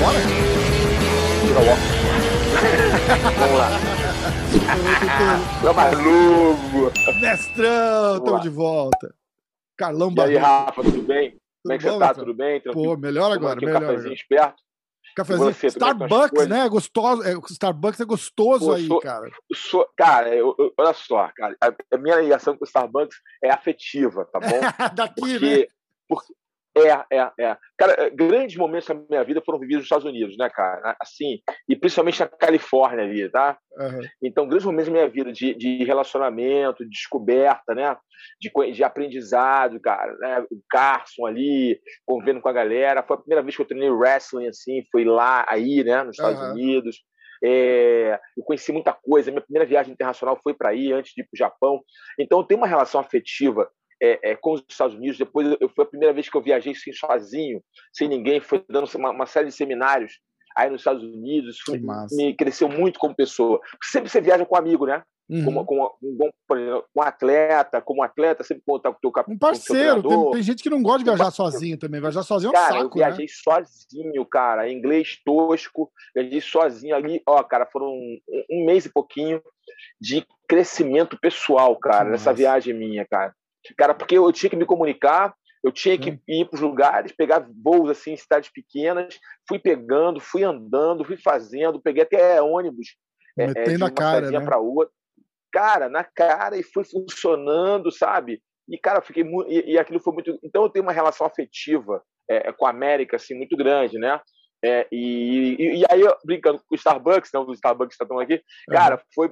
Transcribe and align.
Bora? 0.00 0.18
Tira 1.46 1.60
o 1.60 1.68
óculos. 1.68 1.92
Vamos 3.38 3.58
lá. 3.58 3.68
Meu 5.62 5.74
maluco. 5.74 6.92
Mestrão, 7.20 8.20
tamo 8.24 8.40
de 8.40 8.48
volta. 8.48 9.14
Carlão 9.76 10.12
E 10.16 10.20
aí. 10.22 10.36
Rafa, 10.36 10.82
tudo 10.82 11.02
bem? 11.02 11.36
Como 11.62 11.72
é 11.74 11.78
que 11.78 11.84
você 11.84 11.98
tá? 11.98 12.14
Tudo 12.14 12.34
bem? 12.34 12.60
Tranquilo? 12.60 12.94
Pô, 12.94 12.96
melhor 13.00 13.22
Tomando 13.34 13.38
agora, 13.38 13.56
aqui 13.56 13.64
um 13.64 13.68
melhor. 13.68 13.80
cafezinho 13.80 14.00
agora. 14.00 14.14
esperto. 14.14 14.62
É 15.18 15.22
estão 15.22 15.48
as 15.48 15.64
Starbucks, 15.64 16.48
né? 16.48 16.68
Gostoso. 16.68 17.22
É, 17.22 17.36
o 17.36 17.42
Starbucks 17.50 18.00
é 18.00 18.04
gostoso 18.04 18.66
Pô, 18.66 18.72
aí, 18.72 18.86
sou- 18.86 19.00
cara. 19.00 19.30
Sou- 19.54 19.88
cara, 19.96 20.34
eu- 20.34 20.54
eu- 20.58 20.72
olha 20.78 20.92
só, 20.94 21.30
cara, 21.34 21.56
a, 21.60 21.72
a 21.94 21.98
minha 21.98 22.16
ligação 22.20 22.56
com 22.56 22.64
o 22.64 22.66
Starbucks 22.66 23.16
é 23.42 23.50
afetiva, 23.50 24.24
tá 24.24 24.40
bom? 24.40 24.46
Daqui, 24.96 25.38
né? 25.38 25.38
Porque, 25.38 25.68
porque 26.08 26.34
é, 26.74 27.18
é, 27.18 27.30
é. 27.38 27.56
Cara, 27.76 27.94
eh, 27.98 28.10
grandes 28.10 28.56
momentos 28.56 28.88
da 28.88 28.94
minha 28.94 29.22
vida 29.22 29.42
foram 29.44 29.58
vividos 29.58 29.80
nos 29.80 29.86
Estados 29.86 30.06
Unidos, 30.06 30.36
né, 30.38 30.48
cara? 30.48 30.96
Assim, 31.00 31.40
e 31.68 31.76
principalmente 31.76 32.20
na 32.20 32.26
Califórnia 32.26 33.04
ali, 33.04 33.28
tá? 33.28 33.58
Aham. 33.78 34.00
Então, 34.22 34.46
grandes 34.46 34.64
momentos 34.64 34.86
da 34.86 34.92
minha 34.92 35.08
vida 35.08 35.30
de, 35.30 35.54
de 35.54 35.84
relacionamento, 35.84 36.84
de 36.84 36.90
descoberta, 36.90 37.74
né? 37.74 37.94
De, 38.40 38.50
de 38.72 38.82
aprendizado, 38.82 39.78
cara. 39.80 40.16
Né? 40.18 40.46
O 40.50 40.60
Carson 40.70 41.26
ali, 41.26 41.78
convivendo 42.06 42.40
com 42.40 42.48
a 42.48 42.52
galera. 42.52 43.02
Foi 43.02 43.16
a 43.16 43.20
primeira 43.20 43.42
vez 43.42 43.54
que 43.54 43.62
eu 43.62 43.66
treinei 43.66 43.90
wrestling, 43.90 44.48
assim, 44.48 44.82
foi 44.90 45.04
lá, 45.04 45.44
aí, 45.48 45.84
né? 45.84 46.02
Nos 46.02 46.16
Estados 46.16 46.40
Aham. 46.40 46.52
Unidos. 46.52 47.02
É, 47.44 48.18
eu 48.36 48.44
conheci 48.44 48.72
muita 48.72 48.92
coisa. 48.92 49.30
Minha 49.30 49.42
primeira 49.42 49.68
viagem 49.68 49.92
internacional 49.92 50.40
foi 50.42 50.54
para 50.54 50.70
aí, 50.70 50.90
antes 50.90 51.12
de 51.14 51.20
ir 51.20 51.24
para 51.24 51.34
o 51.34 51.38
Japão. 51.38 51.82
Então, 52.18 52.38
eu 52.38 52.44
tenho 52.44 52.60
uma 52.60 52.66
relação 52.66 52.98
afetiva 53.00 53.68
é, 54.02 54.32
é, 54.32 54.36
com 54.36 54.52
os 54.54 54.64
Estados 54.68 54.96
Unidos. 54.96 55.16
Depois, 55.16 55.56
eu, 55.60 55.68
foi 55.68 55.84
a 55.84 55.88
primeira 55.88 56.12
vez 56.12 56.28
que 56.28 56.36
eu 56.36 56.42
viajei 56.42 56.72
assim, 56.72 56.92
sozinho, 56.92 57.62
sem 57.92 58.08
ninguém. 58.08 58.40
Foi 58.40 58.64
dando 58.68 58.88
uma, 58.96 59.10
uma 59.10 59.26
série 59.26 59.46
de 59.46 59.52
seminários 59.54 60.18
aí 60.56 60.68
nos 60.68 60.80
Estados 60.80 61.04
Unidos. 61.04 61.56
Isso 61.56 61.72
me 62.16 62.34
cresceu 62.34 62.68
muito 62.68 62.98
como 62.98 63.14
pessoa. 63.14 63.60
Sempre 63.82 64.10
você 64.10 64.20
viaja 64.20 64.44
com 64.44 64.56
amigo, 64.56 64.86
né? 64.86 65.02
Uhum. 65.30 65.44
Como, 65.44 65.64
como, 65.64 65.94
um 66.02 66.16
bom, 66.16 66.30
por 66.46 66.58
exemplo, 66.58 66.84
com 66.92 67.00
um 67.00 67.04
atleta, 67.04 67.80
como 67.80 68.02
atleta, 68.02 68.42
sempre 68.42 68.64
contar 68.66 68.90
com 68.90 68.98
o 68.98 69.00
teu 69.00 69.12
cap- 69.12 69.30
Um 69.30 69.34
com 69.34 69.38
parceiro. 69.38 70.02
Tem, 70.02 70.30
tem 70.32 70.42
gente 70.42 70.62
que 70.62 70.68
não 70.68 70.82
gosta 70.82 70.98
de 70.98 71.08
Um 71.08 71.14
viajar 71.14 71.30
sozinho 71.30 71.78
também. 71.78 72.00
Viajar 72.00 72.22
sozinho 72.22 72.48
é 72.48 72.50
um 72.50 72.52
Cara, 72.52 72.74
eu 72.74 72.82
saco, 72.82 72.98
né? 72.98 73.04
viajei 73.06 73.26
sozinho, 73.28 74.26
cara, 74.26 74.70
inglês 74.70 75.16
tosco, 75.24 75.90
viajei 76.14 76.40
sozinho 76.40 76.94
ali, 76.94 77.22
ó, 77.26 77.42
cara, 77.44 77.66
foram 77.72 77.86
um, 77.86 78.18
um 78.50 78.66
mês 78.66 78.84
e 78.84 78.92
pouquinho 78.92 79.40
de 79.98 80.26
crescimento 80.46 81.16
pessoal, 81.18 81.76
cara, 81.76 82.06
Que 82.06 82.10
nessa 82.10 82.34
viagem 82.34 82.74
minha, 82.74 83.06
cara. 83.06 83.32
Cara, 83.76 83.94
porque 83.94 84.16
eu 84.16 84.32
tinha 84.32 84.50
que 84.50 84.56
me 84.56 84.66
comunicar, 84.66 85.34
eu 85.62 85.70
tinha 85.70 85.96
que 85.96 86.10
Sim. 86.10 86.20
ir 86.28 86.44
para 86.46 86.56
os 86.56 86.60
lugares, 86.60 87.12
pegar 87.12 87.46
voos 87.62 87.90
assim 87.90 88.12
em 88.12 88.16
cidades 88.16 88.50
pequenas, 88.50 89.18
fui 89.48 89.58
pegando, 89.58 90.20
fui 90.20 90.42
andando, 90.42 91.04
fui 91.04 91.16
fazendo, 91.16 91.80
peguei 91.80 92.02
até 92.02 92.42
ônibus 92.42 92.96
é, 93.38 93.44
é, 93.44 93.46
de 93.46 93.54
Metendo 93.54 93.84
a 93.84 93.88
uma 93.88 93.94
cara, 93.94 94.30
né? 94.30 94.40
para 94.40 94.58
outra. 94.58 94.92
Cara, 95.52 95.88
na 95.88 96.02
cara 96.02 96.56
e 96.56 96.62
foi 96.62 96.82
funcionando, 96.84 97.92
sabe? 97.92 98.42
E 98.68 98.78
cara, 98.78 99.02
fiquei 99.02 99.22
muito 99.22 99.50
e, 99.50 99.72
e 99.72 99.78
aquilo 99.78 100.00
foi 100.00 100.14
muito. 100.14 100.38
Então 100.42 100.62
eu 100.62 100.70
tenho 100.70 100.84
uma 100.84 100.92
relação 100.92 101.26
afetiva 101.26 102.02
é, 102.28 102.52
com 102.52 102.66
a 102.66 102.70
América 102.70 103.16
assim 103.16 103.34
muito 103.36 103.56
grande, 103.56 103.98
né? 103.98 104.20
É, 104.64 104.86
e, 104.92 105.56
e, 105.58 105.80
e 105.80 105.84
aí, 105.90 106.02
brincando 106.24 106.58
com 106.58 106.74
o 106.74 106.76
Starbucks, 106.76 107.30
não 107.32 107.44
do 107.44 107.52
Starbucks 107.52 107.96
que 107.96 108.04
estão 108.04 108.18
aqui, 108.18 108.42
cara, 108.70 109.02
foi 109.14 109.28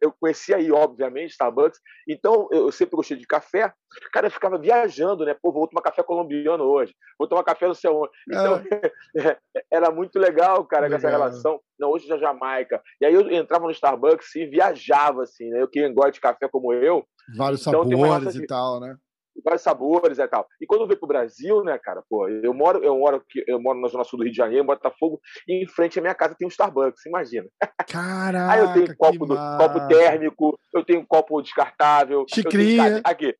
eu 0.00 0.12
conheci 0.20 0.52
aí, 0.52 0.70
obviamente, 0.70 1.30
Starbucks, 1.30 1.80
então 2.06 2.48
eu, 2.50 2.70
sempre 2.70 2.96
gostei 2.96 3.16
de 3.16 3.26
café, 3.26 3.72
cara, 4.12 4.26
eu 4.26 4.30
ficava 4.30 4.58
viajando, 4.58 5.24
né? 5.24 5.34
Pô, 5.40 5.50
vou 5.50 5.66
tomar 5.66 5.82
café 5.82 6.02
colombiano 6.02 6.64
hoje, 6.64 6.94
vou 7.18 7.26
tomar 7.26 7.42
café 7.42 7.66
no 7.66 7.74
céu 7.74 7.96
onde. 7.96 8.12
Então, 8.28 8.62
era 9.72 9.90
muito 9.90 10.18
legal, 10.18 10.64
cara, 10.66 10.88
com 10.88 10.94
essa 10.96 11.06
Legal. 11.06 11.22
relação. 11.22 11.60
Não, 11.78 11.90
hoje 11.90 12.08
na 12.08 12.16
Jamaica. 12.16 12.82
E 13.00 13.06
aí 13.06 13.14
eu 13.14 13.30
entrava 13.30 13.64
no 13.64 13.70
Starbucks 13.70 14.34
e 14.34 14.46
viajava, 14.46 15.22
assim, 15.22 15.48
né? 15.50 15.62
Eu 15.62 15.68
que 15.68 15.86
gosta 15.90 16.12
de 16.12 16.20
café 16.20 16.48
como 16.48 16.72
eu, 16.72 17.06
Vários 17.34 17.66
Então, 17.66 17.82
sabores 17.82 18.34
e 18.36 18.46
tal, 18.46 18.80
né? 18.80 18.96
Vários 19.44 19.62
sabores 19.62 20.18
e 20.18 20.28
tal. 20.28 20.46
E 20.60 20.66
quando 20.66 20.82
eu 20.82 20.86
veio 20.86 20.98
pro 20.98 21.08
Brasil, 21.08 21.62
né, 21.62 21.78
cara, 21.78 22.02
pô, 22.08 22.28
eu 22.28 22.52
moro, 22.54 22.82
eu 22.84 22.96
moro 22.96 23.16
aqui, 23.16 23.44
eu 23.46 23.60
moro 23.60 23.80
na 23.80 23.88
zona 23.88 24.04
sul 24.04 24.18
do 24.18 24.24
Rio 24.24 24.32
de 24.32 24.36
Janeiro, 24.36 24.64
em 24.64 24.66
Botafogo, 24.66 25.20
e 25.46 25.62
em 25.62 25.66
frente 25.66 25.98
à 25.98 26.02
minha 26.02 26.14
casa 26.14 26.34
tem 26.36 26.46
um 26.46 26.50
Starbucks, 26.50 27.06
imagina. 27.06 27.46
Caraca, 27.88 28.52
Aí 28.52 28.60
eu 28.60 28.72
tenho 28.72 28.86
que 28.86 28.96
copo, 28.96 29.26
do, 29.26 29.36
copo 29.36 29.88
térmico, 29.88 30.58
eu 30.74 30.84
tenho 30.84 31.06
copo 31.06 31.42
descartável, 31.42 32.20
eu 32.20 32.26
Xicrinha. 32.28 32.84
tenho 32.84 33.00
aqui. 33.04 33.34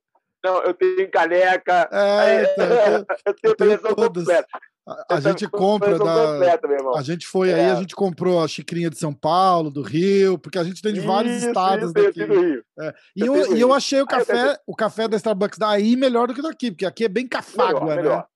Não, 0.46 0.62
eu 0.62 0.74
tenho 0.74 1.10
caneca, 1.10 1.88
É, 1.92 1.98
aí- 2.20 2.42
então, 2.44 2.66
eu 2.66 3.04
tenho- 3.04 3.06
eu 3.06 3.06
tenho 3.06 3.06
eu 3.26 3.34
tenho 3.34 3.56
coleção 3.56 3.94
todas. 3.94 4.24
completa. 4.24 4.48
a, 4.88 4.92
a 5.14 5.16
Eu 5.16 5.20
gente 5.20 5.48
compra 5.48 5.98
da. 5.98 6.04
completa. 6.04 6.68
A 6.96 7.02
gente 7.02 7.26
foi 7.26 7.52
aí, 7.52 7.60
É. 7.60 7.70
a 7.70 7.74
gente 7.74 7.94
comprou 7.96 8.42
a 8.42 8.46
xicrinha 8.46 8.88
de 8.88 8.96
São 8.96 9.12
Paulo, 9.12 9.68
do 9.70 9.82
Rio, 9.82 10.38
porque 10.38 10.58
a 10.58 10.62
gente 10.64 10.80
tem 10.80 10.92
de 10.92 11.00
vários 11.00 11.38
Isso, 11.38 11.48
estados 11.48 11.90
isso, 11.90 11.98
eu 11.98 12.04
daqui. 12.04 12.24
do 12.24 12.40
Rio. 12.40 12.64
E 13.16 13.20
Eu 13.26 13.34
eu, 13.36 13.56
eu 13.56 13.72
achei 13.74 14.00
o 14.00 14.06
Aí 14.08 14.20
eu 14.20 14.26
café, 14.26 14.58
o 14.66 14.76
café 14.76 15.08
da 15.08 15.16
Starbucks 15.16 15.58
daí 15.58 15.96
melhor 15.96 16.28
do 16.28 16.34
que 16.34 16.40
daqui, 16.42 16.70
porque 16.70 16.86
aqui 16.86 17.04
é 17.04 17.08
bem 17.08 17.26
cafágua, 17.26 17.80
Melhor, 17.80 17.96
né? 17.96 18.02
melhor. 18.02 18.26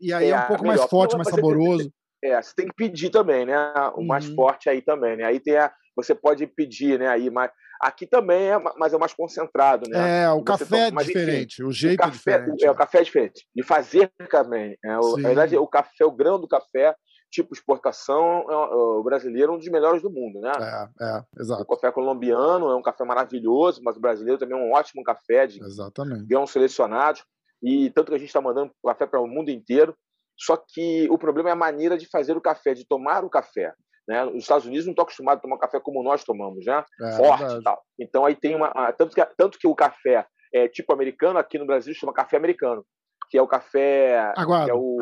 E 0.00 0.12
aí 0.12 0.30
é, 0.30 0.36
um 0.36 0.38
É, 0.38 0.46
pouco 0.46 0.62
melhor. 0.62 0.78
mais 0.78 0.88
forte, 0.90 1.16
mais 1.16 1.26
tem- 1.26 1.34
saboroso. 1.34 1.90
É, 2.22 2.40
você 2.40 2.52
tem 2.54 2.66
que 2.66 2.74
pedir 2.74 3.10
também, 3.10 3.44
né? 3.46 3.56
O 3.96 4.04
mais 4.06 4.28
Uhum. 4.28 4.36
forte 4.36 4.68
aí 4.68 4.80
também, 4.82 5.16
né? 5.16 5.24
Aí 5.24 5.40
tem 5.40 5.56
a, 5.56 5.72
você 5.96 6.14
pode 6.14 6.46
pedir, 6.46 6.96
né? 6.98 7.08
Aí, 7.08 7.28
mas 7.30 7.50
aqui 7.80 8.06
também 8.06 8.48
é, 8.48 8.58
ma- 8.58 8.74
mas 8.76 8.92
é 8.92 8.98
mais 8.98 9.12
concentrado, 9.14 9.88
né? 9.88 10.22
É, 10.24 10.30
o 10.30 10.38
Você 10.38 10.44
café 10.44 10.64
toma- 10.66 10.82
é 10.82 10.90
mas, 10.90 11.08
enfim, 11.08 11.18
diferente, 11.18 11.62
o 11.62 11.68
O 11.68 11.72
jeito 11.72 12.00
é 12.00 12.04
café, 12.04 12.38
diferente. 12.38 12.64
é, 12.64 12.70
o 12.70 12.74
café 12.74 12.98
é 12.98 13.02
diferente. 13.02 13.46
De 13.54 13.62
fazer 13.62 14.10
também. 14.30 14.76
É, 14.84 14.98
o, 14.98 15.16
na 15.16 15.28
verdade, 15.28 15.56
o 15.56 15.66
café, 15.66 16.04
o 16.04 16.10
grão 16.12 16.40
do 16.40 16.48
café, 16.48 16.94
tipo 17.30 17.54
exportação, 17.54 18.44
é, 18.50 18.54
o 18.56 19.02
brasileiro 19.02 19.52
é 19.52 19.54
um 19.54 19.58
dos 19.58 19.68
melhores 19.68 20.00
do 20.02 20.10
mundo, 20.10 20.40
né? 20.40 20.52
É, 21.00 21.04
é, 21.04 21.18
O 21.36 21.40
exato. 21.40 21.66
café 21.66 21.92
colombiano 21.92 22.70
é 22.70 22.76
um 22.76 22.82
café 22.82 23.04
maravilhoso, 23.04 23.80
mas 23.84 23.96
o 23.96 24.00
brasileiro 24.00 24.38
também 24.38 24.58
é 24.58 24.62
um 24.62 24.72
ótimo 24.72 25.02
café 25.02 25.46
de 25.46 25.62
Exatamente. 25.62 26.26
grãos 26.26 26.50
selecionados, 26.50 27.24
e 27.62 27.90
tanto 27.90 28.10
que 28.10 28.14
a 28.16 28.18
gente 28.18 28.28
está 28.28 28.40
mandando 28.40 28.72
café 28.84 29.06
para 29.06 29.20
o 29.20 29.26
mundo 29.26 29.50
inteiro. 29.50 29.94
Só 30.40 30.56
que 30.56 31.08
o 31.10 31.18
problema 31.18 31.48
é 31.48 31.52
a 31.52 31.56
maneira 31.56 31.98
de 31.98 32.06
fazer 32.08 32.36
o 32.36 32.40
café, 32.40 32.72
de 32.72 32.86
tomar 32.86 33.24
o 33.24 33.28
café. 33.28 33.74
Né? 34.08 34.24
Os 34.24 34.36
Estados 34.36 34.64
Unidos 34.66 34.86
não 34.86 34.92
estão 34.92 35.02
acostumados 35.02 35.38
a 35.40 35.42
tomar 35.42 35.58
café 35.58 35.78
como 35.78 36.02
nós 36.02 36.24
tomamos, 36.24 36.64
né? 36.64 36.82
É, 37.02 37.12
Forte 37.12 37.40
verdade. 37.40 37.60
e 37.60 37.62
tal. 37.62 37.82
Então 38.00 38.24
aí 38.24 38.34
tem 38.34 38.54
uma. 38.56 38.70
Tanto 38.92 39.14
que, 39.14 39.24
tanto 39.36 39.58
que 39.58 39.66
o 39.68 39.74
café 39.74 40.24
é 40.54 40.66
tipo 40.66 40.92
americano, 40.94 41.38
aqui 41.38 41.58
no 41.58 41.66
Brasil 41.66 41.92
chama 41.94 42.12
café 42.14 42.38
americano, 42.38 42.82
que 43.30 43.36
é 43.36 43.42
o 43.42 43.46
café. 43.46 44.32
Aguado. 44.34 44.70
É 44.70 44.74
o, 44.74 44.98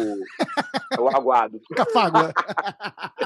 é 0.99 1.00
o 1.00 1.09
aguado. 1.09 1.61
Cafágua. 1.77 2.33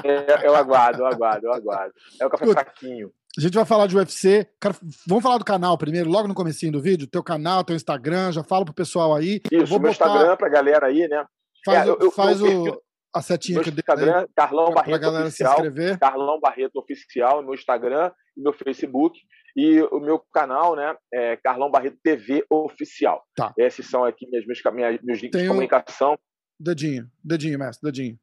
É, 0.03 0.45
é 0.45 0.51
o 0.51 0.55
aguado, 0.55 1.01
é 1.01 1.03
o 1.03 1.07
aguado, 1.07 1.47
é 1.47 1.49
o 1.49 1.53
aguado. 1.53 1.93
É 2.21 2.25
o 2.25 2.29
café 2.29 2.45
Puta. 2.45 2.61
fraquinho. 2.61 3.11
A 3.37 3.41
gente 3.41 3.53
vai 3.55 3.65
falar 3.65 3.87
de 3.87 3.95
UFC. 3.95 4.47
Cara, 4.59 4.75
vamos 5.07 5.23
falar 5.23 5.37
do 5.37 5.45
canal 5.45 5.77
primeiro, 5.77 6.09
logo 6.11 6.27
no 6.27 6.35
comecinho 6.35 6.73
do 6.73 6.81
vídeo. 6.81 7.07
Teu 7.07 7.23
canal, 7.23 7.63
teu 7.63 7.75
Instagram, 7.75 8.31
já 8.31 8.43
fala 8.43 8.65
pro 8.65 8.73
pessoal 8.73 9.15
aí. 9.15 9.41
Isso, 9.51 9.65
vou 9.67 9.79
meu 9.79 9.91
botar- 9.91 10.05
Instagram 10.07 10.35
pra 10.37 10.49
galera 10.49 10.87
aí, 10.87 11.07
né? 11.07 11.25
Faz, 11.65 11.87
É, 11.87 11.91
o- 11.91 11.93
eu- 11.95 11.97
eu- 12.01 12.11
faz 12.11 12.41
eu- 12.41 12.63
o, 12.63 12.81
a 13.13 13.21
setinha 13.21 13.55
Meu 13.55 13.63
que 13.63 13.69
Instagram, 13.71 14.25
Carlão 14.35 14.71
Barreto 14.73 14.99
galera 15.01 15.25
Oficial. 15.27 15.55
se 15.55 15.61
inscrever. 15.61 15.99
Carlão 15.99 16.39
Barreto 16.39 16.75
Oficial, 16.77 17.43
meu 17.43 17.53
Instagram 17.53 18.11
e 18.37 18.41
meu 18.41 18.53
Facebook. 18.53 19.19
E 19.55 19.81
o 19.81 19.99
meu 19.99 20.17
canal, 20.33 20.75
né, 20.77 20.95
é 21.13 21.35
Carlão 21.37 21.69
Barreto 21.69 21.97
TV 22.01 22.45
Oficial. 22.49 23.21
Tá. 23.35 23.53
Esses 23.57 23.85
são 23.89 24.05
aqui 24.05 24.25
meus, 24.29 24.45
meus, 24.47 24.61
minha- 24.73 24.99
meus 25.03 25.19
links 25.19 25.31
Tem 25.31 25.41
de 25.41 25.47
o- 25.47 25.49
comunicação. 25.49 26.17
Dedinho, 26.59 27.07
dedinho, 27.23 27.59
mestre, 27.59 27.91
dedinho. 27.91 28.17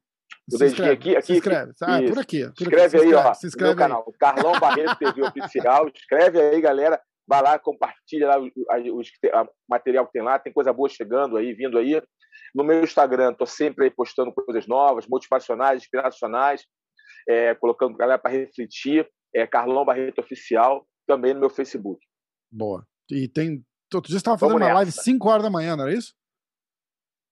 O 0.47 0.51
Se 0.53 0.57
dedinho 0.57 0.71
inscreve, 0.73 0.93
aqui, 0.93 1.15
aqui, 1.17 1.25
se 1.27 1.33
inscreve. 1.33 1.71
Ah, 1.83 1.99
por 2.07 2.17
aqui. 2.19 2.39
Por 2.45 2.45
Se 2.45 2.49
aqui. 2.49 2.63
inscreve 2.63 2.89
Se 2.89 2.97
aí, 2.97 3.03
inscreve, 3.05 3.27
ó, 3.27 3.33
se 3.35 3.43
no 3.45 3.47
inscreve 3.47 3.75
meu 3.75 3.83
aí. 3.83 3.89
canal. 3.89 4.13
Carlão 4.19 4.59
Barreto 4.59 4.95
TV 4.97 5.21
Oficial. 5.77 5.87
Escreve 5.93 6.41
aí, 6.41 6.61
galera. 6.61 6.99
Vai 7.27 7.43
lá, 7.43 7.59
compartilha 7.59 8.27
lá 8.27 8.37
a 8.37 9.47
material 9.69 10.07
que 10.07 10.13
tem 10.13 10.23
lá. 10.23 10.39
Tem 10.39 10.51
coisa 10.51 10.73
boa 10.73 10.89
chegando 10.89 11.37
aí, 11.37 11.53
vindo 11.53 11.77
aí. 11.77 12.01
No 12.55 12.63
meu 12.63 12.83
Instagram, 12.83 13.33
tô 13.33 13.45
sempre 13.45 13.85
aí 13.85 13.91
postando 13.91 14.33
coisas 14.33 14.65
novas, 14.67 15.07
motivacionais, 15.07 15.81
inspiracionais, 15.81 16.65
é, 17.27 17.53
colocando 17.55 17.97
galera 17.97 18.19
para 18.19 18.31
refletir. 18.31 19.07
É 19.35 19.45
Carlão 19.45 19.85
Barreto 19.85 20.19
Oficial, 20.19 20.87
também 21.07 21.33
no 21.33 21.39
meu 21.41 21.49
Facebook. 21.49 21.99
Boa. 22.51 22.83
E 23.11 23.27
tem. 23.27 23.63
Outro 23.93 24.07
dia 24.09 24.15
você 24.15 24.21
estava 24.21 24.37
fazendo 24.37 24.53
Vamos 24.57 24.67
uma 24.67 24.73
live 24.75 24.89
nessa. 24.89 25.01
5 25.03 25.29
horas 25.29 25.43
da 25.43 25.49
manhã, 25.49 25.75
não 25.75 25.83
era 25.87 25.93
isso? 25.93 26.13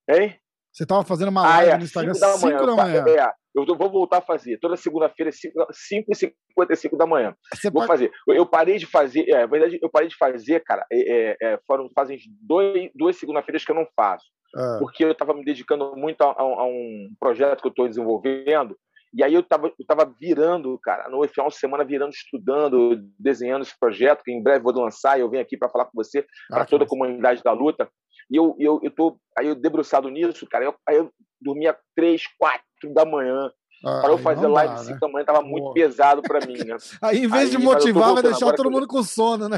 Hein? 0.09 0.39
Você 0.71 0.83
estava 0.83 1.03
fazendo 1.03 1.29
uma 1.29 1.41
Ah, 1.41 1.57
live 1.57 1.71
é, 1.71 1.77
no 1.77 1.83
Instagram 1.83 2.13
5 2.13 2.25
da 2.25 2.33
5 2.33 2.45
manhã. 2.45 2.65
da 2.65 2.75
manhã. 2.75 3.03
É, 3.07 3.33
eu 3.55 3.65
vou 3.75 3.89
voltar 3.89 4.17
a 4.19 4.21
fazer. 4.21 4.59
Toda 4.59 4.77
segunda-feira, 4.77 5.31
5h55 5.31 6.95
da 6.97 7.05
manhã. 7.07 7.35
Você 7.53 7.69
Vou 7.71 7.81
pode- 7.81 7.87
fazer. 7.87 8.11
Eu- 8.27 8.35
Eu 8.35 8.45
parei 8.45 8.77
de 8.77 8.85
fazer. 8.85 9.27
É, 9.29 9.39
na 9.41 9.45
verdade, 9.47 9.79
eu 9.81 9.89
parei 9.89 10.07
de 10.07 10.15
fazer, 10.15 10.63
cara. 10.63 10.85
é, 10.91 11.31
é, 11.31 11.37
é, 11.41 11.59
foram 11.65 11.89
fazem 11.95 12.19
dois, 12.41 12.91
duas 12.93 13.15
segunda-feiras 13.17 13.65
que 13.65 13.71
eu 13.71 13.75
não 13.75 13.87
faço. 13.95 14.25
Ah, 14.55 14.77
Porque 14.79 15.03
eu 15.03 15.11
estava 15.11 15.33
me 15.33 15.43
dedicando 15.43 15.95
muito 15.95 16.21
a, 16.21 16.33
a 16.37 16.45
um- 16.45 16.59
a 16.59 16.65
um 16.65 17.09
projeto 17.19 17.61
que 17.61 17.67
eu 17.67 17.71
estou 17.71 17.87
desenvolvendo. 17.87 18.77
E 19.13 19.23
aí 19.23 19.33
eu 19.33 19.39
estava 19.39 19.67
eu 19.67 19.85
tava 19.85 20.05
virando, 20.19 20.77
cara, 20.79 21.09
no 21.09 21.25
final 21.27 21.47
de 21.49 21.55
semana, 21.55 21.83
virando, 21.83 22.11
estudando, 22.11 22.97
desenhando 23.17 23.61
esse 23.63 23.77
projeto, 23.79 24.21
que 24.23 24.31
em 24.31 24.43
breve 24.43 24.63
vou 24.63 24.73
lançar 24.73 25.17
e 25.17 25.21
eu 25.21 25.29
venho 25.29 25.41
aqui 25.41 25.57
para 25.57 25.69
falar 25.69 25.85
com 25.85 25.91
você, 25.95 26.25
para 26.49 26.61
ah, 26.61 26.65
que 26.65 26.71
toda 26.71 26.83
a 26.83 26.87
comunidade 26.87 27.41
da 27.41 27.51
luta. 27.53 27.89
E 28.29 28.35
eu, 28.35 28.55
eu, 28.59 28.79
eu 28.83 28.91
tô 28.91 29.17
aí 29.37 29.47
eu 29.47 29.55
debruçado 29.55 30.09
nisso, 30.09 30.45
cara. 30.47 30.65
Eu, 30.65 30.75
aí 30.87 30.97
eu 30.97 31.09
dormia 31.41 31.77
três, 31.95 32.23
quatro 32.37 32.93
da 32.93 33.05
manhã. 33.05 33.51
Ah, 33.85 34.01
para 34.01 34.09
eu 34.09 34.17
fazer 34.17 34.47
live 34.47 34.73
dá, 34.73 34.79
5 34.79 34.93
né? 34.93 34.99
da 34.99 35.07
manhã 35.07 35.25
tava 35.25 35.41
muito 35.41 35.71
pesado 35.73 36.21
para 36.23 36.45
mim, 36.45 36.57
né? 36.57 36.77
aí, 37.01 37.19
em 37.19 37.27
vez 37.27 37.43
aí, 37.43 37.49
de 37.51 37.57
motivar, 37.59 38.13
vai 38.13 38.23
deixar 38.23 38.51
todo 38.53 38.71
mundo 38.71 38.87
com 38.87 39.03
sono, 39.03 39.47
né? 39.47 39.57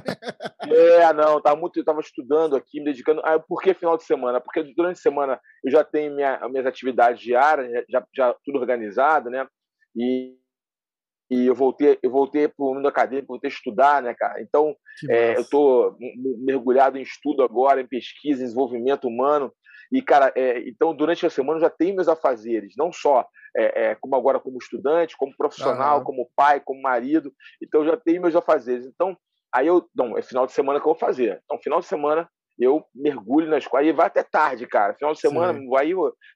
É, 0.67 1.13
não, 1.13 1.41
tava 1.41 1.55
muito, 1.55 1.79
eu 1.79 1.85
tava 1.85 2.01
estudando 2.01 2.55
aqui, 2.55 2.79
me 2.79 2.85
dedicando. 2.85 3.21
Ah, 3.23 3.39
por 3.39 3.61
que 3.61 3.73
final 3.73 3.95
de 3.95 4.03
semana? 4.03 4.41
Porque 4.41 4.61
durante 4.75 4.97
a 4.97 5.01
semana 5.01 5.39
eu 5.63 5.71
já 5.71 5.83
tenho 5.85 6.13
minha, 6.13 6.37
minhas 6.49 6.65
atividades 6.65 7.21
diárias, 7.21 7.85
já, 7.89 8.05
já 8.13 8.35
tudo 8.43 8.59
organizado, 8.59 9.29
né? 9.29 9.47
E, 9.95 10.35
e 11.31 11.47
eu 11.47 11.55
voltei, 11.55 11.97
eu 12.03 12.11
voltei 12.11 12.49
para 12.49 12.65
o 12.65 12.73
mundo 12.73 12.87
acadêmico, 12.87 13.33
voltei 13.33 13.49
a 13.49 13.53
estudar, 13.53 14.01
né, 14.01 14.13
cara? 14.13 14.41
Então, 14.41 14.75
é, 15.09 15.37
eu 15.37 15.41
estou 15.41 15.95
mergulhado 16.39 16.97
em 16.97 17.01
estudo 17.01 17.41
agora, 17.41 17.79
em 17.79 17.87
pesquisa, 17.87 18.41
em 18.41 18.45
desenvolvimento 18.45 19.07
humano. 19.07 19.53
E, 19.91 20.01
cara, 20.01 20.31
é, 20.35 20.67
então, 20.67 20.93
durante 20.93 21.25
a 21.25 21.29
semana 21.29 21.57
eu 21.57 21.61
já 21.61 21.69
tenho 21.69 21.95
meus 21.95 22.07
afazeres, 22.07 22.73
não 22.77 22.91
só 22.91 23.25
é, 23.55 23.91
é, 23.91 23.95
como 23.95 24.15
agora 24.15 24.39
como 24.39 24.57
estudante, 24.57 25.17
como 25.17 25.35
profissional, 25.35 25.99
uhum. 25.99 26.03
como 26.03 26.29
pai, 26.35 26.59
como 26.59 26.81
marido. 26.81 27.33
Então, 27.61 27.81
eu 27.81 27.87
já 27.87 27.97
tenho 27.97 28.21
meus 28.21 28.35
afazeres. 28.35 28.85
Então, 28.85 29.17
aí 29.53 29.67
eu, 29.67 29.87
não, 29.95 30.17
é 30.17 30.21
final 30.21 30.45
de 30.45 30.51
semana 30.51 30.79
que 30.79 30.87
eu 30.87 30.91
vou 30.93 30.99
fazer. 30.99 31.41
Então, 31.45 31.59
final 31.61 31.79
de 31.79 31.85
semana 31.85 32.29
eu 32.57 32.83
mergulho 32.93 33.49
na 33.49 33.57
escola 33.57 33.83
e 33.83 33.93
vai 33.93 34.07
até 34.07 34.21
tarde, 34.21 34.67
cara. 34.67 34.93
Final 34.93 35.13
de 35.13 35.19
semana, 35.19 35.57
Sim. 35.57 35.69
vai 35.69 35.91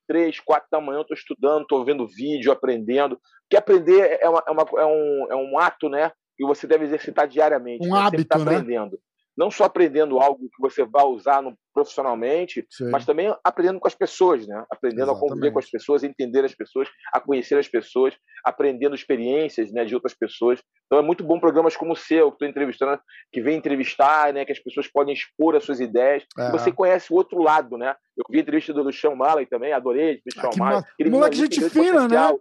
três, 0.07 0.39
quatro 0.39 0.69
da 0.71 0.79
manhã, 0.79 0.99
eu 0.99 1.05
tô 1.05 1.13
estudando, 1.13 1.67
tô 1.67 1.83
vendo 1.83 2.07
vídeo, 2.07 2.51
aprendendo. 2.51 3.19
Porque 3.41 3.57
aprender 3.57 4.19
é, 4.21 4.29
uma, 4.29 4.43
é, 4.47 4.51
uma, 4.51 4.65
é, 4.77 4.85
um, 4.85 5.27
é 5.31 5.35
um 5.35 5.59
ato, 5.59 5.89
né? 5.89 6.11
Que 6.37 6.45
você 6.45 6.65
deve 6.65 6.85
exercitar 6.85 7.27
diariamente. 7.27 7.85
Um 7.85 7.93
né? 7.93 7.99
hábito, 7.99 8.25
tá 8.25 8.37
né? 8.37 8.43
aprendendo 8.43 8.97
não 9.37 9.49
só 9.49 9.65
aprendendo 9.65 10.19
algo 10.19 10.49
que 10.49 10.61
você 10.61 10.85
vai 10.85 11.05
usar 11.05 11.41
no, 11.41 11.55
profissionalmente, 11.73 12.65
Sim. 12.69 12.89
mas 12.91 13.05
também 13.05 13.33
aprendendo 13.43 13.79
com 13.79 13.87
as 13.87 13.95
pessoas, 13.95 14.47
né? 14.47 14.63
Aprendendo 14.69 15.03
Exatamente. 15.03 15.25
a 15.25 15.29
conviver 15.29 15.51
com 15.51 15.59
as 15.59 15.69
pessoas, 15.69 16.03
a 16.03 16.07
entender 16.07 16.45
as 16.45 16.53
pessoas, 16.53 16.87
a 17.11 17.19
conhecer 17.19 17.57
as 17.57 17.67
pessoas, 17.67 18.15
aprendendo 18.45 18.95
experiências 18.95 19.71
né, 19.71 19.83
de 19.83 19.95
outras 19.95 20.13
pessoas. 20.13 20.61
Então 20.85 20.99
é 20.99 21.01
muito 21.01 21.23
bom 21.23 21.39
programas 21.39 21.75
como 21.75 21.93
o 21.93 21.95
seu, 21.95 22.29
que 22.29 22.35
estou 22.35 22.47
entrevistando, 22.47 22.99
que 23.31 23.41
vem 23.41 23.57
entrevistar, 23.57 24.31
né, 24.31 24.45
que 24.45 24.51
as 24.51 24.59
pessoas 24.59 24.87
podem 24.87 25.13
expor 25.13 25.55
as 25.55 25.63
suas 25.63 25.79
ideias. 25.79 26.23
É. 26.37 26.51
Você 26.51 26.71
conhece 26.71 27.11
o 27.11 27.15
outro 27.15 27.41
lado, 27.41 27.77
né? 27.77 27.95
Eu 28.15 28.25
vi 28.29 28.37
a 28.37 28.41
entrevista 28.41 28.71
do 28.73 28.93
Sean 28.93 29.15
Malley 29.15 29.47
também, 29.47 29.73
adorei. 29.73 30.21
Ah, 30.37 30.41
Sean 30.41 30.51
Malley. 30.57 30.83
Moleque 31.09 31.37
gente 31.37 31.69
fina, 31.69 32.07
né? 32.07 32.37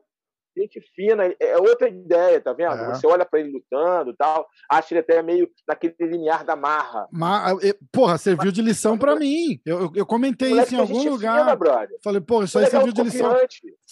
Gente 0.60 0.80
fina, 0.94 1.24
é 1.40 1.56
outra 1.58 1.88
ideia, 1.88 2.40
tá 2.40 2.52
vendo? 2.52 2.74
É. 2.74 2.94
Você 2.94 3.06
olha 3.06 3.24
para 3.24 3.40
ele 3.40 3.52
lutando 3.52 4.14
tal, 4.14 4.46
acha 4.70 4.92
ele 4.92 5.00
até 5.00 5.22
meio 5.22 5.48
naquele 5.66 5.94
limiar 6.00 6.44
da 6.44 6.54
marra. 6.54 7.08
Mas, 7.10 7.58
porra, 7.90 8.18
serviu 8.18 8.52
de 8.52 8.62
lição 8.62 8.98
para 8.98 9.16
mim. 9.16 9.60
Eu, 9.64 9.90
eu 9.94 10.06
comentei 10.06 10.52
isso 10.52 10.74
em 10.74 10.78
algum 10.78 11.08
lugar. 11.08 11.56
Fina, 11.56 11.88
Falei, 12.02 12.20
pô, 12.20 12.42
isso 12.42 12.58
aí 12.58 12.66
serviu 12.66 12.92
de 12.92 13.02
lição. 13.02 13.34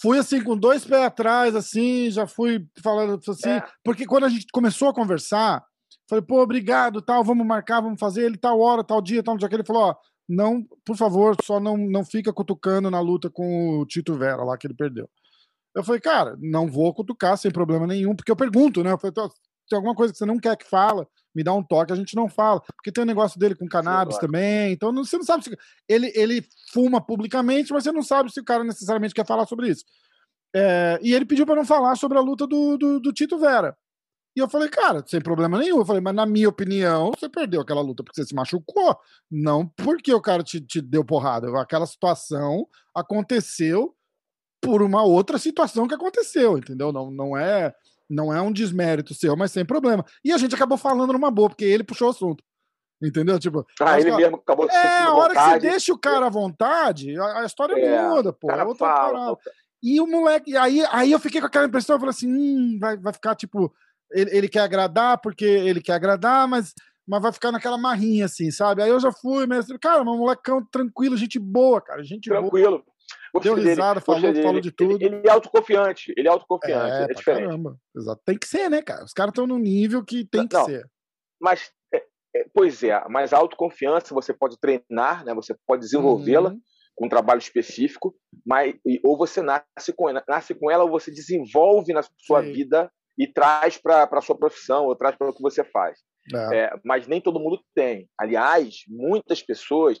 Fui 0.01 0.17
assim, 0.17 0.43
com 0.43 0.57
dois 0.57 0.85
pés 0.85 1.03
atrás, 1.03 1.55
assim, 1.55 2.09
já 2.09 2.27
fui 2.27 2.65
falando 2.83 3.19
assim, 3.27 3.49
é. 3.49 3.63
porque 3.83 4.05
quando 4.05 4.25
a 4.25 4.29
gente 4.29 4.47
começou 4.51 4.89
a 4.89 4.93
conversar, 4.93 5.63
falei, 6.09 6.23
pô, 6.23 6.41
obrigado, 6.41 7.01
tal, 7.01 7.23
vamos 7.23 7.45
marcar, 7.45 7.81
vamos 7.81 7.99
fazer 7.99 8.23
ele 8.25 8.37
tal 8.37 8.59
hora, 8.59 8.83
tal 8.83 9.01
dia, 9.01 9.23
tal 9.23 9.37
dia 9.37 9.47
que 9.47 9.55
ele 9.55 9.65
falou, 9.65 9.83
ó, 9.83 9.95
não, 10.27 10.63
por 10.85 10.95
favor, 10.95 11.35
só 11.43 11.59
não, 11.59 11.75
não 11.77 12.05
fica 12.05 12.31
cutucando 12.31 12.89
na 12.89 13.01
luta 13.01 13.29
com 13.29 13.79
o 13.79 13.85
Tito 13.85 14.13
Vera 14.15 14.43
lá 14.43 14.57
que 14.57 14.65
ele 14.65 14.73
perdeu. 14.73 15.09
Eu 15.75 15.83
falei, 15.83 16.01
cara, 16.01 16.35
não 16.39 16.67
vou 16.67 16.93
cutucar 16.93 17.37
sem 17.37 17.51
problema 17.51 17.87
nenhum, 17.87 18.15
porque 18.15 18.31
eu 18.31 18.35
pergunto, 18.35 18.83
né? 18.83 18.91
Eu 18.91 18.97
falei, 18.97 19.13
tem 19.69 19.77
alguma 19.77 19.95
coisa 19.95 20.11
que 20.11 20.19
você 20.19 20.25
não 20.25 20.37
quer 20.37 20.57
que 20.57 20.67
fala, 20.67 21.07
me 21.33 21.43
dá 21.43 21.53
um 21.53 21.63
toque, 21.63 21.93
a 21.93 21.95
gente 21.95 22.15
não 22.15 22.27
fala. 22.27 22.61
Porque 22.75 22.91
tem 22.91 23.03
um 23.03 23.07
negócio 23.07 23.39
dele 23.39 23.55
com 23.55 23.67
cannabis 23.67 24.15
Sim, 24.15 24.21
também, 24.21 24.73
então 24.73 24.91
não, 24.91 25.03
você 25.03 25.17
não 25.17 25.23
sabe 25.23 25.45
se. 25.45 25.57
Ele, 25.87 26.11
ele 26.13 26.45
fuma 26.73 26.99
publicamente, 26.99 27.71
mas 27.71 27.83
você 27.83 27.91
não 27.91 28.03
sabe 28.03 28.31
se 28.31 28.39
o 28.39 28.43
cara 28.43 28.63
necessariamente 28.63 29.13
quer 29.13 29.25
falar 29.25 29.45
sobre 29.45 29.69
isso. 29.69 29.85
É, 30.53 30.99
e 31.01 31.13
ele 31.13 31.25
pediu 31.25 31.45
para 31.45 31.55
não 31.55 31.65
falar 31.65 31.95
sobre 31.95 32.17
a 32.17 32.21
luta 32.21 32.45
do, 32.45 32.77
do, 32.77 32.99
do, 32.99 33.13
Tito 33.13 33.37
Vera. 33.39 33.75
E 34.35 34.39
eu 34.39 34.49
falei, 34.49 34.69
cara, 34.69 35.03
sem 35.07 35.21
problema 35.21 35.57
nenhum. 35.57 35.79
Eu 35.79 35.85
falei, 35.85 36.01
mas 36.01 36.13
na 36.13 36.25
minha 36.25 36.49
opinião, 36.49 37.11
você 37.17 37.29
perdeu 37.29 37.61
aquela 37.61 37.81
luta 37.81 38.03
porque 38.03 38.21
você 38.21 38.27
se 38.27 38.35
machucou, 38.35 38.97
não 39.29 39.65
porque 39.67 40.13
o 40.13 40.21
cara 40.21 40.43
te, 40.43 40.59
te 40.59 40.81
deu 40.81 41.05
porrada. 41.05 41.47
Aquela 41.61 41.85
situação 41.85 42.67
aconteceu 42.93 43.95
por 44.61 44.81
uma 44.81 45.03
outra 45.03 45.37
situação 45.37 45.87
que 45.87 45.95
aconteceu, 45.95 46.57
entendeu? 46.57 46.91
Não, 46.91 47.09
não 47.09 47.35
é 47.37 47.73
não 48.11 48.33
é 48.33 48.41
um 48.41 48.51
desmérito 48.51 49.13
seu, 49.13 49.37
mas 49.37 49.51
sem 49.51 49.65
problema. 49.65 50.05
E 50.23 50.33
a 50.33 50.37
gente 50.37 50.53
acabou 50.53 50.77
falando 50.77 51.13
numa 51.13 51.31
boa, 51.31 51.47
porque 51.47 51.63
ele 51.63 51.83
puxou 51.83 52.09
o 52.09 52.11
assunto. 52.11 52.43
Entendeu? 53.01 53.39
Tipo, 53.39 53.65
ah, 53.79 53.99
ele 53.99 54.11
que, 54.11 54.17
mesmo 54.17 54.35
acabou 54.35 54.69
É, 54.69 54.97
a 54.99 55.13
hora 55.13 55.29
vontade. 55.29 55.59
que 55.59 55.65
você 55.65 55.71
deixa 55.71 55.93
o 55.93 55.97
cara 55.97 56.27
à 56.27 56.29
vontade, 56.29 57.17
a, 57.17 57.39
a 57.39 57.45
história 57.45 57.73
é, 57.73 58.03
muda, 58.03 58.31
pô. 58.31 58.51
É 58.51 58.63
outra 58.63 58.87
fala, 58.87 59.37
E 59.81 59.99
o 59.99 60.05
moleque, 60.05 60.55
aí, 60.55 60.85
aí 60.91 61.11
eu 61.11 61.19
fiquei 61.19 61.41
com 61.41 61.47
aquela 61.47 61.65
impressão, 61.65 61.95
eu 61.95 61.99
falei 61.99 62.11
assim, 62.11 62.31
hum, 62.31 62.77
vai, 62.79 62.97
vai 62.97 63.11
ficar 63.11 63.33
tipo, 63.33 63.73
ele, 64.11 64.37
ele 64.37 64.47
quer 64.47 64.59
agradar 64.59 65.19
porque 65.19 65.45
ele 65.45 65.81
quer 65.81 65.93
agradar, 65.93 66.47
mas, 66.47 66.75
mas 67.07 67.21
vai 67.23 67.31
ficar 67.31 67.51
naquela 67.51 67.77
marrinha 67.77 68.25
assim, 68.25 68.51
sabe? 68.51 68.83
Aí 68.83 68.89
eu 68.91 68.99
já 68.99 69.11
fui, 69.11 69.47
mas, 69.47 69.65
cara, 69.81 70.03
um 70.03 70.17
molecão 70.17 70.63
tranquilo, 70.71 71.17
gente 71.17 71.39
boa, 71.39 71.81
cara, 71.81 72.03
gente 72.03 72.29
tranquilo. 72.29 72.79
boa. 72.79 72.90
Deu 73.39 73.55
risada, 73.55 74.01
falou, 74.01 74.21
dele. 74.21 74.43
falou 74.43 74.61
de 74.61 74.71
tudo. 74.71 74.95
Ele, 74.95 75.05
ele, 75.05 75.27
é 75.27 75.31
autoconfiante, 75.31 76.13
ele 76.17 76.27
é 76.27 76.31
autoconfiante, 76.31 76.93
é, 76.93 77.03
é 77.03 77.07
diferente. 77.07 77.45
Caramba. 77.45 77.77
Exato. 77.95 78.21
Tem 78.25 78.37
que 78.37 78.47
ser, 78.47 78.69
né, 78.69 78.81
cara? 78.81 79.03
Os 79.03 79.13
caras 79.13 79.31
estão 79.31 79.47
no 79.47 79.57
nível 79.57 80.03
que 80.03 80.25
tem 80.25 80.47
que 80.47 80.55
Não, 80.55 80.65
ser. 80.65 80.85
Mas, 81.39 81.71
é, 81.93 82.03
é, 82.35 82.45
pois 82.53 82.83
é, 82.83 83.01
mas 83.09 83.31
a 83.31 83.37
autoconfiança 83.37 84.13
você 84.13 84.33
pode 84.33 84.59
treinar, 84.59 85.23
né? 85.23 85.33
Você 85.33 85.55
pode 85.65 85.81
desenvolvê-la 85.81 86.49
uhum. 86.49 86.59
com 86.95 87.05
um 87.05 87.09
trabalho 87.09 87.39
específico, 87.39 88.13
mas 88.45 88.75
ou 89.03 89.17
você 89.17 89.41
nasce 89.41 89.93
com 89.95 90.09
ela, 90.09 90.23
nasce 90.27 90.53
com 90.53 90.69
ela 90.69 90.83
ou 90.83 90.89
você 90.89 91.09
desenvolve 91.09 91.93
na 91.93 92.01
sua 92.17 92.43
Sim. 92.43 92.51
vida 92.51 92.91
e 93.17 93.27
traz 93.27 93.77
para 93.77 94.07
a 94.11 94.21
sua 94.21 94.37
profissão, 94.37 94.85
ou 94.85 94.95
traz 94.95 95.15
para 95.15 95.29
o 95.29 95.33
que 95.33 95.41
você 95.41 95.63
faz. 95.63 95.99
É. 96.33 96.57
É, 96.59 96.73
mas 96.83 97.07
nem 97.07 97.21
todo 97.21 97.39
mundo 97.39 97.61
tem. 97.75 98.07
Aliás, 98.19 98.83
muitas 98.87 99.41
pessoas 99.41 99.99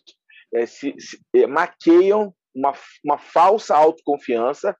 é, 0.53 0.65
se, 0.65 0.93
se 0.99 1.19
é, 1.35 1.47
maqueiam 1.47 2.33
uma, 2.55 2.73
uma 3.03 3.17
falsa 3.17 3.75
autoconfiança, 3.75 4.75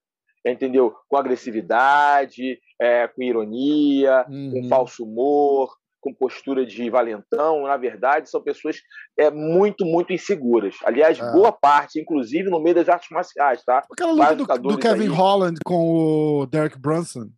entendeu? 0.45 0.93
Com 1.07 1.17
agressividade, 1.17 2.59
é, 2.79 3.07
com 3.07 3.21
ironia, 3.21 4.25
uhum. 4.29 4.51
com 4.51 4.69
falso 4.69 5.03
humor, 5.03 5.71
com 6.01 6.13
postura 6.13 6.65
de 6.65 6.89
valentão. 6.89 7.63
Na 7.63 7.77
verdade, 7.77 8.29
são 8.29 8.41
pessoas 8.41 8.77
é, 9.17 9.29
muito, 9.29 9.85
muito 9.85 10.11
inseguras. 10.11 10.75
Aliás, 10.83 11.19
é. 11.19 11.31
boa 11.31 11.51
parte, 11.51 12.01
inclusive 12.01 12.49
no 12.49 12.61
meio 12.61 12.75
das 12.75 12.89
artes 12.89 13.09
marciais, 13.11 13.63
tá? 13.63 13.83
Aquela 13.91 14.33
luta 14.33 14.57
do, 14.57 14.69
do, 14.69 14.77
Kevin 14.77 15.03
aí... 15.03 15.07
Holland 15.07 15.59
com 15.63 16.41
o 16.41 16.45
Derek 16.47 16.77
Brunson, 16.79 17.29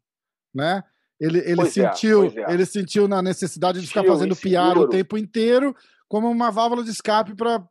né? 0.55 0.83
Ele, 1.19 1.39
ele 1.39 1.61
é, 1.61 1.65
sentiu, 1.65 2.25
é, 2.25 2.53
ele 2.53 2.65
sentiu 2.65 3.07
na 3.07 3.21
necessidade 3.21 3.79
de 3.79 3.87
ficar 3.87 4.03
fazendo 4.03 4.35
piada 4.35 4.79
o 4.79 4.89
tempo 4.89 5.17
inteiro 5.17 5.75
como 6.09 6.29
uma 6.29 6.51
válvula 6.51 6.83
de 6.83 6.89
escape 6.89 7.35
para 7.35 7.63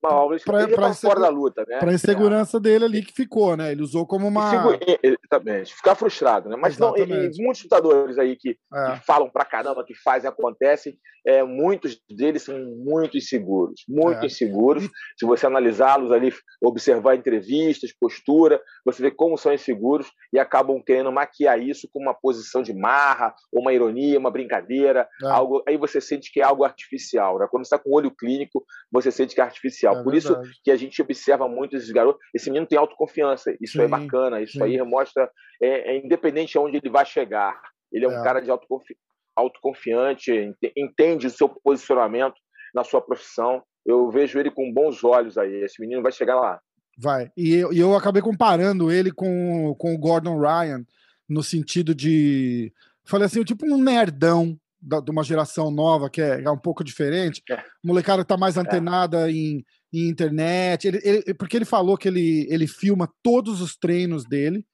para 0.00 0.94
fora 0.94 1.20
da 1.20 1.28
luta, 1.28 1.64
né? 1.66 1.78
Para 1.78 1.92
insegurança 1.92 2.56
é. 2.58 2.60
dele 2.60 2.84
ali 2.84 3.02
que 3.02 3.12
ficou, 3.12 3.56
né? 3.56 3.72
Ele 3.72 3.82
usou 3.82 4.06
como 4.06 4.26
uma 4.28 4.78
exatamente, 5.02 5.74
ficar 5.74 5.94
frustrado, 5.94 6.48
né? 6.48 6.56
Mas 6.56 6.74
exatamente. 6.74 7.08
não, 7.08 7.24
e, 7.24 7.42
muitos 7.42 7.62
lutadores 7.62 8.18
aí 8.18 8.36
que, 8.36 8.56
é. 8.72 8.92
que, 8.92 9.06
falam 9.06 9.28
pra 9.28 9.44
caramba, 9.44 9.84
que 9.84 9.94
fazem 9.94 10.28
acontecem, 10.28 10.96
é, 11.26 11.42
muitos 11.42 12.00
deles 12.08 12.42
são 12.42 12.58
muito 12.58 13.16
inseguros, 13.16 13.84
muito 13.88 14.22
é. 14.22 14.26
inseguros. 14.26 14.88
Se 15.18 15.26
você 15.26 15.46
analisá-los 15.46 16.10
ali, 16.10 16.32
observar 16.62 17.16
entrevistas, 17.16 17.92
postura, 17.92 18.60
você 18.84 19.02
vê 19.02 19.10
como 19.10 19.36
são 19.36 19.52
inseguros 19.52 20.10
e 20.32 20.38
acabam 20.38 20.82
querendo 20.82 21.12
maquiar 21.12 21.60
isso 21.60 21.88
com 21.92 22.00
uma 22.00 22.14
posição 22.14 22.62
de 22.62 22.72
marra, 22.72 23.34
ou 23.52 23.60
uma 23.60 23.72
ironia, 23.72 24.18
uma 24.18 24.30
brincadeira, 24.30 25.08
é. 25.22 25.26
algo. 25.26 25.62
Aí 25.66 25.76
você 25.76 26.00
sente 26.00 26.32
que 26.32 26.40
é 26.40 26.44
algo 26.44 26.64
artificial, 26.64 27.38
né? 27.38 27.46
Quando 27.50 27.64
está 27.64 27.78
com 27.78 27.90
o 27.90 27.94
olho 27.94 28.10
clínico, 28.10 28.64
você 28.90 29.10
sente 29.10 29.34
que 29.34 29.40
é 29.40 29.44
artificial 29.44 29.87
é 29.94 30.02
Por 30.02 30.14
isso 30.14 30.36
que 30.62 30.70
a 30.70 30.76
gente 30.76 31.00
observa 31.00 31.48
muito 31.48 31.76
esses 31.76 31.90
garotos. 31.90 32.20
Esse 32.34 32.50
menino 32.50 32.66
tem 32.66 32.78
autoconfiança. 32.78 33.54
Isso 33.60 33.80
é 33.80 33.86
sim, 33.86 33.86
é 33.86 33.88
bacana. 33.88 34.40
Isso 34.40 34.52
sim. 34.54 34.62
aí 34.62 34.82
mostra, 34.82 35.30
é, 35.62 35.94
é, 35.94 36.04
independente 36.04 36.52
de 36.52 36.58
onde 36.58 36.76
ele 36.76 36.90
vai 36.90 37.04
chegar. 37.04 37.60
Ele 37.92 38.04
é 38.04 38.08
um 38.08 38.20
é. 38.20 38.22
cara 38.22 38.40
de 38.40 38.50
autoconfi 38.50 38.96
autoconfiante, 39.38 40.32
entende 40.76 41.28
o 41.28 41.30
seu 41.30 41.48
posicionamento 41.48 42.34
na 42.74 42.82
sua 42.82 43.00
profissão. 43.00 43.62
Eu 43.86 44.10
vejo 44.10 44.36
ele 44.36 44.50
com 44.50 44.72
bons 44.72 45.04
olhos 45.04 45.38
aí. 45.38 45.62
Esse 45.62 45.80
menino 45.80 46.02
vai 46.02 46.10
chegar 46.10 46.34
lá. 46.34 46.60
Vai. 46.98 47.30
E 47.36 47.54
eu, 47.54 47.72
e 47.72 47.78
eu 47.78 47.94
acabei 47.94 48.20
comparando 48.20 48.90
ele 48.90 49.12
com, 49.12 49.74
com 49.78 49.94
o 49.94 49.98
Gordon 49.98 50.40
Ryan, 50.40 50.84
no 51.28 51.42
sentido 51.42 51.94
de. 51.94 52.72
Falei 53.04 53.26
assim, 53.26 53.44
tipo 53.44 53.64
um 53.64 53.80
nerdão, 53.80 54.58
da, 54.80 55.00
de 55.00 55.10
uma 55.10 55.22
geração 55.22 55.70
nova 55.70 56.10
que 56.10 56.20
é, 56.20 56.42
é 56.42 56.50
um 56.50 56.58
pouco 56.58 56.84
diferente. 56.84 57.42
É. 57.48 57.62
O 57.82 57.88
molecada 57.88 58.24
tá 58.24 58.36
mais 58.36 58.56
é. 58.56 58.60
antenada 58.60 59.30
é. 59.30 59.32
em, 59.32 59.64
em, 59.92 60.08
internet. 60.08 60.88
Ele, 60.88 61.00
ele, 61.02 61.34
porque 61.34 61.56
ele 61.56 61.64
falou 61.64 61.96
que 61.96 62.08
ele, 62.08 62.46
ele 62.50 62.66
filma 62.66 63.12
todos 63.22 63.60
os 63.60 63.76
treinos 63.76 64.24
dele 64.24 64.64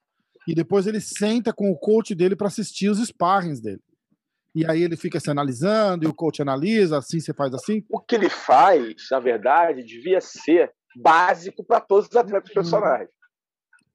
e 0.47 0.53
depois 0.53 0.87
ele 0.87 1.01
senta 1.01 1.51
com 1.51 1.71
o 1.71 1.77
coach 1.77 2.13
dele 2.13 2.35
para 2.35 2.47
assistir 2.47 2.89
os 2.89 2.99
sparrings 2.99 3.61
dele. 3.61 3.81
E 4.53 4.65
aí 4.65 4.83
ele 4.83 4.95
fica 4.95 5.19
se 5.19 5.29
analisando 5.29 6.05
e 6.05 6.07
o 6.07 6.13
coach 6.13 6.41
analisa, 6.41 6.97
assim 6.97 7.19
você 7.19 7.33
faz 7.33 7.53
assim. 7.53 7.83
O 7.89 7.99
que 7.99 8.15
ele 8.15 8.29
faz, 8.29 8.95
na 9.11 9.19
verdade, 9.19 9.83
devia 9.83 10.21
ser 10.21 10.71
básico 10.95 11.61
para 11.63 11.81
todos 11.81 12.07
os 12.07 12.15
atletas 12.15 12.49
uhum. 12.49 12.53
profissionais. 12.53 13.09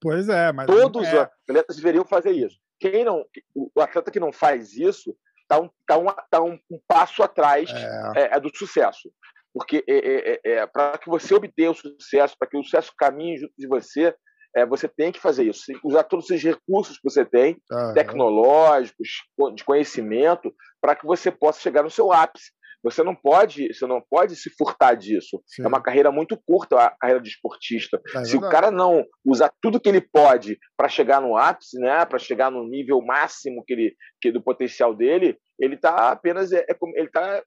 Pois 0.00 0.28
é, 0.28 0.52
mas. 0.52 0.66
Todos 0.66 1.06
é. 1.06 1.14
os 1.14 1.28
atletas 1.48 1.76
deveriam 1.76 2.04
fazer 2.04 2.32
isso. 2.32 2.58
Quem 2.78 3.04
não, 3.04 3.24
o 3.54 3.80
atleta 3.80 4.10
que 4.10 4.20
não 4.20 4.32
faz 4.32 4.74
isso 4.74 5.16
está 5.42 5.60
um, 5.60 5.70
tá 5.86 5.98
um, 5.98 6.06
tá 6.30 6.42
um, 6.42 6.58
um 6.70 6.80
passo 6.86 7.22
atrás 7.22 7.70
é. 7.70 8.22
É, 8.22 8.36
é 8.36 8.40
do 8.40 8.50
sucesso. 8.54 9.10
Porque 9.52 9.84
é, 9.88 9.94
é, 9.94 10.40
é, 10.44 10.52
é 10.52 10.66
para 10.66 10.98
que 10.98 11.08
você 11.08 11.34
obtenha 11.34 11.70
o 11.70 11.74
sucesso, 11.74 12.36
para 12.38 12.48
que 12.48 12.56
o 12.56 12.62
sucesso 12.62 12.92
caminhe 12.96 13.38
junto 13.38 13.52
de 13.58 13.66
você, 13.66 14.14
é, 14.54 14.66
você 14.66 14.88
tem 14.88 15.12
que 15.12 15.20
fazer 15.20 15.44
isso, 15.44 15.64
usar 15.84 16.04
todos 16.04 16.28
os 16.28 16.42
recursos 16.42 16.96
que 16.96 17.08
você 17.08 17.24
tem, 17.24 17.56
uhum. 17.70 17.94
tecnológicos, 17.94 19.08
de 19.54 19.64
conhecimento, 19.64 20.52
para 20.80 20.94
que 20.94 21.06
você 21.06 21.30
possa 21.30 21.60
chegar 21.60 21.82
no 21.82 21.90
seu 21.90 22.12
ápice. 22.12 22.50
Você 22.82 23.02
não 23.02 23.14
pode, 23.14 23.72
você 23.72 23.86
não 23.86 24.00
pode 24.00 24.34
se 24.36 24.48
furtar 24.56 24.94
disso. 24.94 25.42
Sim. 25.46 25.64
É 25.64 25.68
uma 25.68 25.82
carreira 25.82 26.10
muito 26.10 26.40
curta 26.46 26.78
a 26.78 26.90
carreira 26.98 27.22
de 27.22 27.28
esportista. 27.28 28.00
É 28.14 28.24
se 28.24 28.36
o 28.36 28.40
cara 28.40 28.70
não 28.70 29.04
usar 29.24 29.52
tudo 29.60 29.80
que 29.80 29.88
ele 29.88 30.00
pode 30.00 30.58
para 30.76 30.88
chegar 30.88 31.20
no 31.20 31.36
ápice, 31.36 31.78
né, 31.78 32.04
para 32.06 32.18
chegar 32.18 32.50
no 32.50 32.66
nível 32.66 33.02
máximo 33.02 33.62
que 33.66 33.74
ele, 33.74 33.96
que 34.20 34.32
do 34.32 34.42
potencial 34.42 34.94
dele, 34.94 35.38
ele 35.58 35.74
está 35.74 36.10
apenas 36.10 36.52
é, 36.52 36.64
ele 36.94 37.06
está 37.06 37.42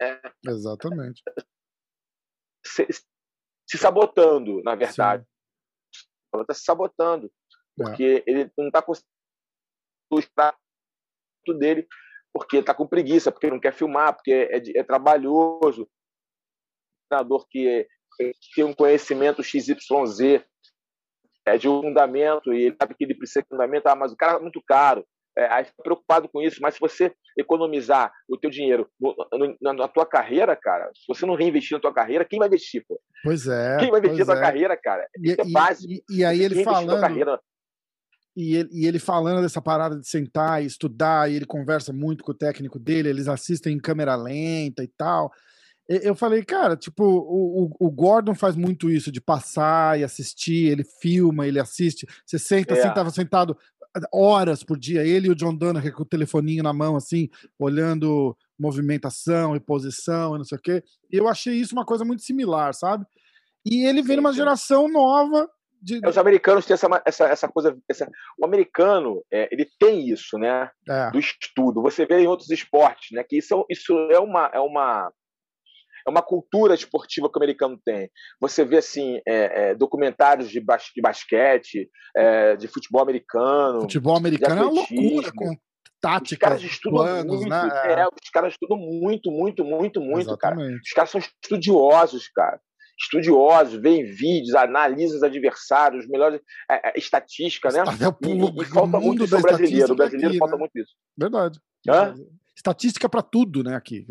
é, 0.00 0.20
exatamente 0.46 1.22
se, 2.66 2.86
se, 3.66 3.78
sabotando, 3.78 4.62
na 4.62 4.74
verdade. 4.74 5.24
Está 6.34 6.54
se 6.54 6.64
sabotando 6.64 7.26
é. 7.80 7.84
porque 7.84 8.24
ele 8.26 8.50
não 8.58 8.66
está 8.66 8.82
conseguindo 8.82 9.08
o 11.48 11.52
dele 11.54 11.86
porque 12.32 12.58
está 12.58 12.74
com 12.74 12.86
preguiça, 12.86 13.32
porque 13.32 13.48
não 13.48 13.60
quer 13.60 13.72
filmar, 13.72 14.14
porque 14.14 14.32
é, 14.32 14.58
é, 14.58 14.78
é 14.80 14.84
trabalhoso. 14.84 15.84
O 15.84 15.88
treinador 17.08 17.46
que 17.48 17.88
tem 18.54 18.64
um 18.64 18.74
conhecimento 18.74 19.42
XYZ 19.42 20.44
é, 21.46 21.56
de 21.56 21.68
um 21.68 21.80
fundamento 21.80 22.52
e 22.52 22.64
ele 22.64 22.76
sabe 22.76 22.94
que 22.94 23.04
ele 23.04 23.14
precisa 23.14 23.42
de 23.42 23.48
fundamento, 23.48 23.86
ah, 23.86 23.94
mas 23.94 24.12
o 24.12 24.16
cara 24.16 24.38
é 24.38 24.42
muito 24.42 24.62
caro. 24.66 25.06
É, 25.38 25.66
preocupado 25.82 26.28
com 26.28 26.40
isso, 26.40 26.60
mas 26.62 26.74
se 26.74 26.80
você 26.80 27.12
economizar 27.38 28.10
o 28.26 28.38
teu 28.38 28.48
dinheiro 28.48 28.88
no, 28.98 29.14
no, 29.32 29.56
na, 29.60 29.72
na, 29.74 29.88
tua 29.88 30.06
carreira, 30.06 30.56
cara, 30.56 30.90
se 30.94 31.04
você 31.06 31.26
não 31.26 31.34
reinvestir 31.34 31.76
na 31.76 31.80
tua 31.80 31.92
carreira, 31.92 32.24
quem 32.24 32.38
vai 32.38 32.48
investir, 32.48 32.82
pô? 32.88 32.98
Pois 33.22 33.46
é. 33.46 33.76
Quem 33.76 33.90
vai 33.90 34.00
investir 34.00 34.20
na 34.20 34.32
tua 34.32 34.38
é. 34.38 34.40
carreira, 34.40 34.76
cara? 34.82 35.06
Isso 35.22 35.36
e, 35.36 35.40
é 35.40 35.52
básico. 35.52 35.92
E, 35.92 36.02
e 36.08 36.24
aí 36.24 36.42
ele 36.42 36.64
falando... 36.64 37.38
E 38.36 38.54
ele, 38.54 38.68
e 38.70 38.86
ele 38.86 38.98
falando 38.98 39.40
dessa 39.40 39.62
parada 39.62 39.98
de 39.98 40.06
sentar 40.06 40.62
e 40.62 40.66
estudar, 40.66 41.30
e 41.30 41.36
ele 41.36 41.46
conversa 41.46 41.90
muito 41.90 42.22
com 42.22 42.32
o 42.32 42.36
técnico 42.36 42.78
dele, 42.78 43.08
eles 43.08 43.28
assistem 43.28 43.74
em 43.74 43.80
câmera 43.80 44.14
lenta 44.14 44.84
e 44.84 44.88
tal. 44.88 45.32
Eu 45.88 46.16
falei, 46.16 46.44
cara, 46.44 46.76
tipo, 46.76 47.04
o, 47.04 47.70
o, 47.78 47.90
Gordon 47.90 48.34
faz 48.34 48.56
muito 48.56 48.90
isso, 48.90 49.12
de 49.12 49.20
passar 49.20 49.98
e 49.98 50.02
assistir, 50.02 50.66
ele 50.66 50.82
filma, 51.00 51.46
ele 51.46 51.60
assiste. 51.60 52.06
Você 52.26 52.40
senta 52.40 52.74
é. 52.74 52.78
assim, 52.78 52.92
tava 52.92 53.10
sentado 53.10 53.56
horas 54.12 54.62
por 54.62 54.78
dia, 54.78 55.06
ele 55.06 55.28
e 55.28 55.30
o 55.30 55.34
John 55.34 55.56
Danaher 55.56 55.92
com 55.92 56.02
o 56.02 56.06
telefoninho 56.06 56.62
na 56.62 56.72
mão, 56.72 56.96
assim, 56.96 57.28
olhando 57.58 58.36
movimentação 58.58 59.54
e 59.54 59.60
posição 59.60 60.34
e 60.34 60.38
não 60.38 60.44
sei 60.44 60.58
o 60.58 60.60
quê. 60.60 60.82
Eu 61.10 61.28
achei 61.28 61.54
isso 61.54 61.74
uma 61.74 61.84
coisa 61.84 62.04
muito 62.04 62.22
similar, 62.22 62.74
sabe? 62.74 63.04
E 63.64 63.84
ele 63.84 64.02
vem 64.02 64.16
numa 64.16 64.32
geração 64.32 64.88
nova 64.88 65.48
de... 65.82 66.00
É, 66.04 66.08
os 66.08 66.18
americanos 66.18 66.64
têm 66.64 66.74
essa, 66.74 67.02
essa, 67.04 67.24
essa 67.26 67.48
coisa. 67.48 67.76
Essa... 67.88 68.10
O 68.38 68.44
americano, 68.44 69.22
é, 69.30 69.48
ele 69.52 69.68
tem 69.78 70.08
isso, 70.08 70.38
né? 70.38 70.70
É. 70.88 71.10
Do 71.10 71.18
estudo. 71.18 71.82
Você 71.82 72.06
vê 72.06 72.20
em 72.20 72.26
outros 72.26 72.50
esportes, 72.50 73.08
né? 73.12 73.22
Que 73.22 73.38
isso, 73.38 73.66
isso 73.68 73.92
é 74.10 74.18
uma. 74.18 74.50
É 74.52 74.60
uma 74.60 75.12
é 76.06 76.10
uma 76.10 76.22
cultura 76.22 76.74
esportiva 76.74 77.28
que 77.30 77.38
o 77.38 77.42
americano 77.42 77.78
tem. 77.84 78.08
Você 78.40 78.64
vê 78.64 78.78
assim 78.78 79.20
é, 79.26 79.70
é, 79.70 79.74
documentários 79.74 80.48
de, 80.50 80.60
bas 80.60 80.84
de 80.94 81.02
basquete, 81.02 81.90
é, 82.16 82.56
de 82.56 82.68
futebol 82.68 83.02
americano. 83.02 83.80
Futebol 83.80 84.16
americano 84.16 84.60
é 84.60 84.64
uma 84.64 84.72
loucura 84.72 85.32
com 85.34 85.56
táticas, 86.00 86.32
os 86.32 86.38
caras 86.38 86.62
estudam 86.62 87.04
planos, 87.04 87.36
muito, 87.36 87.48
né? 87.48 87.68
É, 87.86 88.04
os 88.06 88.30
caras 88.32 88.52
estudam 88.52 88.78
muito, 88.78 89.30
muito, 89.30 89.64
muito, 89.64 90.00
muito, 90.00 90.28
Exatamente. 90.28 90.68
cara. 90.68 90.80
Os 90.84 90.92
caras 90.92 91.10
são 91.10 91.20
estudiosos, 91.20 92.28
cara 92.28 92.60
estudiosos, 92.98 93.74
veem 93.74 94.04
vídeos, 94.04 94.54
analisam 94.54 95.18
os 95.18 95.22
adversários, 95.22 96.08
melhores 96.08 96.40
é, 96.70 96.88
é, 96.88 96.98
estatística, 96.98 97.68
né? 97.68 97.84
E, 98.22 98.26
e, 98.26 98.62
e 98.62 98.64
falta 98.64 98.98
muito 98.98 99.24
isso 99.24 99.38
brasileiro. 99.38 99.92
O 99.92 99.96
brasileiro 99.96 100.30
aqui, 100.30 100.38
falta 100.38 100.54
né? 100.54 100.60
muito 100.60 100.78
isso. 100.78 100.94
Verdade. 101.16 101.60
Hã? 101.86 102.14
Estatística 102.56 103.06
para 103.06 103.20
tudo, 103.20 103.62
né? 103.62 103.76
Aqui. 103.76 104.06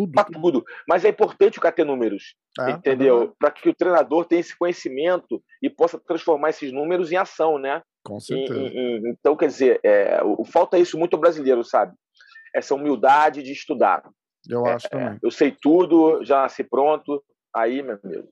Tudo. 0.00 0.12
Para 0.12 0.24
tudo. 0.24 0.64
Mas 0.88 1.04
é 1.04 1.08
importante 1.08 1.58
o 1.58 1.60
cara 1.60 1.74
ter 1.74 1.84
números. 1.84 2.34
É, 2.58 2.70
entendeu? 2.72 3.22
É 3.22 3.32
para 3.38 3.50
que 3.50 3.68
o 3.68 3.74
treinador 3.74 4.24
tenha 4.24 4.40
esse 4.40 4.56
conhecimento 4.56 5.42
e 5.62 5.70
possa 5.70 5.98
transformar 5.98 6.50
esses 6.50 6.72
números 6.72 7.10
em 7.10 7.16
ação, 7.16 7.58
né? 7.58 7.82
Com 8.04 8.18
certeza. 8.18 8.58
E, 8.58 8.76
e, 8.76 9.10
então, 9.10 9.36
quer 9.36 9.46
dizer, 9.46 9.80
é, 9.82 10.22
o, 10.22 10.44
falta 10.44 10.78
isso 10.78 10.98
muito 10.98 11.14
ao 11.14 11.20
brasileiro, 11.20 11.62
sabe? 11.64 11.94
Essa 12.54 12.74
humildade 12.74 13.42
de 13.42 13.52
estudar. 13.52 14.02
Eu 14.48 14.64
acho 14.66 14.86
é, 14.86 14.90
também. 14.90 15.18
Eu 15.22 15.30
sei 15.30 15.54
tudo, 15.60 16.24
já 16.24 16.42
nasci 16.42 16.64
pronto, 16.64 17.22
Aí, 17.54 17.82
meu 17.82 17.98
amigo. 18.02 18.28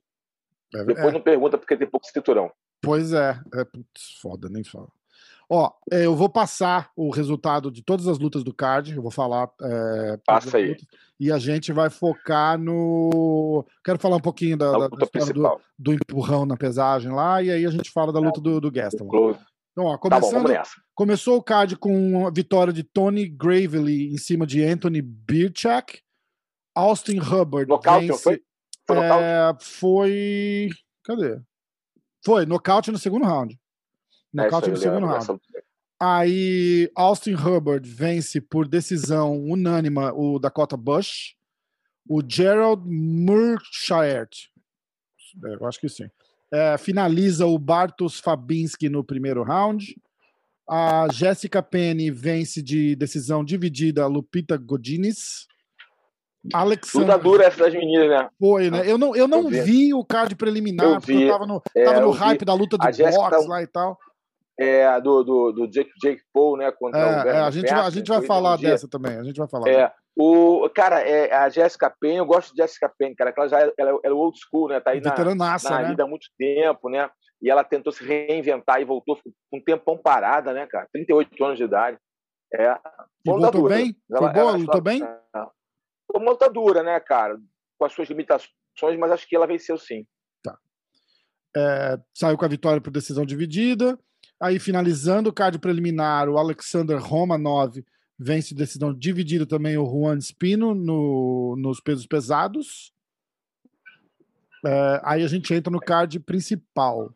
É, 0.73 0.83
depois 0.83 1.07
é. 1.07 1.11
não 1.11 1.21
pergunta 1.21 1.57
porque 1.57 1.77
tem 1.77 1.89
pouco 1.89 2.05
cinturão. 2.05 2.51
Pois 2.81 3.11
é. 3.11 3.39
é 3.53 3.65
putz, 3.65 4.19
foda, 4.21 4.47
nem 4.49 4.63
fala. 4.63 4.87
Ó, 5.51 5.71
é, 5.91 6.05
eu 6.05 6.15
vou 6.15 6.29
passar 6.29 6.91
o 6.95 7.09
resultado 7.09 7.71
de 7.71 7.81
todas 7.81 8.07
as 8.07 8.19
lutas 8.19 8.43
do 8.43 8.53
card. 8.53 8.95
Eu 8.95 9.01
vou 9.01 9.11
falar. 9.11 9.49
É, 9.61 10.19
Passa 10.25 10.57
aí. 10.57 10.69
Lutas, 10.69 10.87
e 11.19 11.31
a 11.31 11.37
gente 11.37 11.73
vai 11.73 11.89
focar 11.89 12.57
no. 12.57 13.65
Quero 13.83 13.99
falar 13.99 14.15
um 14.15 14.21
pouquinho 14.21 14.55
da, 14.55 14.71
da, 14.71 14.87
da 14.87 15.05
história 15.05 15.33
do, 15.33 15.61
do, 15.77 15.93
empurrão 15.93 16.45
na 16.45 16.55
pesagem 16.55 17.11
lá, 17.11 17.43
e 17.43 17.51
aí 17.51 17.65
a 17.65 17.71
gente 17.71 17.91
fala 17.91 18.13
da 18.13 18.19
luta 18.19 18.39
do, 18.39 18.61
do 18.61 18.71
Gaston. 18.71 19.05
Então, 19.71 19.85
ó, 19.85 19.97
começando, 19.97 20.47
tá 20.47 20.53
bom, 20.53 20.69
começou 20.95 21.37
o 21.37 21.43
card 21.43 21.75
com 21.77 22.25
a 22.25 22.31
vitória 22.31 22.71
de 22.71 22.83
Tony 22.83 23.27
Gravely 23.27 24.13
em 24.13 24.17
cima 24.17 24.47
de 24.47 24.63
Anthony 24.63 25.01
Birchak. 25.01 26.01
Austin 26.75 27.19
Hubbard. 27.19 27.67
Nocaute, 27.67 28.07
vence... 28.07 28.23
foi? 28.23 28.41
Foi? 28.87 28.97
É, 28.97 29.53
foi. 29.59 30.69
Cadê? 31.03 31.41
Foi, 32.23 32.45
nocaute 32.45 32.91
no 32.91 32.97
segundo 32.97 33.25
round. 33.25 33.59
É, 34.35 34.43
nocaute 34.43 34.69
no 34.69 34.77
segundo 34.77 35.05
round. 35.05 35.41
Aí 36.01 36.89
Austin 36.95 37.33
Hubbard 37.33 37.87
vence 37.87 38.39
por 38.39 38.67
decisão 38.67 39.37
unânima 39.37 40.13
o 40.13 40.39
Dakota 40.39 40.77
Bush. 40.77 41.35
O 42.07 42.21
Gerald 42.27 42.83
Murchart, 42.87 44.47
é, 45.45 45.55
eu 45.55 45.67
acho 45.67 45.79
que 45.79 45.89
sim, 45.89 46.09
é, 46.51 46.77
finaliza 46.77 47.45
o 47.45 47.59
Bartosz 47.59 48.19
Fabinski 48.19 48.89
no 48.89 49.03
primeiro 49.03 49.43
round. 49.43 49.95
A 50.67 51.07
Jessica 51.11 51.61
Penny 51.61 52.09
vence 52.09 52.61
de 52.61 52.95
decisão 52.95 53.43
dividida 53.43 54.03
a 54.03 54.07
Lupita 54.07 54.55
Godinez. 54.55 55.47
Alexandre. 56.53 57.07
Luta 57.07 57.19
dura 57.21 57.43
essa 57.45 57.57
das 57.57 57.73
meninas, 57.73 58.09
né? 58.09 58.29
Foi, 58.39 58.71
né? 58.71 58.89
Eu 58.89 58.97
não, 58.97 59.15
eu 59.15 59.27
não 59.27 59.49
vi. 59.49 59.93
o 59.93 60.05
card 60.05 60.35
preliminar, 60.35 60.85
eu 60.85 60.95
porque 60.95 61.11
eu 61.11 61.31
tava 61.31 61.45
no, 61.45 61.61
é, 61.75 61.83
tava 61.83 61.99
no 61.99 62.11
hype 62.11 62.39
vi. 62.39 62.45
da 62.45 62.53
luta 62.53 62.77
do 62.77 62.83
boxe 62.83 63.03
tá... 63.03 63.39
lá 63.47 63.61
e 63.61 63.67
tal. 63.67 63.99
É, 64.59 64.99
do, 64.99 65.23
do, 65.23 65.51
do 65.53 65.67
Jake, 65.67 65.91
Jake 66.01 66.21
Paul, 66.33 66.57
né? 66.57 66.69
Contra 66.71 66.99
é, 66.99 67.05
o 67.05 67.27
é, 67.29 67.39
a, 67.39 67.49
gente 67.49 67.69
vai, 67.69 67.79
a 67.79 67.89
gente 67.89 68.07
vai 68.07 68.21
falar 68.21 68.57
dessa 68.57 68.89
também. 68.89 69.17
A 69.17 69.23
gente 69.23 69.37
vai 69.37 69.47
falar. 69.47 69.69
É, 69.69 69.89
o, 70.17 70.69
cara, 70.69 70.99
é, 70.99 71.33
a 71.33 71.47
Jessica 71.47 71.89
Penn, 71.89 72.17
eu 72.17 72.25
gosto 72.25 72.53
de 72.53 72.61
Jessica 72.61 72.91
Penn, 72.99 73.15
cara, 73.15 73.31
que 73.31 73.39
ela 73.39 73.47
já 73.47 73.61
é, 73.61 73.73
ela 73.77 73.99
é 74.03 74.11
old 74.11 74.37
school, 74.37 74.67
né? 74.67 74.81
Tá 74.81 74.91
aí 74.91 74.99
na, 74.99 75.15
na 75.15 75.81
né? 75.81 75.87
vida 75.87 76.03
há 76.03 76.07
muito 76.07 76.27
tempo, 76.37 76.89
né? 76.89 77.09
E 77.41 77.49
ela 77.49 77.63
tentou 77.63 77.93
se 77.93 78.03
reinventar 78.03 78.81
e 78.81 78.85
voltou 78.85 79.15
ficou 79.15 79.33
um 79.53 79.63
tempão 79.63 79.97
parada, 79.97 80.51
né, 80.51 80.67
cara? 80.67 80.89
38 80.91 81.45
anos 81.45 81.57
de 81.57 81.63
idade. 81.63 81.97
É. 82.53 82.73
E 83.25 83.29
voltou 83.29 83.69
bem? 83.69 83.95
Ela, 84.11 84.19
Foi 84.19 84.33
boa? 84.33 84.57
Lutou 84.57 84.81
bem? 84.81 85.03
É, 85.03 85.45
uma 86.13 86.31
luta 86.31 86.49
dura, 86.49 86.83
né, 86.83 86.99
cara? 86.99 87.37
Com 87.77 87.85
as 87.85 87.93
suas 87.93 88.09
limitações, 88.09 88.99
mas 88.99 89.11
acho 89.11 89.25
que 89.25 89.37
ela 89.37 89.47
venceu 89.47 89.77
sim. 89.77 90.05
Tá. 90.43 90.57
É, 91.55 91.97
saiu 92.13 92.37
com 92.37 92.43
a 92.43 92.49
vitória 92.49 92.81
por 92.81 92.91
decisão 92.91 93.25
dividida. 93.25 93.97
Aí, 94.41 94.59
finalizando 94.59 95.29
o 95.29 95.33
card 95.33 95.59
preliminar, 95.59 96.29
o 96.29 96.37
Alexander 96.37 96.97
Romanov 96.97 97.83
vence 98.17 98.53
decisão 98.53 98.93
dividida 98.93 99.45
também 99.45 99.77
o 99.77 99.85
Juan 99.85 100.19
Spino 100.19 100.75
no, 100.75 101.55
nos 101.57 101.79
pesos 101.79 102.05
pesados. 102.05 102.93
É, 104.65 105.01
aí 105.03 105.23
a 105.23 105.27
gente 105.27 105.53
entra 105.53 105.71
no 105.71 105.79
card 105.79 106.19
principal. 106.19 107.13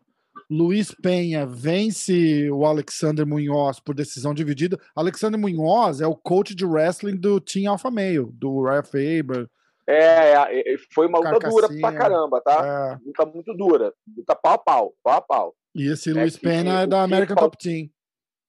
Luiz 0.49 0.91
Penha 0.91 1.45
vence 1.45 2.49
o 2.51 2.65
Alexander 2.65 3.25
Munhoz 3.25 3.79
por 3.79 3.95
decisão 3.95 4.33
dividida. 4.33 4.79
Alexander 4.95 5.39
Munhoz 5.39 5.99
é 5.99 6.07
o 6.07 6.15
coach 6.15 6.53
de 6.55 6.65
wrestling 6.65 7.17
do 7.17 7.39
Team 7.39 7.71
Alpha 7.71 7.89
Male, 7.89 8.29
do 8.33 8.63
Ryan 8.63 8.83
Faber. 8.83 9.49
É, 9.87 10.33
é, 10.33 10.73
é, 10.73 10.77
foi 10.93 11.07
uma 11.07 11.19
luta 11.19 11.49
dura 11.49 11.67
pra 11.81 11.91
caramba, 11.91 12.41
tá? 12.41 12.99
É. 13.01 13.05
Luta 13.05 13.25
muito 13.25 13.53
dura. 13.53 13.93
Luta 14.15 14.35
pau 14.35 14.53
a 14.53 14.57
pau, 14.57 14.93
pau 15.03 15.13
a 15.13 15.21
pau. 15.21 15.55
E 15.75 15.91
esse 15.91 16.11
é, 16.11 16.13
Luiz 16.13 16.37
Penha 16.37 16.81
é 16.81 16.87
da 16.87 17.03
American 17.03 17.35
Top 17.35 17.57
Team. 17.57 17.89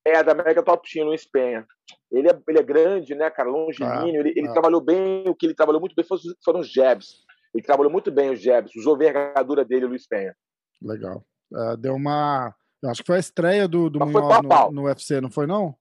É, 0.07 0.23
da 0.23 0.33
American 0.33 0.63
Top 0.63 0.89
Team, 0.91 1.07
Luiz 1.07 1.25
Penha. 1.27 1.67
Ele 2.13 2.29
é, 2.29 2.39
ele 2.49 2.59
é 2.59 2.63
grande, 2.63 3.15
né, 3.15 3.31
cara? 3.31 3.49
Longilíneo. 3.49 4.23
Ah, 4.23 4.29
ele, 4.29 4.35
ele 4.37 4.49
ah. 4.49 4.53
trabalhou 4.53 4.81
bem, 4.81 5.25
o 5.27 5.35
que 5.35 5.47
ele 5.47 5.55
trabalhou 5.55 5.81
muito 5.81 5.95
bem 5.97 6.05
foram 6.45 6.61
os 6.61 6.71
jabs. 6.71 7.25
Ele 7.55 7.63
trabalhou 7.63 7.91
muito 7.91 8.11
bem 8.11 8.31
os 8.31 8.41
jabs, 8.41 8.75
usou 8.77 8.95
a 8.95 8.97
envergadura 8.97 9.65
dele, 9.65 9.87
Luiz 9.87 10.07
Penha. 10.07 10.37
Legal. 10.83 11.25
Uh, 11.53 11.77
deu 11.77 11.95
uma. 11.95 12.55
Acho 12.85 13.03
que 13.03 13.07
foi 13.07 13.17
a 13.17 13.21
estreia 13.21 13.67
do, 13.67 13.89
do 13.89 13.99
Munhoz 13.99 14.43
no, 14.43 14.73
no, 14.73 14.83
UFC, 14.83 15.21
não 15.21 15.31
foi, 15.31 15.47
não? 15.47 15.75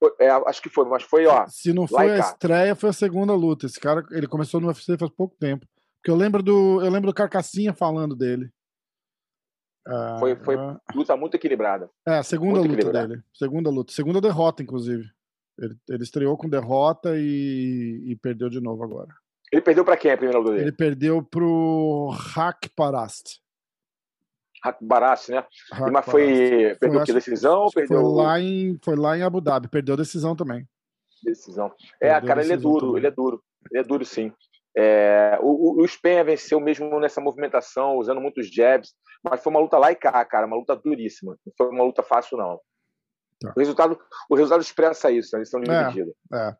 Foi, 0.00 0.12
é, 0.18 0.30
acho 0.30 0.62
que 0.62 0.70
foi, 0.70 0.86
mas 0.86 1.02
foi, 1.02 1.26
ó. 1.26 1.46
Se 1.48 1.74
não 1.74 1.86
foi 1.86 2.12
a 2.12 2.18
estreia, 2.18 2.74
foi 2.74 2.88
a 2.88 2.94
segunda 2.94 3.34
luta. 3.34 3.66
Esse 3.66 3.78
cara, 3.78 4.02
ele 4.12 4.26
começou 4.26 4.60
no 4.60 4.68
UFC 4.68 4.96
faz 4.96 5.10
pouco 5.10 5.36
tempo. 5.36 5.66
Porque 5.96 6.10
eu 6.10 6.16
lembro 6.16 6.42
do, 6.42 6.80
eu 6.82 6.90
lembro 6.90 7.10
do 7.10 7.14
Carcassinha 7.14 7.74
falando 7.74 8.16
dele. 8.16 8.50
Foi, 10.18 10.36
foi 10.36 10.56
uh, 10.56 10.78
luta 10.94 11.16
muito 11.16 11.34
equilibrada. 11.34 11.88
É, 12.06 12.18
a 12.18 12.22
segunda 12.22 12.60
muito 12.60 12.76
luta 12.76 12.92
dele. 12.92 13.22
Segunda 13.32 13.70
luta. 13.70 13.92
Segunda 13.92 14.20
derrota, 14.20 14.62
inclusive. 14.62 15.08
Ele, 15.58 15.76
ele 15.88 16.02
estreou 16.02 16.36
com 16.36 16.48
derrota 16.48 17.14
e, 17.16 18.02
e 18.06 18.16
perdeu 18.16 18.48
de 18.48 18.60
novo 18.60 18.84
agora. 18.84 19.08
Ele 19.50 19.62
perdeu 19.62 19.84
para 19.84 19.96
quem 19.96 20.10
a 20.10 20.16
primeira 20.16 20.38
luta 20.38 20.52
dele? 20.52 20.64
Ele 20.64 20.72
perdeu 20.72 21.22
pro 21.22 22.14
Hak 22.36 22.68
Parast. 22.70 23.40
Hak 24.62 24.84
Parast, 24.86 25.30
né? 25.30 25.44
Hak 25.72 25.90
Mas 25.90 26.04
foi. 26.04 26.76
Perdeu 26.78 26.98
foi, 26.98 27.06
que 27.06 27.12
decisão 27.12 27.66
perdeu? 27.74 28.00
Foi 28.00 28.24
lá, 28.24 28.40
em, 28.40 28.78
foi 28.82 28.96
lá 28.96 29.16
em 29.16 29.22
Abu 29.22 29.40
Dhabi. 29.40 29.68
Perdeu 29.68 29.96
decisão 29.96 30.36
também. 30.36 30.68
Decisão. 31.24 31.72
É, 32.00 32.10
perdeu 32.10 32.28
cara, 32.28 32.44
ele 32.44 32.52
é 32.52 32.56
duro, 32.56 32.80
também. 32.80 32.96
ele 32.98 33.06
é 33.06 33.10
duro. 33.10 33.42
Ele 33.70 33.80
é 33.80 33.84
duro, 33.84 34.04
sim. 34.04 34.32
É, 34.80 35.36
o, 35.42 35.82
o 35.82 35.88
Spenha 35.88 36.22
venceu 36.22 36.60
mesmo 36.60 37.00
nessa 37.00 37.20
movimentação, 37.20 37.96
usando 37.96 38.20
muitos 38.20 38.48
jabs, 38.48 38.94
mas 39.24 39.42
foi 39.42 39.50
uma 39.50 39.58
luta 39.58 39.76
lá 39.76 39.90
e 39.90 39.96
cá, 39.96 40.24
cara, 40.24 40.46
uma 40.46 40.56
luta 40.56 40.76
duríssima. 40.76 41.36
Não 41.44 41.52
foi 41.58 41.66
uma 41.68 41.82
luta 41.82 42.00
fácil, 42.00 42.38
não. 42.38 42.60
Tá. 43.40 43.52
O, 43.56 43.58
resultado, 43.58 43.98
o 44.30 44.36
resultado 44.36 44.60
expressa 44.60 45.10
isso, 45.10 45.30
né? 45.32 45.40
eles 45.40 45.48
estão 45.48 45.60
divididos. 45.60 46.14
É, 46.32 46.36
é. 46.36 46.56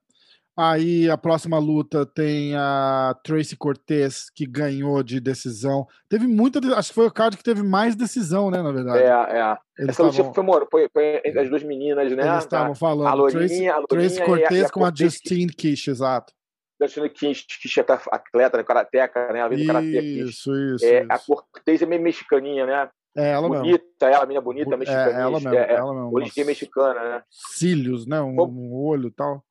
Aí 0.56 1.08
a 1.08 1.16
próxima 1.16 1.60
luta 1.60 2.04
tem 2.04 2.56
a 2.56 3.16
Tracy 3.22 3.56
Cortez, 3.56 4.28
que 4.34 4.44
ganhou 4.44 5.00
de 5.04 5.20
decisão. 5.20 5.87
Teve 6.08 6.26
muita. 6.26 6.58
Acho 6.76 6.88
que 6.88 6.96
foi 6.96 7.06
o 7.06 7.12
card 7.12 7.37
que 7.37 7.44
teve 7.44 7.62
mais 7.62 7.94
decisão, 7.94 8.50
né? 8.50 8.60
Na 8.60 8.72
verdade. 8.72 8.98
É, 8.98 9.38
é. 9.38 9.56
Eles 9.78 9.90
Essa 9.90 10.10
tavam... 10.10 10.26
luta 10.26 10.42
foi, 10.42 10.66
foi, 10.68 10.88
foi, 10.92 11.22
entre 11.25 11.38
as 11.38 11.48
duas 11.48 11.62
meninas, 11.62 12.10
né? 12.10 12.28
Eles 12.28 12.38
estavam 12.42 12.75
falando. 12.75 13.06
A 13.06 13.14
Lourinha, 13.14 13.38
Tracy, 13.38 13.68
a 13.68 13.76
Lourinha 13.76 13.87
Tracy 13.88 14.25
Cortez 14.25 14.64
a, 14.64 14.66
a 14.66 14.70
com 14.70 14.84
a 14.84 14.92
Justine 14.92 15.52
Kish, 15.52 15.87
exato. 15.87 16.34
Justine 16.80 17.11
Kish, 17.11 17.47
Kish 17.61 17.78
é 17.78 17.85
atleta, 18.12 18.56
né? 18.56 18.64
Karateca, 18.64 19.32
né? 19.32 19.42
A 19.42 19.49
vida 19.49 19.66
karatê 19.66 20.00
Isso, 20.00 20.54
isso, 20.54 20.85
é, 20.85 21.02
isso. 21.02 21.12
A 21.12 21.18
Cortez 21.18 21.82
é 21.82 21.87
meio 21.87 22.02
mexicaninha, 22.02 22.66
né? 22.66 22.90
É 23.16 23.32
ela 23.32 23.49
bonita, 23.49 23.85
mesmo. 24.00 24.14
ela, 24.14 24.26
menina 24.26 24.40
bonita, 24.40 24.76
mexicana. 24.76 25.11
É 25.11 25.23
ela 25.23 25.40
mesmo, 25.40 25.54
é, 25.54 25.75
ela 25.75 25.92
mesmo. 25.92 26.14
Origem 26.14 26.44
mexicana, 26.44 26.94
né? 26.94 27.23
Cílios, 27.28 28.06
né? 28.06 28.20
Um, 28.20 28.40
um 28.40 28.75
olho 28.75 29.08
e 29.08 29.12
tal. 29.12 29.44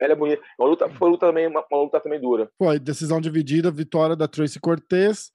Ela 0.00 0.12
é 0.12 0.16
bonita. 0.16 0.42
Uma 0.58 0.68
luta, 0.68 0.88
foi 0.90 1.08
uma 1.08 1.12
luta 1.12 1.26
também, 1.26 1.46
uma, 1.46 1.64
uma 1.70 1.82
luta 1.82 2.00
também 2.00 2.20
dura. 2.20 2.50
Foi, 2.58 2.78
decisão 2.78 3.20
dividida, 3.20 3.70
vitória 3.70 4.14
da 4.14 4.28
Tracy 4.28 4.60
Cortez. 4.60 5.32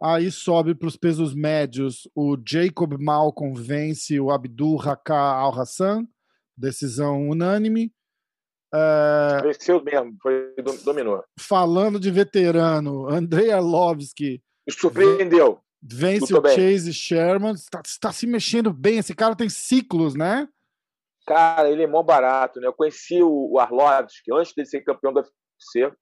Aí 0.00 0.30
sobe 0.30 0.74
para 0.74 0.88
os 0.88 0.96
pesos 0.96 1.34
médios. 1.34 2.08
O 2.14 2.36
Jacob 2.46 2.96
Malcolm 3.00 3.54
vence 3.54 4.20
o 4.20 4.30
Abdul 4.30 4.80
Haka 4.80 5.16
Al-Hassan. 5.16 6.06
Decisão 6.56 7.28
unânime. 7.28 7.92
É... 8.74 9.42
Venceu 9.42 9.82
mesmo, 9.82 10.16
foi, 10.22 10.54
dominou. 10.84 11.24
Falando 11.38 12.00
de 12.00 12.10
veterano, 12.10 13.08
Andrei 13.08 13.50
Arlovski. 13.50 14.42
Surpreendeu. 14.68 15.60
Vence 15.82 16.34
o 16.34 16.40
bem. 16.40 16.54
Chase 16.54 16.92
Sherman. 16.92 17.52
Está 17.52 17.80
tá 18.00 18.12
se 18.12 18.26
mexendo 18.26 18.72
bem. 18.72 18.98
Esse 18.98 19.14
cara 19.14 19.36
tem 19.36 19.48
ciclos, 19.48 20.14
né? 20.14 20.48
Cara, 21.26 21.70
ele 21.70 21.82
é 21.82 21.86
mó 21.86 22.02
barato, 22.02 22.60
né? 22.60 22.66
Eu 22.66 22.72
conheci 22.72 23.22
o 23.22 23.58
Arlovski 23.58 24.32
antes 24.32 24.52
de 24.56 24.64
ser 24.64 24.80
campeão 24.82 25.12
da 25.12 25.20
UFC. 25.20 25.92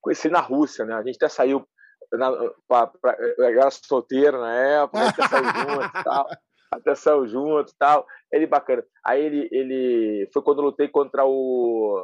Conheci 0.00 0.28
na 0.28 0.40
Rússia, 0.40 0.84
né? 0.84 0.94
A 0.94 1.02
gente 1.02 1.16
até 1.16 1.28
saiu 1.28 1.66
na, 2.12 2.32
pra, 2.66 2.86
pra, 2.86 3.16
eu 3.38 3.44
era 3.44 3.70
solteiro 3.70 4.40
na 4.40 4.52
época, 4.52 5.08
até 5.08 5.28
saiu 5.28 5.44
junto 5.44 5.98
e 5.98 6.04
tal. 6.04 6.26
Saiu 6.94 7.26
junto 7.26 7.74
tal. 7.78 8.06
Ele 8.32 8.46
bacana. 8.46 8.84
Aí 9.04 9.24
ele, 9.24 9.48
ele 9.50 10.28
foi 10.32 10.42
quando 10.42 10.58
eu 10.58 10.66
lutei 10.66 10.88
contra 10.88 11.24
o, 11.24 12.00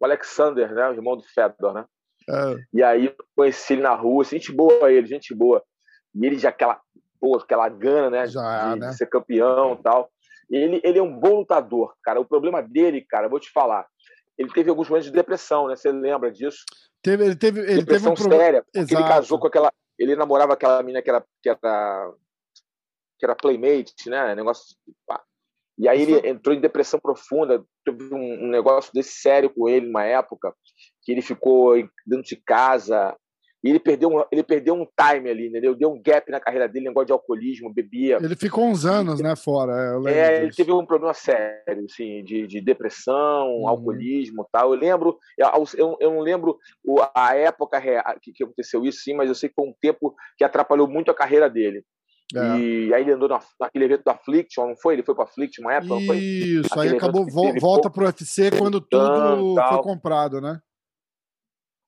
o 0.00 0.04
Alexander, 0.04 0.72
né? 0.74 0.88
O 0.90 0.94
irmão 0.94 1.16
do 1.16 1.22
Fedor, 1.22 1.74
né? 1.74 1.84
É. 2.28 2.56
E 2.72 2.82
aí 2.82 3.06
eu 3.06 3.14
conheci 3.36 3.74
ele 3.74 3.82
na 3.82 3.94
Rússia. 3.94 4.38
Gente 4.38 4.52
boa 4.52 4.92
ele, 4.92 5.06
gente 5.06 5.34
boa. 5.34 5.62
E 6.14 6.26
ele 6.26 6.38
já 6.38 6.50
aquela, 6.50 6.80
pô, 7.20 7.36
aquela 7.36 7.68
gana, 7.68 8.10
né? 8.10 8.26
Já, 8.26 8.74
de, 8.74 8.80
né? 8.80 8.88
de 8.90 8.96
ser 8.96 9.06
campeão 9.06 9.74
e 9.74 9.82
tal. 9.82 10.10
Ele, 10.50 10.80
ele 10.84 10.98
é 10.98 11.02
um 11.02 11.18
bom 11.18 11.38
lutador, 11.38 11.94
cara. 12.02 12.20
O 12.20 12.24
problema 12.24 12.62
dele, 12.62 13.00
cara, 13.00 13.28
vou 13.28 13.40
te 13.40 13.50
falar, 13.50 13.86
ele 14.36 14.52
teve 14.52 14.68
alguns 14.68 14.88
momentos 14.88 15.10
de 15.10 15.16
depressão, 15.16 15.68
né? 15.68 15.76
Você 15.76 15.90
lembra 15.90 16.30
disso? 16.30 16.58
Teve, 17.02 17.24
ele 17.24 17.36
teve, 17.36 17.60
ele 17.60 17.76
depressão 17.76 18.14
teve 18.14 18.28
um 18.28 18.32
séria. 18.32 18.64
Ele 18.74 18.86
casou 18.86 19.38
com 19.38 19.46
aquela, 19.46 19.72
ele 19.98 20.16
namorava 20.16 20.54
aquela 20.54 20.82
menina 20.82 21.02
que 21.02 21.10
era 21.10 21.24
que 21.42 21.48
era 21.48 22.12
que 23.18 23.24
era 23.24 23.34
playmate, 23.34 24.08
né? 24.08 24.34
Negócio. 24.34 24.76
Pá. 25.06 25.22
E 25.76 25.88
aí 25.88 26.02
ele 26.02 26.28
entrou 26.28 26.54
em 26.54 26.60
depressão 26.60 27.00
profunda, 27.00 27.64
teve 27.84 28.14
um, 28.14 28.44
um 28.44 28.48
negócio 28.48 28.92
desse 28.94 29.20
sério 29.20 29.50
com 29.50 29.68
ele 29.68 29.86
numa 29.86 30.04
época 30.04 30.54
que 31.02 31.10
ele 31.10 31.20
ficou 31.20 31.74
dentro 32.06 32.22
de 32.22 32.36
casa, 32.36 33.16
e 33.64 33.70
ele 33.70 33.80
perdeu, 33.80 34.10
um, 34.10 34.22
ele 34.30 34.42
perdeu 34.42 34.74
um 34.74 34.84
time 34.84 35.30
ali, 35.30 35.48
entendeu? 35.48 35.74
Deu 35.74 35.90
um 35.90 36.00
gap 36.00 36.30
na 36.30 36.38
carreira 36.38 36.68
dele, 36.68 36.84
negócio 36.84 37.06
de 37.06 37.12
alcoolismo, 37.14 37.72
bebia. 37.72 38.18
Ele 38.22 38.36
ficou 38.36 38.66
uns 38.66 38.84
anos, 38.84 39.22
né, 39.22 39.34
fora. 39.34 39.98
É, 40.06 40.42
ele 40.42 40.52
teve 40.52 40.70
um 40.70 40.84
problema 40.84 41.14
sério, 41.14 41.86
assim, 41.90 42.22
de, 42.22 42.46
de 42.46 42.60
depressão, 42.60 43.48
uhum. 43.48 43.66
alcoolismo 43.66 44.46
tal. 44.52 44.74
Eu 44.74 44.78
lembro, 44.78 45.18
eu, 45.78 45.96
eu 45.98 46.10
não 46.10 46.20
lembro 46.20 46.58
a 47.14 47.34
época 47.34 47.80
que 48.20 48.44
aconteceu 48.44 48.84
isso, 48.84 48.98
sim, 48.98 49.14
mas 49.14 49.30
eu 49.30 49.34
sei 49.34 49.48
que 49.48 49.54
foi 49.54 49.66
um 49.66 49.74
tempo 49.80 50.14
que 50.36 50.44
atrapalhou 50.44 50.86
muito 50.86 51.10
a 51.10 51.14
carreira 51.14 51.48
dele. 51.48 51.82
É. 52.34 52.58
E 52.58 52.94
aí 52.94 53.02
ele 53.02 53.12
andou 53.12 53.28
naquele 53.60 53.84
evento 53.84 54.04
da 54.04 54.12
Affliction, 54.12 54.68
não 54.68 54.76
foi? 54.76 54.94
Ele 54.94 55.02
foi 55.02 55.14
para 55.14 55.24
Affliction 55.24 55.62
uma 55.62 55.74
época, 55.74 56.14
Isso, 56.14 56.80
aí 56.80 56.88
acabou, 56.90 57.26
volta 57.60 57.88
para 57.90 58.02
o 58.02 58.06
UFC 58.06 58.50
quando 58.58 58.80
tudo 58.80 59.54
foi 59.68 59.82
comprado, 59.82 60.40
né? 60.40 60.60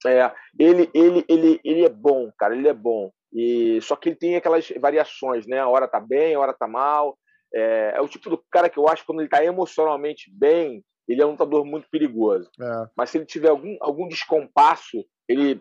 É, 0.06 0.30
ele, 0.59 0.90
ele, 0.94 1.24
ele, 1.28 1.61
ele 1.64 1.85
é 1.85 1.88
bom, 1.88 2.30
cara, 2.38 2.54
ele 2.54 2.68
é 2.68 2.74
bom. 2.74 3.11
E 3.32 3.80
só 3.82 3.96
que 3.96 4.11
ele 4.11 4.16
tem 4.16 4.37
aquelas 4.37 4.70
variações, 4.80 5.46
né? 5.46 5.59
A 5.59 5.68
hora 5.68 5.88
tá 5.88 5.98
bem, 5.98 6.35
a 6.35 6.40
hora 6.40 6.52
tá 6.52 6.68
mal. 6.68 7.18
É, 7.54 7.94
é 7.96 8.00
o 8.00 8.09
tipo 8.09 8.30
do 8.30 8.42
cara 8.50 8.68
que 8.68 8.78
eu 8.78 8.88
acho 8.88 9.02
que 9.02 9.06
quando 9.06 9.20
ele 9.20 9.28
tá 9.28 9.44
emocionalmente 9.44 10.30
bem, 10.32 10.85
ele 11.09 11.22
é 11.22 11.26
um 11.26 11.32
lutador 11.32 11.64
muito 11.64 11.88
perigoso. 11.90 12.48
É. 12.61 12.87
Mas 12.96 13.11
se 13.11 13.18
ele 13.18 13.26
tiver 13.26 13.48
algum, 13.48 13.76
algum 13.80 14.09
descompasso, 14.09 15.04
ele 15.28 15.61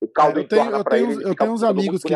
o 0.00 0.08
caldo 0.08 0.40
é, 0.40 0.42
eu 0.42 0.48
tenho, 0.48 0.70
eu 0.70 0.84
tenho, 0.84 1.12
ele, 1.12 1.24
eu 1.24 1.34
tenho 1.34 1.52
uns 1.52 1.62
amigos 1.62 2.02
que 2.02 2.14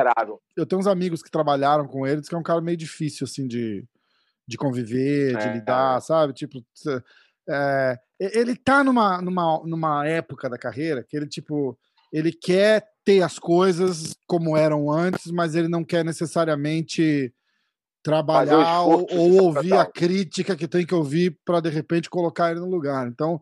eu 0.57 0.67
tenho 0.67 0.81
uns 0.81 0.87
amigos 0.87 1.23
que 1.23 1.31
trabalharam 1.31 1.87
com 1.87 2.07
ele, 2.07 2.23
que 2.23 2.35
é 2.35 2.39
um 2.39 2.43
cara 2.43 2.61
meio 2.61 2.77
difícil 2.77 3.25
assim 3.25 3.47
de, 3.47 3.85
de 4.49 4.57
conviver, 4.57 5.37
de 5.37 5.49
é, 5.49 5.53
lidar, 5.53 6.01
sabe? 6.01 6.33
Tipo, 6.33 6.65
é, 7.49 7.99
ele 8.19 8.57
tá 8.57 8.83
numa, 8.83 9.21
numa, 9.21 9.63
numa 9.65 10.07
época 10.07 10.49
da 10.49 10.57
carreira 10.57 11.05
que 11.07 11.17
ele, 11.17 11.27
tipo, 11.27 11.79
ele 12.11 12.33
quer 12.33 12.87
ter 13.05 13.23
as 13.23 13.39
coisas 13.39 14.17
como 14.27 14.57
eram 14.57 14.91
antes, 14.91 15.31
mas 15.31 15.55
ele 15.55 15.69
não 15.69 15.85
quer 15.85 16.05
necessariamente 16.05 17.35
trabalhar 18.03 18.83
ou, 18.83 19.07
ou 19.11 19.43
ouvir 19.43 19.75
a 19.75 19.85
crítica 19.85 20.57
que 20.57 20.69
tem 20.69 20.87
que 20.87 20.95
ouvir 20.95 21.39
para 21.45 21.61
de 21.61 21.71
repente 21.71 22.09
colocar 22.09 22.51
ele 22.51 22.61
no 22.61 22.71
lugar. 22.71 23.09
Então, 23.09 23.41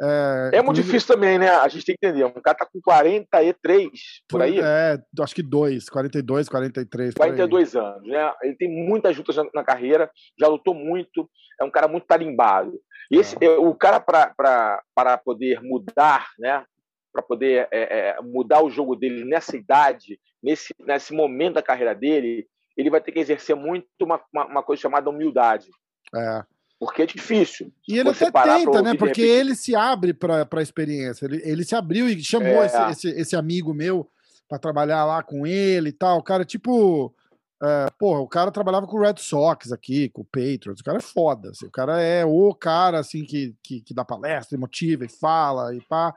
é, 0.00 0.50
é 0.54 0.62
muito 0.62 0.82
difícil 0.82 1.14
também, 1.14 1.38
né? 1.38 1.48
A 1.48 1.68
gente 1.68 1.84
tem 1.84 1.96
que 1.98 2.06
entender. 2.06 2.24
Um 2.24 2.32
cara 2.32 2.56
tá 2.56 2.66
com 2.66 2.80
43 2.80 3.90
por 4.28 4.42
aí. 4.42 4.58
É, 4.58 4.98
acho 5.20 5.34
que 5.34 5.42
dois, 5.42 5.88
42, 5.88 6.48
43. 6.48 7.14
42 7.14 7.76
anos, 7.76 8.06
né? 8.06 8.32
Ele 8.42 8.56
tem 8.56 8.68
muitas 8.68 9.16
lutas 9.16 9.36
na, 9.36 9.44
na, 9.54 9.64
carreira, 9.64 10.10
já 10.38 10.48
lutou 10.48 10.74
muito, 10.74 11.28
é 11.60 11.64
um 11.64 11.70
cara 11.70 11.86
muito 11.86 12.06
tarimbado. 12.06 12.80
E 13.10 13.18
esse, 13.18 13.36
é. 13.40 13.50
o 13.50 13.74
cara, 13.74 14.00
para 14.00 15.18
poder 15.18 15.60
mudar, 15.62 16.28
né? 16.38 16.64
Para 17.12 17.22
poder 17.22 17.68
é, 17.70 18.16
é, 18.16 18.20
mudar 18.22 18.62
o 18.62 18.70
jogo 18.70 18.96
dele 18.96 19.24
nessa 19.24 19.56
idade, 19.56 20.18
nesse, 20.42 20.74
nesse 20.80 21.12
momento 21.12 21.54
da 21.54 21.62
carreira 21.62 21.94
dele, 21.94 22.46
ele 22.76 22.90
vai 22.90 23.00
ter 23.00 23.12
que 23.12 23.18
exercer 23.18 23.54
muito 23.54 23.86
uma, 24.00 24.20
uma, 24.32 24.46
uma 24.46 24.62
coisa 24.62 24.80
chamada 24.80 25.10
humildade. 25.10 25.68
É. 26.14 26.42
Porque 26.82 27.02
é 27.02 27.06
difícil. 27.06 27.72
E 27.86 27.96
ele 27.96 28.08
até 28.08 28.28
tenta, 28.28 28.82
né? 28.82 28.96
Porque 28.96 29.22
ele 29.22 29.54
se 29.54 29.72
abre 29.72 30.12
para 30.12 30.48
a 30.50 30.62
experiência. 30.62 31.26
Ele, 31.26 31.40
ele 31.44 31.64
se 31.64 31.76
abriu 31.76 32.08
e 32.08 32.20
chamou 32.20 32.60
é. 32.60 32.66
esse, 32.66 32.90
esse, 32.90 33.08
esse, 33.20 33.36
amigo 33.36 33.72
meu 33.72 34.10
para 34.48 34.58
trabalhar 34.58 35.04
lá 35.04 35.22
com 35.22 35.46
ele 35.46 35.90
e 35.90 35.92
tal. 35.92 36.18
O 36.18 36.22
cara, 36.24 36.44
tipo. 36.44 37.14
É, 37.62 37.86
porra, 37.96 38.18
o 38.18 38.26
cara 38.26 38.50
trabalhava 38.50 38.88
com 38.88 38.96
o 38.96 39.00
Red 39.00 39.14
Sox 39.18 39.70
aqui, 39.70 40.08
com 40.08 40.22
o 40.22 40.24
Patriots. 40.24 40.80
O 40.80 40.84
cara 40.84 40.98
é 40.98 41.00
foda. 41.00 41.50
Assim, 41.50 41.66
o 41.66 41.70
cara 41.70 42.00
é 42.00 42.24
o 42.24 42.52
cara 42.52 42.98
assim 42.98 43.24
que, 43.24 43.54
que, 43.62 43.80
que 43.80 43.94
dá 43.94 44.04
palestra, 44.04 44.56
e 44.56 44.60
motiva 44.60 45.04
e 45.04 45.08
fala 45.08 45.72
e 45.72 45.80
pá. 45.82 46.12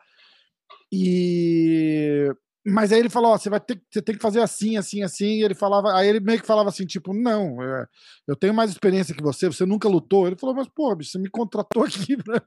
E 0.92 2.36
mas 2.68 2.92
aí 2.92 3.00
ele 3.00 3.10
falou, 3.10 3.32
ó, 3.32 3.38
você 3.38 3.48
vai 3.48 3.60
ter, 3.60 3.80
você 3.92 4.02
tem 4.02 4.16
que 4.16 4.22
fazer 4.22 4.42
assim, 4.42 4.76
assim, 4.76 5.04
assim. 5.04 5.40
E 5.40 5.44
ele 5.44 5.54
falava, 5.54 5.96
aí 5.96 6.08
ele 6.08 6.20
meio 6.20 6.40
que 6.40 6.48
falava 6.48 6.70
assim, 6.70 6.86
tipo, 6.86 7.14
não, 7.14 7.62
é, 7.62 7.86
eu 8.28 8.36
tenho 8.36 8.56
mais 8.56 8.72
experiência 8.72 9.14
que 9.14 9.22
você, 9.22 9.46
você 9.48 9.68
nunca 9.68 9.88
lutou. 9.88 10.26
Ele 10.26 10.36
falou, 10.36 10.56
mas 10.56 10.68
pô, 10.68 10.96
bicho, 10.96 11.12
você 11.12 11.20
me 11.20 11.30
contratou 11.30 11.84
aqui 11.84 12.18
pra, 12.24 12.42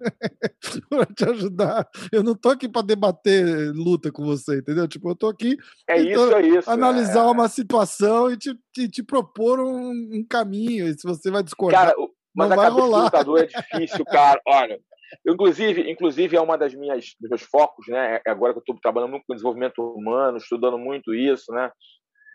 pra 0.91 1.07
te 1.07 1.25
ajudar. 1.25 1.89
Eu 2.11 2.25
não 2.25 2.35
tô 2.35 2.49
aqui 2.49 2.69
para 2.69 2.83
debater 2.83 3.73
luta 3.73 4.11
com 4.11 4.25
você, 4.25 4.59
entendeu? 4.59 4.89
Tipo, 4.89 5.11
eu 5.11 5.15
tô 5.15 5.29
aqui 5.29 5.57
é 5.89 6.01
isso, 6.01 6.33
é 6.35 6.43
isso, 6.43 6.71
analisar 6.71 7.25
é. 7.25 7.31
uma 7.31 7.49
situação 7.49 8.33
e 8.33 8.37
te, 8.37 8.59
te, 8.75 8.89
te 8.89 9.03
propor 9.05 9.61
um, 9.61 9.91
um, 9.91 10.27
caminho. 10.29 10.89
E 10.89 10.99
se 10.99 11.07
você 11.07 11.31
vai 11.31 11.45
discordar, 11.45 11.95
cara, 11.95 11.97
mas 12.35 12.49
não 12.49 12.57
vai 12.57 12.71
rolar. 12.71 12.99
do 12.99 13.05
lutador 13.05 13.39
é 13.39 13.47
difícil, 13.47 14.05
cara. 14.05 14.41
Olha, 14.47 14.81
Inclusive, 15.27 15.91
inclusive 15.91 16.37
é 16.37 16.41
uma 16.41 16.57
das 16.57 16.75
minhas 16.75 17.15
dos 17.21 17.31
meus 17.31 17.43
focos, 17.43 17.87
né? 17.89 18.21
É 18.27 18.31
agora 18.31 18.53
que 18.53 18.59
eu 18.59 18.63
estou 18.63 18.79
trabalhando 18.81 19.11
muito 19.11 19.25
com 19.27 19.35
desenvolvimento 19.35 19.83
humano, 19.83 20.39
estudando 20.39 20.79
muito 20.79 21.15
isso, 21.15 21.53
né? 21.53 21.71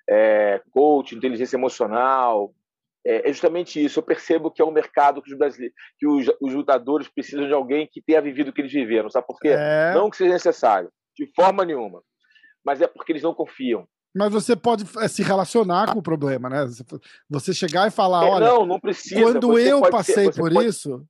É, 0.09 0.61
coach, 0.71 1.15
inteligência 1.15 1.55
emocional, 1.55 2.53
é, 3.05 3.29
é, 3.29 3.33
justamente 3.33 3.83
isso. 3.83 3.99
Eu 3.99 4.03
percebo 4.03 4.51
que 4.51 4.61
é 4.61 4.65
um 4.65 4.71
mercado 4.71 5.21
que 5.21 5.31
os 5.31 5.37
brasileiros, 5.37 5.75
que 5.99 6.07
os, 6.07 6.27
os 6.41 6.53
lutadores 6.53 7.07
precisam 7.07 7.47
de 7.47 7.53
alguém 7.53 7.87
que 7.91 8.01
tenha 8.01 8.21
vivido 8.21 8.49
o 8.49 8.53
que 8.53 8.61
eles 8.61 8.71
viveram, 8.71 9.09
sabe 9.09 9.27
por 9.27 9.39
quê? 9.39 9.49
É... 9.49 9.93
Não 9.93 10.09
que 10.09 10.17
seja 10.17 10.31
necessário, 10.31 10.89
de 11.17 11.29
forma 11.35 11.65
nenhuma, 11.65 12.01
mas 12.65 12.81
é 12.81 12.87
porque 12.87 13.11
eles 13.11 13.23
não 13.23 13.33
confiam. 13.33 13.87
Mas 14.15 14.31
você 14.31 14.55
pode 14.55 14.85
é, 14.99 15.07
se 15.07 15.23
relacionar 15.23 15.91
com 15.91 15.99
o 15.99 16.03
problema, 16.03 16.47
né? 16.47 16.67
Você 17.29 17.51
chegar 17.51 17.87
e 17.87 17.91
falar, 17.91 18.25
é, 18.25 18.29
olha, 18.29 18.45
não, 18.45 18.65
não 18.65 18.79
precisa. 18.79 19.19
Quando 19.19 19.57
eu 19.57 19.81
passei 19.89 20.31
ser, 20.31 20.35
por 20.35 20.53
pode... 20.53 20.67
isso, 20.67 21.03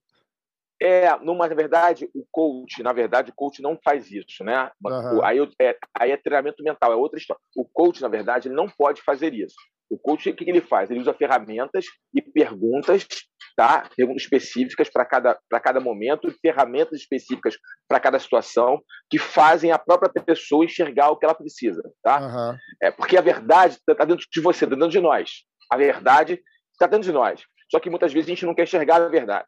é, 0.84 1.18
numa 1.20 1.48
na 1.48 1.56
verdade, 1.56 2.10
o 2.14 2.26
coach, 2.30 2.84
na 2.84 2.92
verdade, 2.92 3.32
o 3.32 3.34
coach 3.34 3.62
não 3.62 3.80
faz 3.82 4.12
isso, 4.12 4.44
né? 4.44 4.70
Uhum. 4.84 5.24
Aí, 5.24 5.40
é, 5.62 5.78
aí 5.98 6.12
é 6.12 6.18
treinamento 6.18 6.62
mental, 6.62 6.92
é 6.92 6.96
outra 6.96 7.18
história. 7.18 7.42
O 7.56 7.64
coach, 7.64 8.02
na 8.02 8.10
verdade, 8.10 8.50
ele 8.50 8.56
não 8.56 8.68
pode 8.68 9.02
fazer 9.02 9.34
isso. 9.34 9.56
O 9.90 9.98
coach, 9.98 10.30
o 10.30 10.36
que 10.36 10.50
ele 10.50 10.60
faz? 10.60 10.92
Ele 10.92 11.00
usa 11.00 11.14
ferramentas 11.14 11.86
e 12.14 12.22
perguntas, 12.22 13.08
tá? 13.56 13.90
Perguntas 13.96 14.24
específicas 14.24 14.90
para 14.90 15.06
cada, 15.06 15.40
cada 15.64 15.80
momento, 15.80 16.34
ferramentas 16.42 17.00
específicas 17.00 17.56
para 17.88 18.02
cada 18.02 18.20
situação, 18.20 18.82
que 19.10 19.18
fazem 19.18 19.72
a 19.72 19.80
própria 19.80 20.12
pessoa 20.22 20.66
enxergar 20.66 21.12
o 21.12 21.18
que 21.18 21.26
ela 21.26 21.36
precisa, 21.36 21.82
tá? 22.04 22.20
Uhum. 22.20 22.58
É, 22.82 22.92
porque 22.92 23.16
a 23.16 23.22
verdade 23.22 23.76
está 23.76 23.96
tá 23.96 24.04
dentro 24.04 24.26
de 24.30 24.42
você, 24.42 24.66
está 24.66 24.76
dentro 24.76 24.92
de 24.92 25.00
nós. 25.00 25.44
A 25.72 25.78
verdade 25.78 26.42
está 26.74 26.88
dentro 26.88 27.08
de 27.08 27.14
nós. 27.14 27.42
Só 27.72 27.80
que 27.80 27.90
muitas 27.90 28.12
vezes 28.12 28.28
a 28.28 28.34
gente 28.34 28.46
não 28.46 28.54
quer 28.54 28.64
enxergar 28.64 29.02
a 29.02 29.08
verdade 29.08 29.46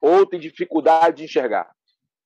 ou 0.00 0.26
tem 0.26 0.40
dificuldade 0.40 1.18
de 1.18 1.24
enxergar, 1.24 1.70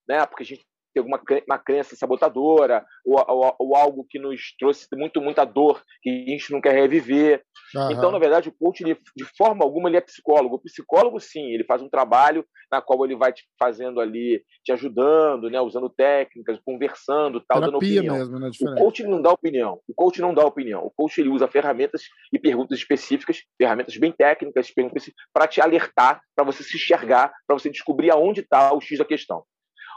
né? 0.08 0.24
Porque 0.26 0.42
a 0.42 0.46
gente 0.46 0.64
tem 0.94 1.00
alguma 1.00 1.20
uma 1.48 1.58
crença 1.58 1.96
sabotadora 1.96 2.86
ou, 3.04 3.16
ou, 3.28 3.56
ou, 3.58 3.76
algo 3.76 4.06
que 4.08 4.18
nos 4.18 4.54
trouxe 4.56 4.86
muito 4.92 5.20
muita 5.20 5.44
dor 5.44 5.82
que 6.00 6.08
a 6.08 6.30
gente 6.30 6.52
não 6.52 6.60
quer 6.60 6.72
reviver. 6.72 7.44
Uhum. 7.74 7.90
Então, 7.90 8.10
na 8.10 8.18
verdade, 8.18 8.48
o 8.48 8.52
coach 8.52 8.82
ele, 8.82 8.98
de 9.16 9.24
forma 9.36 9.64
alguma 9.64 9.88
ele 9.88 9.96
é 9.96 10.00
psicólogo. 10.00 10.56
O 10.56 10.60
psicólogo 10.60 11.18
sim, 11.20 11.52
ele 11.52 11.64
faz 11.64 11.82
um 11.82 11.88
trabalho 11.88 12.44
na 12.70 12.80
qual 12.80 13.04
ele 13.04 13.16
vai 13.16 13.32
te 13.32 13.44
fazendo 13.58 14.00
ali, 14.00 14.42
te 14.64 14.72
ajudando, 14.72 15.48
né, 15.50 15.60
usando 15.60 15.88
técnicas, 15.88 16.58
conversando, 16.64 17.40
tal, 17.40 17.60
Terapia 17.60 17.66
dando 17.66 17.76
opinião. 17.76 18.16
Mesmo, 18.16 18.38
né, 18.38 18.50
o 18.60 18.74
coach 18.76 19.02
não 19.04 19.22
dá 19.22 19.30
opinião. 19.30 19.80
O 19.88 19.94
coach 19.94 20.20
não 20.20 20.34
dá 20.34 20.44
opinião. 20.44 20.84
O 20.84 20.90
coach 20.90 21.20
ele 21.20 21.28
usa 21.30 21.48
ferramentas 21.48 22.02
e 22.32 22.38
perguntas 22.38 22.78
específicas, 22.78 23.42
ferramentas 23.56 23.96
bem 23.96 24.12
técnicas, 24.12 24.72
para 25.32 25.46
te 25.46 25.60
alertar, 25.60 26.20
para 26.34 26.44
você 26.44 26.62
se 26.62 26.76
enxergar, 26.76 27.32
para 27.46 27.58
você 27.58 27.70
descobrir 27.70 28.10
aonde 28.10 28.40
está 28.40 28.72
o 28.72 28.80
X 28.80 28.98
da 28.98 29.04
questão. 29.04 29.44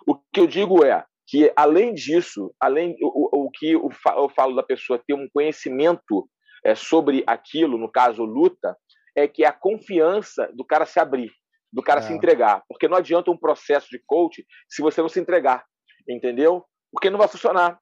O 0.07 0.15
que 0.15 0.39
eu 0.39 0.47
digo 0.47 0.85
é 0.85 1.03
que, 1.27 1.51
além 1.55 1.93
disso, 1.93 2.53
além 2.59 2.95
o, 3.01 3.45
o 3.45 3.51
que 3.51 3.71
eu 3.71 3.89
falo 4.35 4.55
da 4.55 4.63
pessoa 4.63 5.01
ter 5.05 5.13
um 5.13 5.27
conhecimento 5.33 6.27
é, 6.63 6.75
sobre 6.75 7.23
aquilo, 7.25 7.77
no 7.77 7.91
caso 7.91 8.23
luta, 8.23 8.77
é 9.15 9.27
que 9.27 9.43
é 9.43 9.47
a 9.47 9.53
confiança 9.53 10.49
do 10.53 10.63
cara 10.63 10.85
se 10.85 10.99
abrir, 10.99 11.31
do 11.71 11.81
cara 11.81 11.99
é. 11.99 12.03
se 12.03 12.13
entregar. 12.13 12.63
Porque 12.67 12.87
não 12.87 12.97
adianta 12.97 13.31
um 13.31 13.37
processo 13.37 13.87
de 13.89 14.01
coach 14.05 14.45
se 14.69 14.81
você 14.81 15.01
não 15.01 15.09
se 15.09 15.19
entregar, 15.19 15.65
entendeu? 16.07 16.65
Porque 16.91 17.09
não 17.09 17.17
vai 17.17 17.27
funcionar. 17.27 17.79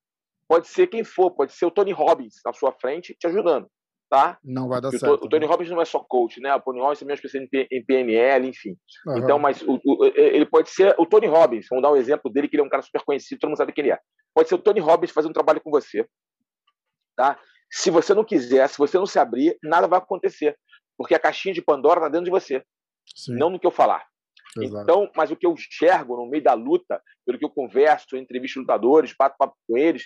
Pode 0.48 0.68
ser 0.68 0.88
quem 0.88 1.04
for, 1.04 1.32
pode 1.32 1.54
ser 1.54 1.66
o 1.66 1.72
Tony 1.72 1.92
Robbins 1.92 2.36
na 2.46 2.54
sua 2.54 2.72
frente 2.72 3.16
te 3.20 3.28
ajudando 3.28 3.68
tá? 4.10 4.38
Não 4.44 4.68
vai 4.68 4.80
dar 4.80 4.92
certo. 4.92 5.26
O, 5.26 5.30
Tony 5.30 5.46
né? 5.46 5.52
Robbins 5.52 5.70
não 5.70 5.82
é 5.82 5.86
só 5.86 6.00
coach, 6.00 6.40
né? 6.40 6.54
O 6.56 6.62
Tony 6.62 6.80
Robbins 6.80 7.00
também 7.00 7.14
é 7.14 7.16
especialista 7.16 7.68
em 7.72 7.86
PNL, 7.86 8.48
enfim. 8.48 8.78
Uhum. 9.08 9.18
Então, 9.18 9.40
mas 9.40 9.62
o, 9.62 9.80
o, 9.84 10.06
ele 10.16 10.46
pode 10.46 10.70
ser 10.70 10.96
o 10.98 11.06
Tony 11.06 11.28
Robbins. 11.28 11.68
Vamos 11.70 11.84
dar 11.84 11.92
um 11.92 11.98
exemplo 11.98 12.32
dele, 12.32 12.48
que 12.48 12.56
ele 12.56 12.64
é 12.64 12.66
um 12.66 12.70
cara 12.70 12.84
super 12.84 13.02
conhecido, 13.04 13.40
todo 13.40 13.50
mundo 13.50 13.58
sabe 13.58 13.74
quem 13.74 13.84
ele 13.84 13.94
é. 13.94 14.00
Pode 14.34 14.50
ser 14.50 14.56
o 14.56 14.60
Tony 14.60 14.80
Robbins 14.80 15.12
fazendo 15.12 15.32
um 15.32 15.34
trabalho 15.34 15.62
com 15.62 15.72
você, 15.72 16.08
tá? 17.16 17.40
Se 17.72 17.90
você 17.90 18.14
não 18.14 18.24
quiser, 18.24 18.68
se 18.70 18.78
você 18.78 18.98
não 18.98 19.06
se 19.06 19.20
abrir, 19.20 19.58
nada 19.64 19.88
vai 19.88 20.00
acontecer, 20.00 20.58
porque 20.98 21.16
a 21.16 21.20
caixinha 21.20 21.54
de 21.54 21.62
Pandora 21.62 22.00
está 22.00 22.10
dentro 22.10 22.26
de 22.26 22.32
você, 22.32 22.64
Sim. 23.16 23.36
não 23.36 23.50
no 23.50 23.60
que 23.60 23.68
eu 23.68 23.72
falar. 23.72 24.06
Exato. 24.58 24.84
Então, 24.84 25.12
mas 25.16 25.32
o 25.32 25.36
que 25.36 25.46
eu 25.46 25.54
enxergo 25.54 26.16
no 26.16 26.30
meio 26.30 26.44
da 26.44 26.54
luta, 26.54 27.02
pelo 27.26 27.38
que 27.38 27.46
eu 27.46 27.50
converso, 27.50 28.16
entrevisto 28.16 28.60
lutadores, 28.60 29.14
papo, 29.14 29.36
papo 29.38 29.56
com 29.68 29.78
eles, 29.78 30.06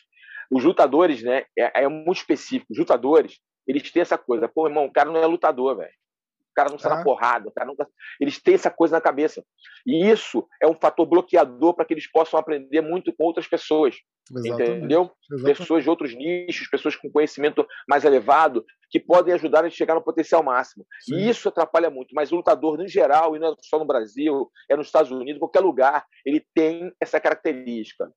os 0.49 0.63
lutadores, 0.63 1.21
né, 1.21 1.45
é, 1.57 1.83
é 1.83 1.87
muito 1.87 2.17
específico. 2.17 2.71
Os 2.71 2.79
lutadores, 2.79 3.39
eles 3.67 3.91
têm 3.91 4.01
essa 4.01 4.17
coisa. 4.17 4.47
Pô, 4.47 4.67
irmão, 4.67 4.85
o 4.85 4.91
cara 4.91 5.11
não 5.11 5.21
é 5.21 5.25
lutador, 5.27 5.77
velho. 5.77 5.93
O 6.51 6.53
cara 6.55 6.69
não 6.69 6.77
está 6.77 6.89
na 6.89 7.03
porrada, 7.03 7.47
o 7.47 7.51
cara 7.51 7.73
tá... 7.75 7.87
Eles 8.19 8.41
têm 8.41 8.55
essa 8.55 8.71
coisa 8.71 8.95
na 8.95 9.01
cabeça. 9.01 9.45
E 9.85 10.09
isso 10.09 10.45
é 10.61 10.67
um 10.67 10.73
fator 10.73 11.05
bloqueador 11.05 11.73
para 11.75 11.85
que 11.85 11.93
eles 11.93 12.11
possam 12.11 12.39
aprender 12.39 12.81
muito 12.81 13.13
com 13.15 13.23
outras 13.25 13.47
pessoas. 13.47 13.95
Exatamente. 14.31 14.77
Entendeu? 14.77 15.11
Exatamente. 15.31 15.57
Pessoas 15.57 15.83
de 15.83 15.89
outros 15.89 16.15
nichos, 16.15 16.67
pessoas 16.67 16.95
com 16.95 17.11
conhecimento 17.11 17.65
mais 17.87 18.05
elevado, 18.05 18.63
que 18.89 18.99
podem 18.99 19.33
ajudar 19.33 19.65
a 19.65 19.69
chegar 19.69 19.95
no 19.95 20.03
potencial 20.03 20.43
máximo. 20.43 20.85
Sim. 21.01 21.15
E 21.15 21.29
isso 21.29 21.47
atrapalha 21.49 21.89
muito. 21.89 22.13
Mas 22.13 22.31
o 22.31 22.35
lutador, 22.35 22.79
em 22.81 22.87
geral, 22.87 23.35
e 23.35 23.39
não 23.39 23.53
é 23.53 23.55
só 23.61 23.79
no 23.79 23.85
Brasil, 23.85 24.49
é 24.69 24.75
nos 24.75 24.87
Estados 24.87 25.11
Unidos, 25.11 25.39
qualquer 25.39 25.61
lugar, 25.61 26.05
ele 26.25 26.43
tem 26.53 26.91
essa 27.01 27.19
característica. 27.19 28.11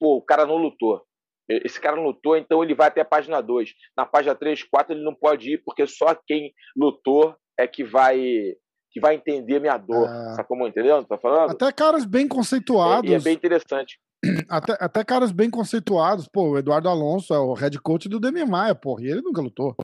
Pô, 0.00 0.16
o 0.16 0.22
cara 0.22 0.46
não 0.46 0.56
lutou. 0.56 1.02
Esse 1.48 1.80
cara 1.80 1.96
não 1.96 2.04
lutou, 2.04 2.36
então 2.36 2.62
ele 2.62 2.74
vai 2.74 2.88
até 2.88 3.00
a 3.00 3.04
página 3.04 3.40
2. 3.40 3.72
Na 3.96 4.04
página 4.04 4.34
3, 4.34 4.64
4 4.64 4.94
ele 4.94 5.04
não 5.04 5.14
pode 5.14 5.52
ir, 5.52 5.62
porque 5.64 5.86
só 5.86 6.14
quem 6.26 6.52
lutou 6.76 7.36
é 7.58 7.66
que 7.66 7.84
vai 7.84 8.54
que 8.96 9.00
vai 9.00 9.14
entender 9.14 9.60
minha 9.60 9.76
dor. 9.76 10.08
É... 10.08 10.34
Sabe 10.34 10.48
como 10.48 10.66
entendeu? 10.66 11.04
Tá 11.04 11.18
falando? 11.18 11.50
Até 11.50 11.70
caras 11.70 12.06
bem 12.06 12.26
conceituados. 12.26 13.10
É, 13.10 13.14
é 13.14 13.20
bem 13.20 13.34
interessante. 13.34 13.98
Até, 14.48 14.76
até 14.80 15.04
caras 15.04 15.30
bem 15.30 15.50
conceituados. 15.50 16.26
Pô, 16.26 16.50
o 16.50 16.58
Eduardo 16.58 16.88
Alonso 16.88 17.34
é 17.34 17.38
o 17.38 17.52
head 17.52 17.78
coach 17.80 18.08
do 18.08 18.18
Demi 18.18 18.44
Maia, 18.44 18.74
porra, 18.74 19.02
e 19.02 19.08
ele 19.08 19.20
nunca 19.20 19.42
lutou. 19.42 19.76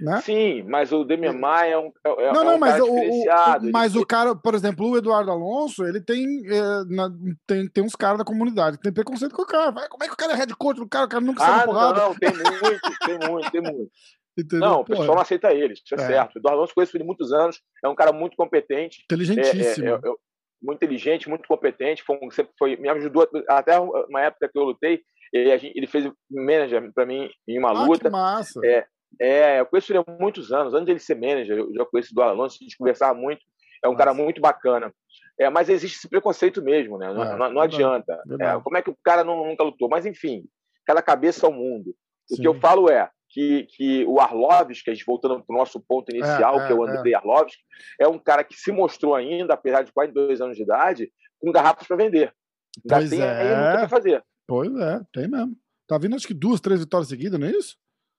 Né? 0.00 0.20
Sim, 0.20 0.62
mas 0.62 0.92
o 0.92 1.02
Demian 1.02 1.32
Maia 1.32 1.72
é 1.72 1.78
um, 1.78 1.90
é, 2.04 2.32
não, 2.32 2.44
não, 2.44 2.52
é 2.52 2.54
um 2.54 2.58
mas 2.58 2.76
cara 2.76 2.84
o, 2.84 3.72
mas 3.72 3.96
o 3.96 4.06
cara, 4.06 4.34
por 4.36 4.54
exemplo, 4.54 4.88
o 4.88 4.96
Eduardo 4.96 5.32
Alonso, 5.32 5.84
ele 5.84 6.00
tem, 6.00 6.24
é, 6.46 6.84
na, 6.88 7.10
tem, 7.44 7.68
tem 7.68 7.82
uns 7.82 7.96
caras 7.96 8.18
da 8.18 8.24
comunidade 8.24 8.76
que 8.76 8.84
tem 8.84 8.92
preconceito 8.92 9.34
com 9.34 9.42
o 9.42 9.46
cara. 9.46 9.72
Vai, 9.72 9.88
como 9.88 10.04
é 10.04 10.06
que 10.06 10.14
o 10.14 10.16
cara 10.16 10.34
é 10.34 10.36
head 10.36 10.54
coach 10.54 10.76
do 10.76 10.88
cara? 10.88 11.06
O 11.06 11.08
cara 11.08 11.24
nunca 11.24 11.44
ah, 11.44 11.64
porrada. 11.64 12.00
Não, 12.00 12.14
tem 12.14 12.30
muito, 12.30 12.98
tem 13.04 13.28
muito, 13.28 13.50
tem 13.50 13.60
muito. 13.60 13.90
Entendeu? 14.38 14.68
Não, 14.68 14.80
o 14.82 14.84
pessoal 14.84 15.16
não 15.16 15.20
aceita 15.20 15.52
ele, 15.52 15.74
isso 15.74 15.82
é, 15.96 16.00
é. 16.00 16.06
certo. 16.06 16.36
O 16.36 16.38
Eduardo 16.38 16.58
Alonso 16.58 16.74
conheço 16.74 16.96
ele 16.96 17.02
muitos 17.02 17.32
anos, 17.32 17.60
é 17.82 17.88
um 17.88 17.94
cara 17.96 18.12
muito 18.12 18.36
competente. 18.36 19.02
Inteligentíssimo. 19.02 19.88
É, 19.88 19.94
é, 19.94 20.14
muito 20.62 20.78
inteligente, 20.78 21.28
muito 21.28 21.46
competente, 21.46 22.02
foi, 22.02 22.18
sempre 22.32 22.52
foi, 22.58 22.76
me 22.76 22.88
ajudou 22.88 23.28
até 23.48 23.78
uma 23.78 24.22
época 24.22 24.48
que 24.48 24.58
eu 24.58 24.64
lutei, 24.64 25.02
ele, 25.32 25.72
ele 25.74 25.86
fez 25.86 26.10
manager 26.30 26.92
para 26.92 27.06
mim 27.06 27.30
em 27.46 27.58
uma 27.58 27.70
ah, 27.70 27.84
luta. 27.84 28.04
Que 28.04 28.10
massa. 28.10 28.60
É, 28.64 28.86
é, 29.20 29.60
eu 29.60 29.66
conheço 29.66 29.92
ele 29.92 29.98
há 29.98 30.04
muitos 30.20 30.52
anos. 30.52 30.74
Antes 30.74 30.86
dele 30.86 30.98
ser 30.98 31.14
manager, 31.14 31.58
eu 31.58 31.72
já 31.74 31.84
conheço 31.84 32.12
o 32.16 32.22
Alonso, 32.22 32.58
a 32.60 32.64
gente 32.64 32.76
conversava 32.76 33.14
muito. 33.14 33.40
É 33.82 33.88
um 33.88 33.92
Nossa. 33.92 34.04
cara 34.04 34.14
muito 34.14 34.40
bacana. 34.40 34.92
É, 35.38 35.48
mas 35.48 35.68
existe 35.68 35.98
esse 35.98 36.08
preconceito 36.08 36.60
mesmo, 36.62 36.98
né? 36.98 37.12
Não, 37.12 37.22
é, 37.22 37.36
não, 37.36 37.50
não 37.52 37.60
adianta. 37.60 38.20
É, 38.40 38.60
como 38.60 38.76
é 38.76 38.82
que 38.82 38.90
o 38.90 38.98
cara 39.04 39.22
não, 39.22 39.46
nunca 39.46 39.62
lutou? 39.62 39.88
Mas, 39.88 40.04
enfim, 40.04 40.44
cada 40.84 41.00
cabeça 41.00 41.46
é 41.46 41.48
o 41.48 41.52
mundo. 41.52 41.94
O 42.30 42.36
Sim. 42.36 42.42
que 42.42 42.48
eu 42.48 42.54
falo 42.54 42.90
é 42.90 43.08
que, 43.38 43.66
que 43.70 44.04
o 44.06 44.18
Arlovski, 44.18 44.90
a 44.90 44.92
gente 44.92 45.06
voltando 45.06 45.40
para 45.44 45.54
o 45.54 45.58
nosso 45.58 45.80
ponto 45.80 46.10
inicial, 46.10 46.60
é, 46.60 46.66
que 46.66 46.72
é 46.72 46.74
o 46.74 46.84
é, 46.84 46.90
Andrei 46.90 47.14
Arlovski, 47.14 47.62
é 48.00 48.08
um 48.08 48.18
cara 48.18 48.42
que 48.42 48.56
se 48.56 48.72
mostrou 48.72 49.14
ainda, 49.14 49.54
apesar 49.54 49.82
de 49.84 49.92
quase 49.92 50.12
dois 50.12 50.40
anos 50.40 50.56
de 50.56 50.64
idade, 50.64 51.12
com 51.40 51.52
garrafas 51.52 51.86
para 51.86 51.96
vender. 51.96 52.34
Ainda 52.78 52.96
pois 52.96 53.10
tem 53.10 53.22
é. 53.22 53.72
para 53.72 53.88
fazer. 53.88 54.24
Pois 54.44 54.74
é, 54.74 55.00
tem 55.12 55.28
mesmo. 55.28 55.56
Tá 55.86 55.96
vindo 55.98 56.16
acho 56.16 56.26
que 56.26 56.34
duas, 56.34 56.60
três 56.60 56.80
vitórias 56.80 57.08
seguidas, 57.08 57.38
não 57.38 57.46
é 57.46 57.52
isso? 57.52 57.76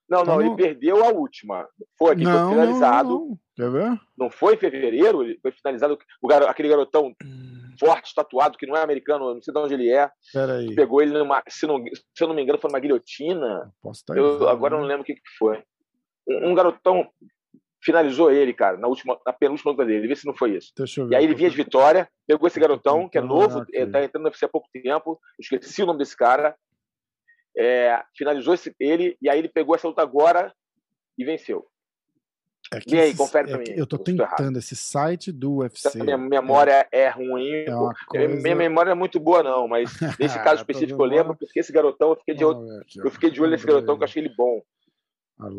Não, 0.10 0.24
não, 0.24 0.42
ele 0.42 0.56
perdeu 0.56 1.06
a 1.06 1.10
última. 1.10 1.68
Foi 1.98 2.14
aqui, 2.14 2.24
não, 2.24 2.48
foi 2.48 2.58
finalizado. 2.58 3.10
Não, 3.10 3.28
não. 3.28 3.40
Quer 3.56 3.72
ver? 3.72 4.02
Não 4.18 4.30
foi 4.32 4.56
em 4.56 4.58
fevereiro, 4.58 5.22
ele 5.22 5.38
foi 5.42 5.52
finalizado. 5.52 6.00
O 6.22 6.28
gar... 6.28 6.44
Aquele 6.44 6.70
garotão 6.70 7.14
hum. 7.24 7.76
forte, 7.80 8.16
tatuado, 8.16 8.58
que 8.58 8.66
não 8.66 8.76
é 8.76 8.82
americano, 8.82 9.36
não 9.36 9.42
sei 9.42 9.54
de 9.54 9.60
onde 9.60 9.74
ele 9.76 9.90
é. 9.90 10.10
Peraí. 10.34 10.74
Pegou 10.74 11.02
ele 11.02 11.16
numa. 11.16 11.44
Se, 11.48 11.68
não, 11.68 11.84
se 11.86 12.24
eu 12.24 12.28
não 12.28 12.36
me 12.36 12.42
engano, 12.42 12.58
foi 12.58 12.70
numa 12.70 12.80
guilhotina. 12.80 13.72
Posso 13.82 14.00
estar 14.00 14.18
eu, 14.18 14.50
agora 14.50 14.76
eu 14.76 14.80
não 14.80 14.88
lembro 14.88 15.04
o 15.04 15.06
que, 15.06 15.14
que 15.14 15.22
foi. 15.38 15.62
Um, 16.28 16.50
um, 16.50 16.56
garotão 16.56 17.08
finalizou 17.84 18.32
ele, 18.32 18.54
cara, 18.54 18.78
na 18.78 18.88
última, 18.88 19.20
na 19.26 19.32
penúltima 19.32 19.72
luta 19.72 19.86
dele. 19.86 20.08
Vê 20.08 20.16
se 20.16 20.26
não 20.26 20.34
foi 20.34 20.56
isso. 20.58 20.72
Deixa 20.76 21.02
eu 21.02 21.08
ver, 21.08 21.14
e 21.14 21.18
aí 21.18 21.24
ele 21.24 21.36
vinha 21.36 21.50
de 21.50 21.56
vitória, 21.56 22.10
pegou 22.26 22.48
esse 22.48 22.60
garotão, 22.60 23.08
que 23.08 23.18
é 23.18 23.22
novo, 23.22 23.60
okay. 23.60 23.86
tá 23.86 24.04
entrando 24.04 24.24
no 24.24 24.30
UFC 24.30 24.46
há 24.46 24.50
pouco 24.50 24.68
tempo. 24.72 25.20
Esqueci 25.40 25.84
o 25.84 25.86
nome 25.86 26.00
desse 26.00 26.18
cara 26.18 26.56
é, 27.60 28.02
finalizou 28.16 28.54
esse, 28.54 28.74
ele, 28.80 29.18
e 29.22 29.30
aí 29.30 29.38
ele 29.38 29.50
pegou 29.50 29.76
essa 29.76 29.88
luta 29.88 30.02
agora 30.02 30.54
e 31.18 31.26
venceu. 31.26 31.68
É 32.74 32.80
e 32.88 33.00
aí, 33.00 33.16
confere 33.16 33.50
é 33.50 33.52
pra 33.52 33.60
mim. 33.60 33.80
Eu 33.80 33.86
tô 33.86 33.98
tentando 33.98 34.60
esse 34.60 34.76
site 34.76 35.32
do 35.32 35.58
UFC. 35.58 36.02
Minha 36.02 36.18
memória 36.18 36.88
é, 36.92 37.02
é 37.02 37.10
ruim. 37.10 37.66
Coisa... 38.08 38.36
Minha 38.36 38.56
memória 38.56 38.92
é 38.92 38.96
muito 38.96 39.20
boa, 39.20 39.44
não, 39.44 39.68
mas 39.68 39.92
nesse 40.20 40.38
caso 40.40 40.62
específico 40.62 41.02
eu 41.02 41.08
lembro, 41.08 41.36
porque 41.36 41.60
esse 41.60 41.74
garotão, 41.74 42.12
eu 42.12 42.16
fiquei 42.16 42.36
de, 42.36 42.46
olho, 42.46 42.82
eu 43.04 43.12
fiquei 43.12 43.30
de 43.30 43.42
olho 43.42 43.52
nesse 43.52 43.66
garotão 43.66 43.98
que 43.98 44.04
eu 44.04 44.06
achei 44.06 44.22
ele 44.22 44.34
bom. 44.36 44.62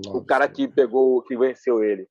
O 0.09 0.25
cara 0.25 0.49
que 0.49 0.69
pegou, 0.69 1.23
que 1.23 1.37
venceu 1.37 1.83
ele. 1.83 2.07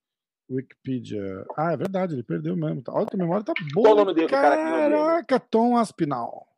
Wikipedia. 0.52 1.46
Ah, 1.56 1.74
é 1.74 1.78
verdade, 1.78 2.16
ele 2.16 2.24
perdeu 2.24 2.56
mesmo. 2.56 2.82
Olha, 2.90 3.08
a 3.12 3.18
memória 3.18 3.46
tá 3.46 3.54
boa. 3.72 3.86
Qual 3.86 3.94
o 3.94 3.98
nome 4.00 4.14
dele, 4.16 4.28
Caraca, 4.28 5.24
cara 5.24 5.40
Tom 5.40 5.78
Aspinal. 5.78 6.49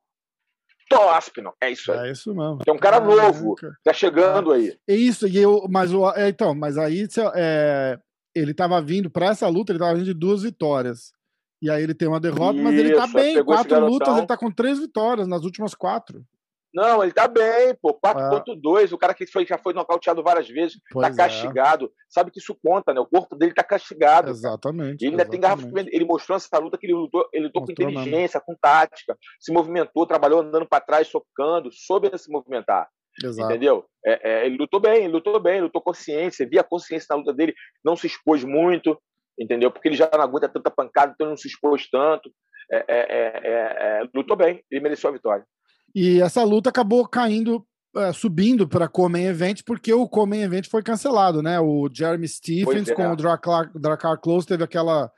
Tom 0.92 1.10
Aspinall, 1.10 1.56
é 1.62 1.72
isso 1.72 1.92
aí. 1.92 2.10
É 2.10 2.12
isso 2.12 2.30
mesmo. 2.34 2.60
É 2.68 2.72
um 2.72 2.78
cara 2.78 3.00
Caraca. 3.00 3.22
novo, 3.22 3.56
tá 3.84 3.94
chegando 3.94 4.52
aí. 4.52 4.78
É 4.88 4.96
isso, 4.96 5.28
e 5.28 5.38
eu, 5.38 5.68
mas 5.70 5.94
o, 5.94 6.10
é, 6.12 6.30
então, 6.30 6.54
mas 6.54 6.78
aí 6.78 7.08
é, 7.36 7.98
ele 8.36 8.54
tava 8.54 8.82
vindo 8.82 9.10
para 9.10 9.28
essa 9.28 9.48
luta, 9.48 9.72
ele 9.72 9.80
tava 9.80 9.96
vindo 9.96 10.06
de 10.06 10.14
duas 10.14 10.44
vitórias. 10.44 11.14
E 11.62 11.70
aí 11.70 11.84
ele 11.84 11.94
tem 11.94 12.08
uma 12.08 12.20
derrota, 12.20 12.56
isso, 12.56 12.64
mas 12.64 12.78
ele 12.78 12.96
tá 12.96 13.08
bem, 13.08 13.44
quatro 13.44 13.86
lutas, 13.86 14.18
ele 14.18 14.26
tá 14.26 14.36
com 14.36 14.52
três 14.52 14.80
vitórias 14.80 15.28
nas 15.28 15.44
últimas 15.44 15.76
quatro. 15.76 16.26
Não, 16.74 17.04
ele 17.04 17.12
tá 17.12 17.28
bem, 17.28 17.76
pô. 17.82 17.94
4.2, 17.94 18.92
é. 18.92 18.96
o 18.96 18.98
cara 18.98 19.14
que 19.14 19.28
foi, 19.28 19.46
já 19.46 19.58
foi 19.58 19.74
nocauteado 19.74 20.24
várias 20.24 20.48
vezes, 20.48 20.76
tá 20.76 20.82
pois 20.94 21.10
tá 21.10 21.16
castigado. 21.24 21.86
É. 21.86 21.90
Sabe 22.10 22.32
que 22.32 22.40
isso 22.40 22.56
conta, 22.64 22.94
né? 22.94 23.02
O 23.02 23.06
corpo 23.06 23.36
dele 23.36 23.54
tá 23.54 23.64
castigado. 23.64 24.30
Exatamente. 24.30 25.04
Ele 25.04 25.12
ainda 25.12 25.24
exatamente. 25.24 25.32
tem 25.32 25.40
garrafa. 25.42 25.90
Ele 25.92 26.06
mostrou 26.06 26.36
nessa 26.36 26.58
luta 26.58 26.78
que 26.78 26.86
ele 26.86 26.94
lutou, 26.94 27.28
ele 27.34 27.46
lutou 27.46 27.66
com 27.66 27.72
inteligência, 27.72 28.40
mesmo. 28.40 28.42
com 28.46 28.56
tática, 28.56 29.18
se 29.40 29.52
movimentou, 29.52 30.08
trabalhou 30.08 30.40
andando 30.40 30.66
para 30.66 30.84
trás, 30.84 31.08
socando, 31.08 31.70
soube 31.72 32.10
se 32.18 32.32
movimentar. 32.32 32.88
Exato. 33.22 33.50
Entendeu? 33.50 33.86
É, 34.06 34.32
é, 34.32 34.46
ele 34.46 34.58
lutou 34.58 34.80
bem, 34.80 35.04
ele 35.04 35.14
lutou 35.14 35.40
bem, 35.40 35.56
ele 35.56 35.64
lutou 35.64 35.82
consciência, 35.82 36.48
via 36.48 36.62
a 36.62 36.64
consciência 36.64 37.08
na 37.10 37.18
luta 37.18 37.34
dele, 37.34 37.54
não 37.84 37.98
se 37.98 38.08
expôs 38.08 38.46
muito, 38.46 38.98
entendeu? 39.38 39.70
Porque 39.70 39.90
ele 39.90 39.96
já 39.96 40.10
não 40.14 40.22
aguenta 40.22 40.48
tanta 40.48 40.72
pancada, 40.72 41.12
então 41.14 41.26
ele 41.28 41.32
não 41.32 41.38
se 41.38 41.50
expôs 41.50 41.90
tanto. 41.90 42.32
É, 42.72 42.86
é, 42.88 44.04
lutou 44.16 44.38
bem, 44.38 44.64
ele 44.72 44.82
mereceu 44.82 45.10
a 45.10 45.14
vitória. 45.14 45.46
E 45.94 46.22
essa 46.22 46.44
luta 46.44 46.70
acabou 46.70 47.08
caindo, 47.08 47.66
uh, 47.96 48.14
subindo 48.14 48.68
para 48.68 48.88
Comen 48.88 49.26
Event, 49.26 49.62
porque 49.66 49.94
o 49.94 50.08
Comen 50.08 50.42
Event 50.42 50.68
foi 50.70 50.82
cancelado, 50.82 51.42
né? 51.42 51.60
O 51.60 51.90
Jeremy 51.92 52.28
Stephens 52.28 52.90
é. 52.90 52.94
com 52.94 53.12
o 53.12 53.16
Dracar, 53.16 53.72
Dracar 53.76 54.20
Close 54.20 54.48
teve 54.48 54.64
aquela 54.64 55.12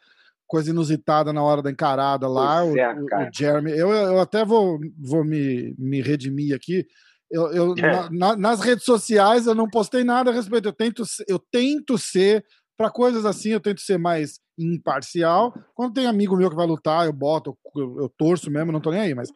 coisa 0.48 0.70
inusitada 0.70 1.34
na 1.34 1.42
hora 1.42 1.62
da 1.62 1.72
encarada 1.72 2.28
lá. 2.28 2.64
O, 2.64 2.78
é, 2.78 2.94
o, 2.94 3.30
Jeremy, 3.34 3.72
eu, 3.72 3.90
eu 3.90 4.20
até 4.20 4.46
vou, 4.46 4.80
vou 5.00 5.24
me, 5.24 5.74
me 5.78 6.02
redimir 6.02 6.56
aqui. 6.56 6.86
Eu, 7.32 7.52
eu 7.52 7.76
é. 7.78 8.10
na, 8.12 8.36
nas 8.36 8.62
redes 8.62 8.86
sociais 8.86 9.48
eu 9.48 9.56
não 9.56 9.68
postei 9.68 10.04
nada 10.04 10.30
a 10.30 10.34
respeito. 10.34 10.68
Eu 10.68 10.74
tento, 10.74 11.04
eu 11.28 11.40
tento 11.40 11.98
ser 11.98 12.46
para 12.78 12.92
coisas 12.92 13.26
assim, 13.26 13.50
eu 13.50 13.60
tento 13.60 13.82
ser 13.82 13.98
mais 13.98 14.40
imparcial. 14.58 15.54
Quando 15.74 15.94
tem 15.94 16.06
amigo 16.06 16.38
meu 16.38 16.50
que 16.50 16.56
vai 16.56 16.68
lutar, 16.68 17.06
eu 17.06 17.14
boto, 17.14 17.58
eu, 17.76 18.02
eu 18.02 18.10
torço 18.18 18.52
mesmo, 18.52 18.72
não 18.72 18.82
tô 18.82 18.92
nem 18.92 19.02
aí, 19.02 19.16
mas 19.16 19.32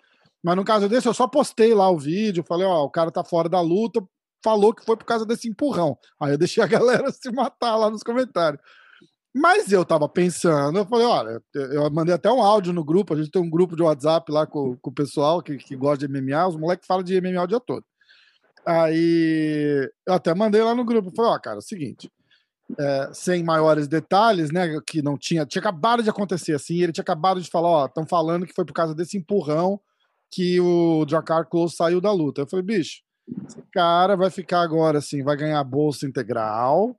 mas 0.48 0.56
no 0.56 0.64
caso 0.64 0.88
desse, 0.88 1.06
eu 1.06 1.14
só 1.14 1.28
postei 1.28 1.74
lá 1.74 1.90
o 1.90 2.00
vídeo, 2.00 2.42
falei, 2.42 2.66
ó, 2.66 2.86
o 2.86 2.90
cara 2.90 3.12
tá 3.12 3.22
fora 3.22 3.50
da 3.50 3.60
luta, 3.60 4.02
falou 4.42 4.74
que 4.74 4.86
foi 4.86 4.96
por 4.96 5.04
causa 5.04 5.26
desse 5.26 5.50
empurrão. 5.50 5.98
Aí 6.18 6.32
eu 6.32 6.38
deixei 6.38 6.64
a 6.64 6.68
galera 6.72 7.12
se 7.12 7.30
matar 7.34 7.76
lá 7.76 7.90
nos 7.90 8.02
comentários. 8.02 8.62
Mas 9.36 9.74
eu 9.74 9.84
tava 9.84 10.08
pensando, 10.08 10.80
eu 10.80 10.86
falei, 10.86 11.06
olha, 11.06 11.44
eu 11.54 11.92
mandei 11.92 12.16
até 12.16 12.32
um 12.32 12.42
áudio 12.42 12.72
no 12.72 12.82
grupo, 12.82 13.14
a 13.14 13.18
gente 13.18 13.30
tem 13.30 13.42
um 13.42 13.50
grupo 13.50 13.76
de 13.76 13.84
WhatsApp 13.84 14.32
lá 14.32 14.48
com, 14.48 14.78
com 14.78 14.90
o 14.90 14.94
pessoal 14.94 15.42
que, 15.42 15.58
que 15.58 15.76
gosta 15.76 16.08
de 16.08 16.14
MMA, 16.14 16.48
os 16.48 16.56
moleques 16.56 16.88
falam 16.88 17.04
de 17.04 17.20
MMA 17.20 17.44
o 17.44 17.48
dia 17.48 17.60
todo. 17.60 17.84
Aí 18.66 19.92
eu 20.08 20.14
até 20.14 20.34
mandei 20.34 20.64
lá 20.64 20.74
no 20.74 20.86
grupo, 20.86 21.12
falei, 21.14 21.32
ó, 21.32 21.40
cara, 21.40 21.58
é 21.58 21.60
o 21.60 21.62
seguinte, 21.62 22.10
é, 22.80 23.10
sem 23.12 23.44
maiores 23.44 23.86
detalhes, 23.90 24.50
né, 24.50 24.80
que 24.88 25.02
não 25.02 25.18
tinha, 25.18 25.46
tinha 25.46 25.60
acabado 25.60 26.02
de 26.02 26.10
acontecer 26.10 26.54
assim, 26.54 26.82
ele 26.82 26.94
tinha 26.94 27.04
acabado 27.04 27.42
de 27.42 27.50
falar, 27.50 27.68
ó, 27.68 27.86
estão 27.86 28.08
falando 28.08 28.46
que 28.46 28.56
foi 28.56 28.64
por 28.64 28.74
causa 28.74 28.96
desse 28.96 29.18
empurrão 29.18 29.78
que 30.32 30.60
o 30.60 31.06
Dracar 31.06 31.48
Close 31.48 31.76
saiu 31.76 32.02
da 32.02 32.12
luta. 32.12 32.42
Eu 32.42 32.48
falei, 32.48 32.66
bicho, 32.66 33.02
esse 33.46 33.62
cara 33.74 34.16
vai 34.16 34.30
ficar 34.30 34.62
agora 34.62 35.00
assim, 35.00 35.24
vai 35.24 35.36
ganhar 35.36 35.64
bolsa 35.64 36.06
integral, 36.06 36.98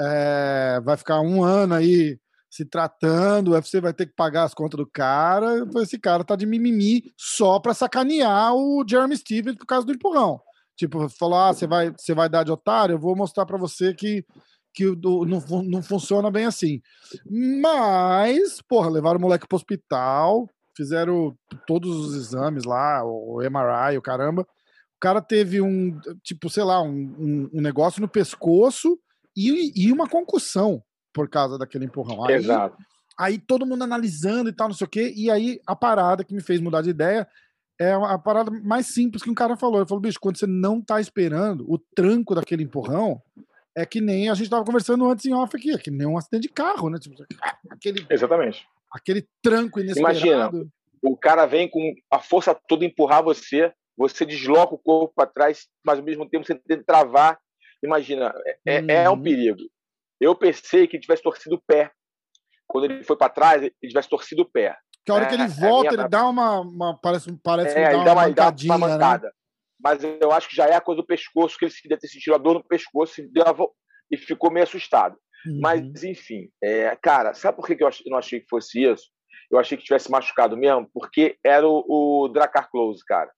é, 0.00 0.80
vai 0.84 0.96
ficar 0.96 1.20
um 1.20 1.42
ano 1.42 1.74
aí 1.74 2.18
se 2.50 2.64
tratando, 2.64 3.48
o 3.48 3.50
UFC 3.52 3.80
vai 3.80 3.92
ter 3.92 4.06
que 4.06 4.14
pagar 4.14 4.42
as 4.42 4.54
contas 4.54 4.76
do 4.76 4.86
cara. 4.86 5.64
Esse 5.76 5.98
cara 5.98 6.24
tá 6.24 6.34
de 6.34 6.46
mimimi 6.46 7.12
só 7.16 7.60
pra 7.60 7.72
sacanear 7.72 8.54
o 8.54 8.84
Jeremy 8.86 9.16
Stevens 9.16 9.56
por 9.56 9.66
causa 9.66 9.86
do 9.86 9.92
empurrão. 9.92 10.40
Tipo, 10.76 11.08
falar, 11.08 11.50
ah, 11.50 11.52
você 11.52 11.66
vai, 11.66 11.92
você 11.96 12.14
vai 12.14 12.28
dar 12.28 12.42
de 12.42 12.50
otário, 12.50 12.94
eu 12.94 12.98
vou 12.98 13.14
mostrar 13.14 13.46
para 13.46 13.58
você 13.58 13.94
que 13.94 14.24
que 14.72 14.84
não, 14.84 15.62
não 15.64 15.82
funciona 15.82 16.30
bem 16.30 16.44
assim. 16.44 16.80
Mas, 17.28 18.62
porra, 18.62 18.88
levaram 18.88 19.18
o 19.18 19.20
moleque 19.20 19.46
pro 19.46 19.56
hospital, 19.56 20.48
fizeram 20.80 21.36
todos 21.66 21.94
os 21.94 22.14
exames 22.14 22.64
lá, 22.64 23.04
o 23.04 23.38
MRI, 23.42 23.98
o 23.98 24.02
caramba. 24.02 24.42
O 24.42 25.00
cara 25.00 25.20
teve 25.20 25.60
um, 25.60 25.98
tipo, 26.22 26.48
sei 26.48 26.64
lá, 26.64 26.82
um, 26.82 26.88
um, 26.88 27.50
um 27.54 27.60
negócio 27.60 28.00
no 28.00 28.08
pescoço 28.08 28.98
e, 29.36 29.72
e, 29.76 29.92
uma 29.92 30.08
concussão 30.08 30.82
por 31.12 31.28
causa 31.28 31.58
daquele 31.58 31.84
empurrão. 31.84 32.24
Aí, 32.24 32.36
Exato. 32.36 32.78
Aí 33.18 33.38
todo 33.38 33.66
mundo 33.66 33.84
analisando 33.84 34.48
e 34.48 34.52
tal, 34.54 34.68
não 34.68 34.74
sei 34.74 34.86
o 34.86 34.90
quê. 34.90 35.12
E 35.14 35.30
aí 35.30 35.60
a 35.66 35.76
parada 35.76 36.24
que 36.24 36.34
me 36.34 36.40
fez 36.40 36.60
mudar 36.60 36.80
de 36.80 36.90
ideia 36.90 37.28
é 37.78 37.92
a 37.92 38.18
parada 38.18 38.50
mais 38.50 38.86
simples 38.86 39.22
que 39.22 39.30
um 39.30 39.34
cara 39.34 39.56
falou. 39.56 39.80
Ele 39.80 39.88
falou, 39.88 40.00
bicho, 40.00 40.18
quando 40.18 40.38
você 40.38 40.46
não 40.46 40.80
tá 40.80 40.98
esperando 40.98 41.70
o 41.70 41.78
tranco 41.94 42.34
daquele 42.34 42.62
empurrão, 42.62 43.20
é 43.76 43.84
que 43.84 44.00
nem 44.00 44.30
a 44.30 44.34
gente 44.34 44.48
tava 44.48 44.64
conversando 44.64 45.08
antes 45.10 45.26
em 45.26 45.34
off 45.34 45.54
aqui, 45.54 45.72
é 45.72 45.78
que 45.78 45.90
nem 45.90 46.06
um 46.06 46.16
acidente 46.16 46.48
de 46.48 46.54
carro, 46.54 46.88
né? 46.88 46.98
Tipo, 46.98 47.22
aquele, 47.70 48.06
Exatamente 48.08 48.66
aquele 48.90 49.26
tranco 49.42 49.80
inesperado. 49.80 50.18
Imagina, 50.18 50.50
o 51.02 51.16
cara 51.16 51.46
vem 51.46 51.68
com 51.68 51.94
a 52.10 52.18
força 52.18 52.54
toda 52.68 52.84
empurrar 52.84 53.22
você, 53.22 53.72
você 53.96 54.24
desloca 54.24 54.74
o 54.74 54.78
corpo 54.78 55.12
para 55.14 55.30
trás, 55.30 55.68
mas 55.84 55.98
ao 55.98 56.04
mesmo 56.04 56.28
tempo 56.28 56.46
você 56.46 56.54
tem 56.54 56.78
que 56.78 56.84
travar. 56.84 57.38
Imagina, 57.82 58.34
é, 58.66 58.80
uhum. 58.80 58.86
é 58.88 59.10
um 59.10 59.12
uhum. 59.12 59.22
perigo. 59.22 59.60
Eu 60.20 60.34
pensei 60.34 60.86
que 60.86 60.96
ele 60.96 61.02
tivesse 61.02 61.22
torcido 61.22 61.56
o 61.56 61.62
pé. 61.66 61.90
Quando 62.66 62.84
ele 62.84 63.04
foi 63.04 63.16
para 63.16 63.32
trás, 63.32 63.62
ele 63.62 63.74
tivesse 63.82 64.08
torcido 64.08 64.42
o 64.42 64.50
pé. 64.50 64.76
Que 65.04 65.10
a 65.10 65.14
hora 65.14 65.24
é, 65.24 65.28
que 65.28 65.34
ele 65.34 65.42
é 65.44 65.48
volta, 65.48 65.94
ele 65.94 66.08
dá 66.08 66.28
uma, 66.28 66.60
uma, 66.60 66.98
Parece, 67.00 67.32
parece 67.42 67.76
é, 67.76 67.90
que 67.90 68.04
dá 68.04 68.12
uma, 68.12 68.30
dá 68.30 68.48
uma, 68.48 68.76
uma 68.76 68.78
mancada. 68.78 69.26
Né? 69.28 69.32
Mas 69.82 70.04
eu 70.04 70.30
acho 70.30 70.48
que 70.48 70.54
já 70.54 70.66
é 70.66 70.74
a 70.74 70.80
coisa 70.80 71.00
do 71.00 71.06
pescoço, 71.06 71.58
que 71.58 71.64
ele 71.64 71.72
se 71.72 71.88
deve 71.88 72.02
ter 72.02 72.08
sentido 72.08 72.34
a 72.34 72.38
dor 72.38 72.54
no 72.54 72.64
pescoço 72.64 73.20
e, 73.20 73.30
e 74.10 74.16
ficou 74.18 74.50
meio 74.50 74.64
assustado. 74.64 75.16
Uhum. 75.46 75.60
Mas, 75.60 76.04
enfim, 76.04 76.50
é, 76.62 76.96
cara, 76.96 77.34
sabe 77.34 77.56
por 77.56 77.66
que 77.66 77.82
eu 77.82 77.90
não 78.06 78.18
achei 78.18 78.40
que 78.40 78.48
fosse 78.48 78.82
isso? 78.82 79.04
Eu 79.50 79.58
achei 79.58 79.76
que 79.76 79.84
tivesse 79.84 80.10
machucado 80.10 80.56
mesmo, 80.56 80.88
porque 80.92 81.36
era 81.44 81.66
o, 81.66 81.84
o 82.24 82.28
Dracar 82.28 82.70
Close, 82.70 83.04
cara. 83.04 83.30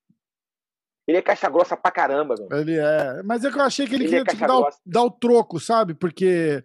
Ele 1.07 1.19
é 1.19 1.23
caixa 1.23 1.49
grossa 1.49 1.77
pra 1.77 1.91
caramba, 1.91 2.35
meu. 2.39 2.59
Ele 2.59 2.79
é. 2.79 3.23
Mas 3.25 3.45
é 3.45 3.51
que 3.51 3.59
eu 3.59 3.63
achei 3.63 3.87
que 3.87 3.95
ele, 3.95 4.05
ele 4.05 4.17
é 4.17 4.19
queria 4.19 4.33
é 4.33 4.35
tipo, 4.35 4.47
dar, 4.47 4.59
o, 4.59 4.69
dar 4.87 5.03
o 5.03 5.11
troco, 5.11 5.59
sabe? 5.59 5.95
Porque 5.95 6.63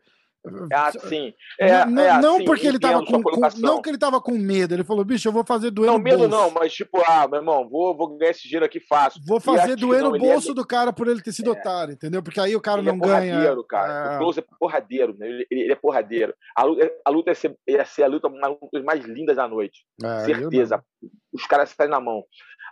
ah, 0.74 0.92
sim. 0.92 1.34
É, 1.60 1.86
não, 1.86 2.02
é, 2.02 2.22
não 2.22 2.46
porque 2.46 2.68
ele 2.68 2.80
tava 2.80 3.06
com, 3.06 3.22
com, 3.22 3.42
não 3.58 3.82
que 3.82 3.90
ele 3.90 3.98
tava 3.98 4.22
com 4.22 4.32
medo, 4.34 4.74
ele 4.74 4.84
falou, 4.84 5.04
bicho, 5.04 5.28
eu 5.28 5.32
vou 5.32 5.44
fazer 5.44 5.72
doer 5.72 5.88
não, 5.88 5.98
no 5.98 6.04
medo 6.04 6.28
não, 6.28 6.52
mas 6.52 6.74
tipo, 6.74 7.02
ah, 7.08 7.28
meu 7.28 7.40
irmão, 7.40 7.68
vou, 7.70 7.96
vou 7.96 8.18
ganhar 8.18 8.32
esse 8.32 8.44
dinheiro 8.44 8.66
aqui 8.66 8.80
fácil. 8.80 9.22
Vou 9.26 9.40
fazer 9.40 9.76
doer 9.76 10.04
no 10.04 10.16
é 10.16 10.20
bolso 10.20 10.52
é... 10.52 10.54
do 10.54 10.66
cara 10.66 10.92
por 10.94 11.08
ele 11.08 11.22
ter 11.22 11.32
sido 11.32 11.50
é. 11.50 11.54
otário, 11.54 11.94
entendeu? 11.94 12.22
Porque 12.22 12.40
aí 12.40 12.56
o 12.56 12.62
cara 12.62 12.82
ele 12.82 12.92
não 12.92 13.06
é 13.06 13.08
ganha. 13.08 13.56
cara. 13.68 14.16
O 14.16 14.20
Close 14.20 14.40
é 14.40 14.44
porradeiro, 14.60 15.16
né? 15.18 15.28
Ele, 15.28 15.48
ele, 15.50 15.72
é 15.72 15.76
porradeiro. 15.76 16.34
A 16.56 16.64
luta, 16.64 16.92
a 17.06 17.10
luta 17.10 17.32
ia, 17.32 17.36
ser, 17.36 17.58
ia 17.68 17.86
ser 17.86 18.04
a 18.04 18.08
luta 18.08 18.28
uma 18.28 18.58
das 18.72 18.84
mais 18.84 19.06
lindas 19.06 19.36
da 19.36 19.48
noite. 19.48 19.86
Certeza. 20.26 20.84
Os 21.34 21.46
caras 21.46 21.70
saem 21.70 21.90
na 21.90 22.00
mão. 22.00 22.24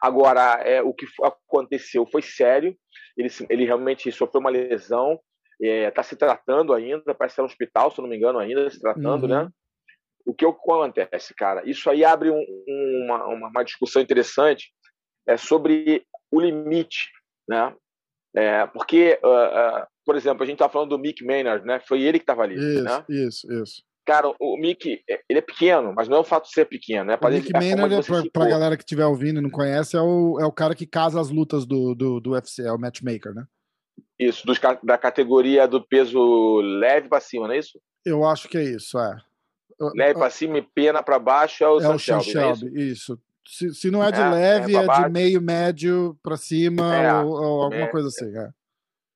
Agora, 0.01 0.61
é, 0.63 0.81
o 0.81 0.93
que 0.93 1.05
aconteceu 1.23 2.05
foi 2.05 2.21
sério. 2.21 2.75
Ele, 3.17 3.29
ele 3.49 3.65
realmente 3.65 4.11
sofreu 4.11 4.41
uma 4.41 4.49
lesão 4.49 5.19
está 5.59 5.87
é, 5.87 5.91
tá 5.91 6.03
se 6.03 6.15
tratando 6.15 6.73
ainda, 6.73 7.13
parece 7.13 7.35
ser 7.35 7.41
um 7.41 7.45
hospital, 7.45 7.91
se 7.91 8.01
não 8.01 8.07
me 8.07 8.17
engano, 8.17 8.39
ainda 8.39 8.69
se 8.69 8.79
tratando, 8.79 9.27
né? 9.27 9.37
uhum. 9.37 9.43
né? 9.45 9.49
O 10.25 10.33
que 10.33 10.45
acontece, 10.45 11.35
cara? 11.35 11.61
Isso 11.69 11.89
aí 11.89 12.03
abre 12.03 12.31
um, 12.31 12.43
uma, 13.05 13.25
uma, 13.27 13.63
discussão 13.63 14.01
interessante 14.01 14.71
é, 15.27 15.37
sobre 15.37 16.03
o 16.31 16.41
limite, 16.41 17.11
né? 17.47 17.73
É, 18.35 18.65
porque, 18.67 19.19
uh, 19.23 19.27
uh, 19.27 19.87
por 20.03 20.15
exemplo, 20.15 20.43
a 20.43 20.45
gente 20.45 20.55
está 20.55 20.67
falando 20.67 20.89
do 20.89 20.99
Mick 20.99 21.23
Maynard, 21.23 21.65
né? 21.65 21.79
Foi 21.79 22.01
ele 22.01 22.17
que 22.17 22.23
estava 22.23 22.41
ali, 22.41 22.55
isso, 22.55 22.83
né? 22.83 23.05
Isso, 23.07 23.53
isso. 23.53 23.83
Cara, 24.05 24.31
o 24.39 24.57
Mick, 24.57 25.01
é, 25.09 25.21
ele 25.29 25.39
é 25.39 25.41
pequeno, 25.41 25.93
mas 25.95 26.07
não 26.07 26.17
é 26.17 26.19
o 26.19 26.23
fato 26.23 26.45
de 26.45 26.51
ser 26.51 26.65
pequeno, 26.65 27.05
né? 27.05 27.17
O 27.19 27.27
Mick 27.29 27.51
Maynard, 27.53 27.93
é, 27.93 28.29
para 28.31 28.45
a 28.45 28.49
galera 28.49 28.77
que 28.77 28.83
estiver 28.83 29.05
ouvindo 29.05 29.39
e 29.39 29.43
não 29.43 29.49
conhece, 29.49 29.95
é 29.95 30.01
o, 30.01 30.39
é 30.39 30.45
o 30.45 30.51
cara 30.51 30.75
que 30.75 30.85
casa 30.85 31.19
as 31.19 31.29
lutas 31.29 31.65
do, 31.65 31.95
do, 31.95 32.19
do 32.19 32.31
UFC, 32.31 32.63
é 32.63 32.71
o 32.71 32.79
matchmaker, 32.79 33.33
né? 33.33 33.45
Isso, 34.17 34.45
dos, 34.45 34.59
da 34.81 34.97
categoria 34.97 35.67
do 35.67 35.85
peso 35.85 36.61
leve 36.61 37.09
para 37.09 37.19
cima, 37.19 37.47
não 37.47 37.53
é 37.53 37.59
isso? 37.59 37.79
Eu 38.05 38.23
acho 38.23 38.47
que 38.47 38.57
é 38.57 38.63
isso, 38.63 38.97
é. 38.97 39.17
Leve 39.93 40.13
para 40.13 40.29
cima 40.29 40.57
e 40.57 40.61
pena 40.61 41.03
para 41.03 41.19
baixo 41.19 41.63
é 41.63 41.67
o 41.67 41.81
é 41.81 41.89
o 41.89 41.97
Shelby, 41.97 42.37
é 42.37 42.51
isso? 42.51 42.77
isso? 42.77 43.21
se, 43.47 43.73
se 43.73 43.91
não 43.91 44.03
é 44.03 44.11
de 44.11 44.19
é, 44.19 44.29
leve, 44.29 44.75
é, 44.75 44.79
é, 44.79 44.87
de 44.87 45.09
meio 45.11 45.41
médio 45.41 46.17
para 46.23 46.35
cima 46.35 46.95
é, 46.95 47.13
ou, 47.13 47.31
ou, 47.31 47.63
alguma 47.63 47.87
coisa 47.89 48.07
assim. 48.07 48.35
É. 48.37 48.49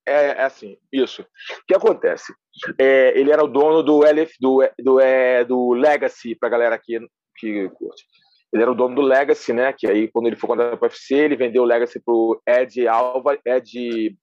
é. 0.07 0.25
é, 0.27 0.43
assim, 0.43 0.77
isso. 0.91 1.23
O 1.23 1.65
que 1.67 1.75
acontece? 1.75 2.33
ele 2.77 3.31
era 3.31 3.43
o 3.43 3.47
dono 3.47 3.81
do 3.81 4.03
LF, 4.03 4.33
do, 4.39 4.61
do, 4.77 4.99
do 5.47 5.73
Legacy, 5.73 6.35
para 6.35 6.49
galera 6.49 6.75
aqui 6.75 6.99
que 7.37 7.69
curte. 7.69 8.03
Ele 8.51 8.63
era 8.63 8.71
o 8.71 8.75
dono 8.75 8.95
do 8.95 9.01
Legacy, 9.01 9.53
né? 9.53 9.71
Que 9.71 9.87
aí, 9.87 10.07
quando 10.07 10.27
ele 10.27 10.35
foi 10.35 10.47
contratado 10.47 10.77
para 10.77 10.87
o 10.87 10.89
UFC, 10.89 11.15
ele 11.15 11.37
vendeu 11.37 11.63
o 11.63 11.65
Legacy 11.65 11.99
pro 11.99 12.41
Ed 12.47 12.87
Alva, 12.87 13.37
Ed 13.45 14.17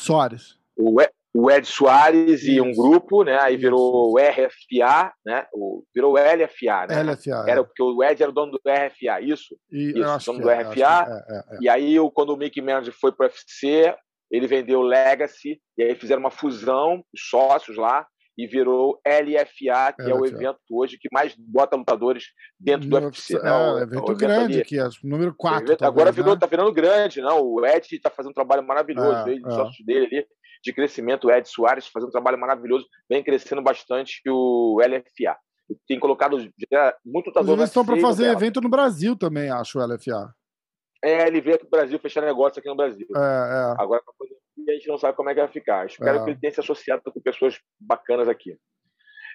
Soares. 0.00 0.56
O, 0.76 1.00
o 1.36 1.50
Ed 1.50 1.66
Soares 1.66 2.42
Isso. 2.42 2.50
e 2.50 2.60
um 2.62 2.72
grupo, 2.72 3.22
né? 3.22 3.38
Aí 3.40 3.58
virou 3.58 4.12
o 4.12 4.18
RFA, 4.18 5.12
né? 5.24 5.46
O, 5.52 5.84
virou 5.94 6.14
o 6.14 6.16
LFA, 6.16 6.86
né? 6.88 7.02
LFA, 7.02 7.44
era, 7.46 7.60
é. 7.60 7.62
Porque 7.62 7.82
o 7.82 8.02
Ed 8.02 8.22
era 8.22 8.30
o 8.30 8.34
dono 8.34 8.52
do 8.52 8.60
RFA, 8.66 9.20
isso? 9.20 9.54
E, 9.70 9.90
isso, 9.98 10.32
dono 10.32 10.40
do 10.40 10.50
é, 10.50 10.62
RFA. 10.62 11.06
É, 11.28 11.34
é, 11.34 11.38
é, 11.38 11.58
e 11.60 11.68
aí, 11.68 11.96
quando 12.14 12.30
o 12.30 12.36
Mickey 12.36 12.62
Manning 12.62 12.90
foi 12.90 13.12
para 13.12 13.26
o 13.26 13.28
UFC, 13.28 13.94
ele 14.30 14.46
vendeu 14.46 14.80
o 14.80 14.82
Legacy, 14.82 15.60
e 15.76 15.82
aí 15.82 15.94
fizeram 15.94 16.20
uma 16.20 16.30
fusão, 16.30 17.04
os 17.12 17.28
sócios 17.28 17.76
lá, 17.76 18.06
e 18.36 18.46
virou 18.46 19.00
LFA, 19.06 19.92
que 19.94 20.02
LFA. 20.02 20.10
é 20.10 20.14
o 20.14 20.26
evento 20.26 20.58
hoje 20.70 20.98
que 20.98 21.08
mais 21.12 21.34
bota 21.36 21.76
lutadores 21.76 22.24
dentro 22.60 22.88
do 22.88 22.96
UFC. 22.96 23.36
É, 23.36 23.42
né? 23.42 23.50
é 23.50 23.82
evento, 23.82 23.94
evento 23.94 24.14
grande 24.16 24.52
ali. 24.54 24.62
aqui, 24.62 24.76
número 25.02 25.34
4. 25.34 25.76
agora 25.80 26.12
virou, 26.12 26.34
né? 26.34 26.40
tá 26.40 26.46
virando 26.46 26.72
grande, 26.72 27.20
não? 27.20 27.40
O 27.40 27.64
Ed 27.64 27.86
está 27.90 28.10
fazendo 28.10 28.30
um 28.30 28.34
trabalho 28.34 28.66
maravilhoso, 28.66 29.28
é, 29.28 29.32
ele, 29.32 29.42
é. 29.46 29.50
sócios 29.50 29.84
dele 29.86 30.06
ali 30.06 30.26
de 30.62 30.72
crescimento, 30.72 31.28
o 31.28 31.30
Ed 31.30 31.48
Soares 31.48 31.86
fazendo 31.86 32.08
um 32.08 32.12
trabalho 32.12 32.38
maravilhoso, 32.38 32.86
vem 33.08 33.22
crescendo 33.22 33.62
bastante 33.62 34.20
o 34.28 34.80
LFA. 34.80 35.36
Tem 35.86 35.98
colocado 35.98 36.36
muito 37.04 37.26
lutador. 37.26 37.56
Eles 37.56 37.68
estão 37.68 37.84
para 37.84 38.00
fazer 38.00 38.24
dela. 38.24 38.36
evento 38.36 38.60
no 38.60 38.68
Brasil 38.68 39.16
também, 39.16 39.50
acho, 39.50 39.78
o 39.78 39.84
LFA. 39.84 40.32
É, 41.02 41.26
ele 41.26 41.40
veio 41.40 41.56
aqui 41.56 41.64
no 41.64 41.70
Brasil 41.70 41.98
fechar 41.98 42.22
negócio 42.22 42.58
aqui 42.58 42.68
no 42.68 42.76
Brasil. 42.76 43.06
É, 43.14 43.18
é. 43.18 43.82
Agora, 43.82 44.02
a 44.68 44.72
gente 44.72 44.88
não 44.88 44.98
sabe 44.98 45.16
como 45.16 45.30
é 45.30 45.34
que 45.34 45.40
vai 45.40 45.48
ficar. 45.48 45.86
Espero 45.86 46.18
é. 46.18 46.24
que 46.24 46.30
ele 46.30 46.40
tenha 46.40 46.52
se 46.52 46.60
associado 46.60 47.02
com 47.04 47.20
pessoas 47.20 47.58
bacanas 47.80 48.28
aqui. 48.28 48.56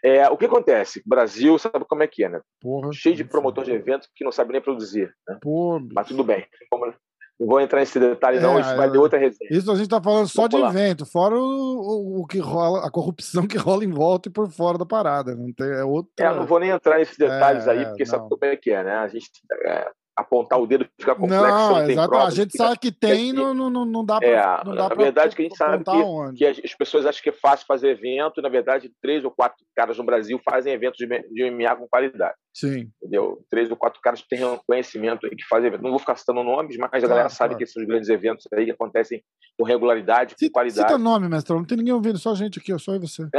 É, 0.03 0.27
o 0.29 0.37
que 0.37 0.45
acontece? 0.45 1.01
Brasil 1.05 1.57
sabe 1.59 1.85
como 1.87 2.01
é 2.01 2.07
que 2.07 2.23
é, 2.23 2.29
né? 2.29 2.41
Porra, 2.59 2.91
Cheio 2.91 3.15
de 3.15 3.23
promotor 3.23 3.63
de 3.63 3.71
eventos 3.71 4.09
que 4.15 4.23
não 4.23 4.31
sabe 4.31 4.51
nem 4.51 4.61
produzir. 4.61 5.13
Né? 5.27 5.37
Porra, 5.39 5.85
Mas 5.93 6.07
tudo 6.07 6.23
bem. 6.23 6.45
Não 6.71 7.47
vou 7.47 7.59
entrar 7.59 7.79
nesse 7.79 7.99
detalhe, 7.99 8.39
não, 8.39 8.57
é, 8.57 8.61
isso 8.61 8.75
vai 8.75 8.89
de 8.89 8.97
outra 8.97 9.17
resenha. 9.17 9.49
Isso 9.49 9.71
a 9.71 9.75
gente 9.75 9.85
está 9.85 10.01
falando 10.01 10.27
só 10.27 10.47
de 10.47 10.57
evento, 10.57 11.07
fora 11.07 11.35
o, 11.35 11.39
o, 11.39 12.21
o, 12.21 12.27
que 12.27 12.37
rola, 12.37 12.85
a 12.85 12.91
corrupção 12.91 13.45
que 13.47 13.57
rola 13.57 13.83
em 13.83 13.89
volta 13.89 14.29
e 14.29 14.31
por 14.31 14.49
fora 14.51 14.77
da 14.77 14.85
parada. 14.85 15.35
Não 15.35 15.51
tem, 15.51 15.67
é 15.67 15.83
outra... 15.83 16.11
É, 16.19 16.35
não 16.35 16.45
vou 16.45 16.59
nem 16.59 16.69
entrar 16.69 16.99
nesses 16.99 17.17
detalhes 17.17 17.65
é, 17.65 17.71
aí, 17.71 17.85
porque 17.85 18.03
não. 18.03 18.09
sabe 18.11 18.29
como 18.29 18.45
é 18.45 18.55
que 18.55 18.71
é, 18.71 18.83
né? 18.83 18.93
A 18.93 19.07
gente 19.07 19.27
é, 19.65 19.91
apontar 20.15 20.59
o 20.59 20.67
dedo 20.67 20.87
fica 20.99 21.15
complexo. 21.15 21.45
Não, 21.45 21.71
não 21.71 21.89
exato. 21.89 22.15
a 22.15 22.29
gente 22.29 22.57
sabe 22.57 22.77
que 22.77 22.91
tem, 22.91 23.31
não, 23.33 23.53
não, 23.53 23.69
não 23.85 24.05
dá 24.05 24.19
para. 24.19 24.27
É, 24.27 24.63
não 24.65 24.75
dá 24.75 24.89
na 24.89 24.95
verdade, 24.95 25.35
que 25.35 25.41
a 25.41 25.45
gente 25.45 25.57
sabe 25.57 25.83
que, 25.83 26.37
que, 26.37 26.45
as 26.45 26.75
pessoas 26.75 27.05
acham 27.05 27.21
que 27.21 27.29
é 27.29 27.33
fácil 27.33 27.65
fazer 27.65 27.89
evento, 27.89 28.39
e 28.39 28.43
na 28.43 28.49
verdade, 28.49 28.91
três 29.01 29.23
ou 29.23 29.31
quatro 29.31 29.63
caras 29.75 29.97
no 29.97 30.03
Brasil 30.03 30.39
fazem 30.43 30.73
eventos 30.73 30.97
de, 30.97 31.07
de 31.07 31.51
MMA 31.51 31.75
com 31.75 31.87
qualidade. 31.87 32.35
Sim. 32.53 32.91
Entendeu? 33.01 33.43
Três 33.49 33.69
ou 33.71 33.77
quatro 33.77 34.01
caras 34.01 34.21
que 34.21 34.27
têm 34.27 34.41
conhecimento 34.67 35.25
aí 35.25 35.35
que 35.35 35.45
fazem 35.47 35.67
evento. 35.67 35.81
Não 35.81 35.91
vou 35.91 35.99
ficar 35.99 36.15
citando 36.15 36.43
nomes, 36.43 36.77
mas 36.77 37.03
a 37.03 37.07
galera 37.07 37.29
sabe 37.29 37.51
claro. 37.51 37.57
que 37.57 37.63
esses 37.63 37.87
grandes 37.87 38.09
eventos 38.09 38.45
aí 38.53 38.65
que 38.65 38.71
acontecem 38.71 39.23
com 39.57 39.63
regularidade, 39.65 40.35
com 40.35 40.49
qualidade. 40.49 40.89
Cita 40.89 40.97
nome, 40.97 41.29
mestre, 41.29 41.55
não 41.55 41.63
tem 41.63 41.77
ninguém 41.77 41.93
ouvindo, 41.93 42.17
só 42.17 42.31
a 42.31 42.35
gente 42.35 42.59
aqui, 42.59 42.77
só 42.77 42.91
eu 42.91 42.97
e 42.97 42.99
você. 42.99 43.23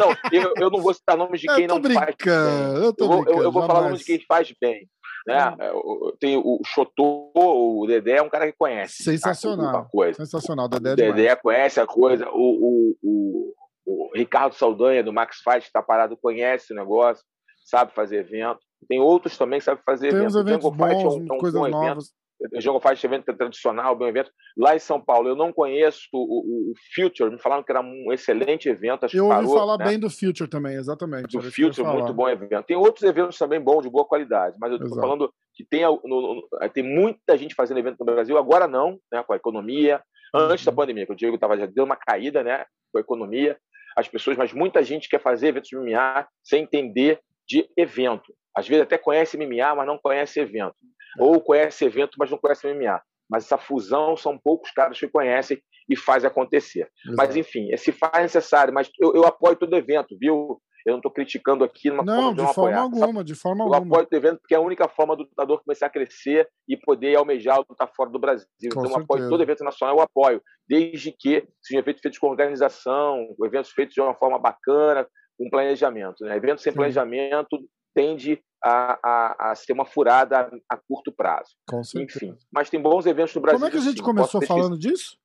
não, 0.00 0.16
eu, 0.32 0.52
eu 0.56 0.70
não 0.70 0.80
vou 0.80 0.94
citar 0.94 1.16
nomes 1.16 1.40
de 1.40 1.46
quem 1.48 1.66
não 1.66 1.82
faz 1.82 2.14
bem. 2.24 2.84
Eu, 2.84 2.92
tô 2.94 3.04
eu 3.04 3.08
vou, 3.08 3.24
eu, 3.26 3.42
eu 3.42 3.52
vou 3.52 3.66
falar 3.66 3.82
nomes 3.82 4.00
de 4.00 4.04
quem 4.06 4.20
faz 4.26 4.52
bem. 4.60 4.88
Né? 5.26 5.56
É, 5.58 5.72
tem 6.18 6.36
o 6.36 6.60
Chotô, 6.64 7.30
o 7.34 7.86
Dedé 7.86 8.16
é 8.16 8.22
um 8.22 8.28
cara 8.28 8.46
que 8.46 8.56
conhece. 8.56 9.02
Sensacional. 9.02 9.76
A, 9.76 9.84
coisa. 9.84 10.24
Sensacional. 10.24 10.68
Dedé, 10.68 10.92
é 10.92 10.94
Dedé 10.94 11.36
conhece 11.36 11.80
a 11.80 11.86
coisa. 11.86 12.28
O, 12.30 12.34
o, 12.34 12.96
o, 13.02 13.54
o 13.86 14.10
Ricardo 14.14 14.54
Saldanha, 14.54 15.02
do 15.02 15.12
Max 15.12 15.38
Fight, 15.38 15.66
está 15.66 15.82
parado, 15.82 16.16
conhece 16.16 16.72
o 16.72 16.76
negócio, 16.76 17.24
sabe 17.64 17.92
fazer 17.94 18.18
evento. 18.18 18.60
Tem 18.88 19.00
outros 19.00 19.36
também 19.36 19.58
que 19.58 19.64
sabem 19.64 19.82
fazer 19.84 20.10
tem 20.10 20.18
evento. 20.18 20.38
Eventos 20.38 20.70
bons, 20.70 20.88
Fight 20.88 21.02
é 21.02 21.08
um, 21.08 21.26
é 21.28 21.34
um 21.34 21.38
coisas 21.38 21.60
novas. 21.60 21.84
Evento. 22.04 22.18
O 22.54 22.60
Jogo 22.60 22.80
Fight 22.80 23.04
evento 23.04 23.24
tradicional, 23.36 23.96
bem 23.96 24.08
evento. 24.08 24.30
Lá 24.56 24.76
em 24.76 24.78
São 24.78 25.00
Paulo, 25.00 25.28
eu 25.28 25.34
não 25.34 25.52
conheço 25.52 26.06
o, 26.12 26.70
o, 26.70 26.74
Future, 26.94 27.30
me 27.30 27.40
falaram 27.40 27.64
que 27.64 27.72
era 27.72 27.80
um 27.80 28.12
excelente 28.12 28.68
evento. 28.68 29.06
eu 29.12 29.24
ouvi 29.24 29.36
parou, 29.36 29.54
falar 29.56 29.78
né? 29.78 29.84
bem 29.86 29.98
do 29.98 30.08
Future 30.08 30.48
também, 30.48 30.76
exatamente. 30.76 31.36
Do 31.36 31.42
Future, 31.42 31.84
muito 31.84 32.14
bom 32.14 32.28
evento. 32.28 32.66
Tem 32.66 32.76
outros 32.76 33.02
eventos 33.02 33.36
também 33.36 33.60
bons, 33.60 33.82
de 33.82 33.90
boa 33.90 34.04
qualidade, 34.04 34.56
mas 34.60 34.70
eu 34.70 34.78
estou 34.78 35.00
falando 35.00 35.32
que 35.54 35.64
tem, 35.64 35.82
no, 35.82 36.00
no, 36.04 36.48
tem 36.72 36.84
muita 36.84 37.36
gente 37.36 37.54
fazendo 37.54 37.78
evento 37.78 37.96
no 37.98 38.06
Brasil, 38.06 38.38
agora 38.38 38.68
não, 38.68 39.00
né, 39.12 39.22
com 39.24 39.32
a 39.32 39.36
economia. 39.36 40.00
Antes 40.34 40.66
uhum. 40.66 40.72
da 40.72 40.76
pandemia, 40.76 41.06
que 41.06 41.12
o 41.12 41.16
Diego 41.16 41.36
estava 41.36 41.56
já 41.56 41.66
deu 41.66 41.84
uma 41.84 41.96
caída 41.96 42.44
né, 42.44 42.64
com 42.92 42.98
a 42.98 43.00
economia, 43.00 43.56
as 43.96 44.06
pessoas, 44.06 44.36
mas 44.36 44.52
muita 44.52 44.82
gente 44.82 45.08
quer 45.08 45.20
fazer 45.20 45.48
eventos 45.48 45.70
de 45.70 45.76
MMA 45.76 46.28
sem 46.44 46.62
entender 46.62 47.18
de 47.48 47.68
evento. 47.76 48.32
Às 48.54 48.68
vezes 48.68 48.82
até 48.82 48.98
conhece 48.98 49.36
MMA, 49.36 49.74
mas 49.74 49.86
não 49.86 49.98
conhece 49.98 50.38
evento. 50.38 50.74
É. 51.18 51.22
Ou 51.22 51.40
conhece 51.40 51.84
evento, 51.84 52.16
mas 52.18 52.30
não 52.30 52.38
conhece 52.38 52.72
MMA. 52.72 53.00
Mas 53.30 53.44
essa 53.44 53.58
fusão 53.58 54.16
são 54.16 54.38
poucos 54.38 54.70
caras 54.70 54.98
que 54.98 55.06
conhecem 55.06 55.62
e 55.88 55.96
faz 55.96 56.24
acontecer. 56.24 56.90
Mas, 57.16 57.36
enfim, 57.36 57.74
se 57.76 57.92
faz 57.92 58.22
necessário, 58.22 58.72
mas 58.72 58.90
eu, 58.98 59.14
eu 59.14 59.24
apoio 59.24 59.56
todo 59.56 59.76
evento, 59.76 60.16
viu? 60.18 60.60
Eu 60.86 60.92
não 60.92 60.98
estou 60.98 61.12
criticando 61.12 61.64
aqui 61.64 61.90
numa 61.90 62.02
não, 62.02 62.14
forma 62.14 62.34
de, 62.34 62.46
de 62.46 62.54
forma 62.54 62.70
apoiar. 62.70 62.80
alguma, 62.80 63.24
de 63.24 63.34
forma 63.34 63.64
eu 63.64 63.74
alguma. 63.74 63.96
Eu 63.96 64.02
apoio 64.02 64.08
o 64.10 64.16
evento 64.16 64.40
porque 64.40 64.54
é 64.54 64.56
a 64.56 64.60
única 64.60 64.88
forma 64.88 65.14
do 65.14 65.24
lutador 65.24 65.62
começar 65.62 65.86
a 65.86 65.90
crescer 65.90 66.48
e 66.66 66.76
poder 66.76 67.16
almejar 67.16 67.58
lutar 67.58 67.90
fora 67.94 68.08
do 68.08 68.18
Brasil. 68.18 68.46
Com 68.62 68.66
então, 68.66 68.82
certeza. 68.82 68.98
eu 68.98 69.04
apoio 69.04 69.28
todo 69.28 69.42
evento 69.42 69.64
nacional, 69.64 69.96
eu 69.96 70.02
apoio, 70.02 70.42
desde 70.66 71.12
que 71.12 71.46
sejam 71.62 71.80
eventos 71.80 72.00
feitos 72.00 72.18
com 72.18 72.28
organização, 72.28 73.34
eventos 73.44 73.70
feitos 73.70 73.94
de 73.94 74.00
uma 74.00 74.14
forma 74.14 74.38
bacana, 74.38 75.06
com 75.36 75.50
planejamento. 75.50 76.24
Né? 76.24 76.36
Eventos 76.36 76.62
sem 76.62 76.72
Sim. 76.72 76.78
planejamento 76.78 77.58
tende 77.94 78.42
a, 78.62 78.98
a, 79.02 79.50
a, 79.50 79.54
ser 79.54 79.72
uma 79.72 79.86
furada 79.86 80.38
a, 80.38 80.74
a 80.74 80.76
curto 80.76 81.12
prazo. 81.12 81.50
Com 81.68 81.80
Enfim, 81.96 82.36
mas 82.50 82.70
tem 82.70 82.80
bons 82.80 83.06
eventos 83.06 83.34
no 83.34 83.40
Brasil. 83.40 83.58
Como 83.58 83.68
é 83.68 83.70
que 83.70 83.78
a 83.78 83.80
gente 83.80 83.98
sim, 83.98 84.04
começou 84.04 84.42
falando 84.44 84.78
disso? 84.78 85.16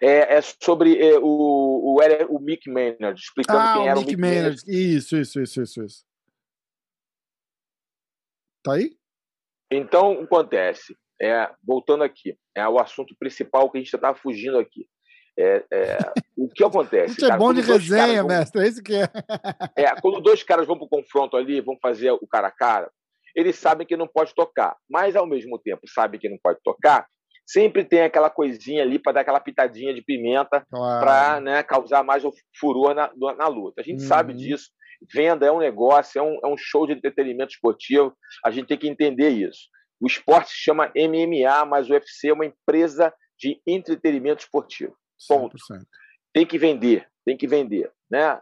É, 0.00 0.36
é 0.36 0.40
sobre 0.40 0.98
é, 0.98 1.18
o, 1.18 1.24
o, 1.24 2.00
o 2.28 2.40
Mick 2.40 2.70
Maynard, 2.70 3.18
explicando 3.18 3.60
ah, 3.60 3.74
quem 3.74 3.88
era 3.88 3.98
o 3.98 4.00
Mick, 4.00 4.10
Mick 4.10 4.20
Maynard. 4.20 4.62
Maynard. 4.66 4.96
Isso, 4.96 5.16
isso, 5.16 5.40
isso, 5.40 5.62
isso, 5.62 5.84
isso. 5.84 6.04
Tá 8.62 8.74
aí? 8.74 8.96
Então, 9.70 10.12
o 10.12 10.18
que 10.18 10.24
acontece? 10.24 10.96
É, 11.20 11.50
voltando 11.62 12.04
aqui, 12.04 12.38
é 12.54 12.68
o 12.68 12.78
assunto 12.78 13.14
principal 13.18 13.70
que 13.70 13.78
a 13.78 13.80
gente 13.80 13.92
estava 13.92 14.16
fugindo 14.16 14.58
aqui. 14.58 14.88
É, 15.40 15.64
é, 15.72 15.98
o 16.36 16.48
que 16.48 16.64
acontece? 16.64 17.12
Isso 17.12 17.32
é 17.32 17.36
bom 17.36 17.54
de 17.54 17.60
resenha, 17.60 18.22
vão... 18.22 18.28
mestre, 18.28 18.60
é 18.60 18.68
isso 18.68 18.82
que 18.82 18.94
é. 18.96 19.08
é. 19.76 20.00
Quando 20.00 20.20
dois 20.20 20.42
caras 20.42 20.66
vão 20.66 20.76
para 20.76 20.86
o 20.86 20.88
confronto 20.88 21.36
ali, 21.36 21.60
vão 21.60 21.78
fazer 21.80 22.10
o 22.10 22.26
cara 22.26 22.48
a 22.48 22.50
cara, 22.50 22.90
eles 23.36 23.56
sabem 23.56 23.86
que 23.86 23.96
não 23.96 24.08
pode 24.08 24.34
tocar, 24.34 24.76
mas 24.90 25.14
ao 25.14 25.26
mesmo 25.26 25.56
tempo 25.58 25.82
sabem 25.86 26.18
que 26.18 26.28
não 26.28 26.38
pode 26.42 26.58
tocar, 26.64 27.06
sempre 27.46 27.84
tem 27.84 28.02
aquela 28.02 28.28
coisinha 28.28 28.82
ali 28.82 28.98
para 28.98 29.12
dar 29.12 29.20
aquela 29.20 29.38
pitadinha 29.38 29.94
de 29.94 30.02
pimenta 30.02 30.66
claro. 30.68 31.00
para 31.04 31.40
né, 31.40 31.62
causar 31.62 32.02
mais 32.02 32.24
furor 32.58 32.92
na, 32.92 33.10
na 33.36 33.46
luta. 33.46 33.80
A 33.80 33.84
gente 33.84 34.02
uhum. 34.02 34.08
sabe 34.08 34.34
disso. 34.34 34.70
Venda 35.14 35.46
é 35.46 35.52
um 35.52 35.60
negócio, 35.60 36.18
é 36.18 36.22
um, 36.22 36.40
é 36.42 36.46
um 36.48 36.56
show 36.58 36.84
de 36.84 36.92
entretenimento 36.92 37.52
esportivo, 37.52 38.12
a 38.44 38.50
gente 38.50 38.66
tem 38.66 38.76
que 38.76 38.88
entender 38.88 39.28
isso. 39.28 39.68
O 40.00 40.06
esporte 40.08 40.50
se 40.50 40.56
chama 40.56 40.92
MMA, 40.96 41.64
mas 41.64 41.88
o 41.88 41.92
UFC 41.92 42.28
é 42.28 42.32
uma 42.32 42.44
empresa 42.44 43.14
de 43.38 43.60
entretenimento 43.64 44.42
esportivo. 44.42 44.96
Ponto. 45.26 45.56
100%. 45.56 45.84
Tem 46.32 46.46
que 46.46 46.58
vender, 46.58 47.08
tem 47.24 47.36
que 47.36 47.46
vender, 47.46 47.90
né? 48.10 48.40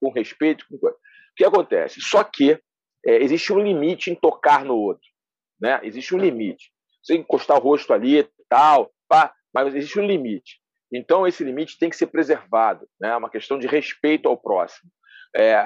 Com 0.00 0.10
respeito. 0.10 0.64
Com... 0.68 0.76
O 0.86 0.94
que 1.36 1.44
acontece? 1.44 2.00
Só 2.00 2.24
que 2.24 2.58
é, 3.04 3.22
existe 3.22 3.52
um 3.52 3.58
limite 3.58 4.10
em 4.10 4.14
tocar 4.14 4.64
no 4.64 4.76
outro, 4.76 5.06
né? 5.60 5.80
Existe 5.82 6.14
um 6.14 6.18
limite. 6.18 6.72
Você 7.02 7.14
encostar 7.14 7.56
o 7.56 7.60
rosto 7.60 7.92
ali 7.92 8.28
tal, 8.48 8.90
pá, 9.08 9.34
mas 9.52 9.74
existe 9.74 9.98
um 9.98 10.06
limite. 10.06 10.60
Então 10.92 11.26
esse 11.26 11.42
limite 11.44 11.78
tem 11.78 11.90
que 11.90 11.96
ser 11.96 12.06
preservado, 12.06 12.88
né? 13.00 13.10
É 13.10 13.16
uma 13.16 13.30
questão 13.30 13.58
de 13.58 13.66
respeito 13.66 14.28
ao 14.28 14.36
próximo. 14.36 14.90
É, 15.36 15.56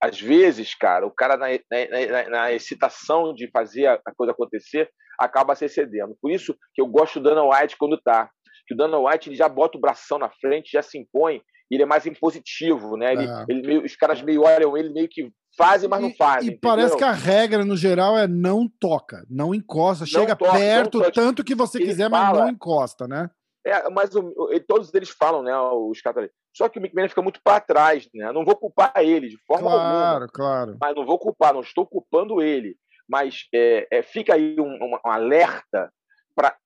às 0.00 0.20
vezes, 0.20 0.74
cara, 0.74 1.06
o 1.06 1.10
cara 1.10 1.36
na, 1.36 1.48
na, 1.48 2.06
na, 2.08 2.30
na, 2.30 2.52
excitação 2.52 3.34
de 3.34 3.50
fazer 3.50 3.86
a 3.86 4.14
coisa 4.16 4.32
acontecer 4.32 4.90
acaba 5.18 5.54
se 5.54 5.66
excedendo. 5.66 6.16
Por 6.20 6.30
isso 6.30 6.56
que 6.72 6.80
eu 6.80 6.86
gosto 6.86 7.20
do 7.20 7.28
Dana 7.28 7.44
White 7.44 7.76
quando 7.76 8.00
tá 8.00 8.30
que 8.70 8.74
o 8.74 8.76
Dana 8.76 8.98
White 8.98 9.28
ele 9.28 9.34
já 9.34 9.48
bota 9.48 9.76
o 9.76 9.80
bração 9.80 10.16
na 10.16 10.30
frente, 10.30 10.70
já 10.72 10.80
se 10.80 10.96
impõe, 10.96 11.42
ele 11.68 11.82
é 11.82 11.86
mais 11.86 12.06
impositivo, 12.06 12.96
né? 12.96 13.12
Ele, 13.12 13.26
é. 13.26 13.44
ele 13.48 13.66
meio, 13.66 13.84
os 13.84 13.96
caras 13.96 14.22
meio 14.22 14.42
olham 14.42 14.76
ele 14.76 14.90
meio 14.90 15.08
que 15.08 15.28
fazem, 15.56 15.88
mas 15.88 16.00
não 16.00 16.14
fazem. 16.14 16.50
E, 16.50 16.52
e 16.52 16.58
parece 16.58 16.96
que 16.96 17.02
a 17.02 17.10
regra, 17.10 17.64
no 17.64 17.76
geral, 17.76 18.16
é 18.16 18.28
não 18.28 18.68
toca, 18.68 19.26
não 19.28 19.52
encosta, 19.52 20.04
não 20.04 20.06
chega 20.06 20.36
toca, 20.36 20.52
perto, 20.52 21.10
tanto 21.10 21.42
que 21.42 21.56
você 21.56 21.80
quiser, 21.80 22.08
fala, 22.08 22.26
mas 22.26 22.38
não 22.38 22.48
encosta, 22.48 23.08
né? 23.08 23.28
É, 23.66 23.90
mas 23.90 24.14
o, 24.14 24.32
todos 24.68 24.94
eles 24.94 25.10
falam, 25.10 25.42
né, 25.42 25.52
os 25.58 26.00
caras 26.00 26.30
Só 26.56 26.68
que 26.68 26.78
o 26.78 26.80
McMahon 26.80 27.08
fica 27.08 27.22
muito 27.22 27.40
para 27.42 27.60
trás, 27.60 28.08
né? 28.14 28.30
Não 28.30 28.44
vou 28.44 28.54
culpar 28.54 28.92
ele 28.98 29.28
de 29.28 29.38
forma 29.44 29.68
claro, 29.68 29.80
alguma. 29.80 30.00
Claro, 30.00 30.26
claro. 30.32 30.78
Mas 30.80 30.94
não 30.94 31.04
vou 31.04 31.18
culpar, 31.18 31.52
não 31.52 31.60
estou 31.60 31.84
culpando 31.84 32.40
ele. 32.40 32.76
mas 33.08 33.48
é, 33.52 33.88
é, 33.90 34.02
fica 34.02 34.34
aí 34.34 34.54
um, 34.60 34.78
um, 34.80 34.94
um 35.04 35.10
alerta 35.10 35.92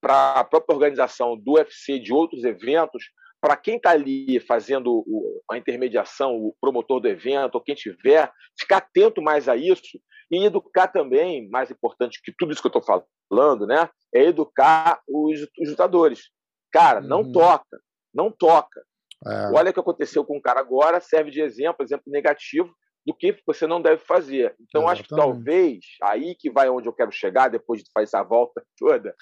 para 0.00 0.32
a 0.32 0.44
própria 0.44 0.74
organização 0.74 1.36
do 1.36 1.52
UFC, 1.54 1.98
de 1.98 2.12
outros 2.12 2.44
eventos, 2.44 3.04
para 3.40 3.56
quem 3.56 3.76
está 3.76 3.90
ali 3.90 4.40
fazendo 4.40 5.04
o, 5.06 5.42
a 5.50 5.58
intermediação, 5.58 6.34
o 6.34 6.54
promotor 6.60 7.00
do 7.00 7.08
evento, 7.08 7.56
ou 7.56 7.60
quem 7.60 7.74
tiver, 7.74 8.32
ficar 8.58 8.78
atento 8.78 9.20
mais 9.20 9.48
a 9.48 9.56
isso 9.56 9.98
e 10.30 10.44
educar 10.44 10.88
também, 10.88 11.48
mais 11.50 11.70
importante 11.70 12.20
que 12.22 12.32
tudo 12.38 12.52
isso 12.52 12.62
que 12.62 12.68
eu 12.68 12.80
estou 12.80 13.04
falando, 13.30 13.66
né, 13.66 13.88
é 14.14 14.22
educar 14.22 15.00
os, 15.06 15.42
os 15.60 15.68
lutadores. 15.68 16.30
Cara, 16.72 17.00
não 17.00 17.20
uhum. 17.20 17.32
toca, 17.32 17.78
não 18.14 18.30
toca. 18.30 18.82
É. 19.26 19.50
Olha 19.54 19.70
o 19.70 19.74
que 19.74 19.80
aconteceu 19.80 20.24
com 20.24 20.38
o 20.38 20.42
cara 20.42 20.60
agora, 20.60 21.00
serve 21.00 21.30
de 21.30 21.40
exemplo, 21.40 21.84
exemplo 21.84 22.04
negativo 22.06 22.74
do 23.06 23.14
que 23.14 23.36
você 23.46 23.66
não 23.66 23.82
deve 23.82 24.02
fazer. 24.02 24.54
Então, 24.58 24.82
Exatamente. 24.82 25.00
acho 25.00 25.08
que 25.08 25.16
talvez, 25.16 25.84
aí 26.02 26.34
que 26.34 26.50
vai 26.50 26.68
onde 26.70 26.88
eu 26.88 26.92
quero 26.92 27.12
chegar, 27.12 27.48
depois 27.48 27.82
de 27.82 27.90
fazer 27.92 28.04
essa 28.04 28.22
volta 28.22 28.64
toda, 28.78 29.14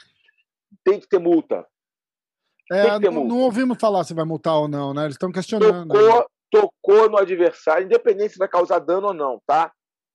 tem 0.84 1.00
que 1.00 1.08
ter 1.08 1.18
multa. 1.18 1.66
É, 2.70 2.98
ter 2.98 3.10
não, 3.10 3.12
multa. 3.12 3.28
não, 3.28 3.40
ouvimos 3.40 3.78
falar 3.80 4.04
se 4.04 4.14
vai 4.14 4.24
multar 4.24 4.54
ou 4.54 4.68
não, 4.68 4.94
né? 4.94 5.02
Eles 5.04 5.14
estão 5.14 5.32
questionando. 5.32 5.92
Tocou, 5.92 6.26
tocou 6.50 7.10
no 7.10 7.18
adversário, 7.18 7.84
independente 7.84 8.32
se 8.32 8.38
vai 8.38 8.48
causar 8.48 8.78
dano 8.78 9.08
ou 9.08 9.14
não, 9.14 9.40
tá? 9.46 9.72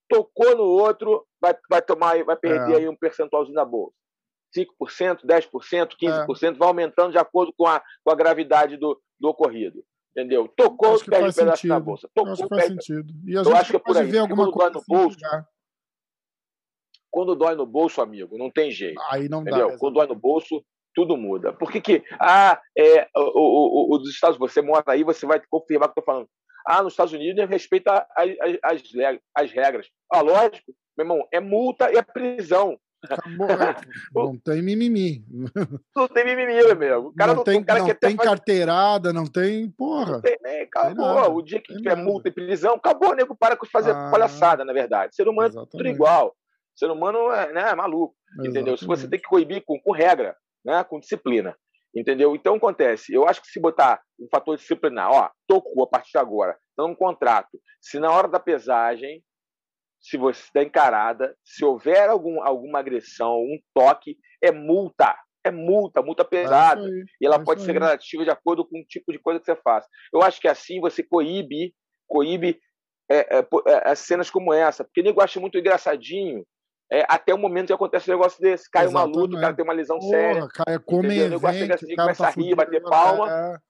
Tocou 0.10 0.55
no 0.55 0.64
outro, 0.64 1.26
vai, 1.41 1.55
vai 1.70 1.82
tomar, 1.82 2.24
vai 2.24 2.38
perder 2.38 2.74
é. 2.74 2.78
aí 2.78 2.89
um 2.89 2.95
percentualzinho 2.95 3.55
da 3.55 3.66
bolsa. 3.66 3.93
5%, 4.55 5.26
10%, 5.26 5.89
15%, 6.01 6.43
é. 6.43 6.58
vai 6.58 6.68
aumentando 6.68 7.12
de 7.12 7.18
acordo 7.18 7.53
com 7.58 7.68
a, 7.68 7.82
com 8.03 8.12
a 8.12 8.16
gravidade 8.16 8.78
do, 8.78 8.99
do 9.20 9.30
ocorrido. 9.30 9.84
Entendeu? 10.16 10.47
Tocou, 10.47 10.97
perde 11.03 11.30
um 11.30 11.34
pedaço 11.34 11.58
sentido. 11.58 11.70
da 11.70 11.80
bolsa. 11.80 12.10
Tocou, 12.16 12.34
acho 12.34 12.43
que 12.43 12.49
faz 12.49 12.62
perde... 12.62 12.86
sentido. 12.86 13.14
E 13.26 13.38
a 13.38 13.43
gente 13.43 13.51
eu 13.51 13.58
acho 13.58 13.70
que 13.70 13.76
é 13.76 13.80
por 13.80 13.97
aí. 13.97 14.08
Ver 14.10 14.18
alguma 14.20 14.51
coisa 14.51 14.72
no 14.72 14.84
bolso, 14.88 15.18
quando 17.18 17.36
dói 17.36 17.55
no 17.55 17.65
bolso, 17.65 17.99
amigo, 17.99 18.38
não 18.38 18.51
tem 18.51 18.70
jeito. 18.70 19.01
Aí 19.09 19.28
não 19.28 19.41
entendeu? 19.41 19.72
dá. 19.72 19.78
Quando 19.80 19.95
dói 19.95 20.05
no 20.05 20.13
bolso, 20.13 20.63
tudo 20.93 21.18
muda. 21.18 21.51
Por 21.51 21.72
que 21.72 21.82
que... 21.82 22.03
Ah, 22.22 22.61
é, 22.78 23.07
o, 23.15 23.89
o, 23.89 23.95
o, 23.95 23.97
dos 23.97 24.11
Estados 24.11 24.38
Unidos, 24.38 24.53
você 24.53 24.61
mora 24.61 24.84
aí, 24.86 25.03
você 25.03 25.26
vai 25.26 25.41
confirmar 25.49 25.89
o 25.89 25.93
que 25.93 25.97
eu 25.97 26.01
estou 26.01 26.13
falando. 26.13 26.30
Ah, 26.63 26.84
nos 26.84 26.93
Estados 26.93 27.13
Unidos 27.13 27.49
respeita 27.49 28.05
as, 28.15 28.30
as, 28.63 28.84
as 29.36 29.51
regras. 29.51 29.88
Ah, 30.13 30.22
lógico, 30.22 30.72
meu 30.95 31.05
irmão, 31.05 31.28
é 31.34 31.39
multa 31.39 31.91
e 31.91 31.97
é 31.97 32.03
prisão. 32.03 32.78
Acabou, 33.03 33.49
é. 33.49 33.76
não 34.13 34.38
tem 34.38 34.61
mimimi. 34.61 35.26
Não 35.95 36.07
tem 36.07 36.24
mimimi, 36.24 36.53
meu 36.53 36.72
amigo. 36.72 37.07
O 37.07 37.15
cara 37.15 37.34
não, 37.34 37.43
tem, 37.43 37.63
cara 37.63 37.80
não 37.80 37.95
tem 37.95 38.15
faz... 38.15 38.30
carteirada, 38.30 39.11
não 39.11 39.26
tem. 39.26 39.72
Porra. 39.72 40.11
Não 40.11 40.22
tem 40.22 40.38
nem, 40.43 40.61
acabou. 40.61 41.24
Tem 41.24 41.32
o 41.34 41.41
dia 41.41 41.59
que 41.59 41.76
tiver 41.78 41.95
multa 41.95 42.28
e 42.28 42.32
prisão, 42.32 42.76
acabou, 42.76 43.15
nego 43.15 43.36
para 43.36 43.57
com 43.57 43.65
fazer 43.65 43.89
ah, 43.89 44.11
palhaçada, 44.11 44.63
na 44.63 44.72
verdade. 44.72 45.15
Ser 45.15 45.28
humano 45.28 45.63
é 45.63 45.65
tudo 45.65 45.88
igual. 45.88 46.36
Ser 46.78 46.91
humano 46.91 47.32
é, 47.32 47.51
né, 47.51 47.71
é 47.71 47.75
maluco. 47.75 48.15
Exatamente. 48.30 48.49
Entendeu? 48.51 48.78
Se 48.78 48.86
você 48.86 49.09
tem 49.09 49.19
que 49.19 49.28
coibir 49.28 49.63
com, 49.65 49.80
com 49.80 49.91
regra, 49.91 50.38
né, 50.63 50.84
com 50.84 50.99
disciplina. 50.99 51.57
Entendeu? 51.95 52.36
Então 52.36 52.55
acontece. 52.55 53.11
Eu 53.11 53.28
acho 53.28 53.41
que 53.41 53.47
se 53.47 53.59
botar 53.59 53.99
um 54.19 54.28
fator 54.30 54.55
disciplinar, 54.55 55.11
ó, 55.11 55.30
tocou 55.47 55.84
a 55.84 55.88
partir 55.88 56.11
de 56.11 56.19
agora, 56.19 56.55
então 56.73 56.91
um 56.91 56.95
contrato. 56.95 57.59
Se 57.82 57.99
na 57.99 58.11
hora 58.11 58.28
da 58.28 58.39
pesagem 58.39 59.23
se 59.99 60.15
você 60.15 60.41
está 60.41 60.61
encarada, 60.61 61.36
se 61.43 61.65
houver 61.65 62.07
algum, 62.07 62.41
alguma 62.43 62.80
agressão, 62.80 63.39
um 63.39 63.57
toque, 63.73 64.17
é 64.41 64.51
multa. 64.51 65.17
É 65.43 65.49
multa, 65.49 66.01
multa 66.01 66.23
pesada. 66.23 66.82
É 66.86 67.03
e 67.21 67.25
ela 67.25 67.38
é 67.38 67.43
pode 67.43 67.61
ser 67.61 67.73
gradativa 67.73 68.23
de 68.23 68.30
acordo 68.30 68.65
com 68.67 68.80
o 68.80 68.86
tipo 68.86 69.11
de 69.11 69.19
coisa 69.19 69.39
que 69.39 69.45
você 69.45 69.55
faz. 69.55 69.86
Eu 70.13 70.21
acho 70.21 70.39
que 70.39 70.47
assim 70.47 70.80
você 70.80 71.01
coíbe, 71.01 71.73
coíbe 72.07 72.59
é, 73.09 73.38
é, 73.38 73.39
é, 73.39 73.91
é 73.91 73.95
cenas 73.95 74.30
como 74.30 74.53
essa. 74.53 74.84
Porque 74.84 75.01
nego 75.01 75.21
acha 75.21 75.39
muito 75.39 75.57
engraçadinho 75.57 76.45
é, 76.91 77.05
até 77.09 77.33
o 77.33 77.38
momento 77.38 77.67
que 77.67 77.73
acontece 77.73 78.09
um 78.09 78.13
negócio 78.13 78.41
desse. 78.41 78.69
Cai 78.69 78.85
Exatamente. 78.85 79.15
uma 79.15 79.21
luta, 79.21 79.38
o 79.38 79.41
cara 79.41 79.53
tem 79.53 79.63
uma 79.63 79.73
lesão 79.73 79.99
Porra, 79.99 80.11
séria. 80.11 80.47
Cai, 80.47 80.79
come 80.79 81.07
evento, 81.07 81.27
o 81.27 81.29
nego 81.29 81.47
acha 81.47 81.63
engraçadinho, 81.63 81.97
começa 81.97 82.23
tá 82.23 82.29
a 82.29 82.31
rir, 82.31 82.55
bater 82.55 82.81
palma. 82.81 83.61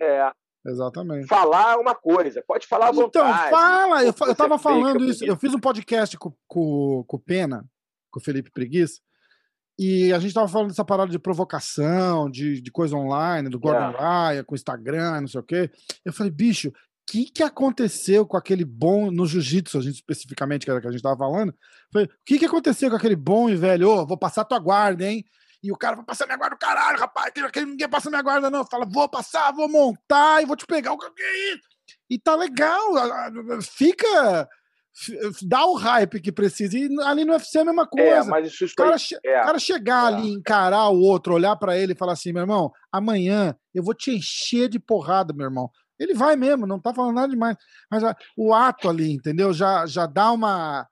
É. 0.00 0.32
Exatamente. 0.64 1.26
Falar 1.26 1.78
uma 1.78 1.94
coisa, 1.94 2.42
pode 2.46 2.66
falar 2.66 2.86
à 2.86 2.90
então, 2.90 3.02
vontade. 3.02 3.48
Então, 3.48 3.50
fala! 3.50 4.04
Eu, 4.04 4.14
eu 4.26 4.34
tava 4.34 4.58
falando 4.58 5.04
isso, 5.04 5.24
eu 5.24 5.36
fiz 5.36 5.52
um 5.52 5.58
podcast 5.58 6.16
com, 6.16 6.32
com, 6.46 7.04
com 7.06 7.16
o 7.16 7.20
Pena, 7.20 7.64
com 8.10 8.20
o 8.20 8.22
Felipe 8.22 8.50
Preguiça, 8.50 9.00
e 9.78 10.12
a 10.12 10.18
gente 10.18 10.34
tava 10.34 10.46
falando 10.46 10.68
dessa 10.68 10.84
parada 10.84 11.10
de 11.10 11.18
provocação, 11.18 12.30
de, 12.30 12.60
de 12.60 12.70
coisa 12.70 12.96
online, 12.96 13.48
do 13.48 13.58
Gordon 13.58 13.90
é. 13.90 14.00
Raya, 14.00 14.44
com 14.44 14.54
Instagram, 14.54 15.22
não 15.22 15.28
sei 15.28 15.40
o 15.40 15.44
quê. 15.44 15.70
Eu 16.04 16.12
falei, 16.12 16.30
bicho, 16.30 16.72
que, 17.12 17.26
que 17.26 17.42
aconteceu 17.42 18.26
com 18.26 18.38
aquele 18.38 18.64
bom 18.64 19.10
no 19.10 19.26
jiu-jitsu, 19.26 19.76
a 19.76 19.82
gente 19.82 19.96
especificamente, 19.96 20.64
que 20.64 20.70
era 20.70 20.80
que 20.80 20.88
a 20.88 20.90
gente 20.90 21.02
tava 21.02 21.18
falando? 21.18 21.54
Falei, 21.92 22.06
o 22.06 22.10
que, 22.24 22.38
que 22.38 22.46
aconteceu 22.46 22.88
com 22.88 22.96
aquele 22.96 23.14
bom 23.14 23.50
e 23.50 23.54
velho? 23.54 23.90
Ô, 23.90 24.00
oh, 24.00 24.06
vou 24.06 24.16
passar 24.16 24.46
tua 24.46 24.58
guarda, 24.58 25.04
hein? 25.04 25.22
E 25.62 25.70
o 25.70 25.76
cara 25.76 25.94
vai 25.94 26.06
passar 26.06 26.24
minha 26.24 26.38
guarda, 26.38 26.56
caralho, 26.56 26.98
rapaz, 26.98 27.30
ninguém 27.56 27.88
passa 27.88 28.08
minha 28.08 28.22
guarda, 28.22 28.50
não. 28.50 28.64
Fala, 28.64 28.86
vou 28.90 29.06
passar, 29.10 29.52
vou 29.52 29.68
montar 29.68 30.42
e 30.42 30.46
vou 30.46 30.56
te 30.56 30.66
pegar. 30.66 30.92
O 30.94 30.98
que 30.98 31.22
é 31.22 31.54
isso? 31.54 31.68
E 32.08 32.18
tá 32.18 32.34
legal, 32.34 32.80
fica. 33.60 34.48
Dá 35.42 35.66
o 35.66 35.74
hype 35.74 36.20
que 36.20 36.32
precisa. 36.32 36.76
E 36.76 36.88
ali 37.02 37.24
no 37.26 37.32
UFC 37.32 37.58
é 37.58 37.60
a 37.60 37.64
mesma 37.66 37.82
é, 37.82 37.86
coisa. 37.86 38.28
É, 38.28 38.30
mas 38.30 38.52
isso 38.52 38.64
o 38.64 38.74
cara, 38.74 38.98
che 38.98 39.16
é. 39.22 39.34
cara 39.42 39.58
chegar 39.58 40.12
é. 40.12 40.16
ali, 40.16 40.32
encarar 40.32 40.88
o 40.88 41.00
outro, 41.00 41.34
olhar 41.34 41.56
para 41.56 41.78
ele 41.78 41.92
e 41.92 41.96
falar 41.96 42.14
assim: 42.14 42.32
meu 42.32 42.42
irmão, 42.42 42.72
amanhã 42.90 43.54
eu 43.74 43.82
vou 43.82 43.94
te 43.94 44.10
encher 44.10 44.68
de 44.68 44.78
porrada, 44.78 45.34
meu 45.34 45.44
irmão. 45.44 45.70
Ele 46.02 46.14
vai 46.14 46.36
mesmo, 46.36 46.66
não 46.66 46.80
tá 46.80 46.92
falando 46.92 47.14
nada 47.14 47.28
demais. 47.28 47.56
Mas 47.90 48.02
o 48.36 48.52
ato 48.52 48.88
ali, 48.88 49.12
entendeu? 49.12 49.52
Já, 49.52 49.86
já 49.86 50.06
dá 50.06 50.32
uma 50.32 50.86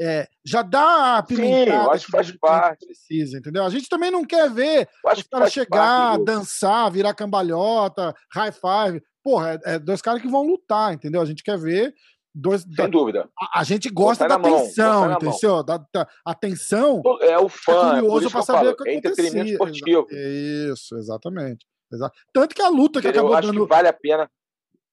é, 0.00 0.26
já 0.44 0.62
dá 0.62 1.18
a 1.18 1.22
pimentada 1.22 1.84
Sim, 1.84 1.90
acho 1.90 2.06
que 2.06 2.10
faz 2.10 2.36
parte. 2.38 2.84
precisa, 2.84 3.38
entendeu? 3.38 3.64
A 3.64 3.70
gente 3.70 3.88
também 3.88 4.10
não 4.10 4.24
quer 4.24 4.50
ver 4.50 4.88
os 5.04 5.22
caras 5.22 5.52
chegar, 5.52 6.10
parte, 6.10 6.24
dançar, 6.24 6.90
virar 6.90 7.14
cambalhota, 7.14 8.14
high 8.32 8.52
five. 8.52 9.02
Porra, 9.22 9.60
é, 9.64 9.74
é, 9.74 9.78
dois 9.78 10.02
caras 10.02 10.20
que 10.20 10.28
vão 10.28 10.42
lutar, 10.42 10.92
entendeu? 10.92 11.20
A 11.20 11.24
gente 11.24 11.42
quer 11.44 11.58
ver 11.58 11.94
dois. 12.34 12.62
Sem 12.62 12.72
da, 12.74 12.86
dúvida. 12.88 13.28
A, 13.38 13.60
a, 13.60 13.64
gente 13.64 13.88
gosta 13.88 14.26
da 14.26 14.34
atenção, 14.34 15.12
entendeu? 15.12 15.62
Da, 15.62 15.78
da, 15.92 16.08
atenção. 16.26 17.00
É 17.20 17.38
o 17.38 17.48
fã. 17.48 17.98
É 17.98 18.00
curioso 18.00 18.26
é 18.26 18.30
para 18.30 18.42
saber 18.42 18.68
o 18.68 18.76
que 18.76 18.88
é 18.88 18.94
entretenimento 18.94 19.50
esportivo. 19.52 20.06
Isso, 20.10 20.96
exatamente. 20.96 21.64
Exato. 21.92 22.14
Tanto 22.32 22.54
que 22.54 22.62
a 22.62 22.68
luta 22.68 23.00
que 23.00 23.06
Eu 23.06 23.12
acabou 23.12 23.34
acho 23.34 23.46
dando. 23.46 23.62
Que 23.62 23.68
vale 23.68 23.88
a 23.88 23.92
pena. 23.92 24.28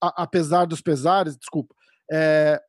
Apesar 0.01 0.65
dos 0.65 0.81
pesares, 0.81 1.37
desculpa. 1.37 1.75
É, 2.11 2.61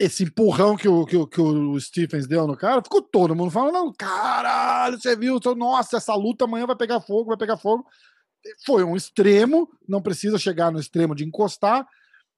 esse 0.00 0.24
empurrão 0.24 0.76
que 0.76 0.88
o, 0.88 1.04
que, 1.04 1.16
o, 1.16 1.26
que 1.26 1.40
o 1.40 1.78
Stephens 1.78 2.26
deu 2.26 2.46
no 2.46 2.56
cara, 2.56 2.82
ficou 2.82 3.02
todo 3.02 3.36
mundo 3.36 3.50
falando, 3.50 3.92
caralho, 3.98 4.98
você 4.98 5.14
viu, 5.14 5.38
nossa, 5.54 5.98
essa 5.98 6.14
luta 6.14 6.44
amanhã 6.46 6.66
vai 6.66 6.74
pegar 6.74 7.00
fogo, 7.00 7.28
vai 7.28 7.36
pegar 7.36 7.58
fogo. 7.58 7.84
Foi 8.64 8.82
um 8.82 8.96
extremo, 8.96 9.68
não 9.86 10.00
precisa 10.00 10.38
chegar 10.38 10.72
no 10.72 10.80
extremo 10.80 11.14
de 11.14 11.24
encostar, 11.24 11.86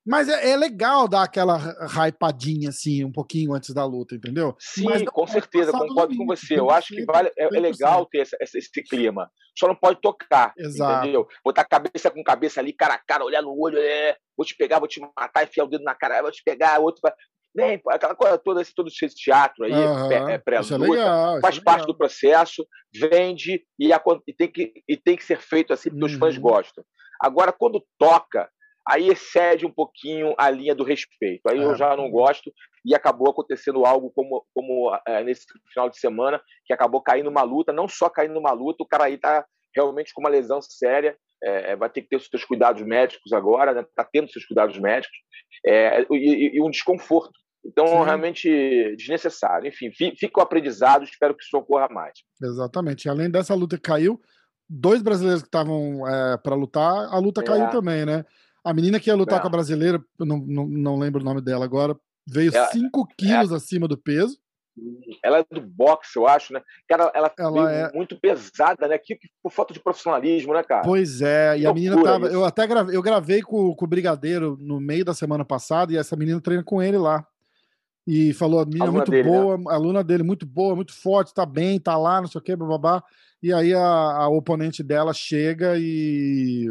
mas 0.07 0.29
é, 0.29 0.51
é 0.51 0.57
legal 0.57 1.07
dar 1.07 1.23
aquela 1.23 1.59
hypadinha 1.87 2.71
assim, 2.71 3.05
um 3.05 3.13
pouquinho 3.13 3.55
antes 3.55 3.73
da 3.75 3.85
luta, 3.85 4.15
entendeu? 4.15 4.55
Sim, 4.59 5.05
com 5.05 5.27
certeza, 5.27 5.73
concordo 5.73 6.17
com 6.17 6.27
você. 6.27 6.59
Eu 6.59 6.71
acho 6.71 6.95
que 6.95 7.05
vale, 7.05 7.31
é, 7.39 7.45
é 7.45 7.61
legal 7.61 8.07
ter 8.07 8.19
esse, 8.19 8.59
esse, 8.59 8.83
clima. 8.83 9.31
Só 9.59 9.69
não 9.69 9.77
pode 9.77 10.01
tocar, 10.01 10.53
Exato. 10.57 11.05
entendeu? 11.05 11.27
Botar 11.45 11.65
cabeça 11.65 12.11
com 12.11 12.23
cabeça 12.23 12.61
ali, 12.61 12.73
cara 12.73 12.95
a 12.95 12.99
cara, 12.99 13.25
olhar 13.25 13.43
no 13.43 13.55
olho, 13.57 13.79
é, 13.79 14.17
vou 14.37 14.45
te 14.47 14.57
pegar, 14.57 14.79
vou 14.79 14.89
te 14.89 15.01
matar, 15.01 15.45
enfiar 15.45 15.65
o 15.65 15.69
dedo 15.69 15.85
na 15.85 15.95
cara, 15.95 16.23
vou 16.23 16.33
te 16.33 16.43
pegar, 16.45 16.81
outro 16.81 17.01
vai 17.03 17.13
Vem, 17.55 17.79
aquela 17.89 18.15
coisa 18.15 18.39
toda, 18.39 18.63
esse, 18.63 18.75
todo 18.75 18.89
esse 18.89 19.15
teatro 19.15 19.67
aí, 19.67 19.73
uhum, 19.73 20.09
pré-luta, 20.43 21.41
faz 21.43 21.59
é 21.59 21.61
parte 21.61 21.87
do 21.87 21.97
processo, 21.97 22.67
vende 22.99 23.63
e, 23.79 23.93
a, 23.93 24.03
e, 24.27 24.33
tem 24.33 24.51
que, 24.51 24.73
e 24.89 24.97
tem 24.97 25.17
que 25.17 25.25
ser 25.25 25.39
feito 25.39 25.71
assim 25.71 25.91
porque 25.91 26.05
uhum. 26.05 26.11
os 26.11 26.19
fãs 26.19 26.37
uhum. 26.37 26.43
gostam. 26.43 26.83
Agora, 27.21 27.53
quando 27.53 27.85
toca, 27.99 28.49
aí 28.89 29.09
excede 29.09 29.67
um 29.67 29.71
pouquinho 29.71 30.35
a 30.39 30.51
linha 30.51 30.75
do 30.75 30.85
respeito. 30.85 31.43
Aí 31.49 31.59
eu 31.59 31.75
já 31.75 31.97
não 31.97 32.11
gosto 32.11 32.53
e 32.85 32.95
acabou 32.95 33.31
acontecendo 33.31 33.85
algo 33.85 34.11
como, 34.11 34.45
como 34.55 34.95
é, 35.07 35.23
nesse 35.23 35.45
final 35.73 35.89
de 35.89 35.99
semana, 35.99 36.41
que 36.67 36.73
acabou 36.73 37.01
caindo 37.01 37.31
uma 37.31 37.43
luta, 37.43 37.73
não 37.73 37.89
só 37.89 38.09
caindo 38.09 38.39
uma 38.39 38.53
luta, 38.53 38.83
o 38.83 38.87
cara 38.87 39.05
aí 39.05 39.17
tá 39.17 39.45
realmente 39.75 40.13
com 40.13 40.21
uma 40.21 40.31
lesão 40.31 40.61
séria, 40.61 41.17
é, 41.43 41.75
vai 41.77 41.89
ter 41.91 42.03
que 42.03 42.09
ter 42.09 42.17
os 42.17 42.27
seus 42.27 42.45
cuidados 42.45 42.83
médicos 42.83 43.33
agora, 43.33 43.73
né? 43.73 43.85
tá 43.97 44.07
tendo 44.11 44.31
seus 44.31 44.45
cuidados 44.45 44.79
médicos, 44.79 45.17
é, 45.67 46.03
e, 46.11 46.57
e, 46.57 46.63
um 46.63 46.71
desconforto. 46.71 47.33
Então, 47.65 47.87
Sim. 47.87 48.05
realmente 48.05 48.97
desnecessário. 48.97 49.69
Enfim, 49.69 49.91
fica 49.93 50.41
o 50.41 50.43
aprendizado, 50.43 51.05
espero 51.05 51.35
que 51.37 51.45
isso 51.45 51.57
ocorra 51.57 51.89
mais. 51.89 52.13
Exatamente. 52.43 53.09
Além 53.09 53.31
dessa 53.31 53.55
luta 53.55 53.77
que 53.77 53.83
caiu, 53.83 54.21
dois 54.69 55.01
brasileiros 55.01 55.43
que 55.43 55.49
estavam 55.49 56.07
é, 56.09 56.37
para 56.39 56.57
lutar, 56.57 57.09
a 57.13 57.19
luta 57.19 57.41
é. 57.41 57.45
caiu 57.45 57.71
também, 57.71 58.05
né? 58.05 58.25
A 58.65 58.73
menina 58.73 59.01
que 59.01 59.11
ia 59.11 59.17
lutar 59.17 59.39
é. 59.39 59.43
com 59.43 59.49
a 59.49 59.51
brasileira, 59.51 60.03
não, 60.19 60.39
não, 60.39 60.67
não 60.67 60.99
lembro 60.99 61.21
o 61.21 61.25
nome 61.25 61.41
dela 61.41 61.65
agora, 61.65 61.97
veio 62.27 62.53
5 62.53 63.09
é, 63.11 63.15
quilos 63.17 63.53
acima 63.53 63.89
do 63.89 63.97
peso. 63.97 64.39
Ela 65.23 65.39
é 65.39 65.45
do 65.51 65.61
boxe, 65.61 66.17
eu 66.17 66.27
acho, 66.27 66.53
né? 66.53 66.63
Cara, 66.89 67.13
ela, 67.15 67.31
ela 67.39 67.73
é 67.73 67.93
muito 67.93 68.19
pesada, 68.19 68.89
né? 68.89 68.97
Que, 68.97 69.19
por 69.43 69.53
falta 69.53 69.75
de 69.75 69.81
profissionalismo, 69.81 70.55
né, 70.55 70.63
cara? 70.63 70.83
Pois 70.83 71.21
é, 71.21 71.59
e 71.59 71.67
a 71.67 71.75
menina 71.75 72.03
tava. 72.03 72.27
Isso. 72.27 72.35
Eu 72.35 72.45
até 72.45 72.67
gravei, 72.67 72.97
eu 72.97 73.03
gravei 73.03 73.43
com, 73.43 73.75
com 73.75 73.85
o 73.85 73.89
Brigadeiro 73.89 74.57
no 74.59 74.81
meio 74.81 75.05
da 75.05 75.13
semana 75.13 75.45
passada, 75.45 75.93
e 75.93 75.99
essa 75.99 76.17
menina 76.17 76.41
treina 76.41 76.65
com 76.65 76.83
ele 76.83 76.97
lá. 76.97 77.27
E 78.07 78.33
falou, 78.33 78.61
a 78.61 78.65
menina 78.65 78.91
muito 78.91 79.11
dele, 79.11 79.31
né? 79.31 79.39
boa, 79.39 79.59
né? 79.59 79.65
a 79.69 79.75
aluna 79.75 80.03
dele 80.03 80.23
muito 80.23 80.47
boa, 80.47 80.75
muito 80.75 80.93
forte, 80.93 81.35
tá 81.35 81.47
bem, 81.47 81.79
tá 81.79 81.97
lá, 81.97 82.21
não 82.21 82.29
sei 82.29 82.41
o 82.41 82.43
que, 82.43 82.57
babá. 82.57 83.03
E 83.43 83.53
aí 83.53 83.75
a, 83.75 83.81
a 83.81 84.29
oponente 84.29 84.83
dela 84.83 85.13
chega 85.13 85.75
e. 85.77 86.67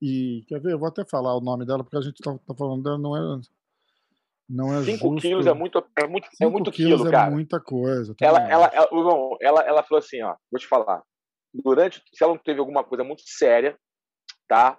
E 0.00 0.44
quer 0.46 0.60
ver? 0.60 0.72
Eu 0.72 0.78
vou 0.78 0.88
até 0.88 1.04
falar 1.04 1.36
o 1.36 1.40
nome 1.40 1.64
dela, 1.64 1.82
porque 1.82 1.96
a 1.96 2.00
gente 2.00 2.22
tá, 2.22 2.36
tá 2.46 2.54
falando 2.54 2.82
dela, 2.82 2.98
não 2.98 3.16
é. 3.16 3.40
Não 4.48 4.72
é 4.72 4.84
5 4.84 5.16
quilos 5.16 5.46
é 5.46 5.52
muito, 5.52 5.84
é 5.96 6.06
muito, 6.06 6.28
é 6.40 6.46
muito 6.46 6.70
quilo, 6.70 7.08
é 7.08 7.10
cara. 7.10 7.30
Muita 7.30 7.58
coisa. 7.58 8.14
Ela, 8.20 8.48
ela, 8.48 8.66
ela, 8.72 8.88
ela, 8.92 9.36
ela, 9.40 9.60
ela 9.62 9.82
falou 9.82 9.98
assim: 9.98 10.22
ó, 10.22 10.36
vou 10.50 10.60
te 10.60 10.66
falar. 10.66 11.02
Durante, 11.52 12.02
se 12.12 12.22
ela 12.22 12.34
não 12.34 12.40
teve 12.40 12.60
alguma 12.60 12.84
coisa 12.84 13.02
muito 13.02 13.22
séria, 13.24 13.76
tá? 14.46 14.78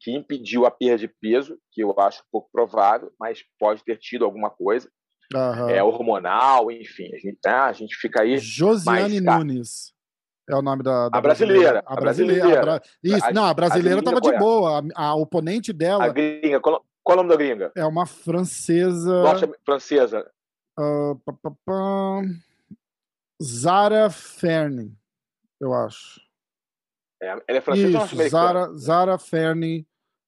Que 0.00 0.12
impediu 0.12 0.66
a 0.66 0.70
perda 0.70 0.98
de 0.98 1.08
peso, 1.08 1.58
que 1.72 1.82
eu 1.82 1.92
acho 1.98 2.22
pouco 2.30 2.48
provável, 2.52 3.10
mas 3.18 3.42
pode 3.58 3.82
ter 3.82 3.96
tido 3.96 4.24
alguma 4.24 4.50
coisa. 4.50 4.88
Uhum. 5.34 5.68
É 5.68 5.82
hormonal, 5.82 6.70
enfim. 6.70 7.12
A 7.12 7.18
gente, 7.18 7.38
tá, 7.42 7.66
a 7.66 7.72
gente 7.72 7.96
fica 7.96 8.22
aí. 8.22 8.38
Josiane 8.38 9.20
mas, 9.20 9.38
Nunes. 9.38 9.97
É 10.48 10.54
o 10.56 10.62
nome 10.62 10.82
da, 10.82 11.08
da 11.10 11.18
a 11.18 11.20
brasileira. 11.20 11.82
A 11.86 11.94
brasileira. 11.94 12.42
A 12.44 12.46
brasileira. 12.46 12.58
A 12.58 12.62
bra... 12.62 12.82
Isso, 13.02 13.26
a, 13.26 13.32
não, 13.32 13.44
a 13.44 13.54
brasileira 13.54 13.98
estava 13.98 14.20
de 14.20 14.32
boa. 14.38 14.82
A, 14.94 15.08
a, 15.08 15.14
oponente 15.14 15.72
dela. 15.72 16.04
A 16.04 16.08
gringa. 16.08 16.58
Qual, 16.60 16.84
qual 17.04 17.18
é 17.18 17.20
o 17.20 17.22
nome 17.22 17.28
da 17.28 17.36
gringa? 17.36 17.72
É 17.76 17.84
uma 17.84 18.06
francesa. 18.06 19.22
Norte 19.22 19.50
francesa. 19.64 20.30
Uh, 20.78 21.16
pá, 21.24 21.32
pá, 21.42 21.52
pá. 21.64 22.22
Zara 23.42 24.10
Ferne, 24.10 24.96
eu 25.60 25.72
acho. 25.74 26.20
É, 27.22 27.28
ela 27.28 27.42
é 27.46 27.60
francesa 27.60 28.04
Isso, 28.04 28.20
ou 28.20 28.28
Zara, 28.28 28.74
Zara 28.76 29.18
Ferne, 29.18 29.86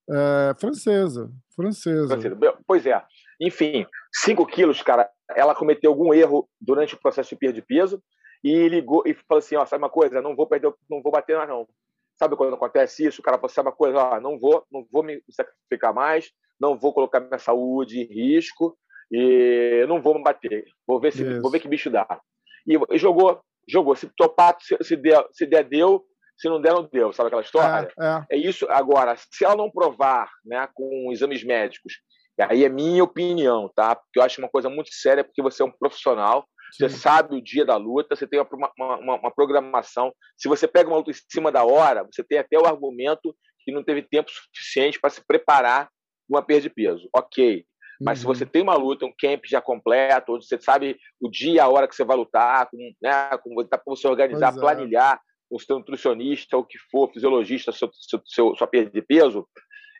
é, 0.08 0.54
francesa. 0.58 1.30
Francesa. 1.54 2.08
francesa. 2.08 2.58
Pois 2.66 2.86
é. 2.86 3.02
Enfim, 3.40 3.86
5 4.12 4.46
quilos, 4.46 4.82
cara, 4.82 5.08
ela 5.30 5.54
cometeu 5.54 5.90
algum 5.90 6.12
erro 6.12 6.48
durante 6.60 6.94
o 6.94 7.00
processo 7.00 7.30
de 7.30 7.36
perda 7.36 7.54
de 7.54 7.62
peso 7.62 8.02
e 8.42 8.68
ligou 8.68 9.02
e 9.06 9.14
falou 9.14 9.38
assim, 9.38 9.56
ó, 9.56 9.64
sabe 9.66 9.82
uma 9.82 9.90
coisa, 9.90 10.22
não 10.22 10.34
vou 10.34 10.46
perder, 10.46 10.72
não 10.88 11.02
vou 11.02 11.12
bater 11.12 11.36
mais 11.36 11.48
não. 11.48 11.68
Sabe 12.14 12.36
quando 12.36 12.54
acontece 12.54 13.06
isso? 13.06 13.20
O 13.20 13.24
cara 13.24 13.40
sabe 13.48 13.68
uma 13.68 13.74
coisa, 13.74 13.98
ó, 13.98 14.20
não 14.20 14.38
vou, 14.38 14.64
não 14.70 14.86
vou 14.90 15.02
me 15.02 15.22
sacrificar 15.30 15.94
mais, 15.94 16.30
não 16.60 16.78
vou 16.78 16.92
colocar 16.92 17.20
minha 17.20 17.38
saúde 17.38 18.00
em 18.00 18.04
risco 18.04 18.76
e 19.10 19.84
não 19.88 20.02
vou 20.02 20.14
me 20.14 20.22
bater. 20.22 20.64
Vou 20.86 21.00
ver 21.00 21.12
se, 21.12 21.40
vou 21.40 21.50
ver 21.50 21.60
que 21.60 21.68
bicho 21.68 21.90
dá. 21.90 22.20
E, 22.66 22.78
e 22.94 22.98
jogou, 22.98 23.40
jogou. 23.66 23.96
Se 23.96 24.08
topar, 24.16 24.56
se, 24.60 24.76
se, 24.82 24.96
der, 24.96 25.26
se 25.32 25.46
der, 25.46 25.64
deu. 25.64 26.04
Se 26.36 26.48
não 26.48 26.60
der, 26.60 26.72
não 26.72 26.88
deu. 26.90 27.12
Sabe 27.12 27.28
aquela 27.28 27.42
história? 27.42 27.88
É, 27.98 28.06
é. 28.06 28.26
é 28.32 28.36
isso. 28.36 28.66
Agora, 28.70 29.16
se 29.16 29.44
ela 29.44 29.56
não 29.56 29.70
provar, 29.70 30.30
né, 30.44 30.68
com 30.74 31.10
exames 31.10 31.42
médicos, 31.42 32.00
aí 32.38 32.64
é 32.64 32.68
minha 32.68 33.04
opinião, 33.04 33.70
tá? 33.74 33.94
Porque 33.94 34.18
eu 34.18 34.22
acho 34.22 34.40
uma 34.40 34.48
coisa 34.48 34.68
muito 34.68 34.92
séria, 34.92 35.24
porque 35.24 35.42
você 35.42 35.62
é 35.62 35.66
um 35.66 35.70
profissional, 35.70 36.46
Sim. 36.72 36.88
Você 36.88 36.96
sabe 36.96 37.36
o 37.36 37.42
dia 37.42 37.64
da 37.64 37.76
luta, 37.76 38.14
você 38.14 38.26
tem 38.26 38.40
uma, 38.40 38.72
uma, 38.78 39.16
uma, 39.16 39.30
programação. 39.30 40.12
Se 40.36 40.48
você 40.48 40.68
pega 40.68 40.88
uma 40.88 40.98
luta 40.98 41.10
em 41.10 41.14
cima 41.28 41.50
da 41.50 41.64
hora, 41.64 42.04
você 42.04 42.22
tem 42.22 42.38
até 42.38 42.58
o 42.58 42.66
argumento 42.66 43.34
que 43.64 43.72
não 43.72 43.82
teve 43.82 44.02
tempo 44.02 44.30
suficiente 44.30 45.00
para 45.00 45.10
se 45.10 45.24
preparar 45.26 45.90
uma 46.28 46.42
perda 46.42 46.62
de 46.62 46.70
peso. 46.70 47.08
Ok. 47.14 47.64
Mas 48.00 48.18
uhum. 48.18 48.22
se 48.34 48.38
você 48.38 48.46
tem 48.46 48.62
uma 48.62 48.76
luta, 48.76 49.04
um 49.04 49.12
camp 49.18 49.44
já 49.46 49.60
completo, 49.60 50.34
onde 50.34 50.46
você 50.46 50.58
sabe 50.60 50.96
o 51.20 51.28
dia 51.28 51.52
e 51.52 51.60
a 51.60 51.68
hora 51.68 51.86
que 51.86 51.94
você 51.94 52.04
vai 52.04 52.16
lutar, 52.16 52.68
com, 52.70 52.76
né, 53.02 53.36
como 53.42 53.62
tá 53.64 53.76
para 53.76 53.94
você 53.94 54.08
organizar, 54.08 54.56
é. 54.56 54.58
planilhar 54.58 55.20
com 55.48 55.56
o 55.56 55.60
seu 55.60 55.78
nutricionista, 55.78 56.56
o 56.56 56.64
que 56.64 56.78
for, 56.90 57.12
fisiologista, 57.12 57.72
seu, 57.72 57.90
seu, 57.92 58.22
seu, 58.24 58.56
sua 58.56 58.66
perda 58.66 58.90
de 58.90 59.02
peso, 59.02 59.46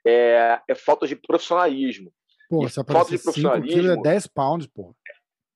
é, 0.07 0.61
é 0.67 0.75
falta 0.75 1.07
de 1.07 1.17
profissionalismo. 1.17 2.11
Pô, 2.49 2.67
se 2.69 2.83
falta 2.85 3.11
de 3.11 3.23
profissionalismo. 3.23 3.91
é 3.91 3.97
10 3.97 4.27
pounds, 4.29 4.67
pô 4.67 4.95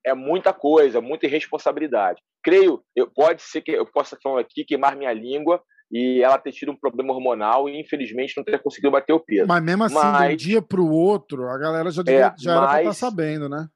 é 0.04 0.14
muita 0.14 0.52
coisa, 0.52 1.00
muita 1.00 1.26
irresponsabilidade. 1.26 2.20
Creio, 2.42 2.82
eu, 2.94 3.10
pode 3.10 3.42
ser 3.42 3.62
que 3.62 3.70
eu 3.70 3.86
possa 3.86 4.18
falar 4.22 4.40
aqui, 4.40 4.64
queimar 4.64 4.96
minha 4.96 5.12
língua 5.12 5.62
e 5.90 6.22
ela 6.22 6.38
ter 6.38 6.52
tido 6.52 6.72
um 6.72 6.76
problema 6.76 7.12
hormonal 7.12 7.68
e 7.68 7.80
infelizmente 7.80 8.36
não 8.36 8.44
ter 8.44 8.62
conseguido 8.62 8.90
bater 8.90 9.12
o 9.12 9.20
peso. 9.20 9.46
Mas 9.46 9.62
mesmo 9.62 9.84
assim, 9.84 9.94
mas, 9.94 10.28
de 10.28 10.34
um 10.34 10.36
dia 10.36 10.62
para 10.62 10.80
o 10.80 10.90
outro, 10.90 11.48
a 11.48 11.58
galera 11.58 11.90
já, 11.90 12.02
devia, 12.02 12.26
é, 12.26 12.34
já 12.38 12.52
era 12.52 12.66
para 12.66 12.78
estar 12.80 12.90
tá 12.90 12.94
sabendo, 12.94 13.48
né? 13.48 13.68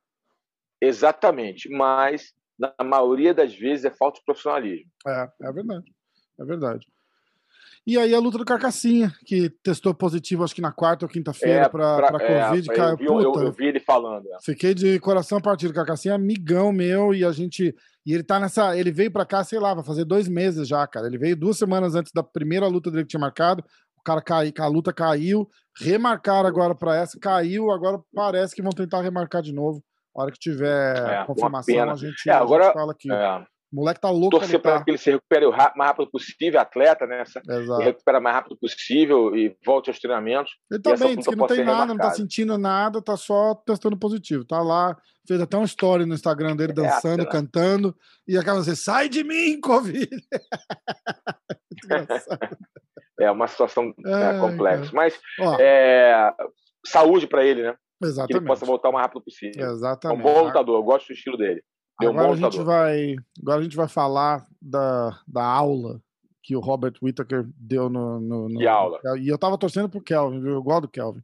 Exatamente, 0.81 1.69
mas 1.71 2.33
na 2.59 2.75
maioria 2.85 3.33
das 3.33 3.55
vezes 3.55 3.85
é 3.85 3.91
falta 3.91 4.19
de 4.19 4.25
profissionalismo. 4.25 4.91
É, 5.07 5.29
é 5.43 5.53
verdade. 5.53 5.93
É 6.41 6.45
verdade. 6.45 6.87
E 7.89 7.97
aí 7.97 8.15
a 8.15 8.21
luta 8.21 8.37
do 8.37 8.45
Carcassinha, 8.45 9.11
que 9.25 9.49
testou 9.63 9.95
positivo, 9.95 10.45
acho 10.45 10.55
que 10.55 10.61
na 10.61 10.71
quarta 10.71 11.07
ou 11.07 11.09
quinta-feira 11.09 11.63
é, 11.63 11.69
para 11.71 12.19
é, 12.21 12.51
Covid. 12.51 12.71
É, 12.71 12.81
eu, 12.83 12.97
vi, 12.99 13.05
eu, 13.07 13.33
eu, 13.33 13.51
vi, 13.53 13.67
ele 13.67 13.81
falando. 13.81 14.27
É. 14.27 14.37
Fiquei 14.43 14.75
de 14.75 15.01
coração 15.01 15.41
partido. 15.41 15.73
Carcassinha, 15.73 16.15
amigão 16.15 16.71
meu, 16.71 17.15
e 17.15 17.25
a 17.25 17.33
gente. 17.33 17.75
E 18.05 18.13
ele 18.13 18.23
tá 18.23 18.39
nessa. 18.39 18.77
Ele 18.77 18.93
veio 18.93 19.11
para 19.11 19.25
cá, 19.25 19.43
sei 19.43 19.59
lá, 19.59 19.73
vai 19.73 19.83
fazer 19.83 20.05
dois 20.05 20.29
meses 20.29 20.69
já, 20.69 20.87
cara. 20.87 21.07
Ele 21.07 21.17
veio 21.17 21.35
duas 21.35 21.57
semanas 21.57 21.95
antes 21.95 22.13
da 22.13 22.23
primeira 22.23 22.67
luta 22.67 22.91
dele 22.91 23.05
que 23.05 23.09
tinha 23.09 23.21
marcado. 23.21 23.65
O 23.99 24.03
cara 24.03 24.21
caiu, 24.21 24.53
a 24.59 24.67
luta 24.67 24.93
caiu. 24.93 25.49
Remarcaram 25.81 26.47
agora 26.47 26.75
para 26.75 26.95
essa, 26.95 27.19
caiu. 27.19 27.71
Agora 27.71 27.99
parece 28.15 28.55
que 28.55 28.61
vão 28.61 28.73
tentar 28.73 29.01
remarcar 29.01 29.41
de 29.41 29.55
novo. 29.55 29.83
A 30.15 30.25
hora 30.25 30.31
que 30.31 30.39
tiver 30.39 30.95
é, 30.95 31.25
confirmação, 31.25 31.91
a 31.91 31.95
gente, 31.95 32.29
é, 32.29 32.33
agora, 32.33 32.65
a 32.65 32.67
gente 32.67 32.75
fala 32.75 32.93
aqui. 32.93 33.11
É. 33.11 33.47
O 33.71 33.77
moleque 33.77 34.01
tá 34.01 34.11
louco. 34.11 34.39
Torcer 34.39 34.61
para 34.61 34.83
que 34.83 34.91
ele 34.91 34.99
se 34.99 35.11
recupere 35.11 35.45
o 35.45 35.51
mais 35.51 35.91
rápido 35.91 36.11
possível, 36.11 36.59
atleta, 36.59 37.07
né? 37.07 37.25
Se 37.27 37.39
recupera 37.83 38.19
o 38.19 38.23
mais 38.23 38.37
rápido 38.37 38.57
possível 38.57 39.37
e 39.37 39.55
volte 39.65 39.91
aos 39.91 39.99
treinamentos. 39.99 40.53
Ele 40.71 40.81
também 40.81 41.17
diz 41.17 41.27
que 41.27 41.37
não 41.37 41.47
tem 41.47 41.65
nada, 41.65 41.87
não 41.87 41.97
tá 41.97 42.11
sentindo 42.13 42.57
nada, 42.57 43.03
tá 43.03 43.17
só 43.17 43.55
testando 43.55 43.99
positivo. 43.99 44.45
Tá 44.45 44.63
lá, 44.63 44.97
fez 45.27 45.41
até 45.41 45.57
uma 45.57 45.67
story 45.67 46.07
no 46.07 46.15
Instagram 46.15 46.57
dele 46.57 46.73
é, 46.73 46.75
dançando, 46.75 47.23
é, 47.23 47.27
cantando, 47.27 47.95
e 48.27 48.39
acaba 48.39 48.61
assim: 48.61 48.75
sai 48.75 49.09
de 49.09 49.23
mim, 49.23 49.61
Covid! 49.61 50.09
é 53.21 53.31
uma 53.31 53.47
situação 53.47 53.93
é, 54.07 54.39
complexa. 54.41 54.91
Mas 54.95 55.19
é, 55.61 56.33
saúde 56.87 57.27
para 57.27 57.45
ele, 57.45 57.63
né? 57.63 57.77
Exatamente. 58.03 58.33
Que 58.33 58.39
ele 58.39 58.47
possa 58.47 58.65
voltar 58.65 58.89
o 58.89 58.93
mais 58.93 59.05
rápido 59.05 59.25
possível. 59.25 59.71
Exatamente. 59.71 60.19
É 60.19 60.21
um 60.21 60.23
bom 60.23 60.45
lutador, 60.45 60.79
eu 60.79 60.85
gosto 60.85 61.09
do 61.09 61.13
estilo 61.13 61.37
dele. 61.37 61.63
Deu 62.01 62.11
agora, 62.11 62.29
um 62.29 62.33
a 62.33 62.37
gente 62.37 62.63
vai, 62.63 63.17
agora 63.43 63.61
a 63.61 63.63
gente 63.63 63.77
vai 63.77 63.89
falar 63.89 64.47
da, 64.63 65.19
da 65.27 65.45
aula 65.45 66.01
que 66.43 66.57
o 66.57 66.61
Robert 66.61 66.95
Whittaker 67.03 67.45
deu 67.57 67.91
no. 67.91 68.21
no, 68.21 68.49
no 68.49 68.59
que 68.59 68.67
aula? 68.67 69.01
E 69.19 69.29
eu 69.29 69.37
tava 69.37 69.59
torcendo 69.59 69.89
pro 69.89 70.01
Kelvin, 70.01 70.41
viu? 70.41 70.53
Eu 70.53 70.63
gosto 70.63 70.83
do 70.83 70.89
Kelvin. 70.89 71.23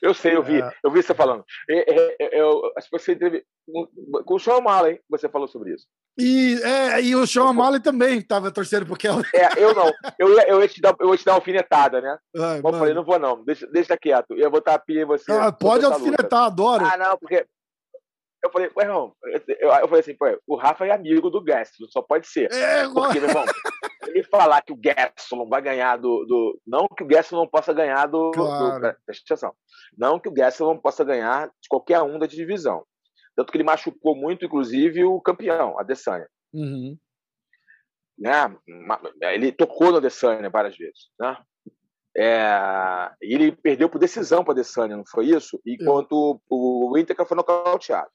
Eu 0.00 0.14
sei, 0.14 0.36
eu 0.36 0.42
vi, 0.42 0.62
é... 0.62 0.72
eu 0.82 0.90
vi 0.90 1.02
você 1.02 1.12
falando. 1.12 1.44
Eu, 1.68 1.84
eu, 2.20 2.28
eu, 2.32 2.72
você 2.90 3.16
teve, 3.16 3.44
com 4.24 4.34
o 4.34 4.38
Sean 4.38 4.58
O'Malley, 4.58 5.00
você 5.10 5.28
falou 5.28 5.48
sobre 5.48 5.74
isso. 5.74 5.86
E, 6.16 6.60
é, 6.62 7.02
e 7.02 7.16
o 7.16 7.26
Sean 7.26 7.50
O'Malley 7.50 7.80
também 7.80 8.18
estava 8.18 8.50
torcendo 8.50 8.86
pro 8.86 8.96
Kelvin. 8.96 9.28
É, 9.34 9.62
eu 9.62 9.74
não. 9.74 9.92
Eu, 10.18 10.36
eu, 10.40 10.60
ia 10.62 10.68
te 10.68 10.80
dar, 10.80 10.96
eu 10.98 11.10
ia 11.10 11.16
te 11.16 11.24
dar 11.24 11.32
uma 11.32 11.38
alfinetada, 11.38 12.00
né? 12.00 12.18
Ai, 12.36 12.58
eu 12.58 12.72
falei, 12.72 12.92
não 12.92 13.04
vou 13.04 13.18
não, 13.18 13.44
deixa, 13.44 13.66
deixa 13.68 13.96
quieto. 13.96 14.34
Eu 14.34 14.50
vou 14.50 14.58
estar 14.58 14.74
a 14.74 14.78
pia 14.78 15.02
em 15.02 15.06
você. 15.06 15.30
Ah, 15.30 15.52
pode 15.52 15.84
alfinetar, 15.84 16.44
adoro. 16.44 16.84
Ah, 16.84 16.96
não, 16.96 17.16
porque 17.16 17.46
eu 18.48 18.52
falei, 18.52 18.70
ué, 18.76 18.84
irmão, 18.84 19.14
eu, 19.24 19.70
eu 19.70 19.88
falei 19.88 20.00
assim, 20.00 20.14
pô, 20.14 20.26
o 20.46 20.56
Rafa 20.56 20.86
é 20.86 20.90
amigo 20.90 21.30
do 21.30 21.42
Gastelum, 21.42 21.88
só 21.90 22.02
pode 22.02 22.26
ser. 22.26 22.52
É, 22.52 22.88
Porque, 22.88 23.20
meu 23.20 23.28
irmão, 23.28 23.44
ele 24.08 24.22
falar 24.24 24.62
que 24.62 24.72
o 24.72 24.76
Gastelum 24.76 25.48
vai 25.48 25.62
ganhar 25.62 25.96
do, 25.96 26.24
do. 26.24 26.60
Não 26.66 26.86
que 26.88 27.04
o 27.04 27.06
Gastelum 27.06 27.42
não 27.42 27.48
possa 27.48 27.72
ganhar 27.72 28.06
do. 28.06 28.30
Claro. 28.32 28.74
do 28.74 28.96
presta 29.04 29.34
atenção. 29.34 29.54
Não 29.96 30.18
que 30.18 30.28
o 30.28 30.32
Gastelum 30.32 30.74
não 30.74 30.80
possa 30.80 31.04
ganhar 31.04 31.48
de 31.48 31.68
qualquer 31.68 32.00
um 32.02 32.18
da 32.18 32.26
divisão. 32.26 32.84
Tanto 33.36 33.52
que 33.52 33.56
ele 33.56 33.64
machucou 33.64 34.16
muito, 34.16 34.44
inclusive, 34.44 35.04
o 35.04 35.20
campeão, 35.20 35.78
a 35.78 35.82
Adesanya. 35.82 36.28
Uhum. 36.52 36.98
Né? 38.18 38.56
Ele 39.32 39.52
tocou 39.52 39.92
no 39.92 39.98
Adesanya 39.98 40.50
várias 40.50 40.76
vezes. 40.76 41.08
Né? 41.20 41.36
É, 42.16 43.10
ele 43.20 43.52
perdeu 43.52 43.88
por 43.88 44.00
decisão 44.00 44.42
para 44.42 44.52
a 44.52 44.54
Adesanya, 44.54 44.96
não 44.96 45.04
foi 45.06 45.26
isso? 45.26 45.60
Enquanto 45.64 46.40
o, 46.50 46.90
o 46.90 46.98
Inter 46.98 47.14
foi 47.24 47.36
nocauteado 47.36 48.10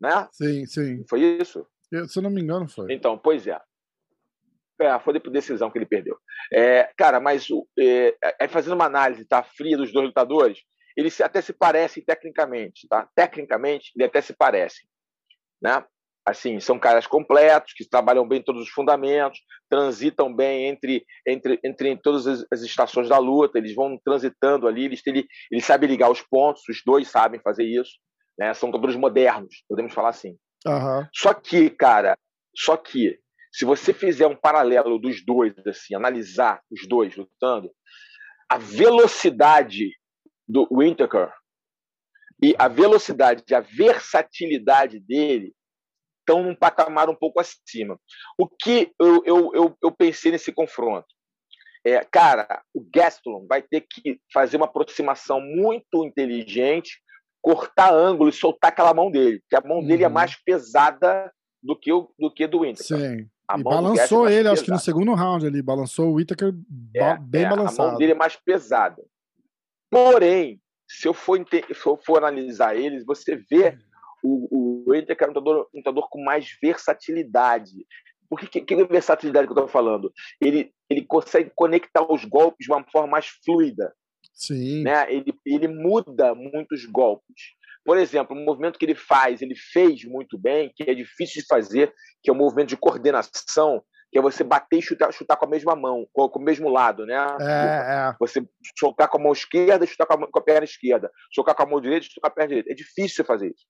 né? 0.00 0.28
Sim, 0.32 0.66
sim. 0.66 1.04
Foi 1.08 1.20
isso? 1.20 1.66
Eu, 1.90 2.06
se 2.06 2.18
eu 2.18 2.22
não 2.22 2.30
me 2.30 2.40
engano, 2.40 2.68
foi. 2.68 2.92
Então, 2.92 3.18
pois 3.18 3.46
é. 3.46 3.60
É, 4.80 4.96
foi 5.00 5.18
por 5.18 5.30
decisão 5.30 5.70
que 5.70 5.78
ele 5.78 5.86
perdeu. 5.86 6.16
É, 6.52 6.90
cara, 6.96 7.18
mas 7.18 7.48
é, 7.78 8.14
é, 8.40 8.46
fazendo 8.46 8.74
uma 8.74 8.84
análise 8.84 9.24
tá, 9.24 9.42
fria 9.42 9.76
dos 9.76 9.92
dois 9.92 10.06
lutadores, 10.06 10.60
eles 10.96 11.20
até 11.20 11.40
se 11.40 11.52
parecem 11.52 12.04
tecnicamente, 12.04 12.86
tá? 12.88 13.08
Tecnicamente, 13.14 13.90
eles 13.96 14.08
até 14.08 14.20
se 14.20 14.32
parecem, 14.32 14.88
né? 15.60 15.84
Assim, 16.24 16.60
são 16.60 16.78
caras 16.78 17.06
completos, 17.06 17.72
que 17.72 17.88
trabalham 17.88 18.28
bem 18.28 18.42
todos 18.42 18.62
os 18.62 18.68
fundamentos, 18.68 19.40
transitam 19.68 20.32
bem 20.32 20.66
entre, 20.66 21.04
entre, 21.26 21.58
entre 21.64 21.96
todas 21.96 22.26
as, 22.26 22.46
as 22.52 22.60
estações 22.60 23.08
da 23.08 23.18
luta, 23.18 23.58
eles 23.58 23.74
vão 23.74 23.98
transitando 24.04 24.68
ali, 24.68 24.84
eles, 24.84 25.00
eles, 25.06 25.24
eles 25.50 25.64
sabem 25.64 25.88
ligar 25.88 26.10
os 26.10 26.20
pontos, 26.20 26.62
os 26.68 26.82
dois 26.84 27.08
sabem 27.08 27.40
fazer 27.40 27.64
isso, 27.64 27.92
né? 28.38 28.54
São 28.54 28.68
lutadores 28.68 28.96
modernos, 28.96 29.64
podemos 29.68 29.92
falar 29.92 30.10
assim. 30.10 30.38
Uhum. 30.66 31.06
Só 31.12 31.34
que, 31.34 31.70
cara, 31.70 32.16
só 32.54 32.76
que 32.76 33.18
se 33.52 33.64
você 33.64 33.92
fizer 33.92 34.26
um 34.26 34.36
paralelo 34.36 34.98
dos 34.98 35.24
dois, 35.24 35.54
assim, 35.66 35.94
analisar 35.94 36.62
os 36.70 36.86
dois 36.86 37.16
lutando, 37.16 37.70
a 38.48 38.58
velocidade 38.58 39.90
do 40.46 40.66
Whittaker 40.70 41.32
e 42.42 42.54
a 42.58 42.68
velocidade, 42.68 43.42
a 43.54 43.60
versatilidade 43.60 45.00
dele 45.00 45.54
estão 46.20 46.42
num 46.42 46.54
patamar 46.54 47.08
um 47.08 47.14
pouco 47.14 47.40
acima. 47.40 47.98
O 48.38 48.46
que 48.46 48.92
eu, 49.00 49.22
eu, 49.24 49.50
eu, 49.54 49.78
eu 49.82 49.90
pensei 49.90 50.30
nesse 50.30 50.52
confronto? 50.52 51.06
É, 51.84 52.04
cara, 52.04 52.62
o 52.74 52.86
Gastelum 52.94 53.46
vai 53.46 53.62
ter 53.62 53.80
que 53.80 54.20
fazer 54.32 54.58
uma 54.58 54.66
aproximação 54.66 55.40
muito 55.40 56.04
inteligente, 56.04 57.00
cortar 57.40 57.92
ângulo 57.92 58.28
e 58.28 58.32
soltar 58.32 58.70
aquela 58.70 58.92
mão 58.92 59.10
dele, 59.10 59.40
porque 59.40 59.56
a 59.56 59.66
mão 59.66 59.78
uhum. 59.78 59.86
dele 59.86 60.04
é 60.04 60.08
uhum. 60.08 60.12
mais 60.12 60.36
pesada 60.36 61.32
do 61.62 61.76
que 61.76 61.92
o 61.92 62.10
do 62.18 62.32
que 62.32 62.46
do 62.46 62.60
Winter. 62.60 62.84
Sim. 62.84 63.28
A 63.48 63.58
e 63.58 63.62
balançou 63.62 64.28
é 64.28 64.32
ele, 64.32 64.38
pesada. 64.38 64.52
acho 64.52 64.64
que 64.64 64.70
no 64.70 64.78
segundo 64.78 65.14
round 65.14 65.46
ali, 65.46 65.62
balançou 65.62 66.10
o 66.10 66.14
Whittaker 66.14 66.52
é, 66.94 67.16
bem 67.18 67.44
é, 67.44 67.48
balançado. 67.48 67.88
A 67.88 67.90
mão 67.92 67.98
dele 67.98 68.12
é 68.12 68.14
mais 68.14 68.36
pesada. 68.36 69.02
Porém, 69.90 70.60
se 70.86 71.08
eu 71.08 71.14
for, 71.14 71.38
se 71.48 71.86
eu 71.86 71.98
for 72.04 72.18
analisar 72.18 72.76
eles, 72.76 73.04
você 73.06 73.36
vê 73.36 73.78
o, 74.22 74.84
o 74.84 74.90
Whittaker 74.90 75.28
é 75.28 75.30
um 75.30 75.34
lutador, 75.34 75.68
um 75.72 75.78
lutador 75.78 76.08
com 76.10 76.22
mais 76.22 76.56
versatilidade. 76.60 77.86
Por 78.28 78.38
que, 78.40 78.46
que, 78.46 78.60
que 78.60 78.84
versatilidade 78.84 79.46
que 79.46 79.52
eu 79.52 79.54
estou 79.54 79.68
falando? 79.68 80.12
Ele, 80.40 80.70
ele 80.90 81.02
consegue 81.02 81.50
conectar 81.54 82.10
os 82.10 82.24
golpes 82.24 82.66
de 82.66 82.72
uma 82.72 82.84
forma 82.90 83.08
mais 83.08 83.26
fluida. 83.44 83.94
Sim. 84.38 84.84
Né? 84.84 85.12
Ele, 85.12 85.34
ele 85.44 85.68
muda 85.68 86.34
muitos 86.34 86.86
golpes. 86.86 87.58
Por 87.84 87.98
exemplo, 87.98 88.36
um 88.36 88.44
movimento 88.44 88.78
que 88.78 88.84
ele 88.84 88.94
faz, 88.94 89.42
ele 89.42 89.54
fez 89.54 90.04
muito 90.04 90.38
bem, 90.38 90.70
que 90.74 90.88
é 90.88 90.94
difícil 90.94 91.42
de 91.42 91.48
fazer, 91.48 91.92
que 92.22 92.30
é 92.30 92.32
o 92.32 92.36
um 92.36 92.38
movimento 92.38 92.68
de 92.68 92.76
coordenação, 92.76 93.82
que 94.12 94.18
é 94.18 94.22
você 94.22 94.44
bater 94.44 94.78
e 94.78 94.82
chutar, 94.82 95.12
chutar 95.12 95.36
com 95.36 95.46
a 95.46 95.48
mesma 95.48 95.74
mão, 95.74 96.06
com, 96.12 96.28
com 96.28 96.38
o 96.38 96.42
mesmo 96.42 96.68
lado, 96.68 97.04
né? 97.04 97.14
É, 97.40 98.10
é. 98.10 98.16
Você 98.20 98.46
chocar 98.78 99.08
com 99.08 99.18
a 99.18 99.22
mão 99.22 99.32
esquerda 99.32 99.84
e 99.84 99.88
chutar 99.88 100.06
com 100.06 100.14
a, 100.14 100.30
com 100.30 100.38
a, 100.38 100.42
perna 100.42 100.64
esquerda. 100.64 101.10
Chocar 101.34 101.54
com 101.54 101.62
a 101.62 101.66
mão 101.66 101.80
direita 101.80 102.06
e 102.06 102.08
chutar 102.08 102.20
com 102.20 102.26
a 102.28 102.30
perna 102.30 102.48
direita. 102.48 102.72
É 102.72 102.74
difícil 102.74 103.24
fazer 103.24 103.48
isso. 103.48 103.66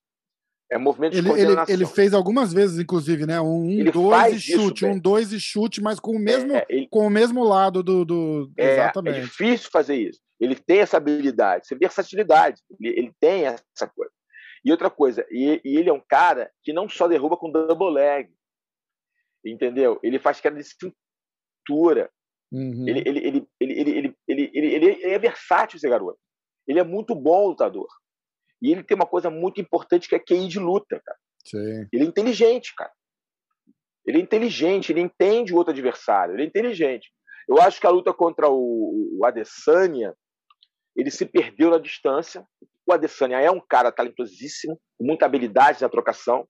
É 0.70 0.76
movimento 0.76 1.12
de 1.12 1.18
ele, 1.18 1.28
coordenação. 1.28 1.74
Ele, 1.74 1.82
ele 1.84 1.86
fez 1.86 2.12
algumas 2.12 2.52
vezes, 2.52 2.78
inclusive, 2.78 3.26
né? 3.26 3.40
Um, 3.40 3.80
um 3.80 3.84
dois 3.90 4.34
e 4.34 4.40
chute, 4.40 4.84
um 4.84 4.98
dois 4.98 5.32
e 5.32 5.40
chute, 5.40 5.80
mas 5.80 5.98
com 5.98 6.12
o 6.12 6.18
mesmo, 6.18 6.52
é, 6.52 6.66
ele, 6.68 6.86
com 6.90 7.06
o 7.06 7.10
mesmo 7.10 7.42
lado 7.42 7.82
do. 7.82 8.04
do... 8.04 8.52
É, 8.56 8.66
é 8.66 8.72
Exatamente. 8.74 9.18
É 9.18 9.22
difícil 9.22 9.70
fazer 9.72 9.96
isso. 9.96 10.20
Ele 10.40 10.54
tem 10.54 10.80
essa 10.80 10.96
habilidade, 10.96 11.62
essa 11.64 11.76
versatilidade. 11.76 12.62
Ele, 12.80 12.98
ele 12.98 13.12
tem 13.20 13.46
essa 13.46 13.86
coisa. 13.94 14.12
E 14.64 14.70
outra 14.70 14.90
coisa, 14.90 15.26
e, 15.30 15.60
e, 15.64 15.76
ele 15.76 15.88
é 15.88 15.92
um 15.92 16.02
cara 16.06 16.50
que 16.62 16.72
não 16.72 16.88
só 16.88 17.06
derruba 17.06 17.36
com 17.36 17.50
double 17.50 17.92
leg, 17.92 18.28
entendeu? 19.44 19.98
Ele 20.02 20.18
faz 20.18 20.40
queda 20.40 20.56
de 20.56 20.64
cintura. 20.64 22.10
Uhum. 22.50 22.88
Ele, 22.88 23.02
ele, 23.06 23.18
ele, 23.18 23.48
ele, 23.60 23.80
ele, 23.80 23.90
ele, 23.90 24.16
ele, 24.26 24.50
ele, 24.54 24.86
ele, 24.86 25.02
é 25.04 25.18
versátil, 25.18 25.76
esse 25.76 25.88
garoto. 25.88 26.18
Ele 26.66 26.78
é 26.78 26.84
muito 26.84 27.14
bom 27.14 27.48
lutador. 27.48 27.88
E 28.60 28.72
ele 28.72 28.82
tem 28.82 28.94
uma 28.94 29.06
coisa 29.06 29.30
muito 29.30 29.60
importante 29.60 30.08
que 30.08 30.14
é 30.14 30.18
QI 30.18 30.48
de 30.48 30.58
luta, 30.58 31.00
cara. 31.04 31.18
Sim. 31.46 31.88
Ele 31.92 32.04
é 32.04 32.06
inteligente, 32.06 32.74
cara. 32.76 32.92
Ele 34.06 34.18
é 34.18 34.20
inteligente, 34.20 34.90
ele 34.90 35.00
entende 35.00 35.52
o 35.52 35.56
outro 35.56 35.72
adversário, 35.72 36.34
ele 36.34 36.42
é 36.42 36.46
inteligente. 36.46 37.12
Eu 37.48 37.60
acho 37.60 37.80
que 37.80 37.86
a 37.86 37.90
luta 37.90 38.12
contra 38.12 38.48
o, 38.48 39.18
o 39.18 39.24
Adesanya, 39.24 40.14
ele 40.98 41.12
se 41.12 41.24
perdeu 41.24 41.70
na 41.70 41.78
distância. 41.78 42.44
O 42.84 42.92
Adesanya 42.92 43.40
é 43.40 43.50
um 43.50 43.60
cara 43.60 43.92
talentosíssimo, 43.92 44.80
com 44.98 45.06
muita 45.06 45.26
habilidade 45.26 45.80
na 45.80 45.88
trocação. 45.88 46.46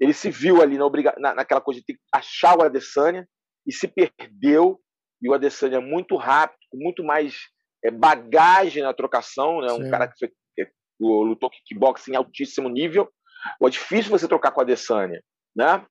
Ele 0.00 0.14
se 0.14 0.30
viu 0.30 0.62
ali 0.62 0.78
na, 0.78 0.86
obriga... 0.86 1.14
na, 1.18 1.34
naquela 1.34 1.60
coisa 1.60 1.80
de 1.80 1.86
ter 1.86 1.92
que 1.92 2.00
achar 2.10 2.58
o 2.58 2.62
Adesanya 2.62 3.28
e 3.66 3.72
se 3.72 3.86
perdeu. 3.86 4.80
E 5.20 5.28
o 5.28 5.34
Adesanya 5.34 5.76
é 5.76 5.80
muito 5.80 6.16
rápido, 6.16 6.58
com 6.70 6.78
muito 6.78 7.04
mais 7.04 7.36
é, 7.84 7.90
bagagem 7.90 8.82
na 8.82 8.94
trocação, 8.94 9.60
né? 9.60 9.68
Sim. 9.68 9.84
Um 9.84 9.90
cara 9.90 10.08
que 10.08 10.14
foi, 10.18 10.28
que 10.28 10.72
lutou 10.98 11.50
kickboxing 11.50 12.12
em 12.12 12.16
altíssimo 12.16 12.70
nível. 12.70 13.06
É 13.62 13.68
difícil 13.68 14.10
você 14.10 14.26
trocar 14.26 14.52
com 14.52 14.60
a 14.60 14.62
Adesanya, 14.62 15.22
né? 15.54 15.84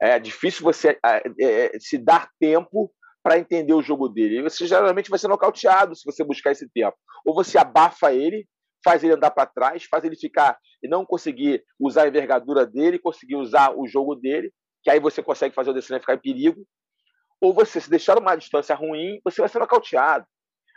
É 0.00 0.18
difícil 0.20 0.62
você 0.62 0.98
é, 1.04 1.22
é, 1.40 1.78
se 1.80 1.98
dar 1.98 2.28
tempo 2.38 2.92
para 3.22 3.38
entender 3.38 3.72
o 3.72 3.82
jogo 3.82 4.08
dele. 4.08 4.38
E 4.38 4.42
você 4.42 4.66
geralmente 4.66 5.08
vai 5.08 5.18
ser 5.18 5.28
nocauteado 5.28 5.94
se 5.94 6.04
você 6.04 6.24
buscar 6.24 6.50
esse 6.50 6.68
tempo. 6.68 6.96
Ou 7.24 7.34
você 7.34 7.56
abafa 7.56 8.12
ele, 8.12 8.46
faz 8.84 9.04
ele 9.04 9.14
andar 9.14 9.30
para 9.30 9.46
trás, 9.46 9.84
faz 9.84 10.04
ele 10.04 10.16
ficar 10.16 10.58
e 10.82 10.88
não 10.88 11.06
conseguir 11.06 11.62
usar 11.78 12.02
a 12.02 12.08
envergadura 12.08 12.66
dele, 12.66 12.98
conseguir 12.98 13.36
usar 13.36 13.72
o 13.76 13.86
jogo 13.86 14.16
dele, 14.16 14.52
que 14.82 14.90
aí 14.90 14.98
você 14.98 15.22
consegue 15.22 15.54
fazer 15.54 15.70
o 15.70 15.72
Adesanya 15.72 16.00
ficar 16.00 16.14
em 16.14 16.18
perigo. 16.18 16.66
Ou 17.40 17.52
você 17.52 17.80
se 17.80 17.88
deixar 17.88 18.18
uma 18.18 18.36
distância 18.36 18.74
ruim, 18.74 19.20
você 19.24 19.40
vai 19.40 19.48
ser 19.48 19.58
nocauteado. 19.58 20.26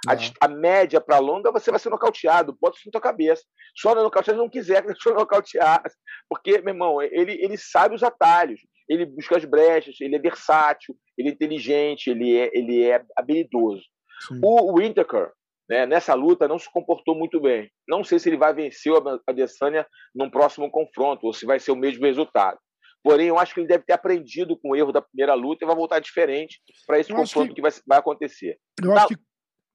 A, 0.08 0.14
é. 0.14 0.18
a, 0.40 0.48
média 0.48 1.02
para 1.02 1.18
longa, 1.18 1.52
você 1.52 1.72
vai 1.72 1.80
ser 1.80 1.90
nocauteado, 1.90 2.56
bota 2.62 2.78
isso 2.78 2.88
na 2.88 2.92
tua 2.92 3.02
cabeça. 3.02 3.44
Só 3.76 3.96
não 3.96 4.04
nocautear 4.04 4.36
se 4.36 4.42
não 4.42 4.50
quiser 4.50 4.84
que 4.84 4.94
você 4.94 5.10
nocautear. 5.12 5.82
Porque, 6.30 6.62
meu 6.62 6.74
irmão, 6.74 7.02
ele, 7.02 7.34
ele 7.44 7.58
sabe 7.58 7.96
os 7.96 8.04
atalhos 8.04 8.62
ele 8.88 9.06
busca 9.06 9.38
as 9.38 9.46
brechas, 9.46 9.96
ele 10.00 10.16
é 10.16 10.20
versátil, 10.20 10.96
ele 11.18 11.30
é 11.30 11.32
inteligente, 11.32 12.10
ele 12.10 12.38
é, 12.38 12.50
ele 12.54 12.84
é 12.84 13.04
habilidoso. 13.18 13.84
Sim. 14.28 14.40
O 14.44 14.74
Whittaker, 14.74 15.32
né, 15.70 15.86
nessa 15.86 16.14
luta, 16.14 16.48
não 16.48 16.60
se 16.60 16.72
comportou 16.72 17.16
muito 17.16 17.42
bem. 17.42 17.70
Não 17.88 18.04
sei 18.04 18.20
se 18.20 18.30
ele 18.30 18.38
vai 18.38 18.54
vencer 18.54 18.94
a 18.94 19.20
Adesanya 19.28 19.86
num 20.14 20.30
próximo 20.30 20.70
confronto, 20.70 21.26
ou 21.26 21.34
se 21.34 21.46
vai 21.46 21.60
ser 21.60 21.72
o 21.72 21.76
mesmo 21.76 22.06
resultado. 22.06 22.60
Porém, 23.04 23.28
eu 23.28 23.38
acho 23.38 23.54
que 23.54 23.60
ele 23.60 23.68
deve 23.68 23.84
ter 23.84 23.94
aprendido 23.94 24.58
com 24.58 24.72
o 24.72 24.76
erro 24.76 24.92
da 24.92 25.02
primeira 25.02 25.36
luta 25.36 25.64
e 25.64 25.68
vai 25.68 25.76
voltar 25.76 26.00
diferente 26.00 26.60
para 26.88 27.00
esse 27.00 27.12
eu 27.12 27.16
confronto 27.16 27.50
que... 27.50 27.56
que, 27.56 27.62
vai, 27.62 27.72
vai 27.86 28.00
acontecer. 28.00 28.58
Eu 28.82 28.94
na, 28.94 29.04
acho 29.04 29.10
que... 29.10 29.18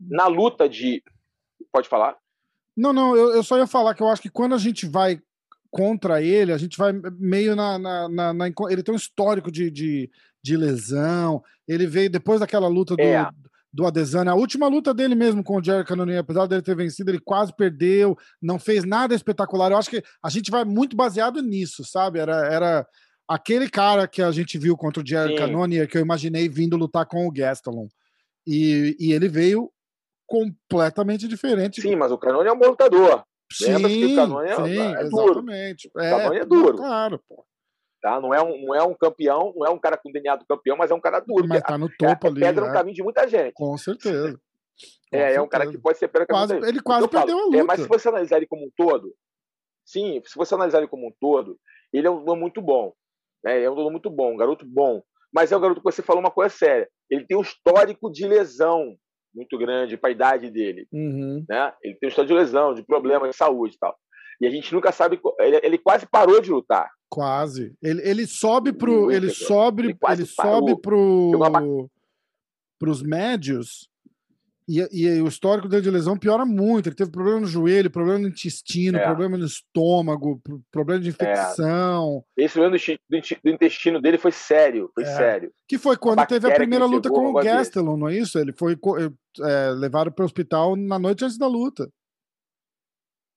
na 0.01 0.27
luta 0.27 0.69
de. 0.69 1.03
Pode 1.73 1.89
falar? 1.89 2.17
Não, 2.77 2.93
não, 2.93 3.17
eu, 3.17 3.35
eu 3.35 3.43
só 3.45 3.57
ia 3.57 3.67
falar 3.67 3.95
que 3.95 4.03
eu 4.03 4.09
acho 4.09 4.23
que 4.23 4.31
quando 4.31 4.55
a 4.55 4.59
gente 4.59 4.85
vai 4.85 5.21
contra 5.71 6.21
ele, 6.21 6.53
a 6.53 6.59
gente 6.59 6.77
vai 6.77 6.93
meio 7.19 7.55
na. 7.55 7.79
na, 7.79 8.09
na, 8.09 8.33
na 8.33 8.47
ele 8.69 8.83
tem 8.83 8.93
um 8.93 8.99
histórico 8.99 9.51
de, 9.51 9.71
de, 9.71 10.11
de, 10.43 10.57
lesão. 10.57 11.43
Ele 11.67 11.87
veio 11.87 12.11
depois 12.11 12.41
daquela 12.41 12.67
luta 12.67 12.97
do, 12.97 13.03
é. 13.03 13.31
do 13.73 13.87
Adesanya, 13.87 14.33
a 14.33 14.35
última 14.35 14.67
luta 14.67 14.93
dele 14.93 15.15
mesmo 15.15 15.45
com 15.45 15.59
o 15.59 15.63
Jerry 15.63 15.85
Cannonier, 15.85 16.19
apesar 16.19 16.47
dele 16.47 16.63
ter 16.63 16.75
vencido, 16.75 17.11
ele 17.11 17.21
quase 17.21 17.55
perdeu, 17.55 18.19
não 18.43 18.59
fez 18.59 18.85
nada 18.85 19.15
espetacular. 19.15 19.71
Eu 19.71 19.79
acho 19.79 19.91
que 19.91 20.03
a 20.23 20.29
gente 20.29 20.51
vai 20.51 20.65
muito 20.65 20.97
baseado 20.97 21.41
nisso, 21.41 21.85
sabe? 21.85 22.19
Era. 22.19 22.47
era 22.47 22.87
aquele 23.29 23.71
cara 23.71 24.09
que 24.09 24.21
a 24.21 24.33
gente 24.33 24.59
viu 24.59 24.77
contra 24.77 25.01
o 25.01 25.07
Jerry 25.07 25.37
Cannonier, 25.37 25.89
que 25.89 25.97
eu 25.97 26.03
imaginei 26.03 26.49
vindo 26.49 26.77
lutar 26.77 27.07
com 27.07 27.29
o 27.29 27.31
Gastelum. 27.31 27.87
E, 28.45 28.97
e 28.99 29.13
ele 29.13 29.29
veio 29.29 29.71
completamente 30.27 31.29
diferente. 31.29 31.81
Sim, 31.81 31.95
mas 31.95 32.11
o 32.11 32.19
Cannonier 32.19 32.51
é 32.51 32.53
um 32.53 32.59
bom 32.59 32.71
lutador. 32.71 33.23
Sim, 33.53 33.73
Lembra 33.73 33.91
que 33.91 34.05
o 34.05 34.17
Canônia 34.17 34.57
sim, 34.57 34.79
é, 34.79 35.05
duro. 35.05 35.31
Exatamente. 35.31 35.91
O 35.95 36.01
é, 36.01 36.37
é 36.39 36.45
duro. 36.45 36.77
Claro, 36.77 37.21
pô. 37.29 37.45
Tá? 38.01 38.21
Não, 38.21 38.33
é 38.33 38.43
um, 38.43 38.67
não 38.67 38.75
é 38.75 38.83
um 38.83 38.95
campeão, 38.95 39.53
não 39.55 39.67
é 39.67 39.71
um 39.71 39.79
cara 39.79 39.99
com 39.99 40.11
DNA 40.11 40.37
do 40.37 40.47
campeão, 40.47 40.77
mas 40.77 40.91
é 40.91 40.95
um 40.95 41.01
cara 41.01 41.21
duro. 41.21 41.47
Mas 41.47 41.63
tá 41.63 41.77
no 41.77 41.89
topo 41.89 42.27
é, 42.27 42.31
ali. 42.31 42.41
pedra 42.41 42.65
no 42.65 42.71
é. 42.71 42.73
caminho 42.73 42.95
de 42.95 43.03
muita 43.03 43.29
gente. 43.29 43.53
Com 43.53 43.77
certeza. 43.77 44.33
Com 44.33 45.17
é, 45.17 45.19
certeza. 45.19 45.39
é 45.39 45.43
um 45.43 45.49
cara 45.49 45.71
que 45.71 45.77
pode 45.77 45.99
ser 45.99 46.09
pedra 46.09 46.27
quase, 46.27 46.55
Ele 46.55 46.81
quase 46.81 47.09
perdeu 47.09 47.37
falo, 47.37 47.41
a 47.41 47.45
luta. 47.47 47.59
É, 47.59 47.63
mas 47.63 47.81
se 47.81 47.89
você 47.89 48.09
analisar 48.09 48.39
ele 48.39 48.47
como 48.47 48.65
um 48.65 48.71
todo, 48.75 49.15
sim, 49.85 50.23
se 50.25 50.35
você 50.35 50.55
analisar 50.55 50.79
ele 50.79 50.89
como 50.89 51.09
um 51.09 51.13
todo, 51.21 51.59
ele 51.93 52.07
é 52.07 52.11
um 52.11 52.25
dono 52.25 52.41
muito 52.41 52.63
bom. 52.63 52.95
Né? 53.45 53.63
É 53.63 53.71
um 53.71 53.75
dono 53.75 53.91
muito 53.91 54.09
bom, 54.09 54.33
um 54.33 54.37
garoto 54.37 54.65
bom. 54.67 55.03
Mas 55.33 55.53
é 55.53 55.57
um 55.57 55.61
garoto 55.61 55.81
que 55.81 55.85
você 55.85 56.03
falou 56.03 56.21
uma 56.21 56.31
coisa 56.31 56.55
séria. 56.55 56.89
Ele 57.11 57.27
tem 57.27 57.37
um 57.37 57.43
histórico 57.43 58.11
de 58.11 58.27
lesão 58.27 58.97
muito 59.35 59.57
grande 59.59 59.97
para 59.97 60.11
a 60.11 60.13
idade 60.13 60.51
dele. 60.51 60.87
Uhum. 60.93 61.45
Né? 61.49 61.73
Ele 61.83 61.95
tem 61.95 62.09
um 62.09 62.11
histórico 62.11 62.35
de 62.35 62.41
lesão, 62.41 62.75
de 62.75 62.83
problemas 62.83 63.31
de 63.31 63.37
saúde 63.37 63.75
e 63.75 63.79
tal. 63.79 63.97
E 64.41 64.47
a 64.47 64.51
gente 64.51 64.73
nunca 64.73 64.91
sabe. 64.91 65.21
Ele, 65.39 65.61
ele 65.63 65.79
quase 65.79 66.07
parou 66.07 66.41
de 66.41 66.51
lutar. 66.51 66.91
Quase. 67.11 67.75
Ele, 67.83 68.01
ele 68.09 68.27
sobe 68.27 68.73
pro. 68.73 69.11
Ele 69.11 69.31
sobe, 69.31 69.83
ele, 69.83 69.99
ele 70.09 70.27
sobe 70.27 70.81
pro. 70.81 71.91
Pros 72.79 73.03
médios. 73.03 73.90
E, 74.71 74.89
e, 74.93 75.21
o 75.21 75.27
histórico 75.27 75.69
dele 75.69 75.83
de 75.83 75.91
lesão 75.91 76.17
piora 76.17 76.47
muito. 76.47 76.89
Ele 76.89 76.95
teve 76.95 77.11
problema 77.11 77.41
no 77.41 77.47
joelho, 77.47 77.91
problema 77.91 78.21
no 78.21 78.29
intestino, 78.29 78.99
é. 78.99 79.05
problema 79.05 79.37
no 79.37 79.45
estômago, 79.45 80.41
problema 80.71 81.01
de 81.01 81.09
é. 81.09 81.11
infecção. 81.11 82.25
É. 82.39 82.45
Esse 82.45 82.55
problema 82.55 82.79
do, 82.79 83.21
do, 83.43 83.51
intestino 83.51 84.01
dele 84.01 84.17
foi 84.17 84.31
sério, 84.31 84.89
foi 84.95 85.03
é. 85.03 85.07
sério. 85.07 85.53
Que 85.67 85.77
foi 85.77 85.97
quando 85.97 86.25
teve 86.25 86.49
a 86.49 86.55
primeira 86.55 86.85
luta 86.85 87.09
com 87.09 87.31
o 87.31 87.33
Gastelum, 87.33 87.97
não 87.97 88.09
é 88.09 88.17
isso? 88.17 88.39
Ele 88.39 88.53
foi 88.53 88.79
é, 89.41 89.71
levado 89.71 90.13
para 90.13 90.23
o 90.23 90.27
hospital 90.27 90.77
na 90.77 91.01
noite 91.01 91.25
antes 91.25 91.37
da 91.37 91.49
luta. 91.49 91.91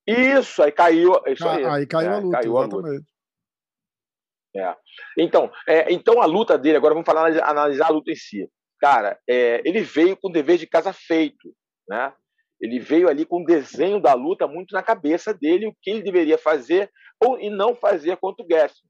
Isso, 0.06 0.62
aí 0.62 0.70
caiu. 0.70 1.20
Isso 1.26 1.48
aí, 1.48 1.64
aí 1.64 1.86
caiu 1.86 2.10
é, 2.10 2.14
a 2.14 2.18
luta, 2.18 2.38
caiu 2.38 2.58
exatamente. 2.58 2.86
A 2.86 2.90
luta. 2.90 3.14
É. 4.56 4.76
Então, 5.18 5.50
é, 5.66 5.92
então 5.92 6.22
a 6.22 6.26
luta 6.26 6.56
dele, 6.56 6.76
agora 6.76 6.94
vamos 6.94 7.06
falar, 7.06 7.26
analisar 7.42 7.86
a 7.86 7.92
luta 7.92 8.12
em 8.12 8.14
si. 8.14 8.48
Cara, 8.84 9.18
é, 9.26 9.62
ele 9.64 9.80
veio 9.80 10.14
com 10.14 10.28
o 10.28 10.30
dever 10.30 10.58
de 10.58 10.66
casa 10.66 10.92
feito, 10.92 11.56
né? 11.88 12.12
Ele 12.60 12.78
veio 12.78 13.08
ali 13.08 13.24
com 13.24 13.40
o 13.40 13.46
desenho 13.46 13.98
da 13.98 14.12
luta 14.12 14.46
muito 14.46 14.74
na 14.74 14.82
cabeça 14.82 15.32
dele, 15.32 15.66
o 15.66 15.74
que 15.80 15.88
ele 15.88 16.02
deveria 16.02 16.36
fazer 16.36 16.92
ou 17.18 17.40
e 17.40 17.48
não 17.48 17.74
fazer 17.74 18.18
contra 18.18 18.44
o 18.44 18.46
Gaston. 18.46 18.86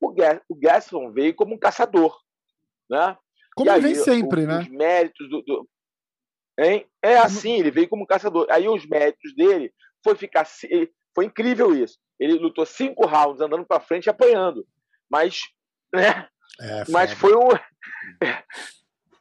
O, 0.00 0.14
o 0.48 0.58
Gaston 0.58 1.12
veio 1.12 1.34
como 1.34 1.54
um 1.54 1.58
caçador, 1.58 2.16
né? 2.90 3.18
Como 3.54 3.70
ele 3.70 3.80
vem 3.80 3.94
sempre, 3.96 4.44
o, 4.44 4.46
né? 4.46 4.60
Os 4.60 4.68
méritos 4.68 5.28
do, 5.28 5.42
do... 5.42 5.68
Hein? 6.58 6.86
É 7.02 7.18
assim, 7.18 7.58
ele 7.58 7.70
veio 7.70 7.86
como 7.86 8.04
um 8.04 8.06
caçador. 8.06 8.46
Aí 8.48 8.66
os 8.66 8.86
méritos 8.86 9.34
dele 9.36 9.70
foi 10.02 10.16
ficar 10.16 10.46
Foi 11.14 11.26
incrível 11.26 11.76
isso. 11.76 11.98
Ele 12.18 12.38
lutou 12.38 12.64
cinco 12.64 13.06
rounds 13.06 13.42
andando 13.42 13.66
para 13.66 13.78
frente 13.78 14.06
e 14.06 14.10
apanhando. 14.10 14.66
Mas, 15.10 15.42
né? 15.94 16.26
É, 16.62 16.84
mas 16.88 17.12
foi 17.12 17.36
um. 17.36 17.48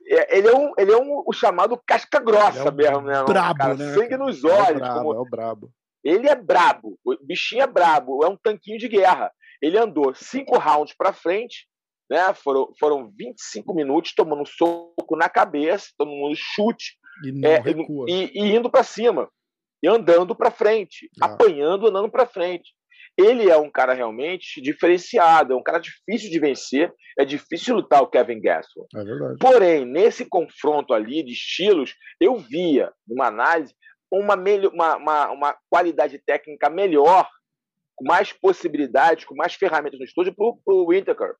É, 0.09 0.37
ele 0.37 0.47
é 0.47 0.55
um, 0.55 0.73
ele 0.77 0.91
é 0.91 0.97
um 0.97 1.23
o 1.25 1.33
chamado 1.33 1.79
casca 1.85 2.19
grossa 2.19 2.59
é 2.59 2.69
um 2.69 2.73
mesmo, 2.73 3.01
né? 3.01 3.23
Brabo, 3.23 3.59
cara, 3.59 3.75
né? 3.75 3.93
Sangue 3.93 4.17
nos 4.17 4.43
olhos. 4.43 4.69
É 4.69 4.73
o 4.73 4.79
brabo, 4.79 4.99
como... 4.99 5.13
é 5.13 5.19
o 5.19 5.25
brabo. 5.25 5.71
Ele 6.03 6.29
é 6.29 6.35
brabo, 6.35 6.97
o 7.03 7.17
bichinho 7.21 7.63
é 7.63 7.67
brabo, 7.67 8.23
é 8.23 8.27
um 8.29 8.37
tanquinho 8.37 8.79
de 8.79 8.87
guerra. 8.87 9.31
Ele 9.61 9.77
andou 9.77 10.13
cinco 10.15 10.57
rounds 10.57 10.95
para 10.95 11.11
frente, 11.11 11.67
né? 12.09 12.33
Foram, 12.33 12.71
foram 12.79 13.11
25 13.17 13.73
minutos 13.73 14.13
tomando 14.15 14.43
um 14.43 14.45
soco 14.45 15.15
na 15.17 15.27
cabeça, 15.27 15.87
tomando 15.97 16.31
um 16.31 16.35
chute 16.35 16.93
e, 17.25 17.45
é, 17.45 17.61
e, 18.07 18.31
e 18.33 18.55
indo 18.55 18.69
para 18.69 18.83
cima, 18.83 19.29
e 19.83 19.87
andando 19.87 20.33
para 20.35 20.51
frente, 20.51 21.09
ah. 21.21 21.25
apanhando, 21.25 21.87
andando 21.87 22.09
para 22.09 22.25
frente 22.25 22.71
ele 23.17 23.49
é 23.49 23.57
um 23.57 23.69
cara 23.69 23.93
realmente 23.93 24.61
diferenciado, 24.61 25.53
é 25.53 25.55
um 25.55 25.63
cara 25.63 25.79
difícil 25.79 26.29
de 26.29 26.39
vencer, 26.39 26.93
é 27.17 27.25
difícil 27.25 27.75
lutar 27.75 28.03
o 28.03 28.07
Kevin 28.07 28.39
Gastelum. 28.39 28.85
É 28.95 29.03
verdade. 29.03 29.37
Porém, 29.39 29.85
nesse 29.85 30.25
confronto 30.25 30.93
ali 30.93 31.23
de 31.23 31.31
estilos, 31.31 31.95
eu 32.21 32.37
via, 32.37 32.91
numa 33.07 33.27
análise, 33.27 33.73
uma, 34.11 34.35
uma, 34.35 34.95
uma, 34.97 35.31
uma 35.31 35.57
qualidade 35.69 36.21
técnica 36.25 36.69
melhor, 36.69 37.27
com 37.95 38.05
mais 38.05 38.31
possibilidades, 38.31 39.25
com 39.25 39.35
mais 39.35 39.55
ferramentas 39.55 39.99
no 39.99 40.05
estúdio 40.05 40.33
para 40.35 40.73
o 40.73 40.85
Whittaker. 40.85 41.33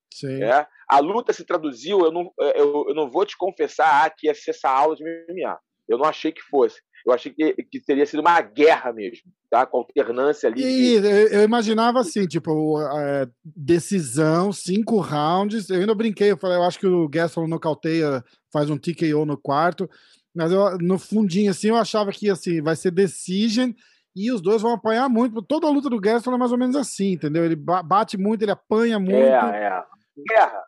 É? 0.44 0.66
A 0.90 1.00
luta 1.00 1.32
se 1.32 1.46
traduziu, 1.46 2.00
eu 2.00 2.12
não, 2.12 2.34
eu, 2.56 2.86
eu 2.90 2.96
não 2.96 3.12
vou 3.12 3.24
te 3.24 3.38
confessar 3.38 4.04
ah, 4.04 4.10
que 4.10 4.26
ia 4.26 4.34
ser 4.34 4.50
essa 4.50 4.68
aula 4.68 4.96
de 4.96 5.04
MMA. 5.04 5.60
Eu 5.88 6.00
não 6.00 6.06
achei 6.06 6.32
que 6.32 6.42
fosse. 6.42 6.82
Eu 7.08 7.14
achei 7.14 7.32
que, 7.32 7.54
que 7.64 7.80
teria 7.80 8.06
sido 8.06 8.20
uma 8.20 8.42
guerra 8.42 8.92
mesmo, 8.92 9.32
tá? 9.50 9.66
Com 9.66 9.78
alternância 9.78 10.50
ali. 10.50 10.62
E 10.62 11.00
de... 11.00 11.08
eu 11.34 11.42
imaginava 11.42 12.02
assim, 12.02 12.28
tipo, 12.28 12.82
é, 12.82 13.26
decisão, 13.46 14.52
cinco 14.52 15.00
rounds. 15.00 15.70
Eu 15.70 15.80
ainda 15.80 15.96
brinquei, 15.96 16.32
eu 16.32 16.38
falei, 16.38 16.58
eu 16.58 16.64
acho 16.64 16.78
que 16.78 16.86
o 16.86 17.08
Gaston 17.08 17.48
nocauteia, 17.48 18.22
faz 18.52 18.70
um 18.70 18.78
TKO 18.78 19.26
no 19.26 19.38
quarto. 19.38 19.90
Mas 20.36 20.52
eu, 20.52 20.78
no 20.80 21.00
fundinho, 21.00 21.50
assim, 21.50 21.70
eu 21.70 21.78
achava 21.78 22.12
que 22.12 22.30
assim, 22.30 22.62
vai 22.62 22.76
ser 22.76 22.92
decision 22.92 23.72
e 24.14 24.30
os 24.30 24.42
dois 24.42 24.62
vão 24.62 24.74
apanhar 24.74 25.08
muito. 25.08 25.42
Toda 25.42 25.66
a 25.66 25.72
luta 25.72 25.90
do 25.90 26.02
Gaston 26.02 26.34
é 26.34 26.38
mais 26.38 26.52
ou 26.52 26.58
menos 26.58 26.76
assim, 26.76 27.14
entendeu? 27.14 27.46
Ele 27.46 27.56
bate 27.56 28.18
muito, 28.18 28.42
ele 28.42 28.52
apanha 28.52 29.00
muito. 29.00 29.14
É, 29.14 29.30
é. 29.30 29.84
Guerra. 30.28 30.64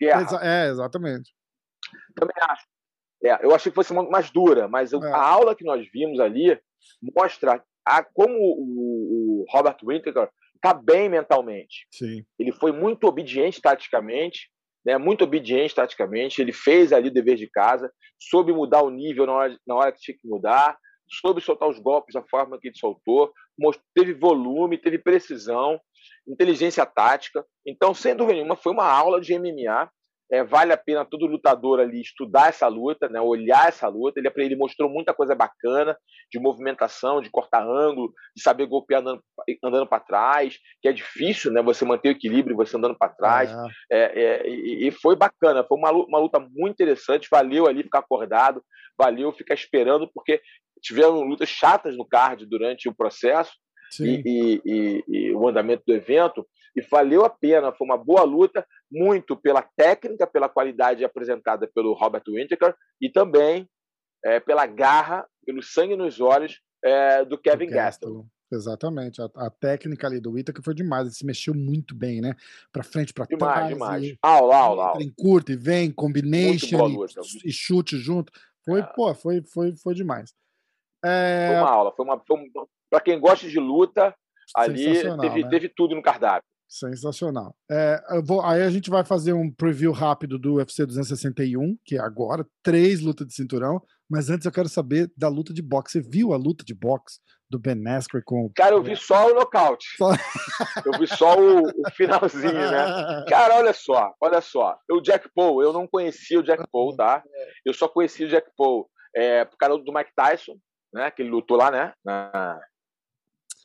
Guerra. 0.00 0.40
É, 0.42 0.70
exatamente. 0.70 1.32
Também 2.16 2.34
acho. 2.50 2.66
É, 3.24 3.44
eu 3.44 3.54
achei 3.54 3.70
que 3.70 3.76
fosse 3.76 3.92
mais 3.92 4.30
dura, 4.30 4.68
mas 4.68 4.92
é. 4.92 4.96
a 4.96 5.20
aula 5.20 5.54
que 5.54 5.64
nós 5.64 5.86
vimos 5.92 6.20
ali 6.20 6.58
mostra 7.16 7.62
a, 7.84 8.02
como 8.02 8.34
o, 8.38 9.42
o 9.42 9.44
Robert 9.50 9.78
Whittaker 9.82 10.28
está 10.54 10.74
bem 10.74 11.08
mentalmente. 11.08 11.86
Sim. 11.90 12.24
Ele 12.38 12.52
foi 12.52 12.72
muito 12.72 13.06
obediente 13.06 13.60
taticamente, 13.60 14.50
né, 14.84 14.98
muito 14.98 15.24
obediente 15.24 15.74
taticamente. 15.74 16.40
Ele 16.40 16.52
fez 16.52 16.92
ali 16.92 17.08
o 17.08 17.12
dever 17.12 17.36
de 17.36 17.48
casa, 17.48 17.92
soube 18.18 18.52
mudar 18.52 18.82
o 18.82 18.90
nível 18.90 19.26
na 19.26 19.32
hora, 19.32 19.58
na 19.66 19.74
hora 19.74 19.92
que 19.92 20.00
tinha 20.00 20.16
que 20.16 20.28
mudar, 20.28 20.76
soube 21.08 21.40
soltar 21.40 21.68
os 21.68 21.78
golpes 21.78 22.14
da 22.14 22.22
forma 22.22 22.58
que 22.60 22.68
ele 22.68 22.78
soltou, 22.78 23.32
teve 23.94 24.12
volume, 24.12 24.78
teve 24.78 24.98
precisão, 24.98 25.80
inteligência 26.26 26.84
tática. 26.84 27.44
Então, 27.66 27.94
sem 27.94 28.14
dúvida 28.14 28.34
nenhuma, 28.34 28.56
foi 28.56 28.72
uma 28.72 28.86
aula 28.86 29.20
de 29.20 29.36
MMA 29.38 29.90
é, 30.30 30.44
vale 30.44 30.72
a 30.72 30.76
pena 30.76 31.04
todo 31.04 31.26
lutador 31.26 31.80
ali 31.80 32.00
estudar 32.00 32.48
essa 32.48 32.68
luta, 32.68 33.08
né, 33.08 33.20
olhar 33.20 33.68
essa 33.68 33.88
luta. 33.88 34.20
Ele, 34.20 34.30
ele 34.36 34.56
mostrou 34.56 34.90
muita 34.90 35.14
coisa 35.14 35.34
bacana 35.34 35.96
de 36.30 36.38
movimentação, 36.38 37.20
de 37.22 37.30
cortar 37.30 37.62
ângulo, 37.62 38.12
de 38.36 38.42
saber 38.42 38.66
golpear 38.66 39.00
andando, 39.00 39.22
andando 39.64 39.86
para 39.86 40.00
trás, 40.00 40.58
que 40.82 40.88
é 40.88 40.92
difícil, 40.92 41.50
né? 41.50 41.62
Você 41.62 41.84
manter 41.84 42.10
o 42.10 42.12
equilíbrio, 42.12 42.56
você 42.56 42.76
andando 42.76 42.96
para 42.96 43.08
trás. 43.08 43.50
É. 43.50 43.98
É, 43.98 44.22
é, 44.22 44.48
e, 44.48 44.88
e, 44.88 44.90
foi 44.90 45.16
bacana, 45.16 45.64
foi 45.64 45.78
uma, 45.78 45.90
uma 45.90 46.18
luta 46.18 46.38
muito 46.38 46.74
interessante. 46.74 47.28
Valeu 47.30 47.66
ali 47.66 47.82
ficar 47.82 48.00
acordado, 48.00 48.62
valeu 48.98 49.32
ficar 49.32 49.54
esperando, 49.54 50.10
porque 50.12 50.40
tiveram 50.82 51.22
lutas 51.22 51.48
chatas 51.48 51.96
no 51.96 52.06
card 52.06 52.44
durante 52.46 52.88
o 52.88 52.94
processo. 52.94 53.52
E, 54.00 54.22
e, 54.66 55.04
e, 55.08 55.34
o 55.34 55.48
andamento 55.48 55.82
do 55.86 55.94
evento, 55.94 56.46
e 56.78 56.80
valeu 56.80 57.24
a 57.24 57.30
pena. 57.30 57.72
Foi 57.72 57.86
uma 57.86 57.96
boa 57.96 58.22
luta, 58.22 58.66
muito 58.90 59.36
pela 59.36 59.62
técnica, 59.62 60.26
pela 60.26 60.48
qualidade 60.48 61.04
apresentada 61.04 61.68
pelo 61.74 61.92
Robert 61.92 62.22
Whittaker 62.26 62.74
e 63.00 63.10
também 63.10 63.68
é, 64.24 64.40
pela 64.40 64.66
garra, 64.66 65.26
pelo 65.44 65.62
sangue 65.62 65.96
nos 65.96 66.20
olhos 66.20 66.60
é, 66.84 67.24
do 67.24 67.38
Kevin 67.38 67.68
Gastelum. 67.68 68.26
Exatamente, 68.50 69.20
a, 69.20 69.26
a, 69.36 69.50
técnica 69.50 70.06
ali 70.06 70.18
do 70.18 70.32
Whittaker 70.32 70.64
foi 70.64 70.72
demais, 70.72 71.02
ele 71.02 71.14
se 71.14 71.26
mexeu 71.26 71.54
muito 71.54 71.94
bem, 71.94 72.22
né? 72.22 72.34
Para 72.72 72.82
frente, 72.82 73.12
para 73.12 73.26
trás. 73.26 73.68
Demais, 73.68 74.02
demais. 74.02 74.16
Aula, 74.22 74.56
aula, 74.56 74.86
aula. 74.86 75.02
Em 75.02 75.12
curto 75.14 75.52
e 75.52 75.56
vem, 75.56 75.92
combination 75.92 76.88
e, 77.44 77.48
e, 77.48 77.52
chute 77.52 77.98
junto. 77.98 78.32
Foi, 78.64 78.80
é. 78.80 78.82
pô, 78.84 79.14
foi, 79.14 79.42
foi, 79.42 79.76
foi 79.76 79.94
demais. 79.94 80.32
É... 81.04 81.48
Foi 81.48 81.56
uma 81.56 81.70
aula, 81.70 81.92
foi 81.94 82.04
uma, 82.06 82.14
uma 82.14 82.66
para 82.90 83.00
quem 83.02 83.20
gosta 83.20 83.46
de 83.46 83.58
luta, 83.58 84.14
ali 84.56 85.02
teve, 85.20 85.42
né? 85.42 85.48
teve 85.50 85.68
tudo 85.68 85.94
no 85.94 86.02
cardápio. 86.02 86.48
Sensacional. 86.68 87.56
É, 87.70 87.98
vou, 88.22 88.42
aí 88.42 88.62
a 88.62 88.70
gente 88.70 88.90
vai 88.90 89.02
fazer 89.04 89.32
um 89.32 89.50
preview 89.50 89.90
rápido 89.90 90.38
do 90.38 90.56
UFC 90.56 90.84
261, 90.84 91.78
que 91.82 91.96
é 91.96 92.00
agora, 92.00 92.46
três 92.62 93.00
lutas 93.00 93.26
de 93.26 93.34
cinturão. 93.34 93.80
Mas 94.08 94.28
antes 94.28 94.44
eu 94.44 94.52
quero 94.52 94.68
saber 94.68 95.10
da 95.16 95.28
luta 95.28 95.52
de 95.52 95.62
boxe. 95.62 95.92
Você 95.92 96.08
viu 96.08 96.32
a 96.32 96.36
luta 96.36 96.64
de 96.64 96.74
boxe 96.74 97.20
do 97.50 97.58
Ben 97.58 97.86
Askren 97.88 98.22
com. 98.24 98.50
Cara, 98.54 98.74
eu 98.74 98.82
vi 98.82 98.96
só 98.96 99.30
o 99.30 99.34
nocaute. 99.34 99.86
Só... 99.96 100.10
eu 100.84 100.98
vi 100.98 101.06
só 101.06 101.38
o, 101.38 101.68
o, 101.68 101.90
finalzinho, 101.94 102.52
né? 102.52 103.24
Cara, 103.28 103.56
olha 103.56 103.72
só, 103.72 104.14
olha 104.20 104.40
só. 104.40 104.78
O 104.90 105.00
Jack 105.00 105.28
Paul, 105.34 105.62
eu 105.62 105.72
não 105.72 105.86
conhecia 105.86 106.38
o 106.38 106.42
Jack 106.42 106.64
Paul, 106.70 106.94
tá? 106.96 107.22
Eu 107.64 107.72
só 107.72 107.88
conhecia 107.88 108.26
o 108.26 108.30
Jack 108.30 108.50
Paul 108.56 108.88
é, 109.14 109.44
por 109.44 109.56
causa 109.56 109.82
do 109.82 109.92
Mike 109.92 110.12
Tyson, 110.14 110.56
né? 110.92 111.10
Que 111.10 111.22
ele 111.22 111.30
lutou 111.30 111.56
lá, 111.56 111.70
né? 111.70 111.92
Na, 112.04 112.60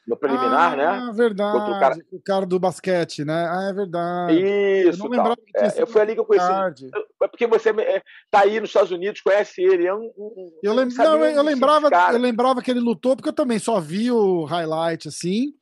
no 0.08 0.18
preliminar, 0.18 0.76
né? 0.76 0.86
ah, 0.86 1.06
né? 1.06 1.14
verdade. 1.14 1.58
O 1.58 1.80
cara... 1.80 1.96
o 2.12 2.22
cara... 2.22 2.46
do 2.46 2.60
basquete, 2.60 3.24
né? 3.24 3.48
Ah, 3.50 3.70
é 3.70 3.74
verdade. 3.74 4.34
Isso. 4.38 4.90
Eu 4.90 4.98
não 4.98 5.08
lembrava 5.08 5.38
que 5.38 5.52
tinha 5.52 5.84
é, 5.84 5.86
Foi 5.86 6.02
ali 6.02 6.14
que 6.14 6.20
eu 6.20 6.26
conheci. 6.26 6.52
É 7.22 7.28
porque 7.28 7.48
você 7.48 7.70
é, 7.70 8.02
tá 8.30 8.42
aí 8.42 8.60
nos 8.60 8.70
Estados 8.70 8.92
Unidos, 8.92 9.22
conhece 9.22 9.62
ele. 9.62 9.88
É 9.88 9.96
um, 9.96 10.12
eu, 10.62 10.74
lem... 10.74 10.90
não, 10.90 11.26
eu, 11.26 11.44
lembrava, 11.44 11.90
eu 12.12 12.20
lembrava 12.20 12.62
que 12.62 12.70
ele 12.70 12.82
lutou, 12.82 13.16
porque 13.16 13.30
eu 13.30 13.34
também 13.34 13.60
só 13.60 13.80
vi 13.80 14.12
o 14.12 14.44
highlight 14.44 15.08
assim, 15.08 15.54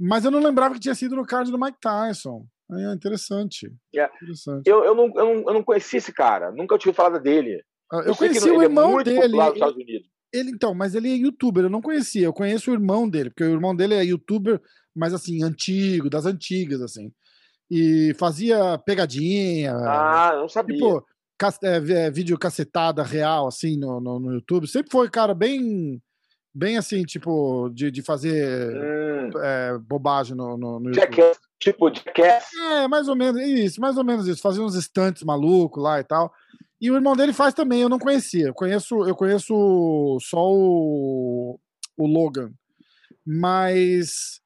mas 0.00 0.24
eu 0.24 0.30
não 0.30 0.40
lembrava 0.40 0.74
que 0.74 0.80
tinha 0.80 0.94
sido 0.94 1.14
no 1.14 1.26
card 1.26 1.50
do 1.50 1.58
Mike 1.58 1.78
Tyson. 1.80 2.46
É 2.72 2.94
interessante. 2.94 3.70
É. 3.94 4.08
interessante. 4.16 4.66
Eu, 4.66 4.82
eu, 4.84 4.94
não, 4.94 5.12
eu, 5.14 5.24
não, 5.26 5.34
eu 5.48 5.54
não 5.54 5.62
conheci 5.62 5.98
esse 5.98 6.12
cara, 6.12 6.50
nunca 6.50 6.78
tive 6.78 6.94
falado 6.94 7.22
dele. 7.22 7.62
Ah, 7.92 7.98
eu, 7.98 8.06
eu 8.06 8.16
conheci 8.16 8.50
o 8.50 8.62
irmão 8.62 8.98
é 8.98 9.04
dele. 9.04 9.36
Ele, 10.32 10.50
então, 10.50 10.74
mas 10.74 10.94
ele 10.94 11.12
é 11.12 11.16
youtuber, 11.16 11.64
eu 11.64 11.70
não 11.70 11.82
conhecia. 11.82 12.24
Eu 12.24 12.32
conheço 12.32 12.70
o 12.70 12.74
irmão 12.74 13.08
dele, 13.08 13.30
porque 13.30 13.44
o 13.44 13.52
irmão 13.52 13.76
dele 13.76 13.94
é 13.94 14.04
youtuber, 14.04 14.60
mas 14.94 15.12
assim, 15.12 15.42
antigo, 15.42 16.08
das 16.08 16.24
antigas, 16.24 16.80
assim. 16.80 17.12
E 17.70 18.14
fazia 18.18 18.78
pegadinha. 18.78 19.72
Ah, 19.74 20.36
não 20.36 20.48
sabia. 20.48 20.76
Tipo, 20.76 21.04
é, 21.62 21.76
é, 21.76 22.10
vídeo 22.10 22.38
cacetada 22.38 23.02
real, 23.02 23.46
assim, 23.46 23.76
no, 23.76 24.00
no, 24.00 24.18
no, 24.20 24.32
YouTube. 24.34 24.66
Sempre 24.66 24.90
foi, 24.90 25.08
cara, 25.10 25.34
bem. 25.34 26.00
Bem 26.54 26.76
assim, 26.76 27.02
tipo, 27.02 27.70
de, 27.70 27.90
de 27.90 28.02
fazer 28.02 28.76
hum. 28.76 29.30
é, 29.42 29.78
bobagem 29.78 30.36
no, 30.36 30.58
no, 30.58 30.78
no 30.78 30.90
YouTube. 30.90 31.32
tipo, 31.58 31.88
Jackass. 31.88 32.52
É, 32.54 32.86
mais 32.88 33.08
ou 33.08 33.16
menos 33.16 33.40
isso, 33.40 33.80
mais 33.80 33.96
ou 33.96 34.04
menos 34.04 34.28
isso. 34.28 34.42
Fazia 34.42 34.62
uns 34.62 34.74
estantes 34.74 35.22
malucos 35.22 35.82
lá 35.82 35.98
e 35.98 36.04
tal. 36.04 36.30
E 36.82 36.90
o 36.90 36.96
irmão 36.96 37.14
dele 37.14 37.32
faz 37.32 37.54
também, 37.54 37.80
eu 37.80 37.88
não 37.88 37.98
conhecia. 38.00 38.48
Eu 38.48 38.54
conheço, 38.54 39.06
eu 39.06 39.14
conheço 39.14 40.18
só 40.20 40.40
o, 40.50 41.56
o 41.96 42.06
Logan. 42.08 42.50
Mas. 43.24 44.40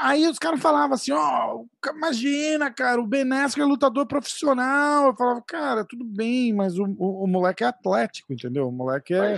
Aí 0.00 0.26
os 0.26 0.38
caras 0.38 0.62
falavam 0.62 0.94
assim: 0.94 1.12
ó, 1.12 1.56
oh, 1.56 1.90
imagina, 1.90 2.72
cara, 2.72 2.98
o 2.98 3.06
Ben 3.06 3.30
Askren 3.30 3.66
é 3.66 3.68
lutador 3.68 4.06
profissional. 4.06 5.08
Eu 5.08 5.14
falava, 5.14 5.42
cara, 5.46 5.84
tudo 5.84 6.06
bem, 6.06 6.54
mas 6.54 6.78
o, 6.78 6.84
o, 6.84 7.24
o 7.24 7.26
moleque 7.26 7.62
é 7.62 7.66
atlético, 7.66 8.32
entendeu? 8.32 8.68
O 8.68 8.72
moleque 8.72 9.12
é. 9.12 9.36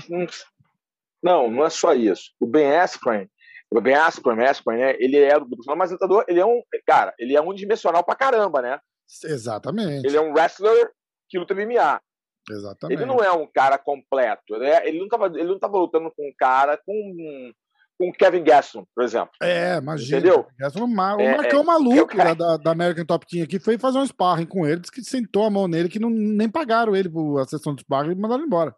Não, 1.21 1.51
não 1.51 1.65
é 1.65 1.71
só 1.71 1.95
isso. 1.95 2.31
O 2.39 2.47
Ben 2.47 2.77
Askren, 2.77 3.29
o 3.73 3.81
Ben 3.81 3.95
Askren, 3.95 4.41
Askren 4.45 4.79
né, 4.79 4.95
ele 5.01 5.19
é 5.19 5.35
profissional, 5.35 5.77
mas 5.77 5.91
lutador, 5.91 6.25
ele 6.29 6.39
é 6.39 6.47
um. 6.47 6.63
Cara, 6.87 7.13
ele 7.19 7.35
é 7.35 7.41
um 7.41 7.53
dimensional 7.53 8.05
pra 8.05 8.15
caramba, 8.15 8.63
né? 8.63 8.79
Exatamente. 9.25 10.07
Ele 10.07 10.17
é 10.17 10.21
um 10.21 10.33
wrestler 10.33 10.93
que 11.35 11.39
luta 11.39 11.55
MMA. 11.55 12.01
Exatamente. 12.49 12.99
Ele 12.99 13.07
não 13.07 13.19
é 13.19 13.33
um 13.33 13.47
cara 13.47 13.77
completo. 13.77 14.57
Né? 14.57 14.87
Ele 14.87 14.99
não 14.99 15.07
estava 15.07 15.27
ele 15.27 15.49
não 15.49 15.59
tava 15.59 15.79
lutando 15.79 16.13
com 16.17 16.29
um 16.29 16.33
cara 16.39 16.77
com 16.77 17.53
com 17.97 18.13
Kevin 18.13 18.43
Gaston, 18.43 18.85
por 18.95 19.05
exemplo. 19.05 19.31
É, 19.41 19.77
imagina. 19.77 20.19
Entendeu? 20.19 20.47
Gaston, 20.59 20.85
o, 20.85 20.89
Mar 20.89 21.19
é, 21.21 21.37
Marcão 21.37 21.61
é, 21.61 21.65
maluco 21.65 22.21
é 22.21 22.35
da, 22.35 22.57
da 22.57 22.71
American 22.73 23.05
Top 23.05 23.25
Team 23.25 23.45
aqui 23.45 23.61
foi 23.61 23.79
fazer 23.79 23.99
um 23.99 24.07
sparring 24.07 24.47
com 24.47 24.67
ele, 24.67 24.81
disse 24.81 24.93
que 24.93 25.03
sentou 25.03 25.45
a 25.45 25.51
mão 25.51 25.69
nele, 25.69 25.89
que 25.89 26.01
não, 26.01 26.11
nem 26.11 26.51
pagaram 26.51 26.97
ele 26.97 27.09
por 27.09 27.39
a 27.39 27.45
sessão 27.45 27.73
de 27.73 27.83
sparring 27.83 28.11
e 28.11 28.15
mandaram 28.17 28.45
embora. 28.45 28.75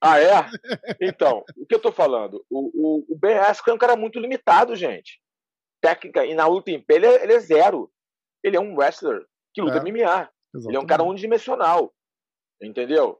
Ah, 0.00 0.20
é? 0.20 0.46
Então, 1.00 1.42
o 1.56 1.66
que 1.66 1.74
eu 1.74 1.80
tô 1.80 1.90
falando? 1.90 2.44
O, 2.48 2.70
o, 2.74 3.14
o 3.14 3.18
Ben 3.18 3.38
Askren 3.38 3.72
é 3.72 3.74
um 3.74 3.78
cara 3.78 3.96
muito 3.96 4.20
limitado, 4.20 4.76
gente. 4.76 5.20
Técnica, 5.82 6.24
e 6.24 6.32
na 6.34 6.46
luta 6.46 6.70
em 6.70 6.80
pé 6.80 6.94
ele 6.94 7.06
é, 7.06 7.24
ele 7.24 7.32
é 7.32 7.40
zero. 7.40 7.90
Ele 8.42 8.56
é 8.56 8.60
um 8.60 8.76
wrestler 8.76 9.24
que 9.52 9.60
luta 9.60 9.78
é, 9.78 9.80
MMA. 9.80 10.30
Exatamente. 10.54 10.68
Ele 10.68 10.76
é 10.76 10.80
um 10.80 10.86
cara 10.86 11.02
unidimensional. 11.02 11.92
Entendeu? 12.62 13.18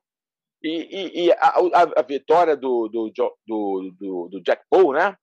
E, 0.62 0.68
e, 0.68 1.24
e 1.26 1.32
a, 1.32 1.54
a, 1.96 2.02
vitória 2.02 2.56
do, 2.56 2.88
do, 2.88 3.12
do, 3.46 3.94
do, 3.98 4.28
do 4.30 4.42
Jack 4.42 4.62
Paul, 4.70 4.92
né? 4.92 5.14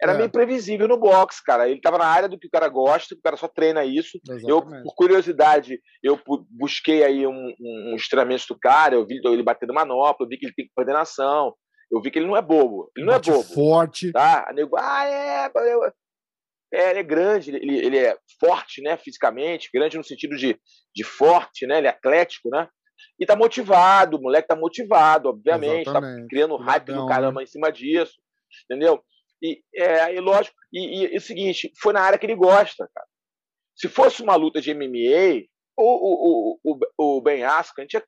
Era 0.00 0.12
é. 0.12 0.16
meio 0.16 0.30
previsível 0.30 0.86
no 0.86 0.96
boxe, 0.96 1.42
cara. 1.44 1.68
Ele 1.68 1.78
estava 1.78 1.98
na 1.98 2.06
área 2.06 2.28
do 2.28 2.38
que 2.38 2.46
o 2.46 2.50
cara 2.50 2.68
gosta, 2.68 3.14
o 3.14 3.20
cara 3.20 3.36
só 3.36 3.48
treina 3.48 3.84
isso. 3.84 4.18
Exatamente. 4.28 4.50
Eu, 4.50 4.82
por 4.82 4.94
curiosidade, 4.94 5.80
eu 6.02 6.18
busquei 6.50 7.04
aí 7.04 7.26
um, 7.26 7.54
um, 7.60 7.96
treinamentos 8.08 8.46
do 8.46 8.58
cara, 8.58 8.94
eu 8.94 9.06
vi 9.06 9.20
ele 9.24 9.42
batendo 9.42 9.74
manopla, 9.74 10.24
eu 10.24 10.28
vi 10.28 10.38
que 10.38 10.46
ele 10.46 10.54
tem 10.54 10.70
coordenação, 10.74 11.52
eu 11.90 12.00
vi 12.00 12.10
que 12.10 12.18
ele 12.18 12.26
não 12.26 12.36
é 12.36 12.42
bobo. 12.42 12.90
Ele 12.96 13.06
não 13.06 13.12
é 13.12 13.16
Bate 13.16 13.30
é 13.30 13.32
bobo. 13.32 13.54
forte. 13.54 14.12
Tá? 14.12 14.50
Nego, 14.54 14.76
ah, 14.76 15.04
é, 15.04 15.50
é, 16.72 16.90
ele 16.90 16.98
é 16.98 17.02
grande, 17.02 17.50
ele, 17.54 17.78
ele 17.78 17.98
é 17.98 18.16
forte, 18.40 18.82
né, 18.82 18.96
fisicamente, 18.96 19.70
grande 19.72 19.96
no 19.96 20.04
sentido 20.04 20.36
de, 20.36 20.58
de 20.94 21.04
forte, 21.04 21.66
né, 21.66 21.78
ele 21.78 21.86
é 21.86 21.90
atlético, 21.90 22.50
né, 22.50 22.68
e 23.18 23.26
tá 23.26 23.34
motivado, 23.34 24.16
o 24.16 24.20
moleque 24.20 24.48
tá 24.48 24.56
motivado, 24.56 25.28
obviamente, 25.28 25.84
tá 25.84 25.90
Exatamente. 25.90 26.22
tá 26.22 26.28
criando 26.28 26.56
hype 26.56 26.92
do 26.92 27.06
caramba 27.06 27.40
né? 27.40 27.44
em 27.44 27.46
cima 27.46 27.70
disso, 27.70 28.14
entendeu? 28.64 29.02
E, 29.42 29.62
é, 29.74 30.14
e 30.14 30.20
lógico, 30.20 30.56
e, 30.72 31.04
e, 31.04 31.14
e, 31.14 31.16
o 31.16 31.20
seguinte, 31.20 31.72
foi 31.80 31.92
na 31.92 32.00
área 32.00 32.18
que 32.18 32.26
ele 32.26 32.34
gosta, 32.34 32.88
cara. 32.92 33.06
Se 33.74 33.88
fosse 33.88 34.22
uma 34.22 34.34
luta 34.34 34.60
de 34.60 34.74
MMA, 34.74 35.46
o, 35.76 36.56
o, 36.56 36.60
o, 36.64 37.16
o 37.16 37.20
Ben 37.20 37.44
Askren 37.44 37.86
tinha 37.86 38.02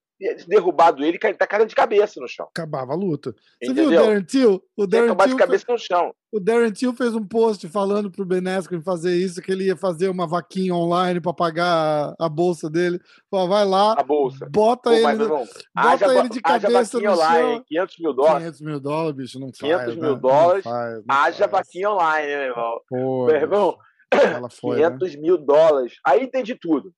derrubado 0.46 1.02
ele 1.02 1.18
tá 1.18 1.46
cara 1.46 1.64
de 1.64 1.74
cabeça 1.74 2.20
no 2.20 2.28
chão. 2.28 2.46
Acabava 2.50 2.92
a 2.92 2.96
luta. 2.96 3.32
Você 3.32 3.70
Entendeu? 3.70 3.88
viu 3.88 3.98
o 3.98 4.02
Darren 4.02 4.22
Till? 4.22 4.62
O 4.76 4.86
Darren 4.86 5.16
Till 5.16 5.26
de 5.28 5.36
cabeça 5.36 5.64
no 5.68 5.78
chão. 5.78 6.14
O 6.30 6.38
Darren 6.38 6.70
Till 6.70 6.92
fez 6.92 7.14
um 7.14 7.26
post 7.26 7.66
falando 7.68 8.10
pro 8.10 8.24
Ben 8.24 8.46
Askren 8.46 8.82
fazer 8.82 9.16
isso, 9.16 9.40
que 9.40 9.50
ele 9.50 9.64
ia 9.64 9.76
fazer 9.76 10.08
uma 10.08 10.26
vaquinha 10.26 10.74
online 10.74 11.20
para 11.20 11.32
pagar 11.32 12.14
a, 12.18 12.28
bolsa 12.28 12.68
dele. 12.68 13.00
Falou, 13.30 13.48
vai 13.48 13.64
lá, 13.64 13.94
a 13.98 14.02
bolsa. 14.02 14.46
bota 14.50 14.90
Pô, 14.90 14.96
ele, 14.96 15.26
bota 15.26 15.48
haja, 15.74 16.18
ele 16.18 16.28
de 16.28 16.40
cabeça 16.40 17.00
no 17.00 17.10
online, 17.10 17.54
chão. 17.54 17.64
500 17.66 17.98
mil 17.98 18.12
dólares. 18.12 18.38
500 18.38 18.60
mil 18.60 18.80
dólares, 18.80 19.16
bicho, 19.16 19.40
não 19.40 19.50
500 19.50 19.60
faz. 19.60 19.94
500 19.94 19.96
mil 19.96 20.14
né? 20.14 20.20
dólares, 20.20 20.64
não 20.64 20.72
faz, 20.72 20.94
não 21.06 21.16
haja 21.16 21.48
faz. 21.48 21.50
vaquinha 21.50 21.90
online, 21.90 22.26
meu 22.26 22.42
irmão. 22.42 22.80
Pô, 22.88 23.26
meu 23.26 23.36
irmão, 23.36 23.78
ela 24.12 24.50
foi, 24.50 24.76
500 24.76 25.14
né? 25.14 25.20
mil 25.20 25.38
dólares. 25.38 25.94
Aí 26.04 26.22
entendi 26.22 26.54
tudo. 26.54 26.92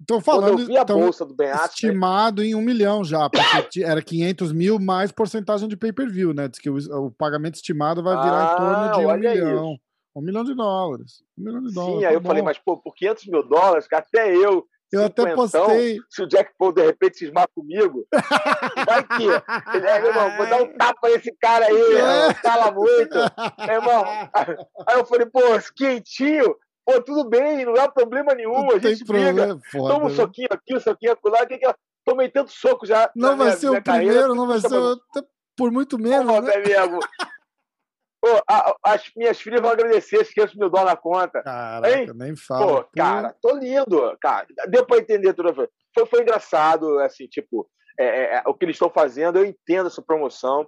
Estou 0.00 0.20
falando 0.20 0.60
eu 0.60 0.66
vi 0.66 0.76
a 0.76 0.84
bolsa 0.84 1.24
do 1.24 1.34
Ben 1.34 1.50
estimado 1.64 2.42
em 2.42 2.54
um 2.54 2.60
milhão 2.60 3.04
já, 3.04 3.30
porque 3.30 3.82
era 3.82 4.02
500 4.02 4.52
mil 4.52 4.78
mais 4.78 5.12
porcentagem 5.12 5.68
de 5.68 5.76
pay-per-view, 5.76 6.34
né? 6.34 6.48
Diz 6.48 6.58
que 6.58 6.68
o, 6.68 6.76
o, 6.76 7.10
pagamento 7.10 7.54
estimado 7.54 8.02
vai 8.02 8.16
virar 8.16 8.50
ah, 8.50 8.52
em 8.52 8.56
torno 8.56 8.92
de 8.92 9.06
um 9.06 9.16
milhão. 9.16 9.72
Isso. 9.72 9.80
Um 10.16 10.20
milhão 10.20 10.44
de 10.44 10.54
dólares. 10.54 11.24
Um 11.36 11.44
milhão 11.44 11.62
de 11.62 11.72
dólares. 11.72 11.98
Sim, 11.98 12.04
aí 12.04 12.12
tá 12.12 12.14
eu 12.14 12.20
bom. 12.20 12.28
falei, 12.28 12.42
mas 12.42 12.58
pô, 12.58 12.76
por 12.76 12.94
500 12.94 13.26
mil 13.26 13.42
dólares, 13.42 13.88
que 13.88 13.94
até 13.94 14.34
eu. 14.34 14.66
Eu 14.92 15.06
até 15.06 15.34
postei. 15.34 15.98
Se 16.08 16.22
o 16.22 16.26
Jack 16.28 16.52
Paul 16.56 16.72
de 16.72 16.84
repente 16.84 17.18
cismar 17.18 17.48
comigo, 17.52 18.06
vai 18.86 19.02
que. 19.02 19.24
Ele, 19.76 19.86
é, 19.86 20.00
meu 20.00 20.10
irmão, 20.10 20.36
vou 20.36 20.46
dar 20.46 20.62
um 20.62 20.72
tapa 20.78 21.08
nesse 21.08 21.32
cara 21.40 21.66
aí, 21.66 21.94
é. 21.96 22.34
fala 22.34 22.70
muito. 22.70 23.16
Meu 23.58 23.74
irmão. 23.74 24.04
Aí 24.86 24.98
eu 24.98 25.06
falei, 25.06 25.26
pô, 25.26 25.40
quentinho. 25.74 26.54
Pô, 26.84 27.00
tudo 27.02 27.28
bem, 27.28 27.64
não 27.64 27.74
há 27.76 27.88
problema 27.88 28.34
nenhum. 28.34 28.52
Não 28.52 28.76
a 28.76 28.78
gente 28.78 29.04
briga. 29.04 29.58
Foda, 29.70 29.94
toma 29.94 30.06
um 30.06 30.08
né? 30.08 30.14
soquinho 30.14 30.48
aqui, 30.50 30.76
um 30.76 30.80
soquinho 30.80 31.12
acolá. 31.12 31.46
Que 31.46 31.58
que 31.58 31.66
eu... 31.66 31.74
Tomei 32.04 32.28
tanto 32.28 32.52
soco 32.52 32.84
já. 32.84 33.10
Não 33.16 33.34
vai 33.34 33.46
minha, 33.46 33.56
ser 33.56 33.70
o 33.70 33.82
primeiro, 33.82 34.06
carreira, 34.06 34.34
não 34.34 34.46
vai 34.46 34.60
ser 34.60 34.76
o... 34.76 35.00
por 35.56 35.72
muito 35.72 35.98
menos. 35.98 36.26
Pô, 36.26 36.40
né? 36.42 36.58
mesmo. 36.58 36.98
Pô, 38.20 38.42
a, 38.46 38.76
as 38.82 39.10
minhas 39.16 39.40
filhas 39.40 39.62
vão 39.62 39.70
agradecer, 39.70 40.20
esqueço 40.20 40.58
mil 40.58 40.68
dólares 40.68 40.92
na 40.92 40.96
conta. 40.96 41.42
Caraca, 41.42 41.98
hein? 41.98 42.06
nem 42.14 42.36
fala. 42.36 42.82
Pô, 42.82 42.88
cara, 42.94 43.34
tô 43.40 43.56
lindo. 43.56 44.16
Cara, 44.20 44.46
deu 44.68 44.84
pra 44.84 44.98
entender 44.98 45.32
tudo. 45.32 45.54
Foi, 45.54 46.06
foi 46.06 46.20
engraçado, 46.20 46.98
assim, 47.00 47.26
tipo, 47.26 47.66
é, 47.98 48.04
é, 48.04 48.34
é 48.36 48.42
o 48.46 48.54
que 48.54 48.66
eles 48.66 48.76
estão 48.76 48.90
fazendo, 48.90 49.38
eu 49.38 49.44
entendo 49.46 49.86
essa 49.86 50.02
promoção. 50.02 50.66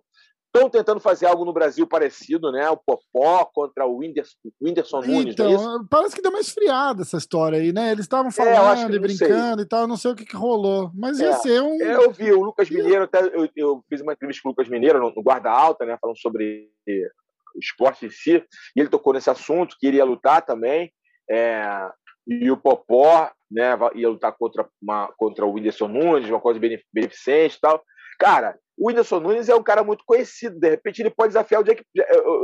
Estão 0.54 0.70
tentando 0.70 1.00
fazer 1.00 1.26
algo 1.26 1.44
no 1.44 1.52
Brasil 1.52 1.86
parecido, 1.86 2.50
né? 2.50 2.68
O 2.70 2.76
Popó 2.78 3.44
contra 3.52 3.86
o 3.86 3.98
Whindersson, 3.98 4.36
Whindersson 4.60 5.00
Nunes. 5.00 5.38
É 5.38 5.42
então, 5.42 5.86
parece 5.90 6.16
que 6.16 6.22
deu 6.22 6.30
uma 6.30 6.40
esfriada 6.40 7.02
essa 7.02 7.18
história 7.18 7.58
aí, 7.58 7.72
né? 7.72 7.92
Eles 7.92 8.06
estavam 8.06 8.28
é, 8.28 8.32
falando 8.32 8.92
é, 8.92 8.96
e 8.96 8.98
brincando 8.98 9.56
sei. 9.56 9.64
e 9.64 9.68
tal, 9.68 9.86
não 9.86 9.96
sei 9.96 10.12
o 10.12 10.14
que, 10.14 10.24
que 10.24 10.36
rolou. 10.36 10.90
Mas 10.94 11.18
ia 11.18 11.28
é, 11.28 11.32
ser 11.34 11.60
um. 11.60 11.78
Eu 11.82 12.10
vi 12.10 12.32
o 12.32 12.42
Lucas 12.42 12.70
Mineiro, 12.70 13.04
até 13.04 13.20
eu, 13.20 13.48
eu 13.54 13.84
fiz 13.88 14.00
uma 14.00 14.14
entrevista 14.14 14.42
com 14.42 14.48
o 14.48 14.52
Lucas 14.52 14.68
Mineiro 14.68 14.98
no, 14.98 15.12
no 15.14 15.22
Guarda 15.22 15.50
Alta, 15.50 15.84
né? 15.84 15.98
Falando 16.00 16.18
sobre 16.18 16.70
o 16.88 17.58
esporte 17.58 18.06
em 18.06 18.10
si, 18.10 18.42
e 18.74 18.80
ele 18.80 18.88
tocou 18.88 19.12
nesse 19.12 19.28
assunto, 19.28 19.76
que 19.78 19.86
iria 19.86 20.04
lutar 20.04 20.42
também. 20.42 20.90
É, 21.30 21.90
e 22.26 22.50
o 22.50 22.56
Popó 22.56 23.30
né, 23.50 23.70
ia 23.94 24.08
lutar 24.08 24.32
contra, 24.32 24.68
uma, 24.82 25.12
contra 25.16 25.46
o 25.46 25.52
Whindersson 25.52 25.88
Nunes, 25.88 26.28
uma 26.28 26.40
coisa 26.40 26.58
beneficente 26.92 27.56
e 27.56 27.60
tal. 27.60 27.82
Cara, 28.18 28.58
o 28.76 28.88
Whindersson 28.88 29.20
Nunes 29.20 29.48
é 29.48 29.54
um 29.54 29.62
cara 29.62 29.82
muito 29.82 30.04
conhecido. 30.04 30.58
De 30.58 30.68
repente 30.68 31.00
ele 31.00 31.10
pode 31.10 31.28
desafiar 31.28 31.60
o 31.60 31.64
Jack, 31.64 31.82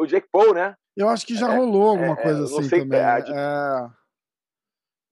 o 0.00 0.06
Jack 0.06 0.26
Paul, 0.30 0.54
né? 0.54 0.74
Eu 0.96 1.08
acho 1.08 1.26
que 1.26 1.34
já 1.34 1.52
é, 1.52 1.56
rolou 1.56 1.90
alguma 1.90 2.14
é, 2.14 2.22
coisa 2.22 2.44
assim 2.44 2.68
também. 2.68 3.00
É, 3.00 3.86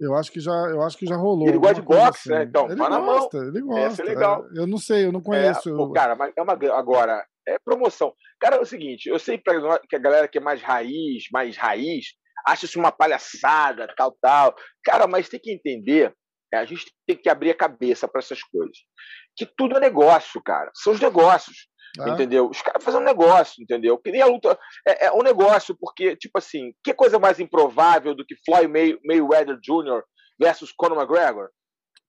eu 0.01 0.15
acho 0.15 0.33
que 0.33 0.41
já, 0.41 0.53
eu 0.53 0.83
acho 0.83 0.97
que 0.97 1.07
já 1.07 1.17
rolou. 1.17 1.47
Ele 1.47 1.59
gosta 1.59 1.75
de 1.75 1.83
boxe, 1.83 2.09
assim. 2.09 2.31
né? 2.31 2.45
Então, 2.45 2.67
ele 2.67 2.77
gosta, 2.77 2.91
na 2.91 3.01
mão. 3.01 3.29
Ele 3.35 3.61
gosta. 3.61 4.03
é 4.03 4.05
legal. 4.05 4.47
Eu 4.55 4.67
não 4.67 4.79
sei, 4.79 5.05
eu 5.05 5.13
não 5.13 5.21
conheço. 5.21 5.69
É, 5.69 5.77
pô, 5.77 5.93
cara, 5.93 6.15
mas 6.15 6.33
é 6.35 6.43
uma 6.43 6.53
agora 6.53 7.25
é 7.47 7.59
promoção. 7.59 8.15
Cara, 8.41 8.57
é 8.57 8.61
o 8.61 8.67
seguinte, 8.67 9.09
eu 9.09 9.19
sei 9.19 9.39
que 9.39 9.97
a 9.97 9.99
galera 9.99 10.29
que 10.29 10.39
é 10.39 10.41
mais 10.41 10.63
raiz, 10.63 11.25
mais 11.31 11.57
raiz, 11.57 12.07
acha 12.47 12.65
isso 12.65 12.79
uma 12.79 12.93
palhaçada, 12.93 13.93
tal, 13.97 14.17
tal. 14.21 14.55
Cara, 14.83 15.07
mas 15.07 15.29
tem 15.29 15.41
que 15.41 15.53
entender 15.53 16.07
é, 16.07 16.13
a 16.57 16.65
gente 16.65 16.93
tem 17.07 17.17
que 17.17 17.29
abrir 17.29 17.51
a 17.51 17.57
cabeça 17.57 18.09
para 18.09 18.21
essas 18.21 18.43
coisas. 18.43 18.77
Que 19.37 19.47
tudo 19.47 19.77
é 19.77 19.81
negócio, 19.81 20.43
cara. 20.43 20.71
São 20.75 20.93
os 20.93 21.01
negócios. 21.01 21.69
Ah. 21.99 22.11
Entendeu? 22.11 22.49
Os 22.49 22.63
caras 22.63 22.85
fazem 22.85 23.01
um 23.01 23.05
negócio, 23.05 23.63
entendeu? 23.63 23.99
Que 23.99 24.13
nem 24.13 24.23
a 24.23 24.27
luta. 24.27 24.59
É, 24.87 25.07
é, 25.07 25.13
um 25.13 25.23
negócio, 25.23 25.77
porque, 25.79 26.17
tipo 26.17 26.39
assim, 26.39 26.73
que 26.85 26.95
coisa 26.95 27.19
mais 27.19 27.41
improvável 27.41 28.15
do 28.15 28.25
que 28.25 28.37
Floyd 28.45 28.69
May, 28.69 28.99
Mayweather 29.05 29.59
Jr. 29.61 30.03
versus 30.39 30.73
Conor 30.73 30.99
McGregor? 30.99 31.51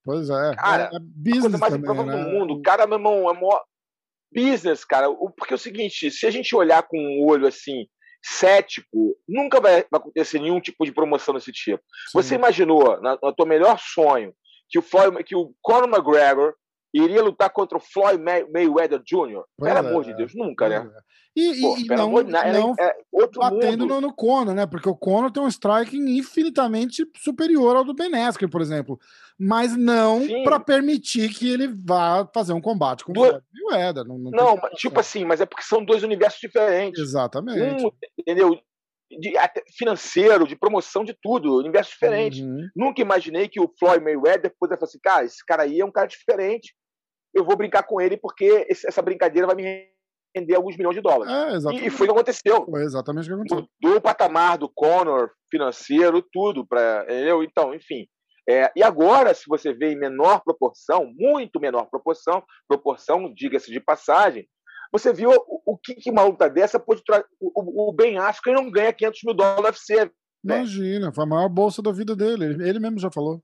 Pois 0.04 0.30
é. 0.30 0.54
Cara, 0.54 0.90
é, 0.92 0.96
é 0.96 1.00
business 1.00 1.38
a 1.38 1.40
coisa 1.40 1.58
mais 1.58 1.72
também, 1.72 1.90
improvável 1.90 2.18
né? 2.18 2.24
do 2.24 2.30
mundo. 2.30 2.54
O 2.54 2.62
cara, 2.62 2.86
meu 2.86 2.98
irmão, 2.98 3.30
é 3.30 3.32
maior... 3.32 3.64
business, 4.32 4.84
cara. 4.84 5.08
Porque 5.36 5.52
é 5.52 5.56
o 5.56 5.58
seguinte, 5.58 6.10
se 6.10 6.26
a 6.26 6.30
gente 6.30 6.54
olhar 6.54 6.82
com 6.84 6.96
um 6.96 7.26
olho 7.28 7.46
assim, 7.46 7.86
cético, 8.22 9.16
nunca 9.28 9.60
vai 9.60 9.84
acontecer 9.92 10.38
nenhum 10.38 10.60
tipo 10.60 10.84
de 10.84 10.92
promoção 10.92 11.34
desse 11.34 11.52
tipo. 11.52 11.82
Sim. 12.06 12.10
Você 12.14 12.34
imaginou, 12.36 13.00
no 13.00 13.32
teu 13.34 13.46
melhor 13.46 13.78
sonho, 13.78 14.32
que 14.68 14.78
o, 14.78 14.82
Floyd, 14.82 15.22
que 15.24 15.34
o 15.34 15.52
Conor 15.60 15.88
McGregor 15.88 16.54
iria 16.92 17.22
lutar 17.22 17.50
contra 17.50 17.78
o 17.78 17.80
Floyd 17.80 18.22
May 18.22 18.44
Mayweather 18.52 19.00
Jr. 19.02 19.44
Pelo 19.58 19.76
é. 19.76 19.78
amor 19.78 20.04
de 20.04 20.14
Deus, 20.14 20.34
nunca, 20.34 20.68
né? 20.68 20.76
É. 20.76 21.12
E, 21.34 21.60
Pô, 21.62 21.76
e 21.78 21.84
não, 21.86 22.04
amor, 22.04 22.24
não 22.24 22.74
é, 22.78 22.94
outro 23.10 23.40
batendo 23.40 23.86
no, 23.86 24.02
no 24.02 24.14
Conor, 24.14 24.54
né? 24.54 24.66
Porque 24.66 24.88
o 24.88 24.94
Conor 24.94 25.30
tem 25.30 25.42
um 25.42 25.48
striking 25.48 26.18
infinitamente 26.18 27.06
superior 27.16 27.74
ao 27.74 27.84
do 27.84 27.94
Ben 27.94 28.14
Askren, 28.14 28.50
por 28.50 28.60
exemplo. 28.60 28.98
Mas 29.38 29.74
não 29.74 30.20
para 30.44 30.60
permitir 30.60 31.30
que 31.30 31.50
ele 31.50 31.68
vá 31.68 32.28
fazer 32.34 32.52
um 32.52 32.60
combate 32.60 33.02
com 33.02 33.12
o 33.12 33.14
Mayweather. 33.14 34.04
Não, 34.04 34.18
não, 34.18 34.30
não 34.30 34.60
tipo 34.74 35.00
assim, 35.00 35.24
mas 35.24 35.40
é 35.40 35.46
porque 35.46 35.64
são 35.64 35.82
dois 35.82 36.02
universos 36.02 36.38
diferentes. 36.38 37.00
Exatamente. 37.00 37.82
Um, 37.82 37.90
entendeu? 38.18 38.58
De, 39.10 39.32
financeiro, 39.76 40.46
de 40.46 40.56
promoção 40.56 41.02
de 41.02 41.16
tudo, 41.20 41.56
universo 41.56 41.92
diferente. 41.92 42.42
Uhum. 42.42 42.68
Nunca 42.76 43.00
imaginei 43.00 43.48
que 43.48 43.60
o 43.60 43.70
Floyd 43.78 44.04
Mayweather 44.04 44.54
pudesse 44.58 44.80
falar 44.80 44.88
assim, 44.88 44.98
cara, 45.02 45.24
esse 45.24 45.44
cara 45.46 45.62
aí 45.62 45.80
é 45.80 45.84
um 45.84 45.92
cara 45.92 46.06
diferente 46.06 46.74
eu 47.34 47.44
vou 47.44 47.56
brincar 47.56 47.82
com 47.84 48.00
ele 48.00 48.16
porque 48.16 48.66
essa 48.70 49.02
brincadeira 49.02 49.46
vai 49.46 49.56
me 49.56 49.92
render 50.34 50.54
alguns 50.54 50.76
milhões 50.76 50.94
de 50.94 51.02
dólares. 51.02 51.32
É, 51.32 51.86
e, 51.86 51.90
foi 51.90 52.06
o 52.06 52.10
que 52.10 52.16
aconteceu. 52.16 52.64
Foi 52.64 52.82
exatamente 52.82 53.30
o 53.30 53.36
que 53.36 53.54
aconteceu. 53.54 54.00
Patamar 54.00 54.58
do 54.58 54.68
Conor, 54.68 55.30
financeiro, 55.50 56.24
tudo. 56.32 56.66
Pra, 56.66 57.04
entendeu? 57.04 57.42
Então, 57.42 57.74
enfim. 57.74 58.06
É, 58.48 58.72
e 58.74 58.82
agora, 58.82 59.34
se 59.34 59.44
você 59.46 59.72
vê 59.72 59.92
em 59.92 59.98
menor 59.98 60.42
proporção, 60.42 61.12
muito 61.16 61.60
menor 61.60 61.88
proporção, 61.88 62.42
proporção, 62.66 63.32
diga-se 63.32 63.70
de 63.70 63.78
passagem, 63.78 64.48
você 64.92 65.12
viu 65.12 65.30
o, 65.30 65.72
o 65.72 65.78
que, 65.78 65.94
que 65.94 66.10
uma 66.10 66.24
luta 66.24 66.50
dessa 66.50 66.80
pode 66.80 67.02
trazer. 67.04 67.24
O, 67.40 67.90
o 67.90 67.92
Ben 67.92 68.18
Askren 68.18 68.54
não 68.54 68.70
ganha 68.70 68.92
500 68.92 69.20
mil 69.24 69.34
dólares 69.34 69.78
UFC. 69.78 70.10
Imagina, 70.44 71.12
foi 71.12 71.24
a 71.24 71.26
maior 71.26 71.48
bolsa 71.48 71.80
da 71.80 71.92
vida 71.92 72.16
dele. 72.16 72.46
Ele, 72.46 72.68
ele 72.68 72.80
mesmo 72.80 72.98
já 72.98 73.10
falou. 73.10 73.40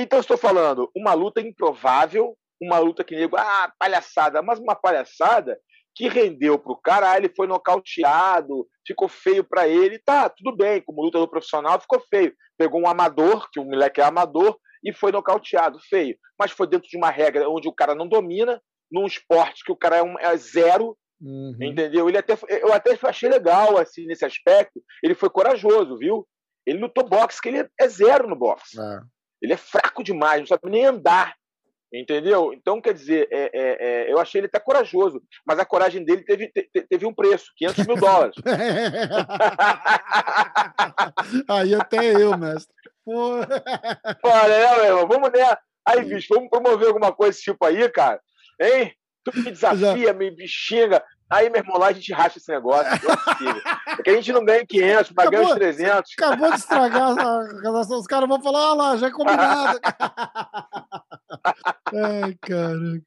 Então, 0.00 0.18
estou 0.18 0.38
falando 0.38 0.90
uma 0.96 1.12
luta 1.12 1.42
improvável, 1.42 2.34
uma 2.58 2.78
luta 2.78 3.04
que 3.04 3.14
nego, 3.14 3.36
ah, 3.36 3.70
palhaçada, 3.78 4.40
mas 4.40 4.58
uma 4.58 4.74
palhaçada 4.74 5.60
que 5.94 6.08
rendeu 6.08 6.58
para 6.58 6.72
o 6.72 6.80
cara, 6.80 7.10
ah, 7.10 7.18
ele 7.18 7.28
foi 7.28 7.46
nocauteado, 7.46 8.66
ficou 8.86 9.08
feio 9.08 9.44
para 9.44 9.68
ele, 9.68 9.98
tá, 9.98 10.30
tudo 10.30 10.56
bem, 10.56 10.80
como 10.80 11.02
lutador 11.02 11.28
profissional 11.28 11.78
ficou 11.78 12.00
feio. 12.00 12.34
Pegou 12.56 12.80
um 12.80 12.88
amador, 12.88 13.50
que 13.52 13.60
o 13.60 13.64
moleque 13.64 14.00
é 14.00 14.04
amador, 14.04 14.58
e 14.82 14.90
foi 14.90 15.12
nocauteado, 15.12 15.78
feio. 15.90 16.16
Mas 16.38 16.50
foi 16.50 16.66
dentro 16.66 16.88
de 16.88 16.96
uma 16.96 17.10
regra 17.10 17.50
onde 17.50 17.68
o 17.68 17.72
cara 17.72 17.94
não 17.94 18.08
domina, 18.08 18.58
num 18.90 19.06
esporte 19.06 19.62
que 19.62 19.72
o 19.72 19.76
cara 19.76 19.98
é, 19.98 20.02
um, 20.02 20.18
é 20.18 20.34
zero, 20.38 20.96
uhum. 21.20 21.58
entendeu? 21.60 22.08
Ele 22.08 22.16
até, 22.16 22.38
eu 22.48 22.72
até 22.72 22.98
achei 23.02 23.28
legal, 23.28 23.76
assim, 23.76 24.06
nesse 24.06 24.24
aspecto. 24.24 24.82
Ele 25.02 25.14
foi 25.14 25.28
corajoso, 25.28 25.98
viu? 25.98 26.26
Ele 26.64 26.78
lutou 26.78 27.06
boxe, 27.06 27.40
que 27.42 27.50
ele 27.50 27.68
é 27.78 27.88
zero 27.88 28.26
no 28.26 28.36
boxe. 28.36 28.80
É. 28.80 29.00
Ele 29.40 29.52
é 29.52 29.56
fraco 29.56 30.04
demais, 30.04 30.40
não 30.40 30.46
sabe 30.46 30.70
nem 30.70 30.86
andar. 30.86 31.34
Entendeu? 31.92 32.52
Então, 32.52 32.80
quer 32.80 32.94
dizer, 32.94 33.26
é, 33.32 33.50
é, 33.52 33.76
é, 33.80 34.12
eu 34.12 34.20
achei 34.20 34.40
ele 34.40 34.46
até 34.46 34.60
corajoso, 34.60 35.20
mas 35.44 35.58
a 35.58 35.64
coragem 35.64 36.04
dele 36.04 36.22
teve, 36.22 36.46
te, 36.46 36.70
teve 36.88 37.04
um 37.04 37.12
preço, 37.12 37.50
500 37.56 37.84
mil 37.84 37.96
dólares. 37.96 38.36
Aí 41.50 41.74
até 41.74 42.14
eu, 42.14 42.38
mestre. 42.38 42.72
Olha, 43.04 44.48
né, 44.48 44.76
meu 44.76 44.84
irmão, 44.84 45.08
vamos, 45.08 45.32
né? 45.32 45.56
Aí, 45.84 46.04
bicho, 46.04 46.32
vamos 46.32 46.48
promover 46.48 46.86
alguma 46.86 47.12
coisa 47.12 47.32
desse 47.32 47.42
tipo 47.42 47.66
aí, 47.66 47.90
cara? 47.90 48.20
Hein? 48.60 48.94
Tu 49.34 49.42
me 49.42 49.50
desafia, 49.50 50.12
me 50.12 50.48
xinga. 50.48 51.02
Aí, 51.30 51.48
meu 51.48 51.60
irmão, 51.60 51.78
lá 51.78 51.86
a 51.88 51.92
gente 51.92 52.12
racha 52.12 52.38
esse 52.38 52.50
negócio. 52.50 52.92
É 52.92 53.94
Porque 53.94 54.10
a 54.10 54.14
gente 54.14 54.32
não 54.32 54.44
ganha 54.44 54.66
500, 54.66 55.12
mas 55.16 55.30
ganha 55.30 55.46
uns 55.46 55.54
300. 55.54 56.12
Acabou 56.18 56.50
de 56.50 56.56
estragar 56.58 57.16
a. 57.16 57.96
Os 57.96 58.06
caras 58.08 58.28
vão 58.28 58.42
falar, 58.42 58.70
ah 58.70 58.74
lá, 58.74 58.96
já 58.96 59.06
é 59.06 59.10
combinado. 59.12 59.78
Ai, 61.94 62.36
cara. 62.40 63.00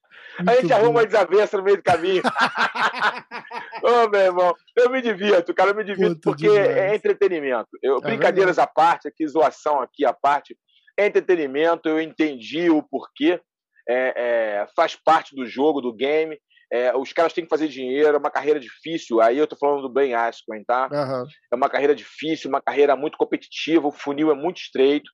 A 0.47 0.55
gente 0.55 0.69
bom. 0.69 0.75
arruma 0.75 0.89
uma 0.89 1.05
desavença 1.05 1.57
no 1.57 1.63
meio 1.63 1.77
do 1.77 1.83
caminho. 1.83 2.23
Ô, 3.83 4.05
oh, 4.05 4.09
meu 4.09 4.21
irmão, 4.21 4.55
eu 4.75 4.89
me 4.89 5.01
divirto, 5.01 5.53
cara, 5.53 5.71
eu 5.71 5.75
me 5.75 5.83
divirto 5.83 6.15
Puta 6.15 6.29
porque 6.29 6.47
demais. 6.49 6.77
é 6.77 6.95
entretenimento. 6.95 7.67
Eu, 7.83 7.97
é 7.97 8.01
brincadeiras 8.01 8.55
verdade. 8.55 8.69
à 8.69 8.73
parte, 8.73 9.07
aqui, 9.07 9.27
zoação 9.27 9.81
aqui 9.81 10.05
à 10.05 10.13
parte, 10.13 10.57
é 10.97 11.05
entretenimento, 11.05 11.89
eu 11.89 11.99
entendi 11.99 12.69
o 12.69 12.81
porquê. 12.81 13.41
É, 13.87 14.13
é, 14.15 14.67
faz 14.75 14.95
parte 14.95 15.35
do 15.35 15.45
jogo, 15.45 15.81
do 15.81 15.93
game. 15.93 16.37
É, 16.71 16.95
os 16.95 17.13
caras 17.13 17.33
têm 17.33 17.43
que 17.43 17.49
fazer 17.49 17.67
dinheiro, 17.67 18.15
é 18.15 18.17
uma 18.17 18.31
carreira 18.31 18.59
difícil. 18.59 19.21
Aí 19.21 19.37
eu 19.37 19.45
tô 19.45 19.55
falando 19.55 19.83
do 19.83 19.93
Ben 19.93 20.15
Askren, 20.15 20.63
tá? 20.65 20.89
Uhum. 20.91 21.25
É 21.51 21.55
uma 21.55 21.69
carreira 21.69 21.93
difícil, 21.93 22.49
uma 22.49 22.61
carreira 22.61 22.95
muito 22.95 23.17
competitiva, 23.17 23.87
o 23.87 23.91
funil 23.91 24.31
é 24.31 24.35
muito 24.35 24.57
estreito. 24.57 25.11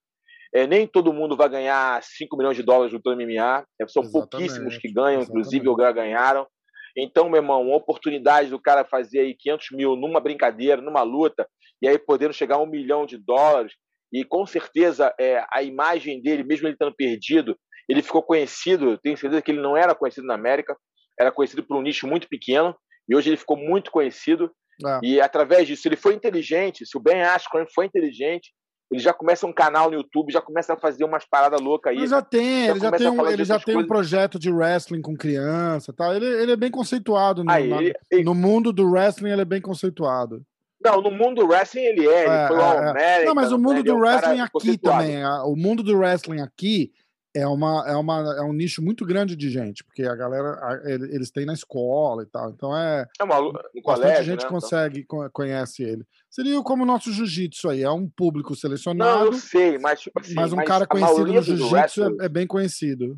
É, 0.54 0.66
nem 0.66 0.88
todo 0.88 1.14
mundo 1.14 1.36
vai 1.36 1.50
ganhar 1.50 2.02
5 2.02 2.36
milhões 2.38 2.56
de 2.56 2.64
dólares 2.64 2.94
lutando 2.94 3.18
MMA. 3.18 3.66
É, 3.80 3.88
são 3.88 4.04
exatamente, 4.04 4.12
pouquíssimos 4.12 4.78
que 4.78 4.92
ganham, 4.92 5.22
exatamente. 5.22 5.30
inclusive 5.30 5.68
ou 5.68 5.76
ganharam. 5.76 6.48
Então, 6.98 7.30
meu 7.30 7.42
irmão, 7.42 7.62
uma 7.62 7.76
oportunidade 7.76 8.50
do 8.50 8.60
cara 8.60 8.84
fazer 8.84 9.20
aí 9.20 9.36
500 9.36 9.68
mil 9.74 9.96
numa 9.96 10.20
brincadeira, 10.20 10.82
numa 10.82 11.04
luta, 11.04 11.48
e 11.82 11.88
aí 11.88 11.98
podendo 11.98 12.34
chegar 12.34 12.56
a 12.56 12.62
um 12.62 12.66
milhão 12.66 13.06
de 13.06 13.18
dólares, 13.18 13.74
e 14.12 14.24
com 14.24 14.46
certeza 14.46 15.14
é, 15.20 15.46
a 15.54 15.62
imagem 15.62 16.22
dele, 16.22 16.44
mesmo 16.44 16.68
ele 16.68 16.74
estando 16.74 16.96
perdido, 16.96 17.56
ele 17.90 18.04
ficou 18.04 18.22
conhecido, 18.22 19.00
tenho 19.00 19.18
certeza 19.18 19.42
que 19.42 19.50
ele 19.50 19.62
não 19.62 19.76
era 19.76 19.96
conhecido 19.96 20.28
na 20.28 20.36
América, 20.36 20.78
era 21.20 21.32
conhecido 21.32 21.64
por 21.64 21.76
um 21.76 21.82
nicho 21.82 22.08
muito 22.08 22.30
pequeno, 22.30 22.76
e 23.10 23.16
hoje 23.16 23.30
ele 23.30 23.38
ficou 23.38 23.58
muito 23.58 23.90
conhecido, 23.90 24.52
é. 24.86 25.00
e 25.02 25.20
através 25.20 25.68
disso, 25.68 25.88
ele 25.88 25.96
foi 25.96 26.14
inteligente, 26.14 26.86
se 26.86 26.96
o 26.96 27.02
Ben 27.02 27.24
Askren 27.24 27.66
foi 27.74 27.88
inteligente, 27.88 28.54
ele 28.92 29.02
já 29.02 29.14
começa 29.14 29.46
um 29.46 29.54
canal 29.54 29.90
no 29.90 29.98
YouTube, 29.98 30.32
já 30.32 30.42
começa 30.42 30.74
a 30.74 30.78
fazer 30.78 31.04
umas 31.04 31.24
paradas 31.24 31.62
loucas 31.62 31.92
aí. 31.92 31.98
Ele 32.00 32.08
já 32.08 32.22
tem, 32.24 32.66
já 32.66 32.72
ele 32.72 32.80
já 32.80 32.92
tem, 32.92 33.10
um, 33.10 33.28
ele 33.28 33.46
já 33.46 33.60
tem 33.60 33.78
um 33.78 33.86
projeto 33.86 34.40
de 34.40 34.52
wrestling 34.52 35.02
com 35.02 35.16
criança 35.16 35.94
tal. 35.94 36.16
Ele, 36.16 36.26
ele 36.26 36.54
é 36.54 36.56
bem 36.56 36.72
conceituado 36.72 37.44
no, 37.44 37.52
aí, 37.52 37.72
ele, 37.72 37.94
ele... 38.10 38.24
no 38.24 38.34
mundo 38.34 38.74
do 38.74 38.90
wrestling, 38.90 39.30
ele 39.30 39.42
é 39.44 39.46
bem 39.46 39.62
conceituado. 39.62 40.44
Não, 40.84 41.02
no 41.02 41.12
mundo 41.12 41.42
do 41.42 41.48
wrestling 41.48 41.82
ele 41.82 42.08
é, 42.08 42.24
ele 42.24 42.32
é, 42.32 42.48
foi 42.48 42.58
é, 43.02 43.22
é. 43.22 43.26
Não, 43.26 43.36
mas 43.36 43.52
o 43.52 43.60
mundo 43.60 43.76
né? 43.76 43.84
do 43.84 43.92
é 43.92 43.94
um 43.94 44.00
wrestling 44.00 44.40
aqui 44.40 44.78
também, 44.78 45.26
o 45.46 45.56
mundo 45.56 45.84
do 45.84 45.96
wrestling 45.96 46.42
aqui 46.42 46.92
é, 47.40 47.48
uma, 47.48 47.84
é, 47.88 47.96
uma, 47.96 48.36
é 48.38 48.42
um 48.42 48.54
nicho 48.54 48.82
muito 48.82 49.06
grande 49.06 49.36
de 49.36 49.50
gente, 49.50 49.84
porque 49.84 50.04
a 50.04 50.16
galera, 50.16 50.82
eles 50.86 51.32
têm 51.32 51.46
na 51.46 51.54
escola 51.54 52.24
e 52.24 52.26
tal. 52.26 52.50
Então 52.50 52.78
é. 52.78 53.08
É 53.20 53.24
uma, 53.24 53.40
no 53.40 53.54
bastante 53.54 53.82
colégio, 53.82 54.24
gente 54.24 54.44
né? 54.44 54.50
consegue, 54.50 55.00
então... 55.02 55.30
conhece 55.32 55.84
ele. 55.84 56.06
Seria 56.30 56.62
como 56.62 56.84
o 56.84 56.86
nosso 56.86 57.12
jiu-jitsu 57.12 57.70
aí, 57.70 57.84
é 57.84 57.92
um 57.92 58.10
público 58.10 58.56
selecionado. 58.56 59.20
Não, 59.20 59.26
eu 59.28 59.34
sei, 59.34 59.78
mas 59.78 60.02
tipo 60.02 60.20
assim. 60.20 60.34
Mas 60.34 60.54
um 60.54 60.58
mas 60.58 60.68
cara 60.68 60.86
conhecido 60.86 61.34
no 61.34 61.42
jiu-jitsu 61.42 62.04
é, 62.04 62.26
é, 62.26 62.30
bem 62.30 62.46
conhecido. 62.46 63.18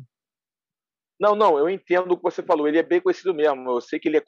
Não, 1.20 1.36
não, 1.36 1.58
eu 1.58 1.68
entendo 1.68 2.12
o 2.12 2.16
que 2.16 2.22
você 2.22 2.42
falou, 2.42 2.66
ele 2.66 2.78
é 2.78 2.82
bem 2.82 3.00
conhecido 3.00 3.34
mesmo. 3.34 3.70
Eu 3.70 3.80
sei 3.80 3.98
que 3.98 4.08
ele 4.08 4.18
é 4.18 4.24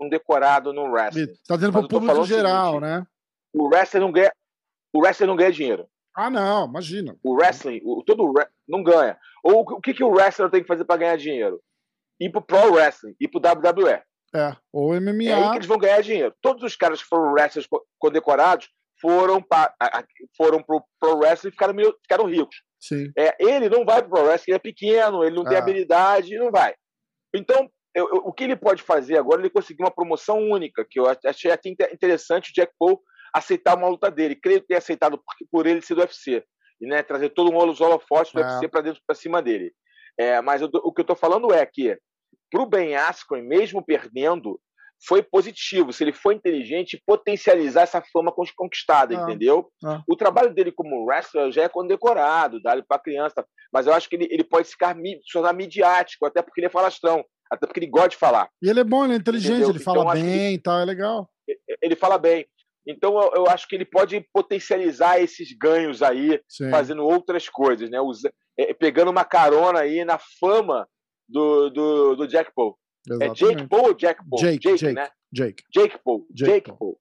um 0.00 0.08
decorado 0.08 0.72
no 0.72 0.84
wrestling. 0.90 1.32
Está 1.32 1.56
dizendo 1.56 1.72
para 1.72 1.84
o 1.84 1.88
público 1.88 2.24
geral, 2.24 2.74
seguinte, 2.74 2.82
né? 2.82 3.06
O 3.52 3.66
wrestling 3.68 4.00
não 4.00 4.12
ganha, 4.12 4.32
o 4.92 5.00
wrestling 5.00 5.26
não 5.26 5.36
ganha 5.36 5.52
dinheiro. 5.52 5.86
Ah, 6.14 6.28
não, 6.28 6.66
imagina. 6.66 7.16
O 7.22 7.34
wrestling, 7.34 7.80
o, 7.84 8.02
todo 8.04 8.24
o, 8.24 8.34
não 8.72 8.82
ganha. 8.82 9.18
Ou 9.44 9.60
o 9.60 9.80
que, 9.80 9.92
que 9.92 10.02
o 10.02 10.10
wrestler 10.10 10.50
tem 10.50 10.62
que 10.62 10.66
fazer 10.66 10.84
para 10.84 10.96
ganhar 10.96 11.16
dinheiro? 11.16 11.60
Ir 12.18 12.30
pro 12.30 12.40
Pro 12.40 12.72
Wrestling, 12.72 13.14
ir 13.20 13.28
pro 13.28 13.40
WWE. 13.40 14.00
É, 14.34 14.56
ou 14.72 14.98
MMA. 14.98 15.24
É 15.24 15.34
aí 15.34 15.50
que 15.50 15.56
eles 15.58 15.66
vão 15.66 15.78
ganhar 15.78 16.00
dinheiro. 16.00 16.34
Todos 16.40 16.62
os 16.62 16.74
caras 16.74 17.02
que 17.02 17.08
foram 17.08 17.32
wrestlers 17.32 17.68
condecorados 17.98 18.70
foram, 18.98 19.42
para 19.42 19.74
foram 20.36 20.62
pro 20.62 20.82
Pro 20.98 21.18
Wrestling 21.18 21.50
e 21.50 21.52
ficaram, 21.52 21.74
meio, 21.74 21.94
ficaram 22.00 22.24
ricos. 22.24 22.62
Sim. 22.80 23.12
É, 23.16 23.36
ele 23.38 23.68
não 23.68 23.84
vai 23.84 24.00
pro 24.00 24.10
Pro 24.10 24.22
Wrestling, 24.22 24.52
ele 24.52 24.56
é 24.56 24.58
pequeno, 24.60 25.22
ele 25.22 25.36
não 25.36 25.44
tem 25.44 25.56
é. 25.56 25.58
habilidade, 25.58 26.38
não 26.38 26.50
vai. 26.50 26.74
Então, 27.34 27.68
eu, 27.94 28.08
eu, 28.08 28.16
o 28.24 28.32
que 28.32 28.44
ele 28.44 28.56
pode 28.56 28.82
fazer 28.82 29.18
agora? 29.18 29.40
Ele 29.40 29.50
conseguiu 29.50 29.84
uma 29.84 29.94
promoção 29.94 30.38
única, 30.38 30.86
que 30.88 30.98
eu 30.98 31.04
achei 31.26 31.50
até 31.50 31.68
interessante 31.68 32.50
o 32.50 32.54
Jack 32.54 32.72
Paul 32.78 33.00
aceitar 33.34 33.76
uma 33.76 33.88
luta 33.88 34.10
dele. 34.10 34.36
Creio 34.36 34.60
que 34.60 34.68
tenha 34.68 34.78
aceitado 34.78 35.18
por, 35.18 35.34
por 35.50 35.66
ele 35.66 35.82
ser 35.82 35.94
do 35.94 36.00
UFC. 36.00 36.42
E 36.82 36.86
né, 36.86 37.02
trazer 37.02 37.30
todo 37.30 37.50
um 37.50 37.56
holofote 37.56 38.34
do 38.34 38.40
é. 38.40 38.44
UFC 38.44 38.68
para 38.68 38.80
dentro 38.80 39.00
para 39.06 39.14
cima 39.14 39.40
dele. 39.40 39.72
É, 40.18 40.40
mas 40.40 40.60
eu, 40.60 40.68
o 40.72 40.92
que 40.92 41.00
eu 41.00 41.04
estou 41.04 41.16
falando 41.16 41.52
é 41.54 41.64
que, 41.64 41.96
para 42.50 42.60
o 42.60 42.66
Ben 42.66 42.96
Askren, 42.96 43.42
mesmo 43.42 43.84
perdendo, 43.84 44.60
foi 45.06 45.22
positivo. 45.22 45.92
Se 45.92 46.04
ele 46.04 46.12
foi 46.12 46.34
inteligente, 46.34 47.02
potencializar 47.06 47.82
essa 47.82 48.02
fama 48.12 48.32
conquistada, 48.56 49.18
ah, 49.18 49.22
entendeu? 49.22 49.68
Ah. 49.84 50.02
O 50.08 50.16
trabalho 50.16 50.54
dele 50.54 50.72
como 50.72 51.04
wrestler 51.04 51.50
já 51.50 51.64
é 51.64 51.68
condecorado, 51.68 52.60
dá 52.60 52.80
para 52.82 52.98
criança. 52.98 53.44
Mas 53.72 53.86
eu 53.86 53.92
acho 53.92 54.08
que 54.08 54.16
ele, 54.16 54.28
ele 54.30 54.44
pode 54.44 54.68
ficar 54.68 54.94
se 54.94 55.32
tornar 55.32 55.52
midiático, 55.52 56.26
até 56.26 56.42
porque 56.42 56.60
ele 56.60 56.66
é 56.66 56.70
falastrão, 56.70 57.24
até 57.50 57.66
porque 57.66 57.80
ele 57.80 57.90
gosta 57.90 58.10
de 58.10 58.16
falar. 58.16 58.48
E 58.62 58.68
ele 58.68 58.80
é 58.80 58.84
bom, 58.84 59.04
ele 59.04 59.14
é 59.14 59.16
inteligente, 59.16 59.52
entendeu? 59.52 59.70
ele 59.70 59.78
fala 59.78 60.00
então, 60.00 60.12
bem 60.12 60.54
e 60.54 60.58
tal, 60.58 60.80
é 60.80 60.84
legal. 60.84 61.28
Ele 61.82 61.96
fala 61.96 62.18
bem. 62.18 62.46
Então 62.86 63.20
eu, 63.20 63.32
eu, 63.36 63.46
acho 63.48 63.68
que 63.68 63.76
ele 63.76 63.84
pode 63.84 64.20
potencializar 64.32 65.20
esses 65.20 65.52
ganhos 65.56 66.02
aí, 66.02 66.40
Sim. 66.48 66.70
fazendo 66.70 67.04
outras 67.04 67.48
coisas, 67.48 67.88
né? 67.88 68.00
Usa, 68.00 68.32
é, 68.58 68.74
pegando 68.74 69.10
uma 69.10 69.24
carona 69.24 69.80
aí 69.80 70.04
na 70.04 70.18
fama 70.18 70.88
do, 71.28 71.70
do, 71.70 72.16
do 72.16 72.26
Jack 72.26 72.52
Paul. 72.54 72.76
Exatamente. 73.08 73.44
É 73.44 73.48
Jake 73.48 73.68
Paul 73.68 73.86
ou 73.86 73.94
Jack 73.94 74.20
Paul? 74.28 74.40
Jake, 74.40 74.58
Jake, 74.58 74.78
Jake 74.78 74.94
né? 74.94 75.08
Jake. 75.32 75.62
Jake 75.72 75.98
Paul. 76.04 76.26
Jake, 76.32 76.52
Jake 76.52 76.68
Paul. 76.70 76.78
Paul. 76.78 77.00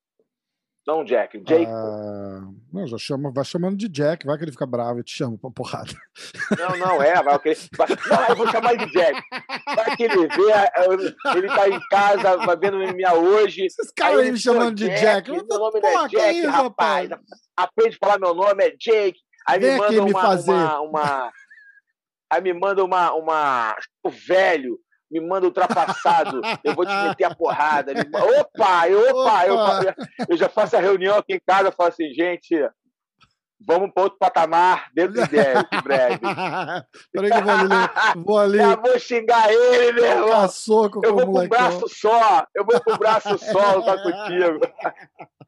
Não, 0.87 1.03
Jack. 1.03 1.39
Jake. 1.41 1.67
Ah, 1.67 2.41
não, 2.73 2.87
já 2.87 2.97
chama, 2.97 3.31
vai 3.31 3.45
chamando 3.45 3.77
de 3.77 3.87
Jack, 3.87 4.25
vai 4.25 4.35
que 4.37 4.43
ele 4.43 4.51
fica 4.51 4.65
bravo 4.65 4.99
e 4.99 5.03
te 5.03 5.15
chama 5.15 5.37
pra 5.37 5.51
porrada. 5.51 5.91
Não, 6.57 6.75
não, 6.75 7.01
é, 7.01 7.21
vai, 7.21 7.35
okay. 7.35 7.55
vai 7.77 7.87
Não, 7.87 8.27
eu 8.29 8.35
vou 8.35 8.47
chamar 8.47 8.75
de 8.75 8.91
Jack. 8.91 9.21
Vai 9.75 9.95
que 9.95 10.03
ele 10.03 10.27
vê, 10.27 10.51
é, 10.51 11.37
ele 11.37 11.47
tá 11.47 11.69
em 11.69 11.79
casa, 11.89 12.37
vai 12.37 12.57
vendo 12.57 12.77
o 12.77 12.79
MMA 12.79 13.13
hoje. 13.13 13.65
Esses 13.65 13.91
caras 13.91 14.19
aí 14.19 14.31
me 14.31 14.39
chamando 14.39 14.75
de 14.75 14.87
Jack. 14.89 15.31
Jack. 15.31 15.31
Meu 15.31 15.59
nome 15.59 15.79
não 15.79 16.05
é 16.05 16.07
Jack, 16.07 16.39
isso, 16.39 16.49
rapaz. 16.49 17.09
rapaz. 17.09 17.25
Aprende 17.55 17.97
a 18.01 18.05
falar 18.05 18.19
meu 18.19 18.33
nome, 18.33 18.63
é 18.63 18.71
Jake. 18.71 19.19
Aí 19.47 19.59
Vem 19.59 19.73
me 19.73 19.77
manda 19.77 20.03
uma, 20.03 20.21
fazer. 20.21 20.51
uma, 20.51 20.79
uma. 20.81 21.31
Aí 22.31 22.41
me 22.41 22.53
manda 22.53 22.83
uma. 22.83 23.13
uma 23.13 23.77
velho 24.27 24.79
me 25.11 25.19
manda 25.19 25.45
ultrapassado, 25.45 26.41
eu 26.63 26.73
vou 26.73 26.85
te 26.85 26.93
meter 27.03 27.25
a 27.25 27.35
porrada. 27.35 27.93
Me... 27.93 28.01
Opa, 28.01 28.85
opa, 28.87 29.45
opa. 29.51 29.83
Eu, 29.83 30.27
eu, 30.29 30.37
já 30.37 30.47
faço 30.47 30.77
a 30.77 30.79
reunião 30.79 31.17
aqui 31.17 31.33
em 31.33 31.41
casa, 31.45 31.71
falo 31.71 31.89
assim, 31.89 32.13
gente, 32.13 32.55
vamos 33.65 33.91
para 33.93 34.03
outro 34.03 34.19
patamar 34.19 34.89
dentro 34.93 35.13
de 35.13 35.27
10, 35.27 35.65
em 35.71 35.81
breve. 35.81 36.19
Peraí 37.11 37.31
que 37.31 37.37
eu 37.37 37.43
vou 37.43 37.53
ali. 37.53 38.23
Vou, 38.25 38.37
ali. 38.39 38.57
Já 38.57 38.75
vou 38.75 38.99
xingar 38.99 39.51
ele, 39.51 39.93
meu 39.93 40.05
irmão. 40.05 40.47
Soco 40.49 41.01
eu 41.03 41.15
vou 41.15 41.33
pro 41.33 41.47
braço 41.47 41.87
só, 41.89 42.45
eu 42.55 42.65
vou 42.65 42.79
pro 42.79 42.97
braço 42.97 43.37
só 43.37 43.81
tá 43.81 43.97
contigo. 43.97 44.59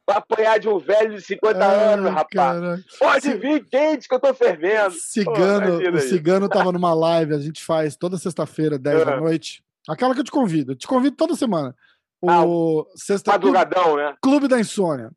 Vai 0.05 0.17
apanhar 0.17 0.59
de 0.59 0.67
um 0.67 0.79
velho 0.79 1.15
de 1.15 1.21
50 1.21 1.65
Ai, 1.65 1.93
anos, 1.93 2.11
rapaz. 2.11 2.33
Cara. 2.33 2.79
Pode 2.99 3.33
vir 3.35 3.65
quente 3.69 4.07
que 4.07 4.15
eu 4.15 4.19
tô 4.19 4.33
fervendo. 4.33 4.91
Cigano, 4.91 5.81
Pô, 5.81 5.97
o 5.97 6.01
Cigano 6.01 6.49
tava 6.49 6.71
numa 6.71 6.93
live, 6.93 7.33
a 7.33 7.39
gente 7.39 7.63
faz 7.63 7.95
toda 7.95 8.17
sexta-feira, 8.17 8.77
10 8.77 9.01
é. 9.01 9.05
da 9.05 9.17
noite. 9.17 9.63
Aquela 9.87 10.13
que 10.13 10.19
eu 10.19 10.25
te 10.25 10.31
convido. 10.31 10.73
Eu 10.73 10.75
te 10.75 10.87
convido 10.87 11.15
toda 11.15 11.35
semana. 11.35 11.75
O 12.21 12.81
ah, 12.81 12.91
sexta 12.95 13.31
Madrugadão, 13.31 13.97
né? 13.97 14.15
Clube 14.21 14.47
da 14.47 14.59
Insônia. 14.59 15.11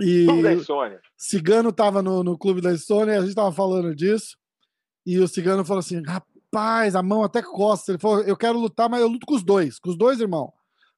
E 0.00 0.26
Clube 0.26 0.42
da 0.42 0.52
Insônia. 0.52 1.00
Cigano 1.16 1.72
tava 1.72 2.02
no, 2.02 2.22
no 2.22 2.38
Clube 2.38 2.60
da 2.60 2.72
Insônia, 2.72 3.18
a 3.18 3.22
gente 3.22 3.34
tava 3.34 3.52
falando 3.52 3.94
disso. 3.94 4.36
E 5.04 5.18
o 5.18 5.28
Cigano 5.28 5.64
falou 5.64 5.80
assim: 5.80 6.02
rapaz, 6.02 6.94
a 6.94 7.02
mão 7.02 7.22
até 7.22 7.42
costa. 7.42 7.92
Ele 7.92 7.98
falou: 7.98 8.22
eu 8.22 8.36
quero 8.36 8.58
lutar, 8.58 8.88
mas 8.88 9.00
eu 9.00 9.08
luto 9.08 9.26
com 9.26 9.34
os 9.34 9.44
dois, 9.44 9.78
com 9.78 9.90
os 9.90 9.96
dois 9.96 10.20
irmãos. 10.20 10.52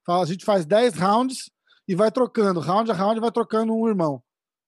A 0.08 0.24
gente 0.24 0.44
faz 0.44 0.64
10 0.64 0.94
rounds 0.94 1.50
e 1.86 1.94
vai 1.94 2.10
trocando, 2.10 2.60
round 2.60 2.90
a 2.90 2.94
round, 2.94 3.20
vai 3.20 3.30
trocando 3.30 3.74
um 3.74 3.86
irmão. 3.86 4.22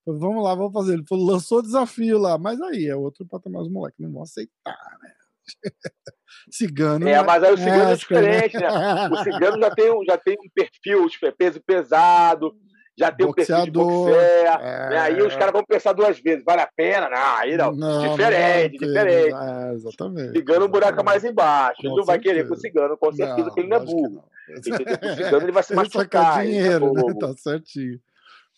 Falei, 0.04 0.20
vamos 0.20 0.44
lá, 0.44 0.54
vamos 0.54 0.72
fazer. 0.72 0.94
Ele 0.94 1.04
falou, 1.08 1.26
lançou 1.26 1.62
desafio 1.62 2.18
lá, 2.18 2.36
mas 2.36 2.60
aí 2.60 2.86
é 2.86 2.94
outro 2.94 3.26
patamar, 3.26 3.62
os 3.62 3.70
moleques 3.70 4.00
não 4.00 4.12
vão 4.12 4.22
aceitar, 4.22 4.98
né? 5.02 5.12
Cigano. 6.50 7.08
É, 7.08 7.22
mas 7.22 7.42
aí 7.42 7.52
o 7.52 7.56
cigano 7.56 7.82
é, 7.82 7.92
é 7.92 7.96
diferente, 7.96 8.56
né? 8.56 9.08
O 9.10 9.16
cigano 9.16 9.60
já 9.60 9.70
tem, 9.70 10.04
já 10.04 10.18
tem 10.18 10.36
um 10.38 10.48
perfil 10.54 11.08
de 11.08 11.18
peso 11.32 11.60
pesado, 11.60 12.54
já 12.98 13.10
tem 13.10 13.26
Boxeador, 13.26 13.30
um 13.30 13.32
perfil 13.32 13.64
de 13.64 13.70
boxer, 13.70 14.60
é... 14.60 14.90
né? 14.90 14.98
Aí 14.98 15.22
os 15.22 15.34
caras 15.36 15.52
vão 15.52 15.64
pensar 15.64 15.92
duas 15.92 16.20
vezes, 16.20 16.44
vale 16.44 16.60
a 16.60 16.68
pena? 16.74 17.08
Não, 17.08 17.36
aí 17.36 17.56
não. 17.56 17.72
não 17.72 18.10
diferente, 18.10 18.78
não 18.80 18.88
diferente. 18.88 19.34
É, 19.34 19.72
exatamente. 19.74 20.32
Cigano, 20.32 20.64
o 20.64 20.68
buraco 20.68 21.04
mais 21.04 21.24
embaixo. 21.24 21.80
Com 21.80 21.88
ele 21.88 21.96
não 21.96 22.04
certeza. 22.04 22.06
vai 22.06 22.18
querer 22.18 22.48
com 22.48 22.54
o 22.54 22.56
cigano, 22.58 22.96
com 22.96 23.12
certeza, 23.12 23.38
não, 23.38 23.44
porque 23.44 23.60
ele 23.60 23.68
não 23.68 23.76
é 23.76 23.80
burro. 23.80 24.24
O 24.50 24.62
cigano 24.62 25.44
ele 25.44 25.52
vai 25.52 25.62
se 25.62 25.74
machucar. 25.74 26.42
dinheiro, 26.42 26.92
né? 26.92 27.14
Tá 27.18 27.32
certinho 27.36 28.00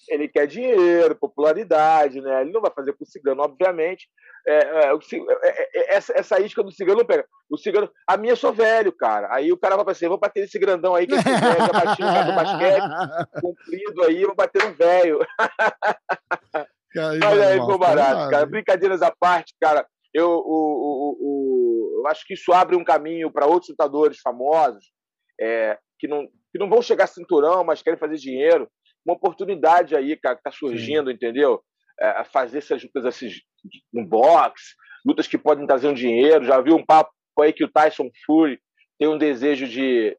ele 0.08 0.28
quer 0.28 0.46
dinheiro, 0.46 1.14
popularidade, 1.14 2.20
né? 2.20 2.42
Ele 2.42 2.52
não 2.52 2.60
vai 2.60 2.70
fazer 2.70 2.92
com 2.92 3.04
o 3.04 3.06
cigano, 3.06 3.42
obviamente. 3.42 4.08
É, 4.46 4.86
é, 4.86 4.94
o, 4.94 4.98
é, 4.98 5.48
é, 5.48 5.94
essa, 5.94 6.12
essa 6.16 6.40
isca 6.40 6.62
do 6.62 6.72
cigano 6.72 6.98
não 6.98 7.06
pega. 7.06 7.24
O 7.50 7.56
cigano, 7.56 7.90
a 8.06 8.16
minha 8.16 8.32
eu 8.32 8.36
sou 8.36 8.52
velho, 8.52 8.92
cara. 8.92 9.28
Aí 9.32 9.52
o 9.52 9.56
cara 9.56 9.76
vai 9.76 9.84
pensar, 9.84 10.08
vou 10.08 10.18
bater 10.18 10.44
esse 10.44 10.58
grandão 10.58 10.94
aí 10.94 11.06
que 11.06 11.14
velho 11.14 11.38
já 11.38 11.72
bati 11.72 12.02
no 12.02 12.24
do 12.24 12.34
basquete, 12.34 12.82
comprido 13.40 14.02
aí, 14.04 14.24
vou 14.24 14.34
bater 14.34 14.64
um 14.64 14.72
velho. 14.72 15.18
Mas 16.94 17.40
aí 17.40 17.60
ficou 17.60 17.78
barato, 17.78 18.30
cara. 18.30 18.46
Brincadeiras 18.46 19.02
à 19.02 19.10
parte, 19.10 19.54
cara. 19.60 19.86
Eu, 20.12 20.28
o, 20.28 20.42
o, 20.44 21.16
o, 21.20 22.00
eu 22.00 22.06
acho 22.08 22.26
que 22.26 22.34
isso 22.34 22.52
abre 22.52 22.76
um 22.76 22.84
caminho 22.84 23.30
para 23.30 23.46
outros 23.46 23.70
lutadores 23.70 24.18
famosos 24.20 24.92
é, 25.40 25.78
que, 25.98 26.06
não, 26.06 26.26
que 26.50 26.58
não 26.58 26.68
vão 26.68 26.82
chegar 26.82 27.06
cinturão, 27.06 27.64
mas 27.64 27.80
querem 27.80 27.98
fazer 27.98 28.16
dinheiro 28.16 28.68
uma 29.04 29.14
oportunidade 29.14 29.96
aí, 29.96 30.16
cara, 30.16 30.36
que 30.36 30.40
está 30.40 30.50
surgindo, 30.50 31.10
Sim. 31.10 31.14
entendeu? 31.14 31.62
É, 32.00 32.24
fazer 32.24 32.58
essas 32.58 32.82
lutas 32.82 33.04
assim, 33.04 33.28
no 33.92 34.06
boxe, 34.06 34.74
lutas 35.04 35.26
que 35.26 35.38
podem 35.38 35.66
trazer 35.66 35.88
um 35.88 35.94
dinheiro. 35.94 36.44
Já 36.44 36.60
vi 36.60 36.72
um 36.72 36.84
papo 36.84 37.12
aí 37.40 37.52
que 37.52 37.64
o 37.64 37.70
Tyson 37.70 38.10
Fury 38.24 38.60
tem 38.98 39.08
um 39.08 39.18
desejo 39.18 39.66
de. 39.66 40.16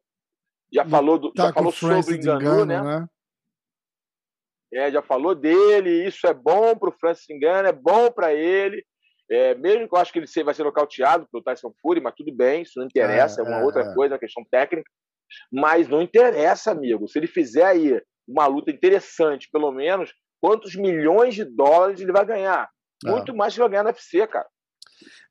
Já 0.72 0.84
falou, 0.84 1.18
do, 1.18 1.32
tá 1.32 1.46
já 1.46 1.52
falou 1.52 1.72
sobre 1.72 1.96
o 1.96 2.14
Engano, 2.14 2.64
né? 2.64 2.82
né? 2.82 3.06
É, 4.72 4.90
já 4.90 5.02
falou 5.02 5.34
dele, 5.34 6.04
isso 6.04 6.26
é 6.26 6.34
bom 6.34 6.76
para 6.76 6.88
o 6.88 6.98
Francis 6.98 7.30
Engano, 7.30 7.68
é 7.68 7.72
bom 7.72 8.10
para 8.10 8.34
ele. 8.34 8.84
É, 9.30 9.54
mesmo 9.54 9.88
que 9.88 9.94
eu 9.94 9.98
acho 9.98 10.12
que 10.12 10.18
ele 10.18 10.44
vai 10.44 10.52
ser 10.52 10.64
nocauteado 10.64 11.26
pelo 11.30 11.42
Tyson 11.42 11.72
Fury, 11.80 12.00
mas 12.00 12.14
tudo 12.14 12.34
bem, 12.34 12.62
isso 12.62 12.78
não 12.78 12.86
interessa, 12.86 13.40
é, 13.40 13.44
é 13.44 13.48
uma 13.48 13.60
é, 13.60 13.64
outra 13.64 13.82
é. 13.82 13.94
coisa, 13.94 14.14
uma 14.14 14.20
questão 14.20 14.44
técnica. 14.50 14.90
Mas 15.50 15.88
não 15.88 16.02
interessa, 16.02 16.72
amigo. 16.72 17.08
Se 17.08 17.18
ele 17.18 17.26
fizer 17.26 17.64
aí 17.64 18.00
uma 18.26 18.46
luta 18.46 18.70
interessante, 18.70 19.48
pelo 19.50 19.70
menos, 19.70 20.12
quantos 20.40 20.74
milhões 20.74 21.34
de 21.34 21.44
dólares 21.44 22.00
ele 22.00 22.12
vai 22.12 22.24
ganhar? 22.24 22.68
É. 23.04 23.10
Muito 23.10 23.34
mais 23.34 23.54
que 23.54 23.60
vai 23.60 23.68
ganhar 23.68 23.82
na 23.82 23.90
UFC, 23.90 24.26
cara. 24.26 24.46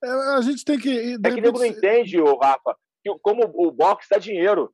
É, 0.03 0.09
a 0.37 0.41
gente 0.41 0.63
tem 0.65 0.77
que. 0.77 1.13
É 1.13 1.31
que 1.31 1.41
nego 1.41 1.57
não 1.57 1.65
entende, 1.65 2.19
ô, 2.19 2.37
Rafa, 2.37 2.75
que 3.03 3.11
como 3.21 3.51
o 3.55 3.71
boxe 3.71 4.07
dá 4.09 4.17
dinheiro. 4.17 4.71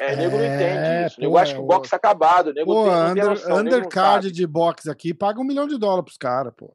É, 0.00 0.12
é, 0.12 0.16
nego 0.16 0.36
não 0.36 0.44
entende 0.44 1.06
isso. 1.06 1.22
eu 1.22 1.36
acho 1.36 1.54
que 1.54 1.60
o 1.60 1.66
boxe 1.66 1.90
tá 1.90 1.96
acabado. 1.96 2.52
Nego 2.52 2.72
pô, 2.72 2.84
tem, 2.84 3.10
under, 3.10 3.24
noção, 3.26 3.56
undercard 3.56 4.30
de 4.30 4.46
boxe 4.46 4.90
aqui 4.90 5.12
paga 5.12 5.40
um 5.40 5.44
milhão 5.44 5.66
de 5.66 5.78
dólares 5.78 6.04
pros 6.04 6.16
caras, 6.16 6.52
pô. 6.56 6.74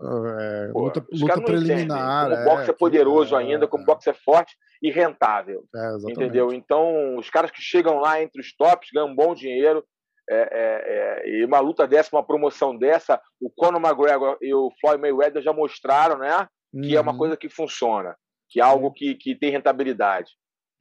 É, 0.00 0.70
pô, 0.72 0.80
luta, 0.80 1.06
luta 1.12 1.42
preliminar. 1.42 2.30
Como 2.30 2.40
o 2.40 2.44
boxe 2.44 2.68
é, 2.68 2.70
é 2.70 2.76
poderoso 2.76 3.36
ainda, 3.36 3.66
como 3.66 3.82
o 3.82 3.86
boxe 3.86 4.10
é 4.10 4.14
forte 4.14 4.56
e 4.82 4.90
rentável. 4.90 5.64
entendeu? 6.08 6.52
Então, 6.52 7.16
os 7.16 7.30
caras 7.30 7.50
que 7.50 7.60
chegam 7.60 7.98
lá 7.98 8.22
entre 8.22 8.40
os 8.40 8.54
tops 8.54 8.90
ganham 8.92 9.08
um 9.08 9.14
bom 9.14 9.34
dinheiro. 9.34 9.84
É, 10.28 10.36
é, 10.36 11.26
é, 11.26 11.30
e 11.30 11.44
uma 11.44 11.60
luta 11.60 11.86
dessa, 11.86 12.14
uma 12.14 12.24
promoção 12.24 12.76
dessa, 12.76 13.20
o 13.40 13.50
Conor 13.50 13.80
McGregor 13.80 14.38
e 14.40 14.54
o 14.54 14.70
Floyd 14.80 15.00
Mayweather 15.00 15.42
já 15.42 15.52
mostraram, 15.52 16.18
né? 16.18 16.48
Que 16.72 16.92
uhum. 16.92 16.96
é 16.96 17.00
uma 17.00 17.12
uhum. 17.12 17.18
coisa 17.18 17.36
que 17.36 17.48
funciona, 17.48 18.16
que 18.48 18.58
é 18.58 18.62
algo 18.62 18.90
que, 18.92 19.14
que 19.14 19.36
tem 19.38 19.50
rentabilidade. 19.50 20.32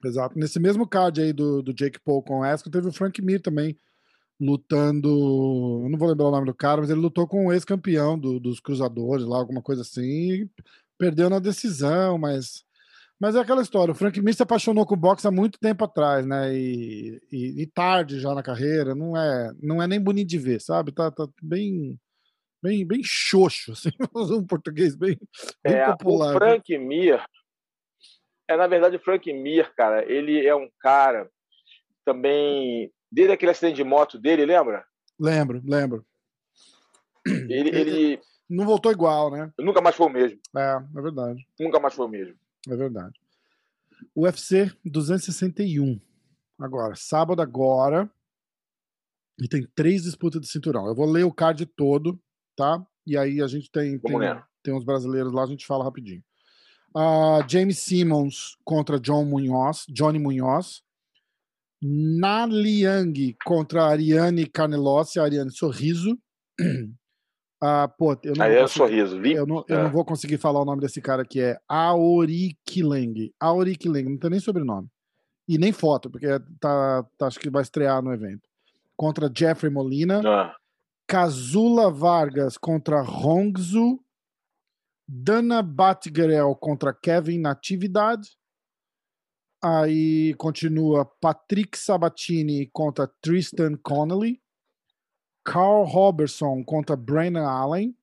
Exato. 0.04 0.38
Nesse 0.38 0.60
mesmo 0.60 0.88
card 0.88 1.22
aí 1.22 1.34
do, 1.34 1.62
do 1.62 1.74
Jake 1.74 2.00
Paul 2.04 2.24
com 2.24 2.39
o 2.39 2.46
Esco, 2.46 2.70
teve 2.70 2.88
o 2.88 2.94
Frank 2.94 3.22
Mir 3.22 3.41
também 3.41 3.78
lutando. 4.39 5.10
Eu 5.84 5.89
não 5.89 5.98
vou 5.98 6.10
lembrar 6.10 6.28
o 6.28 6.32
nome 6.32 6.46
do 6.46 6.54
cara, 6.54 6.82
mas 6.82 6.89
ele 6.89 7.00
lutou 7.00 7.28
com 7.28 7.48
o 7.48 7.54
ex-campeão 7.54 8.18
do, 8.18 8.39
dos 8.39 8.60
Cruzadores 8.60 9.26
lá, 9.26 9.38
alguma 9.38 9.62
coisa 9.62 9.82
assim. 9.82 10.50
perdeu 10.98 11.30
na 11.30 11.39
decisão, 11.39 12.18
mas 12.18 12.66
mas 13.24 13.38
é 13.38 13.40
aquela 13.40 13.62
história, 13.62 13.94
o 13.94 13.96
Frank 13.96 14.22
Mir 14.22 14.34
se 14.34 14.44
apaixonou 14.44 14.86
com 14.86 14.96
o 14.96 14.98
boxe 14.98 15.26
há 15.26 15.32
muito 15.32 15.58
tempo 15.58 15.86
atrás, 15.86 16.26
né? 16.26 16.54
E, 16.54 17.22
e, 17.32 17.62
e, 17.62 17.68
tarde 17.68 18.20
já 18.20 18.36
na 18.36 18.44
carreira, 18.44 18.94
não 18.94 19.16
é, 19.16 19.50
não 19.62 19.82
é 19.82 19.88
nem 19.88 19.98
bonito 19.98 20.28
de 20.28 20.38
ver, 20.38 20.60
sabe? 20.60 20.92
Tá, 20.92 21.10
tá 21.10 21.26
bem, 21.42 21.98
bem, 22.62 22.86
bem 22.86 23.00
xoxo, 23.02 23.72
assim, 23.72 23.92
um 24.14 24.46
português 24.46 24.98
bem, 24.98 25.18
bem 25.64 25.74
é, 25.74 25.86
popular. 25.86 26.36
O 26.36 26.38
Frank 26.38 26.78
Mir, 26.78 27.24
é 28.46 28.58
na 28.58 28.68
verdade 28.68 28.98
o 28.98 29.00
Frank 29.00 29.32
Mir, 29.32 29.74
cara, 29.74 30.04
ele 30.04 30.46
é 30.46 30.54
um 30.54 30.70
cara 30.82 31.32
também, 32.04 32.92
desde 33.10 33.32
aquele 33.32 33.54
acidente 33.54 33.78
de 33.78 33.86
moto 33.86 34.20
dele, 34.20 34.46
lembra? 34.46 34.86
Lembro, 35.18 35.62
lembro. 35.66 36.06
Ele, 37.26 37.70
ele... 37.70 38.22
não 38.50 38.66
voltou 38.66 38.92
igual, 38.92 39.32
né? 39.32 39.50
Nunca 39.58 39.80
mais 39.80 39.96
foi 39.96 40.08
o 40.08 40.10
mesmo. 40.10 40.42
É, 40.58 40.76
é 40.94 41.02
verdade. 41.02 41.42
Nunca 41.58 41.80
mais 41.80 41.94
foi 41.94 42.06
o 42.06 42.10
mesmo. 42.10 42.43
É 42.70 42.76
verdade. 42.76 43.20
UFC 44.16 44.72
261. 44.86 45.99
Agora, 46.59 46.95
sábado 46.95 47.41
agora. 47.41 48.09
E 49.39 49.47
tem 49.47 49.68
três 49.76 50.03
disputas 50.03 50.41
de 50.41 50.47
cinturão. 50.47 50.88
Eu 50.88 50.95
vou 50.95 51.09
ler 51.09 51.24
o 51.24 51.34
card 51.34 51.66
todo, 51.66 52.20
tá? 52.55 52.86
E 53.05 53.18
aí 53.18 53.41
a 53.41 53.47
gente 53.47 53.70
tem, 53.72 53.99
tem, 53.99 54.18
tem 54.64 54.74
uns 54.74 54.86
brasileiros 54.86 55.34
lá, 55.34 55.43
a 55.43 55.47
gente 55.47 55.66
fala 55.66 55.84
rapidinho. 55.84 56.24
Uh, 56.95 57.43
James 57.49 57.80
Simmons 57.80 58.55
contra 58.64 58.99
John 58.99 59.26
Munhoz, 59.26 59.86
Johnny 59.89 60.20
Munhoz. 60.20 60.84
Na 61.82 62.45
Liang 62.45 63.36
contra 63.43 63.86
Ariane 63.86 64.45
Carnelossi, 64.45 65.20
Ariane 65.20 65.51
Sorriso. 65.51 66.18
Ah, 67.66 67.88
pô, 67.88 68.11
eu 68.24 68.34
não, 68.36 68.45
Aí 68.45 68.57
é 68.57 68.68
sorriso, 68.68 69.22
vi? 69.22 69.32
Eu, 69.32 69.47
não, 69.47 69.64
eu 69.70 69.80
é. 69.80 69.84
não 69.84 69.89
vou 69.89 70.03
conseguir 70.03 70.38
falar 70.38 70.59
o 70.59 70.66
nome 70.66 70.82
desse 70.82 70.99
cara 70.99 71.24
que 71.24 71.39
é 71.39 71.57
Aori 71.66 72.57
Kileng. 72.66 73.34
Aori 73.39 73.78
Kileng, 73.78 74.09
não 74.09 74.18
tem 74.18 74.32
nem 74.32 74.39
sobrenome. 74.41 74.89
E 75.47 75.57
nem 75.57 75.72
foto, 75.72 76.11
porque 76.11 76.28
tá, 76.59 77.05
tá, 77.18 77.28
acho 77.28 77.39
que 77.39 77.49
vai 77.49 77.61
estrear 77.61 78.03
no 78.03 78.11
evento. 78.11 78.49
Contra 78.97 79.32
Jeffrey 79.34 79.72
Molina. 79.72 80.22
Ah. 80.28 80.53
Kazula 81.07 81.89
Vargas 81.89 82.57
contra 82.57 83.01
Hongzu. 83.01 83.97
Dana 85.07 85.61
Batgerel 85.61 86.53
contra 86.57 86.93
Kevin 86.93 87.39
Natividade. 87.39 88.28
Aí 89.64 90.34
continua 90.34 91.05
Patrick 91.22 91.78
Sabatini 91.78 92.70
contra 92.74 93.07
Tristan 93.22 93.78
Connolly. 93.82 94.43
Carl 95.44 95.84
Robertson 95.84 96.64
contra 96.64 96.96
Brandon 96.96 97.46
Allen, 97.46 97.96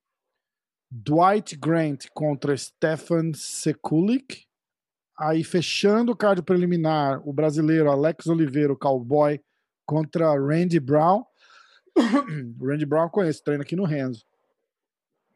Dwight 0.90 1.56
Grant 1.56 2.06
contra 2.12 2.56
Stefan 2.56 3.32
Sekulik, 3.32 4.44
aí 5.18 5.44
fechando 5.44 6.12
o 6.12 6.16
card 6.16 6.42
preliminar, 6.42 7.20
o 7.26 7.32
brasileiro 7.32 7.90
Alex 7.90 8.26
Oliveira, 8.26 8.72
o 8.72 8.78
cowboy, 8.78 9.40
contra 9.86 10.32
Randy 10.34 10.80
Brown. 10.80 11.24
Randy 12.60 12.86
Brown 12.86 13.08
conheço, 13.08 13.42
treina 13.42 13.62
aqui 13.62 13.76
no 13.76 13.84
Renzo. 13.84 14.24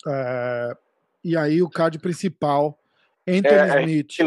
É, 0.06 0.76
e 1.22 1.36
aí 1.36 1.62
o 1.62 1.70
card 1.70 1.98
principal, 1.98 2.78
Anthony 3.26 3.54
é, 3.54 3.68
é 3.68 3.80
Smith. 3.80 4.20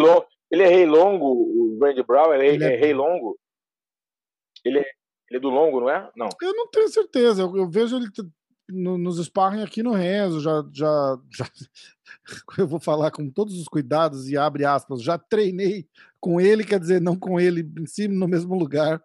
ele 0.50 0.64
é 0.64 0.68
rei 0.68 0.86
longo, 0.86 1.26
o 1.26 1.80
Randy 1.82 2.04
Brown, 2.04 2.34
ele, 2.34 2.48
é, 2.48 2.54
ele 2.54 2.64
é, 2.64 2.76
rei 2.76 2.94
longo. 2.94 3.38
Ele 4.66 4.80
é 4.80 4.97
ele 5.30 5.38
é 5.38 5.40
do 5.40 5.50
longo, 5.50 5.82
não 5.82 5.90
é? 5.90 6.10
Não. 6.16 6.30
Eu 6.42 6.54
não 6.54 6.68
tenho 6.68 6.88
certeza. 6.90 7.42
Eu, 7.42 7.56
eu 7.58 7.70
vejo 7.70 7.98
ele 7.98 8.08
no, 8.70 8.98
nos 8.98 9.24
sparring 9.24 9.62
aqui 9.62 9.84
no 9.84 9.92
Renzo. 9.92 10.40
Já, 10.40 10.64
já, 10.72 11.20
já, 11.30 11.46
eu 12.58 12.68
vou 12.68 12.80
falar 12.80 13.12
com 13.12 13.30
todos 13.30 13.60
os 13.60 13.68
cuidados 13.68 14.30
e 14.30 14.38
abre 14.38 14.66
aspas. 14.66 15.02
Já 15.02 15.18
treinei 15.18 15.88
com 16.20 16.40
ele, 16.40 16.64
quer 16.64 16.80
dizer, 16.80 17.02
não 17.02 17.16
com 17.16 17.40
ele 17.40 17.70
em 17.78 17.86
cima 17.86 18.14
no 18.16 18.28
mesmo 18.28 18.56
lugar 18.56 19.04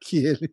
que 0.00 0.18
ele. 0.18 0.52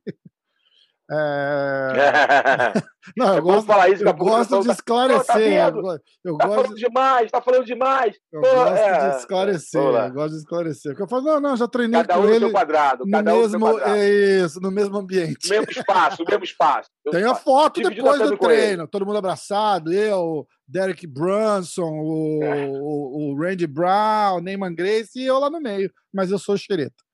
É... 1.12 2.74
Não, 3.16 3.28
eu, 3.28 3.38
é 3.38 3.42
gosto, 3.42 3.68
falar 3.68 3.90
isso, 3.90 4.04
eu 4.04 4.14
gosto 4.16 4.62
de 4.62 4.72
esclarecer. 4.72 5.26
Tá 5.26 5.40
eu, 5.40 6.00
eu 6.24 6.38
tá 6.38 6.48
gosto 6.48 6.62
falando 6.64 6.76
demais, 6.76 7.32
tá 7.32 7.42
falando 7.42 7.66
demais. 7.66 8.16
Eu 8.34 8.42
Pô, 8.42 8.48
gosto 8.48 8.78
é... 8.78 9.10
de 9.10 9.16
esclarecer, 9.18 9.82
eu 9.82 10.12
gosto 10.12 10.32
de 10.32 10.38
esclarecer. 10.38 10.92
Porque 10.92 11.04
eu 11.04 11.08
falo, 11.08 11.22
não, 11.22 11.40
não, 11.40 11.56
já 11.56 11.68
treinei 11.68 12.02
cada 12.02 12.16
com 12.16 12.22
um 12.22 12.26
ele. 12.26 12.34
No 12.34 12.40
seu 12.40 12.52
quadrado, 12.52 13.06
no 13.06 13.12
cada 13.12 13.32
mesmo, 13.32 13.58
um 13.58 13.72
quadrado. 13.72 13.96
É 13.96 14.10
isso, 14.10 14.60
no 14.60 14.72
mesmo 14.72 14.98
ambiente. 14.98 15.48
No 15.48 15.56
mesmo 15.56 15.72
espaço, 15.72 16.24
no 16.24 16.26
mesmo 16.28 16.44
espaço. 16.44 16.90
Tem 17.12 17.24
a 17.24 17.36
foto 17.36 17.82
depois 17.82 18.20
do 18.22 18.38
treino, 18.38 18.88
todo 18.88 19.06
mundo 19.06 19.20
abraçado, 19.20 19.94
eu, 19.94 20.48
Derek 20.68 21.06
Brunson, 21.06 21.92
o, 21.92 22.40
é. 22.42 22.66
o, 22.68 23.34
o 23.34 23.40
Randy 23.40 23.68
Brown, 23.68 24.42
Neyman 24.42 24.74
Grace 24.74 25.20
e 25.20 25.26
eu 25.26 25.38
lá 25.38 25.52
no 25.52 25.62
meio. 25.62 25.92
Mas 26.12 26.32
eu 26.32 26.40
sou 26.40 26.58
xereta. 26.58 27.05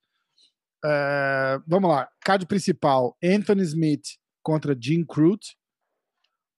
É, 0.83 1.59
vamos 1.67 1.89
lá, 1.89 2.09
card 2.21 2.45
principal: 2.45 3.15
Anthony 3.23 3.61
Smith 3.63 4.17
contra 4.43 4.75
Jim 4.79 5.05
Crute, 5.05 5.55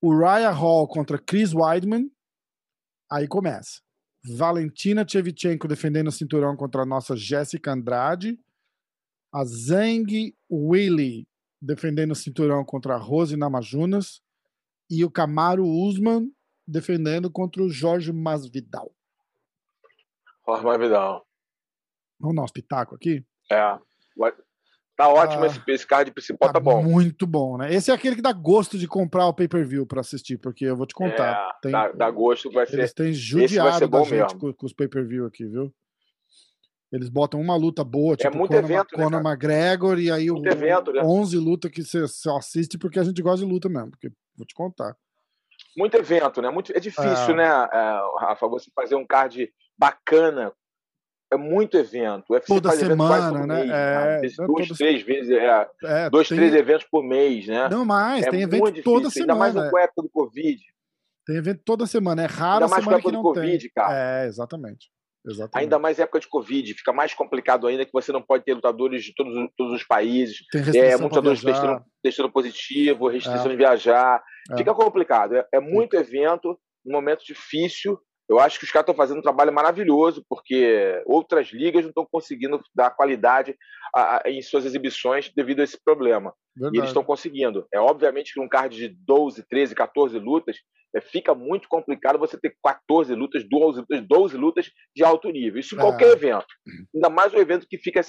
Uriah 0.03 0.51
Hall 0.51 0.87
contra 0.87 1.17
Chris 1.17 1.53
Weidman. 1.53 2.09
Aí 3.11 3.27
começa. 3.27 3.81
Valentina 4.25 5.03
Tchevchenko 5.03 5.67
defendendo 5.67 6.07
o 6.07 6.11
cinturão 6.11 6.55
contra 6.55 6.81
a 6.83 6.85
nossa 6.85 7.15
Jéssica 7.15 7.71
Andrade. 7.71 8.39
A 9.33 9.43
Zhang 9.43 10.33
Weili 10.49 11.27
defendendo 11.61 12.11
o 12.11 12.15
cinturão 12.15 12.63
contra 12.63 12.95
a 12.95 12.97
Rose 12.97 13.35
Namajunas. 13.35 14.21
E 14.89 15.03
o 15.03 15.11
Camaro 15.11 15.65
Usman 15.65 16.31
defendendo 16.67 17.29
contra 17.29 17.61
o 17.61 17.69
Jorge 17.69 18.11
Masvidal. 18.13 18.93
Jorge 20.45 20.65
Masvidal. 20.65 21.27
Vamos 22.19 22.35
dar 22.35 22.41
um 22.43 22.45
espetáculo 22.45 22.95
aqui? 22.95 23.25
É. 23.51 23.79
Tá 24.95 25.09
ótimo 25.09 25.43
ah, 25.43 25.47
esse, 25.47 25.59
esse 25.67 25.87
card 25.87 26.11
principal, 26.11 26.49
tá, 26.49 26.53
tá, 26.53 26.59
bom. 26.59 26.83
Muito 26.83 27.25
bom, 27.25 27.57
né? 27.57 27.73
Esse 27.73 27.89
é 27.89 27.93
aquele 27.93 28.15
que 28.15 28.21
dá 28.21 28.31
gosto 28.31 28.77
de 28.77 28.87
comprar 28.87 29.25
o 29.25 29.33
pay-per-view 29.33 29.87
para 29.87 30.01
assistir, 30.01 30.37
porque 30.37 30.65
eu 30.65 30.77
vou 30.77 30.85
te 30.85 30.93
contar. 30.93 31.49
É, 31.49 31.61
tem, 31.63 31.71
dá, 31.71 31.91
dá, 31.91 32.11
gosto, 32.11 32.51
vai 32.51 32.67
ser. 32.67 32.77
Eles 32.77 32.93
têm 32.93 33.11
judiado 33.11 33.87
da 33.87 34.03
gente 34.03 34.35
com, 34.37 34.53
com, 34.53 34.65
os 34.65 34.73
pay-per-view 34.73 35.25
aqui, 35.25 35.47
viu? 35.47 35.73
Eles 36.91 37.09
botam 37.09 37.41
uma 37.41 37.55
luta 37.55 37.83
boa, 37.83 38.13
é 38.13 38.17
tipo 38.17 38.35
é 38.35 38.37
muito 38.37 38.51
Conor, 38.51 38.63
evento, 38.63 38.95
né, 38.95 39.03
Conor 39.03 39.21
McGregor, 39.25 39.99
e 39.99 40.11
aí 40.11 40.29
muito 40.29 40.45
o, 40.45 40.51
evento, 40.51 40.93
né? 40.93 41.01
11 41.03 41.37
lutas 41.39 41.71
que 41.71 41.83
você 41.83 42.07
só 42.07 42.37
assiste 42.37 42.77
porque 42.77 42.99
a 42.99 43.03
gente 43.03 43.19
gosta 43.19 43.43
de 43.43 43.51
luta 43.51 43.67
mesmo, 43.67 43.89
porque 43.89 44.11
vou 44.37 44.45
te 44.45 44.53
contar. 44.53 44.95
Muito 45.75 45.97
evento, 45.97 46.39
né? 46.39 46.51
Muito, 46.51 46.71
é 46.71 46.79
difícil, 46.79 47.31
é. 47.31 47.33
né, 47.33 47.45
é, 47.45 47.99
Rafa, 48.19 48.47
você 48.47 48.69
fazer 48.75 48.93
um 48.93 49.07
card 49.07 49.51
bacana 49.75 50.53
é 51.33 51.37
muito 51.37 51.77
evento. 51.77 52.25
O 52.29 52.33
UFC 52.33 52.47
toda 52.47 52.71
semana, 52.71 53.45
né? 53.45 53.59
Mês, 53.59 53.71
é, 53.71 54.41
né? 54.41 54.47
Duas, 54.47 54.67
três 54.69 55.01
vezes, 55.01 55.31
é, 55.31 55.67
é, 55.83 56.09
dois, 56.09 56.27
tem... 56.27 56.37
três 56.37 56.53
eventos 56.53 56.87
por 56.89 57.03
mês, 57.03 57.47
né? 57.47 57.67
Não 57.69 57.83
mais, 57.83 58.25
é 58.25 58.29
tem 58.29 58.41
evento 58.41 58.65
difícil, 58.65 58.83
toda 58.83 59.09
semana. 59.09 59.45
Ainda 59.45 59.59
mais 59.59 59.69
com 59.69 59.77
a 59.77 59.81
época 59.81 60.01
do 60.03 60.09
Covid. 60.09 60.61
Tem 61.25 61.35
evento 61.37 61.61
toda 61.63 61.85
semana, 61.85 62.23
é 62.23 62.25
raro 62.25 62.63
ainda 62.63 62.67
mais 62.67 62.83
semana 62.83 63.01
com 63.01 63.07
a 63.07 63.11
época 63.11 63.17
do 63.17 63.21
Covid, 63.21 63.59
tem. 63.59 63.71
cara. 63.73 64.23
É, 64.23 64.27
exatamente. 64.27 64.89
Exatamente. 65.25 65.63
Ainda 65.63 65.79
mais 65.79 65.99
época 65.99 66.19
de 66.19 66.27
Covid, 66.27 66.73
fica 66.73 66.91
mais 66.91 67.13
complicado 67.13 67.65
ainda 67.65 67.85
que 67.85 67.93
você 67.93 68.11
não 68.11 68.21
pode 68.21 68.43
ter 68.43 68.53
lutadores 68.53 69.05
de 69.05 69.13
todos, 69.15 69.33
todos 69.57 69.73
os 69.73 69.83
países. 69.83 70.39
Tem 70.51 70.81
é, 70.81 70.89
muitos 70.89 71.01
lutadores 71.01 71.41
testando, 71.41 71.81
testando 72.03 72.31
positivo, 72.31 73.07
restrição 73.07 73.45
é. 73.45 73.49
de 73.49 73.55
viajar. 73.55 74.21
É. 74.51 74.57
Fica 74.57 74.73
complicado. 74.73 75.35
É, 75.35 75.47
é 75.53 75.59
muito 75.61 75.95
evento, 75.95 76.59
um 76.85 76.91
momento 76.91 77.23
difícil. 77.25 77.97
Eu 78.29 78.39
acho 78.39 78.57
que 78.57 78.65
os 78.65 78.71
caras 78.71 78.83
estão 78.83 78.95
fazendo 78.95 79.19
um 79.19 79.23
trabalho 79.23 79.51
maravilhoso, 79.51 80.25
porque 80.29 81.01
outras 81.05 81.51
ligas 81.51 81.83
não 81.83 81.89
estão 81.89 82.07
conseguindo 82.09 82.61
dar 82.73 82.91
qualidade 82.91 83.55
a, 83.93 84.17
a, 84.17 84.29
em 84.29 84.41
suas 84.41 84.65
exibições 84.65 85.31
devido 85.35 85.59
a 85.59 85.63
esse 85.63 85.77
problema. 85.83 86.33
Verdade. 86.55 86.77
E 86.77 86.79
eles 86.79 86.89
estão 86.89 87.03
conseguindo. 87.03 87.67
É 87.73 87.79
obviamente 87.79 88.33
que 88.33 88.39
num 88.39 88.47
card 88.47 88.75
de 88.75 88.89
12, 89.05 89.43
13, 89.47 89.75
14 89.75 90.19
lutas, 90.19 90.57
é, 90.95 91.01
fica 91.01 91.33
muito 91.33 91.67
complicado 91.67 92.19
você 92.19 92.37
ter 92.37 92.55
14 92.63 93.13
lutas, 93.13 93.43
12 93.47 93.79
lutas, 93.79 94.07
12 94.07 94.37
lutas 94.37 94.71
de 94.95 95.03
alto 95.03 95.29
nível. 95.29 95.59
Isso 95.59 95.75
em 95.75 95.79
qualquer 95.79 96.09
é. 96.09 96.11
evento. 96.11 96.45
Ainda 96.93 97.09
mais 97.09 97.33
um 97.33 97.39
evento 97.39 97.67
que 97.67 97.77
fica 97.77 98.01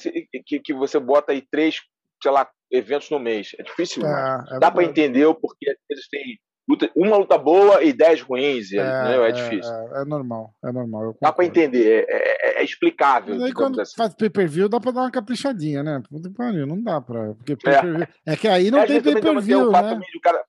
que, 0.47 0.61
que 0.61 0.74
você 0.74 0.99
bota 1.01 1.32
aí 1.32 1.43
três, 1.51 1.81
sei 2.23 2.31
lá, 2.31 2.49
eventos 2.70 3.11
no 3.11 3.19
mês. 3.19 3.51
É 3.59 3.62
difícil. 3.62 4.07
É, 4.07 4.57
é 4.57 4.59
Dá 4.59 4.70
para 4.70 4.85
entender 4.85 5.24
o 5.27 5.35
porquê 5.35 5.77
eles 5.89 6.09
têm 6.09 6.39
luta, 6.69 6.91
uma 6.97 7.16
luta 7.16 7.39
boa 7.39 7.82
e 7.82 7.93
dez 7.93 8.20
ruins. 8.20 8.73
É, 8.73 8.77
né? 8.77 9.16
é, 9.16 9.28
é 9.28 9.32
difícil. 9.32 9.73
É, 9.73 10.03
é, 10.03 10.05
normal, 10.05 10.55
é 10.65 10.73
normal. 10.73 11.16
Dá 11.20 11.32
para 11.32 11.45
entender, 11.45 12.07
é, 12.09 12.59
é, 12.59 12.61
é 12.61 12.65
explicável. 12.65 13.35
Mas 13.35 13.45
aí 13.45 13.53
quando 13.53 13.81
assim. 13.81 13.95
faz 13.97 14.15
pay-per-view 14.15 14.69
dá 14.69 14.81
para 14.81 14.93
dar 14.93 15.01
uma 15.03 15.11
caprichadinha, 15.11 15.82
né? 15.82 16.03
Não 16.11 16.82
dá 16.82 17.01
para. 17.01 17.35
Porque 17.35 17.53
é. 17.69 18.32
é. 18.32 18.36
que 18.36 18.49
aí 18.49 18.70
não 18.70 18.86
tem 18.86 19.03
pay-per-view, 19.03 19.70
né? 19.70 20.01
Cara... 20.23 20.45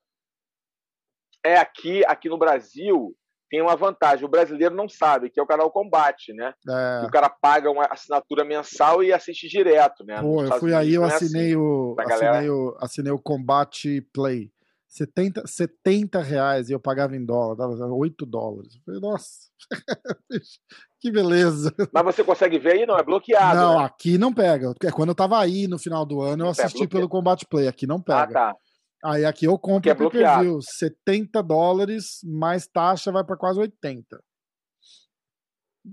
É 1.44 1.58
aqui, 1.58 2.04
aqui 2.06 2.28
no 2.28 2.38
Brasil 2.38 3.14
tem 3.48 3.62
uma 3.62 3.76
vantagem. 3.76 4.24
O 4.24 4.28
brasileiro 4.28 4.74
não 4.74 4.88
sabe, 4.88 5.30
que 5.30 5.38
é 5.38 5.42
o 5.42 5.46
canal 5.46 5.70
Combate, 5.70 6.32
né? 6.32 6.52
É. 6.68 7.06
o 7.06 7.10
cara 7.10 7.28
paga 7.28 7.70
uma 7.70 7.84
assinatura 7.84 8.44
mensal 8.44 9.02
e 9.02 9.12
assiste 9.12 9.48
direto, 9.48 10.04
né? 10.04 10.20
Pô, 10.20 10.42
eu 10.42 10.58
fui 10.58 10.74
aí, 10.74 10.94
eu 10.94 11.04
assinei, 11.04 11.52
assim, 11.52 11.56
o, 11.56 11.96
assinei, 11.98 12.50
o, 12.50 12.76
assinei 12.80 13.12
o 13.12 13.18
Combate 13.18 14.00
Play. 14.12 14.50
70, 14.96 15.46
70 15.46 16.22
reais 16.22 16.70
e 16.70 16.72
eu 16.72 16.80
pagava 16.80 17.14
em 17.14 17.24
dólar, 17.24 17.54
dava 17.54 17.86
8 17.86 18.24
dólares. 18.24 18.74
Eu 18.74 18.80
falei, 18.82 19.00
nossa, 19.00 19.28
que 20.98 21.10
beleza. 21.10 21.74
Mas 21.92 22.04
você 22.04 22.24
consegue 22.24 22.58
ver 22.58 22.72
aí? 22.72 22.86
Não, 22.86 22.96
é 22.96 23.02
bloqueado. 23.02 23.58
Não, 23.58 23.78
né? 23.78 23.84
aqui 23.84 24.16
não 24.16 24.32
pega. 24.32 24.72
É 24.82 24.90
quando 24.90 25.10
eu 25.10 25.14
tava 25.14 25.38
aí 25.38 25.68
no 25.68 25.78
final 25.78 26.06
do 26.06 26.22
ano, 26.22 26.44
eu 26.44 26.48
assisti 26.48 26.84
é 26.84 26.88
pelo 26.88 27.10
Combat 27.10 27.44
Play. 27.46 27.68
Aqui 27.68 27.86
não 27.86 28.00
pega. 28.00 28.22
Ah, 28.22 28.26
tá. 28.52 28.56
Aí 29.04 29.24
aqui 29.26 29.44
eu 29.44 29.58
compro 29.58 29.90
é 29.90 29.94
pay 29.94 30.08
per 30.08 30.40
view, 30.40 30.58
70 30.62 31.42
dólares, 31.42 32.20
mais 32.24 32.66
taxa 32.66 33.12
vai 33.12 33.22
para 33.22 33.36
quase 33.36 33.60
80. 33.60 34.18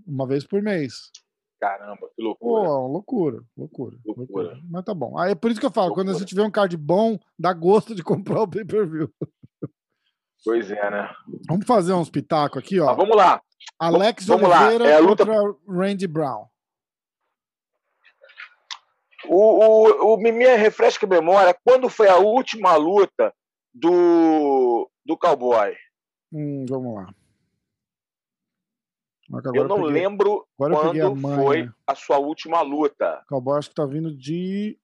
Uma 0.07 0.25
vez 0.25 0.47
por 0.47 0.61
mês. 0.61 0.93
Caramba, 1.63 2.09
que 2.13 2.21
loucura. 2.21 2.65
Pô, 2.65 2.87
loucura, 2.87 3.41
loucura, 3.55 3.97
loucura. 4.05 4.27
loucura. 4.49 4.61
Mas 4.69 4.83
tá 4.83 4.93
bom. 4.93 5.17
Aí 5.17 5.31
é 5.31 5.35
por 5.35 5.49
isso 5.49 5.61
que 5.61 5.65
eu 5.65 5.71
falo, 5.71 5.87
loucura. 5.87 6.07
quando 6.07 6.15
a 6.17 6.19
gente 6.19 6.35
vê 6.35 6.41
um 6.41 6.51
card 6.51 6.75
bom, 6.75 7.17
dá 7.39 7.53
gosto 7.53 7.95
de 7.95 8.03
comprar 8.03 8.41
o 8.41 8.47
pay-per-view. 8.49 9.09
Pois 10.43 10.69
é, 10.69 10.91
né? 10.91 11.09
Vamos 11.47 11.65
fazer 11.65 11.93
uns 11.93 12.09
pitacos 12.09 12.57
aqui, 12.57 12.81
ó. 12.81 12.89
Ah, 12.89 12.93
vamos 12.93 13.15
lá. 13.15 13.41
Alex 13.79 14.25
vamos 14.25 14.49
Oliveira 14.49 14.83
lá. 14.83 14.89
É 14.89 14.99
luta... 14.99 15.25
contra 15.25 15.55
Randy 15.65 16.05
Brown. 16.05 16.47
O, 19.29 19.37
o, 19.37 20.15
o 20.15 20.17
minha 20.17 20.57
refresca 20.57 21.05
a 21.05 21.09
memória, 21.09 21.57
quando 21.63 21.89
foi 21.89 22.09
a 22.09 22.17
última 22.17 22.75
luta 22.75 23.33
do, 23.73 24.91
do 25.05 25.17
Cowboy? 25.17 25.73
Hum, 26.29 26.65
vamos 26.67 26.95
lá. 26.95 27.15
Eu 29.53 29.67
não 29.67 29.77
peguei, 29.77 29.91
lembro 29.91 30.47
quando 30.55 30.75
a 30.77 31.35
foi 31.35 31.69
a 31.87 31.95
sua 31.95 32.19
última 32.19 32.61
luta. 32.61 33.23
Cowboy 33.27 33.57
acho 33.57 33.69
que 33.69 33.75
tá 33.75 33.85
vindo 33.85 34.15
de. 34.15 34.77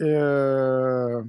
É... 0.00 1.24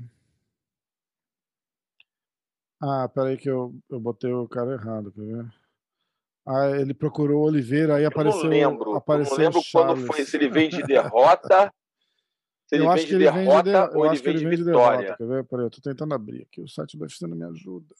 Ah, 2.81 3.07
peraí 3.07 3.37
que 3.37 3.49
eu, 3.49 3.73
eu 3.89 3.99
botei 3.99 4.33
o 4.33 4.47
cara 4.47 4.73
errado, 4.73 5.11
quer 5.11 5.21
ver? 5.21 5.45
Ah, 6.45 6.71
ele 6.71 6.93
procurou 6.93 7.45
Oliveira, 7.45 7.95
aí 7.95 8.05
apareceu. 8.05 8.39
Eu 8.39 8.43
não 8.45 8.49
lembro. 8.49 8.95
Apareceu 8.95 9.37
eu 9.37 9.37
não 9.37 9.45
lembro 9.45 9.61
quando 9.71 10.07
foi, 10.07 10.25
se 10.25 10.35
ele 10.35 10.49
vem 10.49 10.67
de 10.67 10.81
derrota. 10.83 11.71
se 12.67 12.75
ele 12.75 12.85
eu 12.85 12.93
vem 12.93 13.05
de 13.05 13.17
derrota 13.17 13.87
de, 13.87 13.97
ou 13.97 14.05
ele 14.07 14.17
vem 14.17 14.35
de, 14.35 14.47
vitória. 14.47 14.99
Derrota, 14.99 15.17
quer 15.17 15.27
ver? 15.27 15.45
Peraí, 15.45 15.65
eu 15.65 15.69
tô 15.69 15.79
tentando 15.79 16.13
abrir 16.15 16.41
aqui. 16.41 16.61
O 16.61 16.67
site 16.67 16.97
do 16.97 17.03
UFC 17.03 17.27
não 17.27 17.37
me 17.37 17.45
ajuda. 17.45 17.93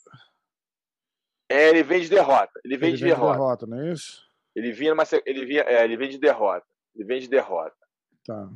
É, 1.49 1.69
ele 1.69 1.83
vem 1.83 2.01
de 2.01 2.09
derrota. 2.09 2.59
Ele 2.65 2.77
vem 2.77 2.89
ele 2.89 2.97
de 2.97 3.03
vem 3.03 3.13
derrota. 3.13 3.33
De 3.33 3.37
derrota, 3.37 3.67
não 3.67 3.79
é 3.79 3.93
isso? 3.93 4.30
Ele 4.55 4.71
vinha 4.71 4.91
numa, 4.91 5.03
ele 5.25 5.45
vinha, 5.45 5.61
é, 5.61 5.83
ele 5.83 5.97
vem 5.97 6.09
de 6.09 6.17
derrota. 6.17 6.65
Ele 6.95 7.05
vem 7.05 7.19
de 7.19 7.27
derrota. 7.27 7.75
Tá. 8.25 8.49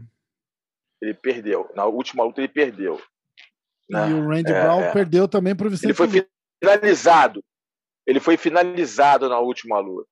Ele 1.01 1.13
perdeu. 1.13 1.69
Na 1.75 1.85
última 1.85 2.23
luta 2.23 2.41
ele 2.41 2.47
perdeu. 2.47 3.01
Né? 3.89 4.09
E 4.09 4.13
o 4.13 4.27
Randy 4.27 4.51
é, 4.51 4.61
Brown 4.61 4.81
é. 4.81 4.91
perdeu 4.91 5.27
também 5.27 5.55
para 5.55 5.67
o 5.67 5.69
Vicente. 5.69 5.85
Ele 5.85 5.93
foi 5.93 6.07
finalizado. 6.61 7.43
Ele 8.05 8.19
foi 8.19 8.37
finalizado 8.37 9.29
na 9.29 9.39
última 9.39 9.79
luta. 9.79 10.07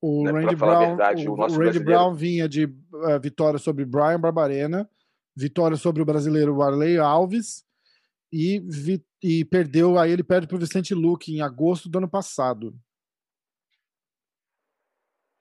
O 0.00 0.22
né, 0.24 0.32
Randy, 0.32 0.56
Brown, 0.56 0.86
verdade, 0.88 1.28
o, 1.28 1.32
o 1.32 1.58
Randy 1.58 1.78
Brown 1.78 2.14
vinha 2.14 2.48
de 2.48 2.66
uh, 2.66 3.18
vitória 3.22 3.58
sobre 3.58 3.86
Brian 3.86 4.20
Barbarena, 4.20 4.88
vitória 5.34 5.78
sobre 5.78 6.02
o 6.02 6.04
brasileiro 6.04 6.56
Warley 6.56 6.98
Alves 6.98 7.64
e, 8.30 8.60
vi, 8.60 9.02
e 9.22 9.44
perdeu. 9.46 9.98
Aí 9.98 10.12
ele 10.12 10.22
perde 10.22 10.46
para 10.46 10.56
o 10.56 10.60
Vicente 10.60 10.94
Luque 10.94 11.34
em 11.34 11.40
agosto 11.40 11.88
do 11.88 11.98
ano 11.98 12.08
passado. 12.08 12.74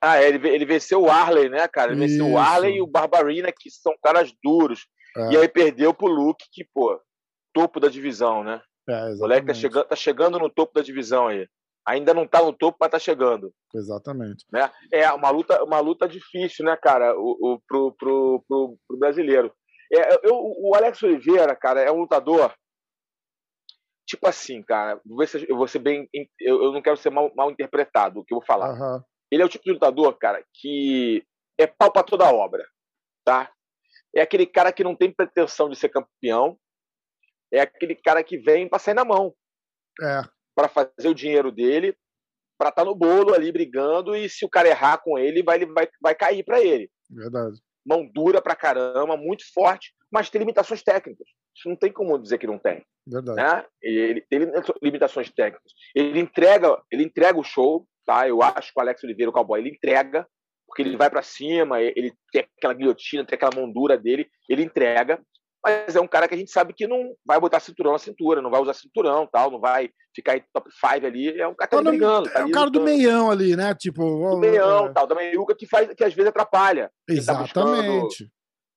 Ah, 0.05 0.21
é, 0.21 0.27
ele, 0.27 0.49
ele 0.49 0.65
venceu 0.65 1.01
o 1.01 1.09
Arley, 1.09 1.47
né, 1.47 1.65
cara? 1.65 1.93
Ele 1.93 2.03
Isso. 2.03 2.17
venceu 2.17 2.33
o 2.33 2.37
Arley 2.37 2.75
e 2.75 2.81
o 2.81 2.87
Barbarina, 2.87 3.53
que 3.57 3.71
são 3.71 3.95
caras 4.03 4.33
duros. 4.43 4.85
É. 5.15 5.31
E 5.31 5.37
aí 5.37 5.47
perdeu 5.47 5.93
pro 5.93 6.07
Luke, 6.07 6.45
que, 6.51 6.67
pô, 6.73 6.99
topo 7.53 7.79
da 7.79 7.87
divisão, 7.87 8.43
né? 8.43 8.61
É, 8.89 9.13
o 9.13 9.19
moleque 9.19 9.47
tá 9.47 9.53
chegando, 9.53 9.85
tá 9.85 9.95
chegando 9.95 10.37
no 10.37 10.49
topo 10.49 10.73
da 10.73 10.81
divisão 10.81 11.29
aí. 11.29 11.47
Ainda 11.85 12.13
não 12.13 12.27
tá 12.27 12.43
no 12.43 12.51
topo, 12.51 12.77
mas 12.81 12.91
tá 12.91 12.99
chegando. 12.99 13.53
Exatamente. 13.73 14.45
Né? 14.51 14.69
É 14.91 15.09
uma 15.13 15.29
luta, 15.29 15.63
uma 15.63 15.79
luta 15.79 16.05
difícil, 16.05 16.65
né, 16.65 16.75
cara, 16.75 17.17
o, 17.17 17.37
o, 17.39 17.61
pro, 17.65 17.93
pro, 17.93 18.43
pro, 18.45 18.77
pro 18.85 18.97
brasileiro. 18.97 19.53
É, 19.89 20.15
eu, 20.27 20.35
o 20.35 20.75
Alex 20.75 21.01
Oliveira, 21.01 21.55
cara, 21.55 21.79
é 21.79 21.89
um 21.89 22.01
lutador. 22.01 22.53
Tipo 24.05 24.27
assim, 24.27 24.61
cara, 24.61 24.99
eu 25.47 25.55
vou 25.55 25.67
ser 25.67 25.79
bem. 25.79 26.09
Eu, 26.41 26.73
não 26.73 26.81
quero 26.81 26.97
ser 26.97 27.09
mal, 27.09 27.31
mal 27.33 27.49
interpretado 27.49 28.19
o 28.19 28.25
que 28.25 28.33
eu 28.33 28.39
vou 28.39 28.45
falar. 28.45 28.73
Uhum. 28.73 29.01
Ele 29.33 29.41
é 29.41 29.45
o 29.45 29.49
tipo 29.49 29.63
de 29.63 29.71
lutador, 29.71 30.15
cara, 30.19 30.45
que 30.53 31.25
é 31.57 31.65
pau 31.65 31.91
pra 31.91 32.03
toda 32.03 32.31
obra, 32.31 32.63
tá? 33.25 33.51
É 34.15 34.21
aquele 34.21 34.45
cara 34.45 34.71
que 34.71 34.83
não 34.83 34.95
tem 34.95 35.11
pretensão 35.11 35.67
de 35.67 35.75
ser 35.75 35.89
campeão, 35.89 36.55
é 37.51 37.61
aquele 37.61 37.95
cara 37.95 38.23
que 38.23 38.37
vem 38.37 38.69
pra 38.69 38.77
sair 38.77 38.93
na 38.93 39.03
mão. 39.03 39.33
É. 39.99 40.21
Pra 40.55 40.67
fazer 40.67 41.07
o 41.09 41.15
dinheiro 41.15 41.51
dele, 41.51 41.97
pra 42.59 42.69
estar 42.69 42.83
tá 42.83 42.85
no 42.85 42.93
bolo 42.93 43.33
ali 43.33 43.51
brigando, 43.51 44.15
e 44.15 44.29
se 44.29 44.45
o 44.45 44.49
cara 44.49 44.69
errar 44.69 44.99
com 44.99 45.17
ele, 45.17 45.41
vai, 45.41 45.65
vai, 45.65 45.89
vai 45.99 46.13
cair 46.13 46.43
para 46.43 46.61
ele. 46.61 46.91
Verdade. 47.09 47.57
Mão 47.83 48.07
dura 48.13 48.39
pra 48.39 48.55
caramba, 48.55 49.17
muito 49.17 49.51
forte, 49.51 49.95
mas 50.11 50.29
tem 50.29 50.37
limitações 50.37 50.83
técnicas. 50.83 51.27
Isso 51.55 51.67
não 51.67 51.75
tem 51.75 51.91
como 51.91 52.19
dizer 52.19 52.37
que 52.37 52.45
não 52.45 52.59
tem. 52.59 52.85
Verdade. 53.07 53.35
Né? 53.35 53.65
Ele 53.81 54.21
tem 54.21 54.41
limitações 54.79 55.31
técnicas. 55.31 55.71
Ele 55.95 56.19
entrega, 56.19 56.79
ele 56.91 57.03
entrega 57.03 57.39
o 57.39 57.43
show, 57.43 57.87
tá? 58.05 58.27
Eu 58.27 58.41
acho 58.41 58.73
que 58.73 58.79
o 58.79 58.81
Alex 58.81 59.03
Oliveira, 59.03 59.29
o 59.29 59.33
cowboy, 59.33 59.59
ele 59.59 59.69
entrega, 59.69 60.27
porque 60.67 60.81
ele 60.81 60.97
vai 60.97 61.09
para 61.09 61.21
cima, 61.21 61.81
ele 61.81 62.13
tem 62.31 62.47
aquela 62.57 62.73
guilhotina, 62.73 63.25
tem 63.25 63.35
aquela 63.35 63.55
mondura 63.55 63.97
dele, 63.97 64.27
ele 64.49 64.63
entrega, 64.63 65.21
mas 65.63 65.95
é 65.95 66.01
um 66.01 66.07
cara 66.07 66.27
que 66.27 66.35
a 66.35 66.37
gente 66.37 66.51
sabe 66.51 66.73
que 66.73 66.85
não 66.85 67.15
vai 67.25 67.39
botar 67.39 67.61
cinturão 67.61 67.93
na 67.93 67.97
cintura, 67.97 68.41
não 68.41 68.51
vai 68.51 68.61
usar 68.61 68.73
cinturão, 68.73 69.25
tal, 69.31 69.49
não 69.49 69.61
vai 69.61 69.89
ficar 70.13 70.35
em 70.35 70.43
top 70.53 70.69
5 70.69 71.05
ali, 71.05 71.39
é 71.39 71.47
um 71.47 71.55
cara 71.55 71.69
que 71.69 71.75
tá 71.77 71.81
brigando. 71.81 72.29
Tá 72.29 72.41
é 72.41 72.45
o 72.45 72.51
cara 72.51 72.69
do 72.69 72.81
meião 72.81 73.31
ali, 73.31 73.55
né? 73.55 73.73
Tipo, 73.73 74.03
do 74.03 74.37
meião, 74.37 74.87
é... 74.87 74.91
tal, 74.91 75.07
da 75.07 75.15
meiuca 75.15 75.55
que 75.55 75.65
faz 75.65 75.87
que 75.93 76.03
às 76.03 76.13
vezes 76.13 76.29
atrapalha. 76.29 76.91
Exatamente. 77.07 78.29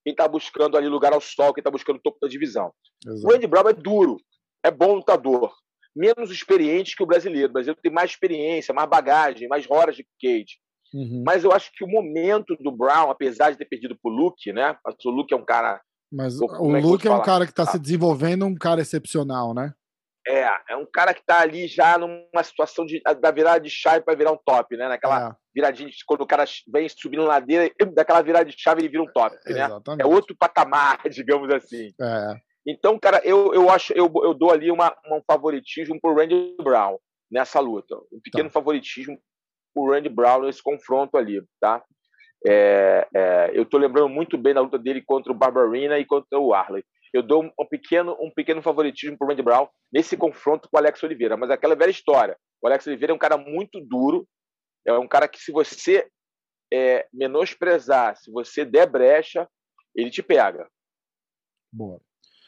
Quem 0.04 0.14
tá, 0.14 0.28
buscando, 0.28 0.28
tá 0.28 0.28
buscando 0.28 0.76
ali 0.76 0.88
lugar 0.88 1.12
ao 1.12 1.20
sol, 1.20 1.52
quem 1.52 1.64
tá 1.64 1.70
buscando 1.72 1.96
o 1.96 2.02
topo 2.02 2.18
da 2.22 2.28
divisão. 2.28 2.72
Exato. 3.04 3.26
O 3.26 3.34
Andy 3.34 3.48
Brown 3.48 3.68
é 3.68 3.72
duro, 3.72 4.16
é 4.62 4.70
bom 4.70 4.94
lutador, 4.94 5.52
menos 5.96 6.30
experiente 6.30 6.94
que 6.94 7.02
o 7.02 7.06
brasileiro. 7.06 7.48
O 7.48 7.52
brasileiro 7.54 7.80
tem 7.82 7.92
mais 7.92 8.10
experiência, 8.10 8.74
mais 8.74 8.88
bagagem, 8.88 9.48
mais 9.48 9.68
horas 9.70 9.96
de 9.96 10.06
cage. 10.20 10.58
Uhum. 10.94 11.24
Mas 11.26 11.42
eu 11.42 11.52
acho 11.52 11.72
que 11.72 11.84
o 11.84 11.88
momento 11.88 12.56
do 12.60 12.70
Brown, 12.70 13.10
apesar 13.10 13.50
de 13.50 13.58
ter 13.58 13.64
perdido 13.64 13.98
pro 14.00 14.10
Luke, 14.10 14.52
né? 14.52 14.76
O 15.04 15.10
Luke 15.10 15.34
é 15.34 15.36
um 15.36 15.44
cara 15.44 15.80
mas 16.12 16.40
o, 16.40 16.46
o 16.46 16.76
é 16.76 16.80
Luke 16.80 17.06
é 17.06 17.10
um 17.10 17.22
cara 17.22 17.44
que 17.44 17.52
está 17.52 17.66
se 17.66 17.78
desenvolvendo, 17.78 18.46
um 18.46 18.54
cara 18.54 18.80
excepcional, 18.80 19.52
né? 19.52 19.74
É, 20.26 20.48
é 20.70 20.76
um 20.76 20.86
cara 20.86 21.14
que 21.14 21.20
está 21.20 21.40
ali 21.40 21.68
já 21.68 21.96
numa 21.96 22.42
situação 22.42 22.84
de, 22.84 23.00
da 23.20 23.30
virada 23.30 23.60
de 23.60 23.70
chave 23.70 24.04
para 24.04 24.16
virar 24.16 24.32
um 24.32 24.38
top, 24.44 24.76
né? 24.76 24.88
Naquela 24.88 25.28
é. 25.28 25.32
viradinha, 25.54 25.88
quando 26.04 26.22
o 26.22 26.26
cara 26.26 26.44
vem 26.72 26.88
subindo 26.88 27.22
ladeira, 27.22 27.72
daquela 27.92 28.22
virada 28.22 28.44
de 28.44 28.56
chave 28.58 28.80
ele 28.80 28.88
vira 28.88 29.04
um 29.04 29.12
top, 29.12 29.36
né? 29.46 29.64
Exatamente. 29.66 30.02
É 30.02 30.06
outro 30.06 30.34
patamar, 30.36 30.98
digamos 31.10 31.48
assim. 31.52 31.92
É. 32.00 32.34
Então, 32.66 32.98
cara, 32.98 33.20
eu, 33.24 33.54
eu 33.54 33.70
acho, 33.70 33.92
eu, 33.92 34.10
eu 34.24 34.34
dou 34.34 34.50
ali 34.50 34.70
uma, 34.70 34.94
um 35.06 35.22
favoritismo 35.24 36.00
pro 36.00 36.14
Randy 36.14 36.56
Brown 36.62 36.98
nessa 37.30 37.60
luta. 37.60 37.96
Um 38.12 38.20
pequeno 38.20 38.48
tá. 38.48 38.54
favoritismo 38.54 39.16
pro 39.72 39.92
Randy 39.92 40.08
Brown 40.08 40.42
nesse 40.42 40.62
confronto 40.62 41.16
ali, 41.16 41.40
tá? 41.60 41.84
É, 42.46 43.06
é, 43.14 43.50
eu 43.54 43.62
estou 43.62 43.78
lembrando 43.78 44.08
muito 44.08 44.36
bem 44.36 44.52
da 44.52 44.60
luta 44.60 44.78
dele 44.78 45.02
contra 45.02 45.32
o 45.32 45.34
Barbarina 45.34 45.98
e 45.98 46.04
contra 46.04 46.38
o 46.38 46.52
Arley. 46.52 46.84
Eu 47.12 47.22
dou 47.22 47.44
um 47.44 47.66
pequeno, 47.66 48.16
um 48.20 48.30
pequeno 48.30 48.60
favoritismo 48.60 49.16
para 49.16 49.26
o 49.26 49.28
Randy 49.28 49.42
Brown 49.42 49.68
nesse 49.92 50.16
confronto 50.16 50.68
com 50.68 50.76
o 50.76 50.80
Alex 50.80 51.02
Oliveira. 51.02 51.36
Mas 51.36 51.50
aquela 51.50 51.76
velha 51.76 51.90
história. 51.90 52.36
O 52.60 52.66
Alex 52.66 52.86
Oliveira 52.86 53.12
é 53.12 53.14
um 53.14 53.18
cara 53.18 53.36
muito 53.36 53.80
duro. 53.80 54.28
É 54.84 54.92
um 54.92 55.08
cara 55.08 55.28
que, 55.28 55.38
se 55.38 55.52
você 55.52 56.08
é, 56.72 57.06
menosprezar, 57.12 58.16
se 58.16 58.30
você 58.30 58.64
der 58.64 58.86
brecha, 58.86 59.48
ele 59.94 60.10
te 60.10 60.22
pega. 60.22 60.68
Boa. 61.72 62.00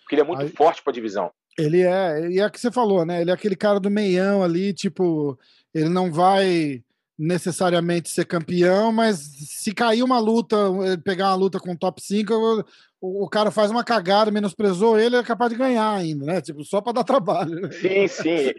Porque 0.09 0.14
ele 0.14 0.22
é 0.22 0.24
muito 0.24 0.40
Aí, 0.40 0.48
forte 0.48 0.82
para 0.82 0.90
a 0.90 0.94
divisão. 0.94 1.30
Ele 1.59 1.82
é, 1.82 2.30
e 2.30 2.40
é 2.40 2.47
o 2.47 2.51
que 2.51 2.59
você 2.59 2.72
falou, 2.72 3.05
né? 3.05 3.20
Ele 3.20 3.30
é 3.30 3.35
aquele 3.35 3.55
cara 3.55 3.78
do 3.78 3.90
meião 3.90 4.43
ali, 4.43 4.72
tipo, 4.72 5.39
ele 5.74 5.90
não 5.90 6.10
vai 6.10 6.82
necessariamente 7.19 8.09
ser 8.11 8.24
campeão, 8.24 8.93
mas 8.93 9.19
se 9.19 9.74
cair 9.74 10.03
uma 10.03 10.20
luta, 10.20 10.57
pegar 11.05 11.31
uma 11.31 11.35
luta 11.35 11.59
com 11.59 11.74
top 11.74 12.01
5, 12.01 12.32
o, 13.01 13.24
o 13.24 13.28
cara 13.28 13.51
faz 13.51 13.70
uma 13.70 13.82
cagada, 13.82 14.31
menosprezou 14.31 14.99
ele, 14.99 15.16
é 15.16 15.23
capaz 15.24 15.51
de 15.51 15.59
ganhar 15.59 15.90
ainda, 15.90 16.24
né? 16.24 16.40
Tipo, 16.40 16.62
só 16.65 16.81
para 16.81 16.93
dar 16.93 17.05
trabalho. 17.05 17.61
Né? 17.61 17.70
Sim, 17.73 18.07
sim. 18.07 18.53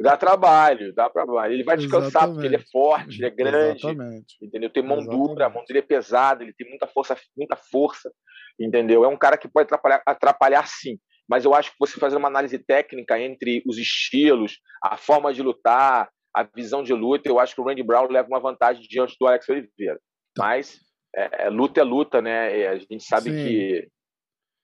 dá 0.00 0.16
trabalho, 0.16 0.94
dá 0.94 1.10
trabalho. 1.10 1.52
Ele 1.52 1.64
vai 1.64 1.76
descansar 1.76 2.08
Exatamente. 2.08 2.34
porque 2.34 2.46
ele 2.46 2.56
é 2.56 2.64
forte, 2.72 3.18
ele 3.18 3.26
é 3.26 3.30
grande. 3.30 3.86
Exatamente. 3.86 4.36
Entendeu? 4.42 4.70
Tem 4.70 4.82
mão 4.82 4.98
Exatamente. 4.98 5.28
dura, 5.28 5.46
a 5.46 5.50
mão 5.50 5.64
dele 5.66 5.80
é 5.80 5.82
pesada, 5.82 6.42
ele 6.42 6.54
tem 6.54 6.68
muita 6.68 6.86
força, 6.86 7.16
muita 7.36 7.56
força. 7.56 8.10
Entendeu? 8.58 9.04
É 9.04 9.08
um 9.08 9.18
cara 9.18 9.36
que 9.36 9.48
pode 9.48 9.66
atrapalhar, 9.66 10.02
atrapalhar 10.06 10.66
sim 10.66 10.98
mas 11.30 11.44
eu 11.44 11.54
acho 11.54 11.70
que 11.70 11.76
você 11.78 11.96
fazer 12.00 12.16
uma 12.16 12.26
análise 12.26 12.58
técnica 12.58 13.16
entre 13.16 13.62
os 13.64 13.78
estilos, 13.78 14.58
a 14.82 14.96
forma 14.96 15.32
de 15.32 15.40
lutar, 15.40 16.10
a 16.34 16.42
visão 16.42 16.82
de 16.82 16.92
luta, 16.92 17.28
eu 17.28 17.38
acho 17.38 17.54
que 17.54 17.60
o 17.60 17.64
Randy 17.64 17.82
Brown 17.82 18.08
leva 18.08 18.28
uma 18.28 18.40
vantagem 18.40 18.82
diante 18.88 19.16
do 19.20 19.26
Alex 19.26 19.48
Oliveira. 19.48 20.00
Tá. 20.34 20.44
Mas 20.44 20.80
é, 21.14 21.46
é, 21.46 21.48
luta 21.48 21.80
é 21.80 21.84
luta, 21.84 22.22
né? 22.22 22.68
a 22.68 22.76
gente 22.76 23.02
sabe 23.02 23.30
Sim. 23.30 23.36
que 23.36 23.88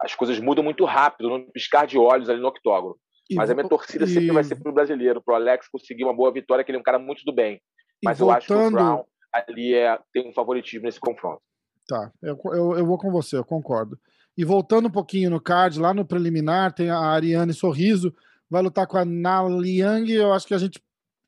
as 0.01 0.15
coisas 0.15 0.39
mudam 0.39 0.63
muito 0.63 0.85
rápido, 0.85 1.29
num 1.29 1.51
piscar 1.51 1.87
de 1.87 1.99
olhos 1.99 2.29
ali 2.29 2.41
no 2.41 2.49
octógono. 2.49 2.97
E 3.29 3.35
Mas 3.35 3.51
a 3.51 3.55
minha 3.55 3.69
torcida 3.69 4.05
e... 4.05 4.09
sempre 4.09 4.31
vai 4.31 4.45
ser 4.45 4.57
pro 4.57 4.73
brasileiro, 4.73 5.23
pro 5.23 5.35
Alex 5.35 5.69
conseguir 5.69 6.05
uma 6.05 6.15
boa 6.15 6.33
vitória, 6.33 6.63
que 6.63 6.71
ele 6.71 6.79
é 6.79 6.81
um 6.81 6.85
cara 6.85 6.99
muito 6.99 7.25
do 7.25 7.33
bem. 7.33 7.61
Mas 8.05 8.21
eu 8.21 8.31
acho 8.31 8.47
que 8.47 8.53
o 8.53 8.71
Brown 8.71 9.05
ali 9.33 9.75
é, 9.75 9.99
tem 10.13 10.29
um 10.29 10.33
favoritismo 10.33 10.85
nesse 10.85 11.01
confronto. 11.01 11.41
Tá, 11.89 12.13
eu, 12.23 12.39
eu, 12.53 12.79
eu 12.79 12.87
vou 12.87 12.99
com 12.99 13.11
você, 13.11 13.37
eu 13.37 13.45
concordo. 13.45 13.99
E 14.37 14.45
voltando 14.45 14.89
um 14.89 14.91
pouquinho 14.91 15.31
no 15.31 15.41
card, 15.41 15.81
lá 15.81 15.95
no 15.95 16.05
preliminar, 16.05 16.73
tem 16.73 16.91
a 16.91 16.99
Ariane 16.99 17.55
Sorriso, 17.55 18.15
vai 18.51 18.63
lutar 18.63 18.87
com 18.87 18.99
a 18.99 19.05
Naliang. 19.05 20.13
Eu 20.13 20.33
acho 20.33 20.47
que 20.47 20.55
a 20.55 20.59
gente 20.59 20.81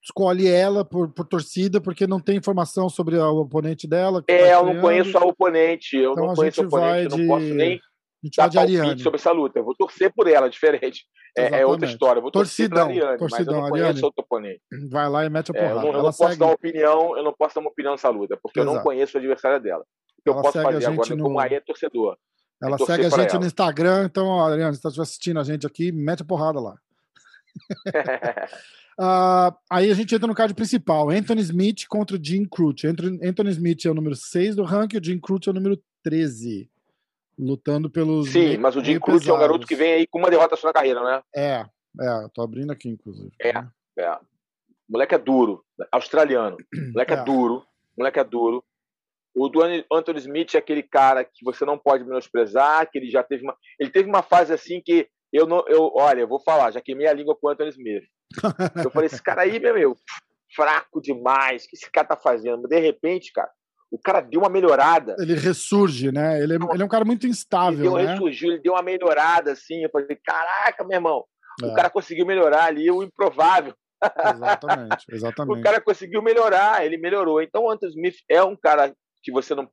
escolhe 0.03 0.47
ela 0.49 0.85
por, 0.85 1.09
por 1.13 1.27
torcida, 1.27 1.81
porque 1.81 2.07
não 2.07 2.21
tem 2.21 2.37
informação 2.37 2.89
sobre 2.89 3.17
o 3.17 3.41
oponente 3.41 3.87
dela. 3.87 4.23
É, 4.29 4.39
tá 4.39 4.53
eu 4.55 4.67
não 4.67 4.81
conheço 4.81 5.17
a 5.19 5.25
oponente, 5.25 5.97
eu 5.97 6.13
então 6.13 6.27
não 6.27 6.35
conheço 6.35 6.63
a 6.63 6.67
oponente, 6.67 7.13
eu 7.13 7.19
não 7.19 7.27
posso 7.27 7.55
nem 7.55 7.81
dar 8.37 8.51
palpite 8.53 9.03
sobre 9.03 9.19
essa 9.19 9.33
luta. 9.33 9.59
Eu 9.59 9.65
vou 9.65 9.75
torcer 9.75 10.13
por 10.13 10.27
ela, 10.27 10.49
diferente. 10.49 11.05
É, 11.37 11.61
é, 11.61 11.67
outra 11.67 11.89
história. 11.89 12.19
Eu 12.19 12.23
vou 12.23 12.31
torcidão, 12.31 12.87
torcer 12.87 13.03
Ariane, 13.03 13.19
torcidão, 13.19 13.45
mas 13.45 13.47
eu 13.47 13.63
não 13.63 13.71
conheço 13.71 13.87
Ariane, 13.87 14.05
outro 14.05 14.25
oponente. 14.25 14.61
Vai 14.91 15.09
lá 15.09 15.25
e 15.25 15.31
mete 15.31 15.51
a 15.51 15.55
porrada. 15.55 15.71
É, 15.71 15.79
eu 15.79 15.93
não, 15.93 15.99
eu 15.99 16.03
não 16.03 16.13
posso 16.13 16.39
dar 16.39 16.47
uma 16.47 16.55
opinião, 16.55 17.17
eu 17.17 17.25
não 17.25 17.33
posso 17.33 17.55
dar 17.55 17.61
uma 17.61 17.71
opinião 17.71 17.93
nessa 17.93 18.09
luta, 18.09 18.39
porque 18.43 18.61
Exato. 18.61 18.73
eu 18.73 18.77
não 18.77 18.83
conheço 18.83 19.17
o 19.17 19.19
adversário 19.21 19.63
dela. 19.63 19.85
O 20.19 20.23
que 20.23 20.31
ela 20.31 20.39
eu 20.39 20.43
posso 20.43 20.63
fazer 20.63 20.87
agora 20.87 21.17
no... 21.17 21.23
como 21.23 21.39
aí 21.39 21.55
é 21.55 21.61
torcedor. 21.61 22.17
Ela 22.61 22.75
é 22.75 22.79
segue 22.79 23.07
a 23.07 23.11
gente 23.11 23.31
ela. 23.31 23.41
no 23.41 23.47
Instagram, 23.47 24.05
então, 24.05 24.45
Ariane, 24.45 24.75
se 24.75 24.87
está 24.87 25.03
assistindo 25.03 25.39
a 25.39 25.45
gente 25.45 25.67
aqui, 25.67 25.93
mete 25.93 26.23
a 26.23 26.27
porrada 26.27 26.59
lá. 26.59 26.77
Uh, 28.99 29.55
aí 29.71 29.93
a 29.93 29.95
gente 29.95 30.13
entra 30.13 30.27
no 30.27 30.35
card 30.35 30.55
principal: 30.55 31.09
Anthony 31.11 31.41
Smith 31.43 31.87
contra 31.89 32.17
o 32.17 32.23
Jim 32.23 32.45
Crute. 32.45 32.89
Anthony 32.89 33.51
Smith 33.51 33.87
é 33.87 33.91
o 33.91 33.95
número 33.95 34.17
6 34.17 34.57
do 34.57 34.65
ranking, 34.65 34.99
o 34.99 35.05
Jim 35.05 35.21
Crute 35.21 35.49
é 35.49 35.53
o 35.53 35.55
número 35.55 35.81
13. 36.03 36.69
Lutando 37.39 37.89
pelos. 37.89 38.31
Sim, 38.31 38.57
mas 38.57 38.75
o 38.75 38.85
Jim 38.85 38.99
Crute 38.99 39.31
é 39.31 39.33
um 39.33 39.39
garoto 39.39 39.67
que 39.67 39.77
vem 39.77 39.93
aí 39.93 40.07
com 40.09 40.19
uma 40.19 40.31
derrota 40.31 40.57
só 40.57 40.67
na 40.67 40.73
carreira, 40.73 41.01
né? 41.05 41.23
É, 41.33 41.65
é, 42.01 42.29
tô 42.35 42.43
abrindo 42.43 42.73
aqui, 42.73 42.89
inclusive. 42.89 43.31
É, 43.41 43.51
é. 43.99 44.13
O 44.15 44.93
moleque 44.93 45.15
é 45.15 45.19
duro, 45.19 45.65
australiano. 45.93 46.57
O 46.57 46.81
moleque 46.93 47.13
é, 47.13 47.17
é 47.17 47.25
duro, 47.25 47.65
moleque 47.97 48.19
é 48.19 48.25
duro. 48.25 48.65
O 49.33 49.49
do 49.49 49.61
Anthony 49.93 50.19
Smith 50.19 50.55
é 50.57 50.59
aquele 50.59 50.83
cara 50.83 51.23
que 51.23 51.45
você 51.45 51.65
não 51.65 51.79
pode 51.79 52.03
menosprezar, 52.03 52.91
que 52.91 52.99
ele 52.99 53.09
já 53.09 53.23
teve 53.23 53.45
uma. 53.45 53.57
Ele 53.79 53.91
teve 53.91 54.09
uma 54.09 54.23
fase 54.23 54.53
assim 54.53 54.81
que 54.85 55.09
eu 55.33 55.47
não. 55.47 55.65
Eu, 55.67 55.91
olha, 55.95 56.21
eu 56.21 56.29
vou 56.29 56.41
falar, 56.41 56.71
já 56.71 56.81
queimei 56.81 57.07
a 57.07 57.13
língua 57.13 57.37
com 57.37 57.47
o 57.47 57.51
Anthony 57.51 57.71
Smith. 57.71 58.05
Eu 58.85 58.91
falei, 58.91 59.07
esse 59.07 59.23
cara 59.23 59.43
aí, 59.43 59.59
meu, 59.59 59.75
meu, 59.75 59.97
fraco 60.55 61.01
demais, 61.01 61.65
o 61.65 61.69
que 61.69 61.77
esse 61.77 61.91
cara 61.91 62.09
tá 62.09 62.17
fazendo? 62.17 62.67
De 62.69 62.79
repente, 62.79 63.33
cara, 63.33 63.51
o 63.91 63.99
cara 63.99 64.21
deu 64.21 64.41
uma 64.41 64.49
melhorada. 64.49 65.17
Ele 65.19 65.35
ressurge, 65.35 66.13
né? 66.13 66.43
Ele 66.43 66.55
é, 66.55 66.57
ele 66.57 66.83
é 66.83 66.85
um 66.85 66.89
cara 66.89 67.05
muito 67.05 67.27
instável. 67.27 67.79
Ele 67.79 67.83
deu, 67.83 67.97
né? 67.97 68.13
ressurgiu, 68.13 68.53
ele 68.53 68.63
deu 68.63 68.73
uma 68.75 68.83
melhorada, 68.83 69.53
assim. 69.53 69.83
Eu 69.83 69.91
falei, 69.91 70.17
caraca, 70.25 70.85
meu 70.85 70.97
irmão, 70.97 71.25
é. 71.63 71.67
o 71.67 71.75
cara 71.75 71.91
conseguiu 71.91 72.27
melhorar 72.27 72.65
ali 72.65 72.91
o 72.91 73.03
improvável. 73.03 73.75
Exatamente, 74.35 75.07
exatamente. 75.11 75.59
o 75.61 75.63
cara 75.63 75.81
conseguiu 75.81 76.23
melhorar, 76.23 76.85
ele 76.85 76.99
melhorou. 76.99 77.43
Então 77.43 77.65
o 77.65 77.71
Anthony 77.71 77.93
Smith 77.93 78.17
é 78.29 78.43
um 78.43 78.57
cara 78.57 78.95
que 79.23 79.33
você 79.33 79.55
não. 79.55 79.69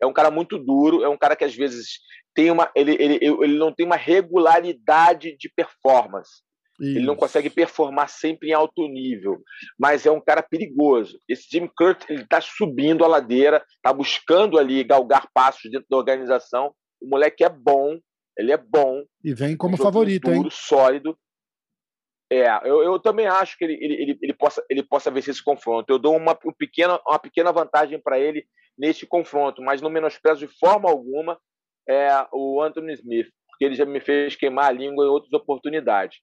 É 0.00 0.06
um 0.06 0.12
cara 0.12 0.30
muito 0.30 0.58
duro, 0.58 1.02
é 1.02 1.08
um 1.08 1.16
cara 1.16 1.36
que 1.36 1.44
às 1.44 1.54
vezes 1.54 1.98
tem 2.34 2.50
uma. 2.50 2.70
Ele, 2.74 2.92
ele, 3.00 3.18
ele 3.22 3.58
não 3.58 3.72
tem 3.72 3.86
uma 3.86 3.96
regularidade 3.96 5.36
de 5.38 5.50
performance. 5.54 6.44
Isso. 6.80 6.98
Ele 6.98 7.06
não 7.06 7.16
consegue 7.16 7.48
performar 7.48 8.08
sempre 8.08 8.50
em 8.50 8.52
alto 8.52 8.86
nível, 8.86 9.40
mas 9.78 10.04
é 10.04 10.10
um 10.10 10.20
cara 10.20 10.42
perigoso. 10.42 11.18
Esse 11.26 11.48
Jim 11.50 11.68
Kurt 11.74 12.04
ele 12.08 12.22
está 12.22 12.40
subindo 12.40 13.02
a 13.02 13.08
ladeira, 13.08 13.64
está 13.76 13.92
buscando 13.92 14.58
ali 14.58 14.84
galgar 14.84 15.26
passos 15.32 15.70
dentro 15.70 15.86
da 15.88 15.96
organização. 15.96 16.74
O 17.00 17.08
moleque 17.08 17.42
é 17.42 17.48
bom, 17.48 17.98
ele 18.36 18.52
é 18.52 18.58
bom. 18.58 19.02
E 19.24 19.32
vem 19.32 19.56
como 19.56 19.74
um 19.74 19.78
favorito, 19.78 20.24
duro, 20.24 20.44
hein? 20.44 20.48
sólido. 20.50 21.18
É, 22.30 22.46
eu, 22.68 22.82
eu 22.82 22.98
também 22.98 23.26
acho 23.26 23.56
que 23.56 23.64
ele, 23.64 23.74
ele, 23.80 23.94
ele, 24.02 24.18
ele, 24.20 24.34
possa, 24.34 24.62
ele 24.68 24.82
possa 24.82 25.10
vencer 25.10 25.32
esse 25.32 25.42
confronto. 25.42 25.90
Eu 25.90 25.98
dou 25.98 26.16
uma, 26.16 26.36
uma 26.44 26.54
pequena, 26.54 27.00
uma 27.06 27.18
pequena 27.18 27.52
vantagem 27.52 28.00
para 28.02 28.18
ele 28.18 28.44
neste 28.78 29.06
confronto, 29.06 29.62
mas 29.62 29.80
não 29.80 29.90
menosprezo 29.90 30.46
de 30.46 30.58
forma 30.58 30.90
alguma 30.90 31.38
é, 31.88 32.08
o 32.32 32.60
Anthony 32.62 32.94
Smith, 32.94 33.28
porque 33.48 33.64
ele 33.64 33.74
já 33.74 33.84
me 33.84 34.00
fez 34.00 34.36
queimar 34.36 34.66
a 34.66 34.72
língua 34.72 35.04
em 35.04 35.08
outras 35.08 35.32
oportunidades 35.32 36.18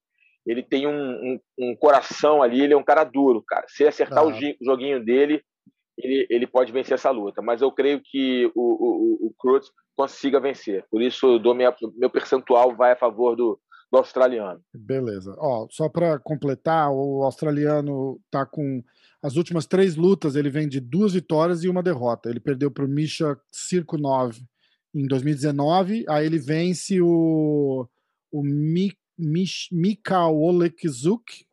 ele 0.46 0.62
tem 0.62 0.86
um, 0.88 0.92
um, 0.92 1.40
um, 1.60 1.76
coração 1.76 2.42
ali, 2.42 2.62
ele 2.62 2.74
é 2.74 2.78
um 2.78 2.84
cara 2.84 3.04
duro, 3.04 3.42
cara. 3.42 3.66
Se 3.70 3.86
acertar 3.88 4.26
o 4.26 4.34
joguinho 4.62 5.04
dele, 5.04 5.42
ele, 5.98 6.28
ele 6.30 6.48
pode 6.48 6.72
vencer 6.72 6.96
essa 6.96 7.10
luta. 7.12 7.42
Mas 7.42 7.62
eu 7.62 7.72
creio 7.72 8.02
que 8.04 8.52
o, 8.54 8.62
o, 8.62 9.28
o 9.28 9.34
Cruz 9.38 9.68
consiga 9.96 10.40
vencer. 10.40 10.86
Por 10.92 11.02
isso, 11.02 11.40
dou 11.40 11.56
minha, 11.56 11.74
meu 11.96 12.10
percentual 12.10 12.76
vai 12.76 12.92
a 12.92 12.98
favor 12.98 13.36
do, 13.36 13.58
do 13.92 13.98
australiano. 13.98 14.60
Beleza. 14.74 15.34
Ó, 15.38 15.68
só 15.72 15.88
para 15.88 16.20
completar, 16.20 16.92
o 16.92 17.24
australiano 17.24 18.20
tá 18.30 18.46
com 18.46 18.84
as 19.24 19.38
últimas 19.38 19.66
três 19.66 19.96
lutas, 19.96 20.36
ele 20.36 20.50
vem 20.50 20.68
de 20.68 20.82
duas 20.82 21.14
vitórias 21.14 21.64
e 21.64 21.70
uma 21.70 21.82
derrota. 21.82 22.30
Ele 22.30 22.42
perdeu 22.42 22.70
para 22.70 22.84
o 22.84 22.90
Misha 22.90 23.40
Circo 23.50 23.98
9 23.98 24.44
em 24.94 25.08
2019, 25.08 26.06
aí 26.10 26.26
ele 26.26 26.38
vence 26.38 27.02
o, 27.02 27.88
o 28.30 28.44
Mik 28.44 28.98
Mikhail 29.72 30.36
Olekzuk 30.36 31.46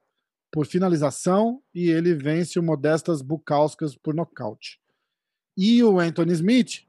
por 0.51 0.67
finalização 0.67 1.63
e 1.75 1.89
ele 1.91 2.15
vence 2.15 2.59
o 2.59 2.63
Modestas 2.63 3.23
Bukauskas 3.23 3.95
por 3.95 4.15
nocaute. 4.15 4.81
E 5.57 5.83
o 5.85 6.01
Anthony 6.01 6.33
Smith 6.33 6.83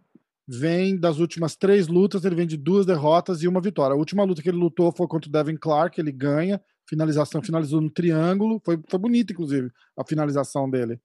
vem 0.48 0.98
das 0.98 1.20
últimas 1.20 1.56
três 1.56 1.88
lutas, 1.88 2.26
ele 2.26 2.36
vem 2.36 2.48
de 2.48 2.58
duas 2.58 2.86
derrotas 2.86 3.44
e 3.44 3.48
uma 3.48 3.62
vitória. 3.62 3.94
A 3.94 3.98
última 3.98 4.24
luta 4.24 4.42
que 4.42 4.50
ele 4.50 4.58
lutou 4.58 4.92
foi 4.92 5.08
contra 5.08 5.30
o 5.30 5.32
Devin 5.32 5.58
Clark, 5.58 6.00
ele 6.00 6.12
ganha, 6.12 6.62
finalização, 6.92 7.42
finalizou 7.42 7.80
no 7.80 7.90
triângulo, 7.90 8.62
foi, 8.66 8.78
foi 8.90 9.00
bonito, 9.00 9.32
inclusive, 9.32 9.72
a 9.98 10.04
finalização 10.04 10.70
dele. 10.70 11.00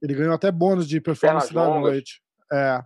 Ele 0.00 0.14
ganhou 0.14 0.32
até 0.32 0.52
bônus 0.52 0.86
de 0.86 1.00
performance 1.00 1.52
da 1.52 1.68
noite. 1.68 2.22
É. 2.52 2.80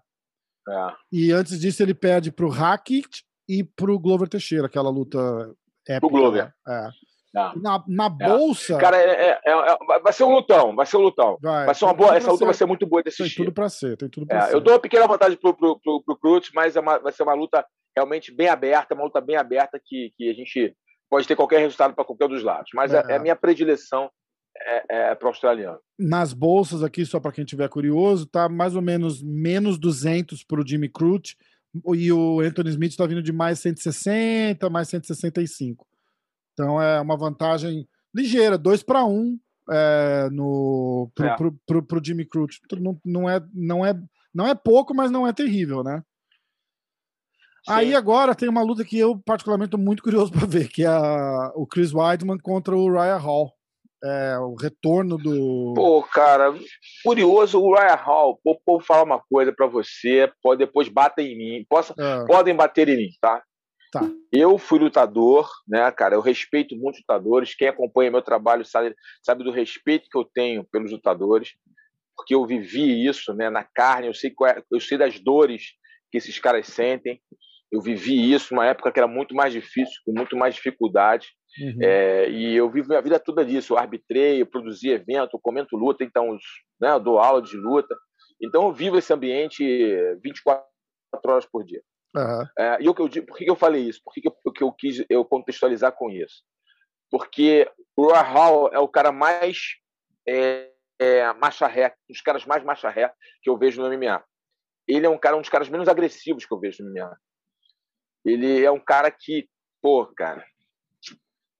é. 0.66 0.92
E 1.12 1.32
antes 1.32 1.60
disso, 1.60 1.82
ele 1.82 1.92
perde 1.92 2.32
pro 2.32 2.48
Hackett 2.48 3.24
e 3.46 3.62
pro 3.62 3.98
Glover 3.98 4.26
Teixeira, 4.26 4.66
aquela 4.66 4.88
luta 4.88 5.18
épica. 5.86 6.00
Pro 6.00 6.08
Glover. 6.08 6.50
É. 6.66 6.88
Na, 7.32 7.84
na 7.86 8.06
é. 8.06 8.08
bolsa. 8.08 8.78
Cara, 8.78 8.96
é, 8.96 9.30
é, 9.30 9.40
é, 9.44 10.00
vai 10.02 10.12
ser 10.12 10.24
um 10.24 10.34
lutão, 10.34 10.74
vai 10.74 10.86
ser 10.86 10.96
um 10.96 11.02
lutão. 11.02 11.36
Vai, 11.42 11.66
vai 11.66 11.74
ser 11.74 11.84
uma 11.84 11.94
boa. 11.94 12.16
Essa 12.16 12.30
luta 12.30 12.38
ser. 12.38 12.44
vai 12.46 12.54
ser 12.54 12.66
muito 12.66 12.86
boa 12.86 13.02
de 13.02 13.10
assistir. 13.10 13.36
Tem 13.36 13.44
tudo 13.44 13.54
pra 13.54 13.68
ser, 13.68 13.96
tem 13.96 14.08
tudo 14.08 14.26
pra 14.26 14.40
ser. 14.42 14.54
Eu 14.54 14.60
dou 14.60 14.72
uma 14.72 14.80
pequena 14.80 15.06
vantagem 15.06 15.36
pro, 15.38 15.54
pro, 15.54 15.78
pro, 15.78 16.02
pro 16.02 16.16
Cruz, 16.16 16.50
mas 16.54 16.74
uma, 16.74 16.98
vai 16.98 17.12
ser 17.12 17.22
uma 17.22 17.34
luta 17.34 17.64
realmente 17.94 18.32
bem 18.32 18.48
aberta, 18.48 18.94
uma 18.94 19.04
luta 19.04 19.20
bem 19.20 19.36
aberta 19.36 19.80
que, 19.84 20.12
que 20.16 20.30
a 20.30 20.34
gente 20.34 20.74
pode 21.10 21.26
ter 21.26 21.36
qualquer 21.36 21.58
resultado 21.58 21.94
para 21.94 22.04
qualquer 22.04 22.28
dos 22.28 22.42
lados. 22.42 22.70
Mas 22.72 22.94
é, 22.94 23.14
a 23.14 23.18
minha 23.18 23.34
predileção 23.34 24.08
é, 24.56 25.10
é 25.10 25.14
para 25.14 25.26
o 25.26 25.28
australiano. 25.28 25.78
Nas 25.98 26.32
bolsas 26.32 26.82
aqui, 26.82 27.04
só 27.04 27.18
para 27.18 27.32
quem 27.32 27.44
tiver 27.44 27.68
curioso, 27.68 28.26
tá 28.26 28.48
mais 28.48 28.76
ou 28.76 28.82
menos 28.82 29.22
menos 29.22 29.78
200 29.78 30.44
para 30.44 30.60
o 30.60 30.66
Jimmy 30.66 30.88
Crute 30.88 31.36
e 31.94 32.12
o 32.12 32.40
Anthony 32.40 32.70
Smith 32.70 32.92
está 32.92 33.06
vindo 33.06 33.22
de 33.22 33.32
mais 33.32 33.58
160, 33.58 34.70
mais 34.70 34.88
165. 34.88 35.86
Então 36.52 36.80
é 36.80 37.00
uma 37.00 37.16
vantagem 37.16 37.88
ligeira, 38.14 38.56
2 38.56 38.82
para 38.82 39.04
1 39.04 39.38
é, 39.70 40.28
no 40.30 41.10
pro, 41.14 41.26
é. 41.26 41.36
pro, 41.36 41.52
pro, 41.66 41.82
pro, 41.82 42.04
Jimmy 42.04 42.24
Crute. 42.24 42.60
Não, 42.80 43.00
não, 43.04 43.30
é, 43.30 43.40
não, 43.54 43.86
é, 43.86 43.94
não 44.34 44.46
é 44.46 44.54
pouco, 44.54 44.94
mas 44.94 45.10
não 45.10 45.26
é 45.26 45.32
terrível, 45.32 45.82
né? 45.82 46.02
Sim. 47.64 47.72
Aí 47.72 47.94
agora 47.94 48.34
tem 48.34 48.48
uma 48.48 48.62
luta 48.62 48.84
que 48.84 48.98
eu 48.98 49.20
particularmente 49.24 49.68
estou 49.68 49.80
muito 49.80 50.02
curioso 50.02 50.32
para 50.32 50.46
ver, 50.46 50.68
que 50.68 50.84
é 50.84 50.88
a, 50.88 51.52
o 51.54 51.66
Chris 51.66 51.92
Weidman 51.92 52.38
contra 52.38 52.76
o 52.76 52.90
Ryan 52.90 53.18
Hall. 53.18 53.52
É, 54.02 54.38
o 54.38 54.54
retorno 54.54 55.18
do. 55.18 55.74
Pô, 55.76 56.02
cara, 56.02 56.54
curioso 57.04 57.60
o 57.60 57.74
Ryan 57.74 57.96
Hall. 57.96 58.40
Pô, 58.42 58.58
vou 58.66 58.80
falar 58.80 59.02
uma 59.02 59.20
coisa 59.20 59.52
para 59.52 59.66
você, 59.66 60.32
pode 60.42 60.60
depois 60.60 60.88
bater 60.88 61.26
em 61.26 61.36
mim. 61.36 61.66
Posso, 61.68 61.92
é. 61.98 62.24
Podem 62.26 62.54
bater 62.54 62.88
em 62.88 62.96
mim, 62.96 63.10
tá? 63.20 63.42
Tá. 63.92 64.08
Eu 64.32 64.56
fui 64.56 64.78
lutador, 64.78 65.50
né, 65.66 65.90
cara? 65.90 66.14
Eu 66.14 66.20
respeito 66.20 66.76
muitos 66.76 67.00
lutadores. 67.00 67.54
Quem 67.54 67.68
acompanha 67.68 68.10
meu 68.10 68.22
trabalho 68.22 68.64
sabe, 68.64 68.94
sabe 69.22 69.42
do 69.42 69.50
respeito 69.50 70.08
que 70.08 70.16
eu 70.16 70.24
tenho 70.24 70.64
pelos 70.64 70.92
lutadores, 70.92 71.54
porque 72.16 72.34
eu 72.34 72.46
vivi 72.46 73.04
isso, 73.04 73.34
né, 73.34 73.50
na 73.50 73.64
carne. 73.64 74.06
Eu 74.06 74.14
sei, 74.14 74.32
é, 74.46 74.62
eu 74.70 74.80
sei 74.80 74.96
das 74.96 75.18
dores 75.18 75.72
que 76.10 76.18
esses 76.18 76.38
caras 76.38 76.68
sentem. 76.68 77.20
Eu 77.70 77.80
vivi 77.80 78.32
isso 78.32 78.52
numa 78.54 78.66
época 78.66 78.90
que 78.90 78.98
era 78.98 79.06
muito 79.06 79.34
mais 79.34 79.52
difícil, 79.52 79.94
com 80.04 80.12
muito 80.12 80.36
mais 80.36 80.54
dificuldade. 80.54 81.28
Uhum. 81.60 81.78
É, 81.82 82.28
e 82.28 82.56
eu 82.56 82.70
vivo 82.70 82.88
minha 82.88 83.00
vida 83.00 83.18
toda 83.18 83.44
disso. 83.44 83.74
Eu 83.74 83.78
arbitrei, 83.78 84.42
eu 84.42 84.46
produzi 84.46 84.90
evento, 84.90 85.34
eu 85.34 85.40
comento 85.40 85.76
luta, 85.76 86.02
então 86.02 86.36
né, 86.80 86.90
eu 86.90 87.00
dou 87.00 87.18
aula 87.18 87.40
de 87.40 87.56
luta. 87.56 87.96
Então 88.42 88.64
eu 88.64 88.72
vivo 88.72 88.98
esse 88.98 89.12
ambiente 89.12 89.62
24 90.22 90.64
horas 91.26 91.46
por 91.46 91.64
dia. 91.64 91.82
Uhum. 92.16 92.46
É, 92.58 92.82
e 92.82 92.86
eu, 92.86 92.94
eu, 92.98 93.26
por 93.26 93.36
que 93.36 93.48
eu 93.48 93.56
falei 93.56 93.82
isso? 93.82 94.00
Por 94.04 94.12
que 94.12 94.26
eu, 94.26 94.52
que 94.52 94.64
eu 94.64 94.72
quis 94.72 95.04
eu 95.08 95.24
contextualizar 95.24 95.92
com 95.92 96.10
isso? 96.10 96.42
Porque 97.10 97.70
o 97.96 98.08
Rahal 98.08 98.72
é 98.72 98.78
o 98.78 98.88
cara 98.88 99.12
mais 99.12 99.58
é, 100.26 100.70
é, 100.98 101.32
macha 101.34 101.66
ré, 101.66 101.94
um 102.08 102.12
dos 102.12 102.20
caras 102.20 102.44
mais 102.44 102.64
macha 102.64 102.88
ré 102.88 103.12
que 103.42 103.50
eu 103.50 103.56
vejo 103.56 103.80
no 103.80 103.88
MMA. 103.88 104.22
Ele 104.88 105.06
é 105.06 105.08
um 105.08 105.18
cara, 105.18 105.36
um 105.36 105.40
dos 105.40 105.50
caras 105.50 105.68
menos 105.68 105.88
agressivos 105.88 106.44
que 106.44 106.52
eu 106.52 106.58
vejo 106.58 106.82
no 106.82 106.90
MMA. 106.90 107.16
Ele 108.24 108.64
é 108.64 108.70
um 108.70 108.80
cara 108.80 109.10
que, 109.10 109.48
pô, 109.80 110.06
cara, 110.06 110.44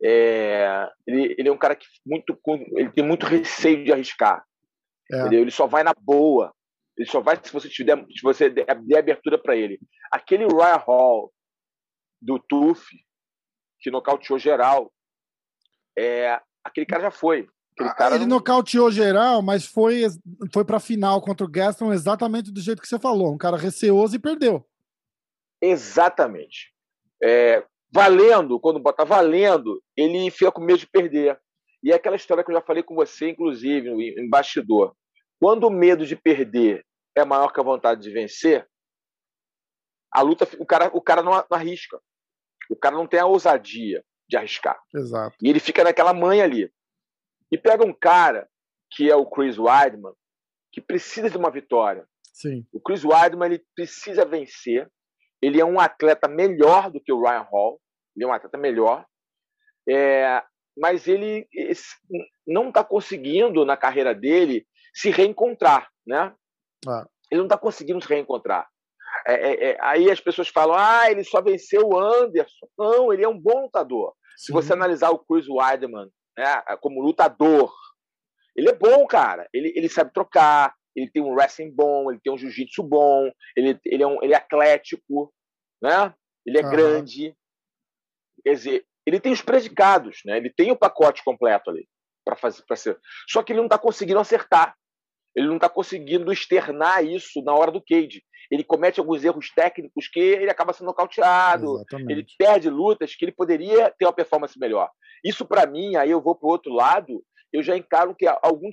é, 0.03 0.89
ele, 1.07 1.35
ele 1.39 1.49
é 1.49 1.53
um 1.53 1.59
cara 1.59 1.77
que 1.77 1.87
muito, 2.05 2.39
ele 2.77 2.91
tem 2.91 3.05
muito 3.05 3.27
receio 3.27 3.85
de 3.85 3.93
arriscar. 3.93 4.45
É. 5.13 5.35
Ele 5.35 5.51
só 5.51 5.67
vai 5.67 5.83
na 5.83 5.93
boa. 5.95 6.55
Ele 6.97 7.09
só 7.09 7.21
vai 7.21 7.39
se 7.43 7.53
você 7.53 7.69
tiver, 7.69 7.97
se 8.11 8.23
você 8.23 8.51
der, 8.51 8.67
abertura 8.99 9.39
para 9.39 9.57
ele. 9.57 9.79
Aquele 10.11 10.47
Ryan 10.47 10.77
Hall 10.77 11.33
do 12.21 12.39
TUF, 12.39 12.85
que 13.81 13.91
nocauteou 13.91 14.39
geral, 14.39 14.93
é, 15.99 16.39
aquele 16.63 16.87
cara 16.87 17.05
já 17.05 17.11
foi. 17.11 17.49
Ah, 17.79 17.95
cara 17.95 18.15
ele 18.15 18.27
não... 18.27 18.37
nocauteou 18.37 18.91
geral, 18.91 19.41
mas 19.41 19.65
foi, 19.65 20.03
foi 20.53 20.65
para 20.65 20.79
final 20.81 21.21
contra 21.23 21.47
o 21.47 21.51
Gaston 21.51 21.93
exatamente 21.93 22.51
do 22.51 22.61
jeito 22.61 22.83
que 22.83 22.89
você 22.89 22.99
falou. 22.99 23.33
Um 23.33 23.39
cara 23.39 23.57
receoso 23.57 24.15
e 24.15 24.19
perdeu. 24.19 24.67
Exatamente. 25.61 26.73
É, 27.23 27.65
valendo, 27.93 28.59
quando 28.61 28.79
bota 28.81 29.05
valendo, 29.05 29.83
ele 29.97 30.31
fica 30.31 30.53
com 30.53 30.63
medo 30.63 30.79
de 30.79 30.87
perder. 30.87 31.41
E 31.83 31.93
é 31.93 31.95
aquela 31.95 32.17
história 32.17 32.45
que 32.45 32.51
eu 32.51 32.55
já 32.55 32.63
falei 32.63 32.83
com 32.83 32.95
você, 32.95 33.31
inclusive, 33.31 33.89
em 33.91 34.29
bastidor. 34.29 34.95
Quando 35.41 35.65
o 35.65 35.71
medo 35.71 36.07
de 36.07 36.15
perder 36.15 36.85
é 37.17 37.25
maior 37.25 37.53
que 37.53 37.61
a 37.61 37.65
vontade 37.65 38.03
de 38.03 38.11
vencer, 38.11 38.69
a 40.13 40.23
luta, 40.23 40.47
o 40.59 40.67
cara, 40.67 40.91
o 40.93 41.01
cara 41.01 41.23
não, 41.23 41.33
não 41.33 41.45
arrisca. 41.51 42.01
O 42.69 42.77
cara 42.77 42.97
não 42.97 43.07
tem 43.07 43.21
a 43.21 43.27
ousadia 43.27 44.05
de 44.29 44.37
arriscar. 44.37 44.81
Exato. 44.95 45.37
E 45.43 45.49
ele 45.49 45.59
fica 45.59 45.83
naquela 45.83 46.13
manha 46.13 46.45
ali. 46.45 46.73
E 47.51 47.59
pega 47.59 47.85
um 47.85 47.93
cara 47.93 48.49
que 48.91 49.11
é 49.11 49.17
o 49.17 49.27
Chris 49.27 49.59
Weidman, 49.59 50.13
que 50.73 50.81
precisa 50.81 51.31
de 51.31 51.37
uma 51.37 51.51
vitória. 51.51 52.07
Sim. 52.33 52.67
O 52.73 52.81
Chris 52.81 53.05
Weidman 53.05 53.47
ele 53.47 53.65
precisa 53.75 54.25
vencer 54.25 54.89
ele 55.43 55.61
é 55.61 55.65
um 55.65 55.81
atleta 55.81 56.29
melhor 56.29 56.91
do 56.91 57.01
que 57.01 57.13
o 57.13 57.23
Ryan 57.23 57.47
Hall, 57.51 57.81
ele 58.17 58.25
é 58.25 58.29
um 58.29 58.33
atleta 58.33 58.59
melhor, 58.59 59.05
é, 59.89 60.43
mas 60.77 61.07
ele 61.09 61.49
não 62.47 62.69
está 62.69 62.85
conseguindo 62.85 63.65
na 63.65 63.77
carreira 63.77 64.15
dele 64.15 64.67
se 64.95 65.11
reencontrar, 65.11 65.89
né? 66.07 66.35
Ah. 66.87 67.07
Ele 67.31 67.39
não 67.39 67.47
está 67.47 67.57
conseguindo 67.57 68.01
se 68.01 68.09
reencontrar. 68.09 68.69
É, 69.27 69.35
é, 69.35 69.71
é, 69.71 69.79
aí 69.81 70.11
as 70.11 70.21
pessoas 70.21 70.49
falam, 70.49 70.77
ah, 70.77 71.11
ele 71.11 71.25
só 71.25 71.41
venceu 71.41 71.89
o 71.89 71.99
Anderson. 71.99 72.67
Não, 72.79 73.13
ele 73.13 73.25
é 73.25 73.29
um 73.29 73.39
bom 73.39 73.63
lutador. 73.63 74.15
Sim. 74.37 74.47
Se 74.47 74.53
você 74.53 74.73
analisar 74.73 75.11
o 75.11 75.19
Chris 75.19 75.47
Weidman 75.49 76.09
né, 76.37 76.63
como 76.81 77.03
lutador, 77.03 77.73
ele 78.57 78.71
é 78.71 78.75
bom, 78.75 79.07
cara. 79.07 79.49
Ele, 79.53 79.73
ele 79.77 79.89
sabe 79.89 80.13
trocar, 80.13 80.75
ele 80.95 81.11
tem 81.11 81.23
um 81.23 81.33
wrestling 81.33 81.71
bom, 81.71 82.11
ele 82.11 82.21
tem 82.23 82.33
um 82.33 82.39
jiu-jitsu 82.39 82.83
bom, 82.83 83.31
ele, 83.57 83.79
ele, 83.85 84.03
é 84.03 84.07
um, 84.07 84.23
ele 84.23 84.33
é 84.33 84.37
atlético, 84.37 85.33
né? 85.83 86.15
ele 86.47 86.59
é 86.59 86.65
uhum. 86.65 86.71
grande. 86.71 87.37
Quer 88.43 88.55
dizer, 88.55 88.87
ele 89.07 89.21
tem 89.21 89.33
os 89.33 89.43
predicados, 89.43 90.21
né? 90.25 90.37
ele 90.37 90.51
tem 90.51 90.71
o 90.71 90.77
pacote 90.77 91.23
completo 91.25 91.71
ali 91.71 91.89
para 92.25 92.37
fazer 92.37 92.63
para 92.67 92.77
ser. 92.77 92.99
Só 93.29 93.43
que 93.43 93.53
ele 93.53 93.59
não 93.59 93.67
está 93.67 93.79
conseguindo 93.79 94.19
acertar. 94.19 94.77
Ele 95.35 95.47
não 95.47 95.57
está 95.57 95.69
conseguindo 95.69 96.33
externar 96.33 97.05
isso 97.05 97.43
na 97.43 97.55
hora 97.55 97.71
do 97.71 97.83
cage. 97.83 98.23
Ele 98.51 98.65
comete 98.65 98.99
alguns 98.99 99.23
erros 99.23 99.51
técnicos 99.55 100.09
que 100.09 100.19
ele 100.19 100.51
acaba 100.51 100.73
sendo 100.73 100.87
nocauteado. 100.87 101.77
Exatamente. 101.77 102.13
Ele 102.13 102.27
perde 102.37 102.69
lutas 102.69 103.15
que 103.15 103.25
ele 103.25 103.33
poderia 103.33 103.95
ter 103.97 104.07
uma 104.07 104.13
performance 104.13 104.59
melhor. 104.59 104.91
Isso, 105.25 105.47
para 105.47 105.67
mim, 105.67 105.95
aí 105.97 106.11
eu 106.11 106.21
vou 106.21 106.35
para 106.35 106.49
o 106.49 106.51
outro 106.51 106.73
lado, 106.73 107.23
eu 107.53 107.63
já 107.63 107.77
encaro 107.77 108.15
que 108.15 108.27
algum 108.43 108.71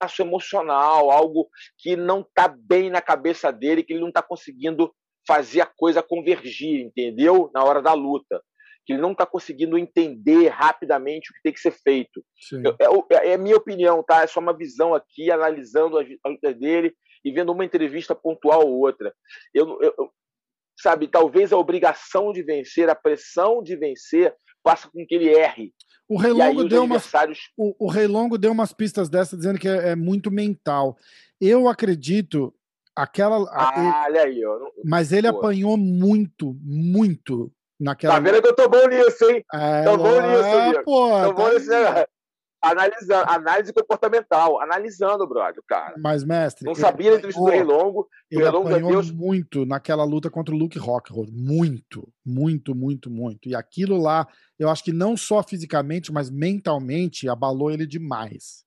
descompasso 0.00 0.22
emocional, 0.22 1.10
algo 1.10 1.48
que 1.78 1.96
não 1.96 2.20
está 2.20 2.48
bem 2.48 2.90
na 2.90 3.00
cabeça 3.00 3.52
dele, 3.52 3.82
que 3.82 3.92
ele 3.92 4.00
não 4.00 4.08
está 4.08 4.22
conseguindo 4.22 4.92
fazer 5.26 5.60
a 5.60 5.66
coisa 5.66 6.02
convergir, 6.02 6.80
entendeu? 6.80 7.50
Na 7.54 7.62
hora 7.64 7.82
da 7.82 7.92
luta. 7.92 8.42
Que 8.86 8.94
ele 8.94 9.02
não 9.02 9.12
está 9.12 9.26
conseguindo 9.26 9.76
entender 9.76 10.48
rapidamente 10.48 11.30
o 11.30 11.34
que 11.34 11.42
tem 11.42 11.52
que 11.52 11.60
ser 11.60 11.72
feito. 11.72 12.24
Eu, 12.80 13.06
é, 13.10 13.14
é, 13.14 13.32
é, 13.32 13.38
minha 13.38 13.56
opinião, 13.56 14.02
tá? 14.02 14.22
É 14.22 14.26
só 14.26 14.40
uma 14.40 14.56
visão 14.56 14.94
aqui, 14.94 15.30
analisando 15.30 15.98
a, 15.98 16.02
a 16.24 16.28
luta 16.28 16.54
dele 16.54 16.94
e 17.24 17.30
vendo 17.30 17.52
uma 17.52 17.64
entrevista 17.64 18.14
pontual 18.14 18.66
ou 18.66 18.80
outra. 18.80 19.14
Eu, 19.52 19.78
eu, 19.82 20.10
sabe, 20.78 21.06
talvez 21.06 21.52
a 21.52 21.58
obrigação 21.58 22.32
de 22.32 22.42
vencer, 22.42 22.88
a 22.88 22.94
pressão 22.94 23.62
de 23.62 23.76
vencer, 23.76 24.34
faça 24.62 24.88
com 24.88 25.04
que 25.06 25.14
ele 25.14 25.28
erre. 25.30 25.72
O 26.08 26.16
Rei 26.16 26.32
Longo, 26.32 26.64
deu 26.64 26.84
umas, 26.84 27.08
o, 27.56 27.86
o 27.86 27.88
Rei 27.88 28.08
Longo 28.08 28.36
deu 28.36 28.50
umas 28.50 28.72
pistas 28.72 29.08
dessas 29.08 29.38
dizendo 29.38 29.58
que 29.58 29.68
é, 29.68 29.90
é 29.90 29.96
muito 29.96 30.30
mental. 30.30 30.96
Eu 31.40 31.68
acredito 31.68 32.52
aquela. 32.94 33.48
Ah, 33.52 34.04
olha 34.06 34.22
aí, 34.22 34.44
ó. 34.44 34.58
Mas 34.84 35.12
ele 35.12 35.30
Pô. 35.30 35.38
apanhou 35.38 35.76
muito, 35.76 36.56
muito 36.62 37.52
naquela. 37.78 38.14
Tá 38.14 38.20
vendo 38.20 38.42
que 38.42 38.48
eu 38.48 38.54
tô 38.56 38.68
bom 38.68 38.88
nisso, 38.88 39.30
hein? 39.30 39.44
É, 39.54 39.84
tô 39.84 39.96
bom 39.96 40.20
nisso, 40.20 40.82
Pô, 40.84 41.08
tô 41.22 41.32
bom 41.32 41.44
tá 41.44 41.54
nisso, 41.54 41.70
né? 41.70 42.04
Analisando, 42.62 43.30
análise 43.30 43.72
comportamental, 43.72 44.60
analisando, 44.60 45.26
brother, 45.26 45.62
cara. 45.66 45.94
Mas, 45.98 46.22
mestre. 46.24 46.64
Não 46.64 46.74
sabia 46.74 47.14
entrevista 47.14 47.40
do 47.40 47.48
Rei 47.48 47.62
Longo. 47.62 48.08
Ele 48.30 48.46
apanhou 48.46 48.92
Deus... 48.92 49.10
muito 49.10 49.64
naquela 49.64 50.04
luta 50.04 50.30
contra 50.30 50.54
o 50.54 50.58
Luke 50.58 50.78
Rockhold. 50.78 51.32
Muito, 51.32 52.06
muito, 52.24 52.74
muito, 52.74 53.10
muito. 53.10 53.48
E 53.48 53.54
aquilo 53.54 53.96
lá, 53.96 54.26
eu 54.58 54.68
acho 54.68 54.84
que 54.84 54.92
não 54.92 55.16
só 55.16 55.42
fisicamente, 55.42 56.12
mas 56.12 56.30
mentalmente, 56.30 57.28
abalou 57.28 57.70
ele 57.70 57.86
demais. 57.86 58.64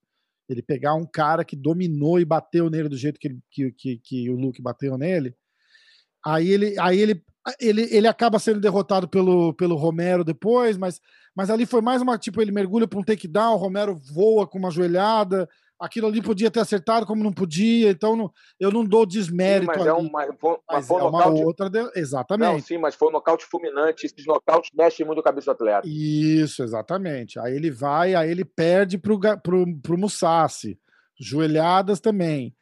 Ele 0.50 0.62
pegar 0.62 0.96
um 0.96 1.06
cara 1.06 1.46
que 1.46 1.56
dominou 1.56 2.20
e 2.20 2.26
bateu 2.26 2.70
nele 2.70 2.90
do 2.90 2.98
jeito 2.98 3.20
que, 3.20 3.38
que, 3.50 3.72
que, 3.72 3.98
que 3.98 4.30
o 4.30 4.36
Luke 4.36 4.62
bateu 4.62 4.98
nele. 4.98 5.36
Aí 6.26 6.50
ele, 6.50 6.76
aí 6.80 7.00
ele, 7.00 7.24
ele, 7.60 7.88
ele 7.92 8.08
acaba 8.08 8.40
sendo 8.40 8.60
derrotado 8.60 9.08
pelo, 9.08 9.54
pelo 9.54 9.76
Romero 9.76 10.24
depois, 10.24 10.78
mas 10.78 11.02
mas 11.36 11.50
ali 11.50 11.66
foi 11.66 11.82
mais 11.82 12.02
uma, 12.02 12.18
tipo, 12.18 12.42
ele 12.42 12.52
mergulha 12.52 12.88
para 12.88 13.00
um 13.00 13.04
takedown, 13.04 13.54
o 13.54 13.58
Romero 13.58 13.96
voa 13.96 14.48
com 14.48 14.58
uma 14.60 14.70
joelhada, 14.70 15.50
aquilo 15.80 16.08
ali 16.08 16.22
podia 16.22 16.50
ter 16.50 16.60
acertado 16.60 17.06
como 17.06 17.24
não 17.24 17.34
podia, 17.34 17.90
então 17.90 18.16
não, 18.16 18.32
eu 18.60 18.72
não 18.72 18.86
dou 18.86 19.06
desmérito 19.06 19.72
sim, 19.72 19.80
mas 19.80 19.88
ali. 19.88 19.90
É, 19.90 19.94
um, 19.94 20.10
mas 20.10 20.30
foi, 20.40 20.58
mas 20.70 20.88
foi 20.88 21.02
é 21.02 21.04
uma 21.04 21.12
nocaute... 21.12 21.44
outra, 21.44 21.70
de... 21.70 21.92
exatamente. 21.96 22.52
Não, 22.52 22.60
sim, 22.60 22.78
mas 22.78 22.96
foi 22.96 23.10
um 23.10 23.12
nocaute 23.12 23.46
fulminante, 23.46 24.06
esses 24.06 24.26
nocautes 24.26 24.72
mexem 24.74 25.06
muito 25.06 25.20
a 25.20 25.24
cabeça 25.24 25.48
do 25.48 25.52
atleta. 25.52 25.88
Isso, 25.88 26.64
exatamente. 26.64 27.40
Aí 27.40 27.56
ele 27.56 27.72
vai, 27.72 28.16
aí 28.16 28.30
ele 28.30 28.46
perde 28.46 28.98
pro, 28.98 29.20
pro, 29.42 29.66
pro 29.82 29.98
Musashi, 29.98 30.80
joelhadas 31.20 32.00
também. 32.00 32.56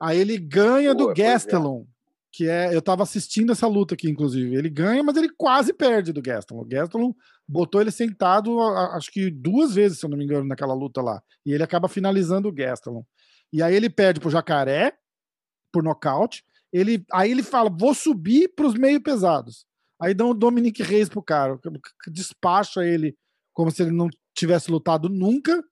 Aí 0.00 0.18
ele 0.18 0.38
ganha 0.38 0.94
Pô, 0.96 1.04
do 1.04 1.10
é. 1.10 1.14
Gastelum, 1.14 1.86
é 1.86 1.91
que 2.32 2.48
é, 2.48 2.74
eu 2.74 2.80
tava 2.80 3.02
assistindo 3.02 3.52
essa 3.52 3.66
luta 3.66 3.94
aqui, 3.94 4.08
inclusive. 4.08 4.56
Ele 4.56 4.70
ganha, 4.70 5.02
mas 5.02 5.16
ele 5.16 5.28
quase 5.36 5.72
perde 5.72 6.12
do 6.12 6.22
Gaston. 6.22 6.60
O 6.60 6.64
Gaston 6.64 7.14
botou 7.46 7.80
ele 7.80 7.90
sentado, 7.90 8.58
acho 8.60 9.10
que 9.12 9.30
duas 9.30 9.74
vezes, 9.74 9.98
se 9.98 10.06
eu 10.06 10.10
não 10.10 10.16
me 10.16 10.24
engano, 10.24 10.46
naquela 10.46 10.72
luta 10.72 11.02
lá. 11.02 11.22
E 11.44 11.52
ele 11.52 11.62
acaba 11.62 11.88
finalizando 11.88 12.48
o 12.48 12.52
Gaston. 12.52 13.04
E 13.52 13.62
aí 13.62 13.74
ele 13.74 13.90
perde 13.90 14.18
pro 14.18 14.30
Jacaré, 14.30 14.94
por 15.70 15.82
nocaute. 15.82 16.42
Ele, 16.72 17.04
aí 17.12 17.30
ele 17.30 17.42
fala: 17.42 17.68
vou 17.68 17.94
subir 17.94 18.48
pros 18.56 18.74
meio 18.74 19.02
pesados. 19.02 19.66
Aí 20.00 20.14
dá 20.14 20.24
um 20.24 20.34
Dominic 20.34 20.82
Reis 20.82 21.08
pro 21.08 21.22
cara, 21.22 21.58
despacha 22.08 22.84
ele 22.84 23.14
como 23.52 23.70
se 23.70 23.82
ele 23.82 23.92
não 23.92 24.08
tivesse 24.34 24.70
lutado 24.70 25.08
nunca. 25.08 25.62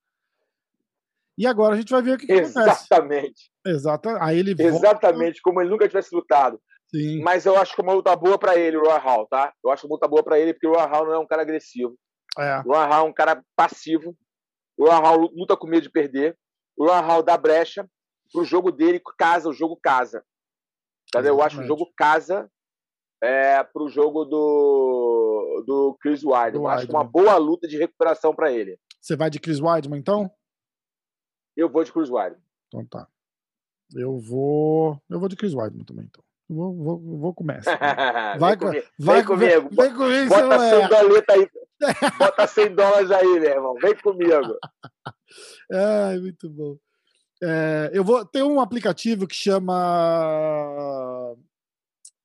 E 1.40 1.46
agora 1.46 1.74
a 1.74 1.78
gente 1.78 1.90
vai 1.90 2.02
ver 2.02 2.16
o 2.16 2.18
que, 2.18 2.26
que 2.26 2.34
Exatamente. 2.34 2.90
acontece. 2.92 3.50
Exatamente. 3.66 4.22
Aí 4.22 4.38
ele 4.38 4.50
Exatamente, 4.58 5.18
volta... 5.18 5.40
como 5.42 5.62
ele 5.62 5.70
nunca 5.70 5.88
tivesse 5.88 6.14
lutado. 6.14 6.60
Sim. 6.94 7.22
Mas 7.22 7.46
eu 7.46 7.56
acho 7.56 7.74
que 7.74 7.80
é 7.80 7.84
uma 7.84 7.94
luta 7.94 8.14
boa 8.14 8.38
para 8.38 8.58
ele, 8.58 8.76
o 8.76 8.82
Roy 8.82 8.98
Hall, 8.98 9.26
tá? 9.26 9.50
Eu 9.64 9.70
acho 9.70 9.86
uma 9.86 9.94
luta 9.94 10.06
boa 10.06 10.22
para 10.22 10.38
ele, 10.38 10.52
porque 10.52 10.66
o 10.66 10.74
Roy 10.74 10.86
Hall 10.86 11.06
não 11.06 11.14
é 11.14 11.18
um 11.18 11.26
cara 11.26 11.40
agressivo. 11.40 11.96
É. 12.38 12.58
O 12.58 12.74
Roy 12.74 12.86
Hall 12.86 13.06
é 13.06 13.08
um 13.08 13.12
cara 13.14 13.42
passivo. 13.56 14.14
O 14.78 14.84
Roy 14.84 15.00
Hall 15.00 15.30
luta 15.34 15.56
com 15.56 15.66
medo 15.66 15.84
de 15.84 15.90
perder. 15.90 16.36
O 16.76 16.84
Roy 16.84 17.00
Hall 17.00 17.22
dá 17.22 17.38
brecha 17.38 17.88
pro 18.30 18.44
jogo 18.44 18.70
dele, 18.70 19.00
casa, 19.16 19.48
o 19.48 19.54
jogo 19.54 19.78
casa. 19.82 20.22
Entendeu? 21.08 21.36
Eu 21.36 21.42
acho 21.42 21.56
que 21.56 21.64
o 21.64 21.66
jogo 21.66 21.90
casa 21.96 22.50
é, 23.22 23.64
pro 23.64 23.88
jogo 23.88 24.26
do, 24.26 25.64
do 25.66 25.96
Chris 26.02 26.22
Weidman. 26.22 26.64
Eu 26.64 26.68
acho 26.68 26.90
uma 26.90 27.02
boa 27.02 27.38
luta 27.38 27.66
de 27.66 27.78
recuperação 27.78 28.34
para 28.34 28.52
ele. 28.52 28.78
Você 29.00 29.16
vai 29.16 29.30
de 29.30 29.40
Chris 29.40 29.58
Weidman, 29.58 29.98
então? 29.98 30.30
Eu 31.60 31.68
vou 31.68 31.84
de 31.84 31.92
Chris 31.92 32.08
Weidman. 32.08 32.42
Então 32.68 32.86
tá. 32.86 33.06
Eu 33.94 34.18
vou. 34.18 34.98
Eu 35.10 35.20
vou 35.20 35.28
de 35.28 35.36
Chris 35.36 35.52
Weidman 35.52 35.84
também, 35.84 36.06
então. 36.06 36.24
Vou, 36.48 36.74
vou, 36.74 37.18
vou 37.18 37.34
começar. 37.34 37.76
Vai, 38.40 38.56
comigo. 38.56 38.86
vai 38.98 39.16
vem 39.16 39.24
comigo. 39.24 39.68
Vem 39.70 39.94
comigo, 39.94 40.28
Bota 40.28 40.58
100 40.58 40.88
dólares 40.88 41.24
aí. 41.28 41.50
Bota 42.18 42.46
100 42.46 42.74
dólares 42.74 43.10
aí, 43.10 43.40
meu 43.40 43.50
irmão. 43.50 43.74
Vem 43.74 43.94
comigo. 43.96 44.58
Ai, 45.70 46.18
muito 46.18 46.48
bom. 46.48 46.76
É, 47.42 47.90
eu 47.92 48.02
vou 48.02 48.24
ter 48.24 48.42
um 48.42 48.58
aplicativo 48.58 49.26
que 49.26 49.36
chama. 49.36 49.76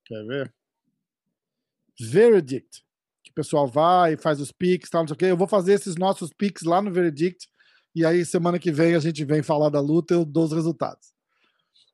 Quer 0.05 0.25
ver? 0.25 0.53
Verdict. 1.99 2.83
Que 3.23 3.31
o 3.31 3.33
pessoal 3.33 3.67
vai 3.67 4.13
e 4.13 4.17
faz 4.17 4.39
os 4.39 4.51
pics, 4.51 4.89
tal, 4.89 5.01
não 5.01 5.07
sei 5.09 5.15
o 5.15 5.17
quê. 5.17 5.25
Eu 5.25 5.37
vou 5.37 5.47
fazer 5.47 5.73
esses 5.73 5.95
nossos 5.97 6.31
pics 6.33 6.63
lá 6.63 6.81
no 6.81 6.91
Verdict 6.91 7.47
e 7.95 8.05
aí 8.05 8.25
semana 8.25 8.59
que 8.59 8.71
vem 8.71 8.93
a 8.93 8.99
gente 8.99 9.23
vem 9.23 9.41
falar 9.41 9.69
da 9.69 9.79
luta 9.79 10.13
e 10.13 10.17
eu 10.17 10.25
dou 10.25 10.43
os 10.43 10.51
resultados. 10.51 11.15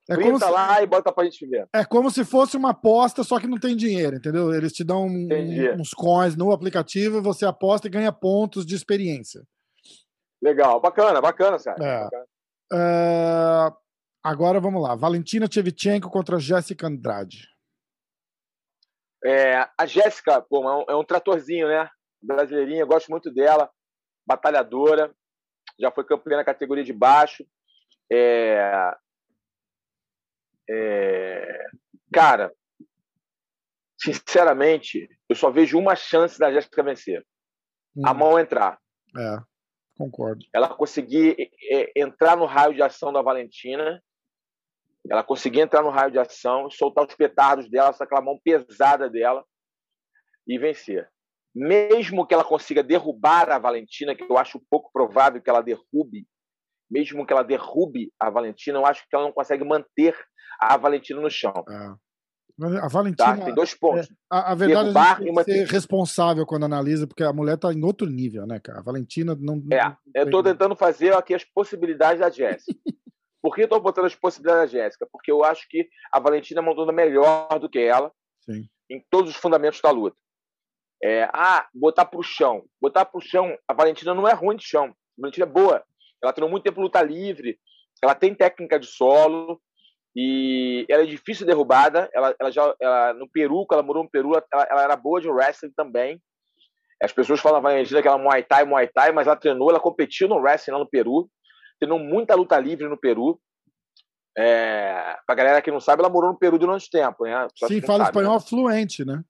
É 0.10 0.16
como 0.16 0.38
se, 0.40 0.50
lá 0.50 0.82
e 0.82 0.88
bota 0.88 1.12
pra 1.12 1.24
gente 1.24 1.46
ver. 1.46 1.70
É 1.74 1.86
como 1.86 2.10
se 2.10 2.26
fosse 2.26 2.58
uma 2.58 2.72
aposta, 2.72 3.24
só 3.24 3.40
que 3.40 3.48
não 3.48 3.60
tem 3.60 3.76
dinheiro, 3.76 4.18
entendeu? 4.18 4.54
Eles 4.54 4.74
te 4.74 4.84
dão 4.84 5.06
um, 5.06 5.30
uns 5.80 5.92
coins 5.92 6.36
no 6.36 6.52
aplicativo, 6.52 7.22
você 7.22 7.46
aposta 7.46 7.88
e 7.88 7.92
ganha 7.92 8.12
pontos 8.12 8.66
de 8.66 8.76
experiência. 8.76 9.42
Legal, 10.42 10.82
bacana, 10.82 11.22
bacana, 11.22 11.60
Sérgio. 11.60 11.84
É. 11.84 12.10
Uh, 12.74 13.74
agora 14.24 14.60
vamos 14.60 14.82
lá. 14.82 14.96
Valentina 14.96 15.48
Tchevchenko 15.48 16.10
contra 16.10 16.40
Jéssica 16.40 16.88
Andrade. 16.88 17.48
É, 19.24 19.68
a 19.78 19.86
Jéssica, 19.86 20.42
pô, 20.42 20.68
é 20.68 20.76
um, 20.76 20.86
é 20.90 20.96
um 20.96 21.06
tratorzinho, 21.06 21.68
né? 21.68 21.88
Brasileirinha, 22.22 22.86
gosto 22.86 23.10
muito 23.10 23.32
dela, 23.32 23.70
batalhadora 24.28 25.14
já 25.82 25.92
foi 25.92 26.06
campeã 26.06 26.38
na 26.38 26.46
categoria 26.46 26.84
de 26.84 26.94
baixo. 26.94 27.46
É... 28.12 28.96
É... 30.70 31.66
Cara, 32.14 32.54
sinceramente, 34.00 35.10
eu 35.28 35.36
só 35.36 35.50
vejo 35.50 35.78
uma 35.78 35.96
chance 35.96 36.38
da 36.38 36.52
Jéssica 36.52 36.84
vencer. 36.84 37.26
Hum. 37.96 38.04
A 38.06 38.14
mão 38.14 38.40
entrar. 38.40 38.80
É, 39.18 39.38
concordo. 39.98 40.46
Ela 40.54 40.70
conseguir 40.70 41.52
é, 41.70 41.92
entrar 41.96 42.38
no 42.38 42.46
raio 42.46 42.74
de 42.74 42.82
ação 42.82 43.12
da 43.12 43.22
Valentina, 43.22 44.02
ela 45.10 45.24
conseguir 45.24 45.62
entrar 45.62 45.82
no 45.82 45.90
raio 45.90 46.12
de 46.12 46.20
ação, 46.20 46.70
soltar 46.70 47.06
os 47.06 47.16
petardos 47.16 47.70
dela, 47.70 47.90
aquela 47.90 48.22
mão 48.22 48.40
pesada 48.42 49.10
dela 49.10 49.44
e 50.48 50.58
vencer 50.58 51.10
mesmo 51.54 52.26
que 52.26 52.34
ela 52.34 52.44
consiga 52.44 52.82
derrubar 52.82 53.50
a 53.50 53.60
Valentina, 53.60 54.16
que 54.16 54.24
eu 54.24 54.38
acho 54.38 54.62
pouco 54.70 54.90
provável 54.92 55.42
que 55.42 55.50
ela 55.50 55.62
derrube, 55.62 56.26
mesmo 56.90 57.26
que 57.26 57.34
ela 57.34 57.44
derrube 57.44 58.12
a 58.20 58.30
Valentina, 58.30 58.80
eu 58.80 58.86
acho 58.86 59.04
que 59.10 59.16
ela 59.16 59.26
não 59.26 59.32
consegue 59.32 59.64
manter 59.64 60.16
a 60.60 60.78
Valentina 60.78 61.22
no 61.22 61.30
chão. 61.30 61.54
É. 61.70 61.96
A 62.80 62.88
Valentina. 62.88 63.38
Tá? 63.38 63.46
Tem 63.46 63.56
dois 63.56 63.74
pontos. 63.74 64.10
É, 64.10 64.14
a, 64.30 64.52
a, 64.52 64.56
verdade 64.56 64.90
é 64.90 64.94
Derrubar 64.94 65.22
é 65.22 65.26
que 65.26 65.32
manter... 65.32 65.54
ser 65.54 65.74
responsável 65.74 66.46
quando 66.46 66.66
analisa, 66.66 67.08
porque 67.08 67.24
a 67.24 67.34
mulher 67.34 67.56
está 67.56 67.74
em 67.74 67.84
outro 67.84 68.08
nível, 68.08 68.46
né, 68.46 68.60
cara? 68.60 68.80
A 68.80 68.84
Valentina 68.84 69.36
não. 69.40 69.64
É, 69.72 69.84
não... 69.84 69.98
eu 70.14 70.26
estou 70.26 70.44
tentando 70.44 70.76
fazer 70.76 71.14
aqui 71.14 71.34
as 71.34 71.44
possibilidades 71.44 72.20
da 72.20 72.30
Jéssica. 72.30 72.72
Por 73.42 73.56
que 73.56 73.62
eu 73.62 73.66
estou 73.66 73.82
botando 73.82 74.06
as 74.06 74.16
possibilidades 74.16 74.72
da 74.72 74.80
Jéssica? 74.80 75.08
Porque 75.12 75.32
eu 75.32 75.44
acho 75.44 75.68
que 75.68 75.88
a 76.12 76.20
Valentina 76.20 76.62
montou 76.62 76.92
melhor 76.94 77.48
do 77.60 77.68
que 77.68 77.80
ela 77.80 78.12
Sim. 78.42 78.68
em 78.90 79.04
todos 79.10 79.32
os 79.32 79.38
fundamentos 79.38 79.82
da 79.82 79.90
luta. 79.90 80.16
É, 81.04 81.28
ah, 81.34 81.68
botar 81.74 82.06
pro 82.06 82.22
chão. 82.22 82.64
Botar 82.80 83.06
pro 83.06 83.22
chão, 83.22 83.58
a 83.68 83.74
Valentina 83.74 84.14
não 84.14 84.28
é 84.28 84.34
ruim 84.34 84.56
de 84.56 84.64
chão. 84.64 84.86
A 84.86 85.22
Valentina 85.22 85.46
é 85.46 85.50
boa. 85.50 85.84
Ela 86.22 86.34
treinou 86.34 86.50
muito 86.50 86.64
tempo 86.64 86.82
luta 86.82 87.02
livre, 87.02 87.58
ela 88.04 88.14
tem 88.14 88.36
técnica 88.36 88.80
de 88.80 88.86
solo 88.86 89.60
e 90.16 90.86
ela 90.90 91.04
é 91.04 91.06
difícil 91.06 91.46
derrubada. 91.46 92.10
Ela, 92.14 92.36
ela 92.40 92.52
já 92.52 92.76
ela, 92.80 93.14
no 93.14 93.28
Peru, 93.28 93.66
quando 93.66 93.80
ela 93.80 93.88
morou 93.88 94.04
no 94.04 94.10
Peru, 94.10 94.34
ela, 94.34 94.68
ela, 94.70 94.84
era 94.84 94.96
boa 94.96 95.20
de 95.20 95.30
wrestling 95.30 95.72
também. 95.76 96.22
As 97.02 97.12
pessoas 97.12 97.40
falam 97.40 97.58
a 97.58 97.62
Valentina 97.62 98.02
que 98.02 98.08
ela 98.08 98.20
é 98.20 98.24
Muay 98.24 98.44
Thai, 98.44 98.64
Muay 98.64 98.88
Thai, 98.88 99.12
mas 99.12 99.26
ela 99.26 99.36
treinou, 99.36 99.72
ela 99.72 99.80
competiu 99.80 100.28
no 100.28 100.40
wrestling 100.40 100.74
lá 100.74 100.80
no 100.80 100.90
Peru. 100.90 101.28
Treinou 101.80 101.98
muita 101.98 102.36
luta 102.36 102.60
livre 102.60 102.88
no 102.88 102.98
Peru. 102.98 103.40
É, 104.38 105.18
pra 105.26 105.36
galera 105.36 105.62
que 105.62 105.72
não 105.72 105.80
sabe, 105.80 106.02
ela 106.02 106.12
morou 106.12 106.32
no 106.32 106.38
Peru 106.38 106.60
durante 106.60 106.90
tempo, 106.90 107.26
né? 107.26 107.48
Sim, 107.68 107.82
fala 107.82 108.06
sabe, 108.06 108.10
espanhol 108.10 108.36
né? 108.36 108.40
fluente, 108.40 109.04
né? 109.04 109.24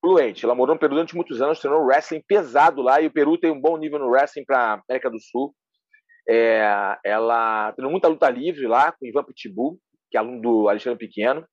Fluente. 0.00 0.44
Ela 0.44 0.54
morou 0.54 0.74
no 0.74 0.80
Peru 0.80 0.94
durante 0.94 1.14
muitos 1.14 1.40
anos, 1.40 1.60
treinou 1.60 1.84
wrestling 1.84 2.22
pesado 2.26 2.82
lá, 2.82 3.00
e 3.00 3.06
o 3.06 3.12
Peru 3.12 3.38
tem 3.38 3.50
um 3.50 3.60
bom 3.60 3.76
nível 3.76 3.98
no 3.98 4.08
wrestling 4.08 4.44
para 4.44 4.82
América 4.88 5.10
do 5.10 5.20
Sul. 5.20 5.54
É, 6.28 6.98
ela 7.04 7.72
treinou 7.72 7.90
muita 7.90 8.08
luta 8.08 8.28
livre 8.30 8.66
lá 8.66 8.92
com 8.92 9.06
Ivan 9.06 9.24
Pitbull, 9.24 9.78
que 10.10 10.16
é 10.16 10.20
aluno 10.20 10.40
do 10.40 10.68
Alexandre 10.68 10.98
Pequeno. 10.98 11.46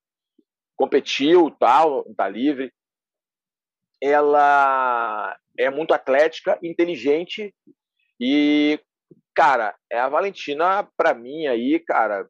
Competiu 0.75 1.51
tal, 1.51 2.07
luta 2.07 2.27
livre. 2.27 2.71
Ela 4.01 5.35
é 5.57 5.69
muito 5.71 5.93
atlética, 5.93 6.59
inteligente 6.61 7.53
e, 8.19 8.79
cara, 9.33 9.75
é 9.91 9.99
a 9.99 10.09
Valentina, 10.09 10.87
para 10.95 11.13
mim, 11.13 11.47
aí, 11.47 11.79
cara, 11.79 12.27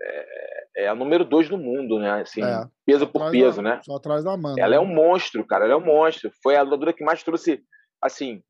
é, 0.00 0.84
é 0.84 0.88
a 0.88 0.94
número 0.94 1.24
dois 1.24 1.48
do 1.48 1.56
mundo, 1.56 1.98
né? 1.98 2.22
Assim, 2.22 2.42
é, 2.42 2.66
peso 2.84 3.06
por 3.06 3.30
peso, 3.30 3.62
da, 3.62 3.62
né? 3.62 3.80
Só 3.82 3.96
atrás 3.96 4.24
da 4.24 4.32
Amanda. 4.32 4.60
Ela 4.60 4.76
é 4.76 4.80
um 4.80 4.86
monstro, 4.86 5.46
cara. 5.46 5.64
Ela 5.64 5.74
é 5.74 5.76
um 5.76 5.84
monstro. 5.84 6.30
Foi 6.42 6.56
a 6.56 6.62
lutadora 6.62 6.92
que 6.92 7.04
mais 7.04 7.22
trouxe, 7.22 7.62
assim, 8.02 8.42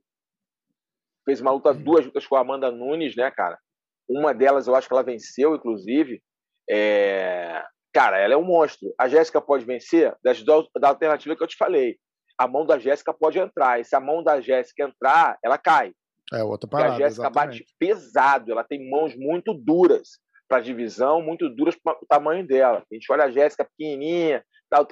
fez 1.25 1.41
uma 1.41 1.53
luta, 1.53 1.73
duas 1.73 2.05
lutas 2.05 2.27
com 2.27 2.37
a 2.37 2.41
Amanda 2.41 2.71
Nunes, 2.71 3.17
né, 3.17 3.31
cara? 3.31 3.59
Uma 4.09 4.33
delas 4.33 4.67
eu 4.67 4.75
acho 4.75 4.89
que 4.89 4.95
ela 4.95 5.03
venceu, 5.03 5.55
inclusive. 5.55 6.23
É... 6.69 7.63
Cara, 7.93 8.19
ela 8.19 8.35
é 8.35 8.37
um 8.37 8.45
monstro. 8.45 8.93
A 8.99 9.09
Jéssica 9.09 9.41
pode 9.41 9.65
vencer 9.65 10.15
das, 10.23 10.43
da 10.45 10.89
alternativa 10.89 11.35
que 11.35 11.43
eu 11.43 11.47
te 11.47 11.57
falei. 11.57 11.97
A 12.39 12.47
mão 12.47 12.67
da 12.67 12.79
Jéssica 12.79 13.15
pode 13.15 13.39
entrar. 13.39 13.81
E 13.81 13.85
se 13.85 13.97
a 13.97 14.01
mão 14.01 14.23
da 14.23 14.41
Jéssica 14.41 14.85
entrar, 14.85 15.39
ela 15.43 15.57
cai. 15.57 15.93
É 16.33 16.43
outra 16.43 16.69
parada. 16.69 16.95
a 16.95 16.99
Jéssica 16.99 17.31
bate 17.31 17.65
pesado, 17.79 18.53
ela 18.53 18.65
tem 18.65 18.91
mãos 18.91 19.17
muito 19.17 19.55
duras 19.55 20.19
para 20.49 20.61
divisão, 20.61 21.21
muito 21.21 21.49
duras 21.49 21.77
para 21.77 21.99
o 22.01 22.07
tamanho 22.07 22.47
dela. 22.47 22.83
A 22.91 22.95
gente 22.95 23.11
olha 23.11 23.25
a 23.25 23.31
Jéssica 23.31 23.65
pequenininha, 23.65 24.45
tá 24.69 24.85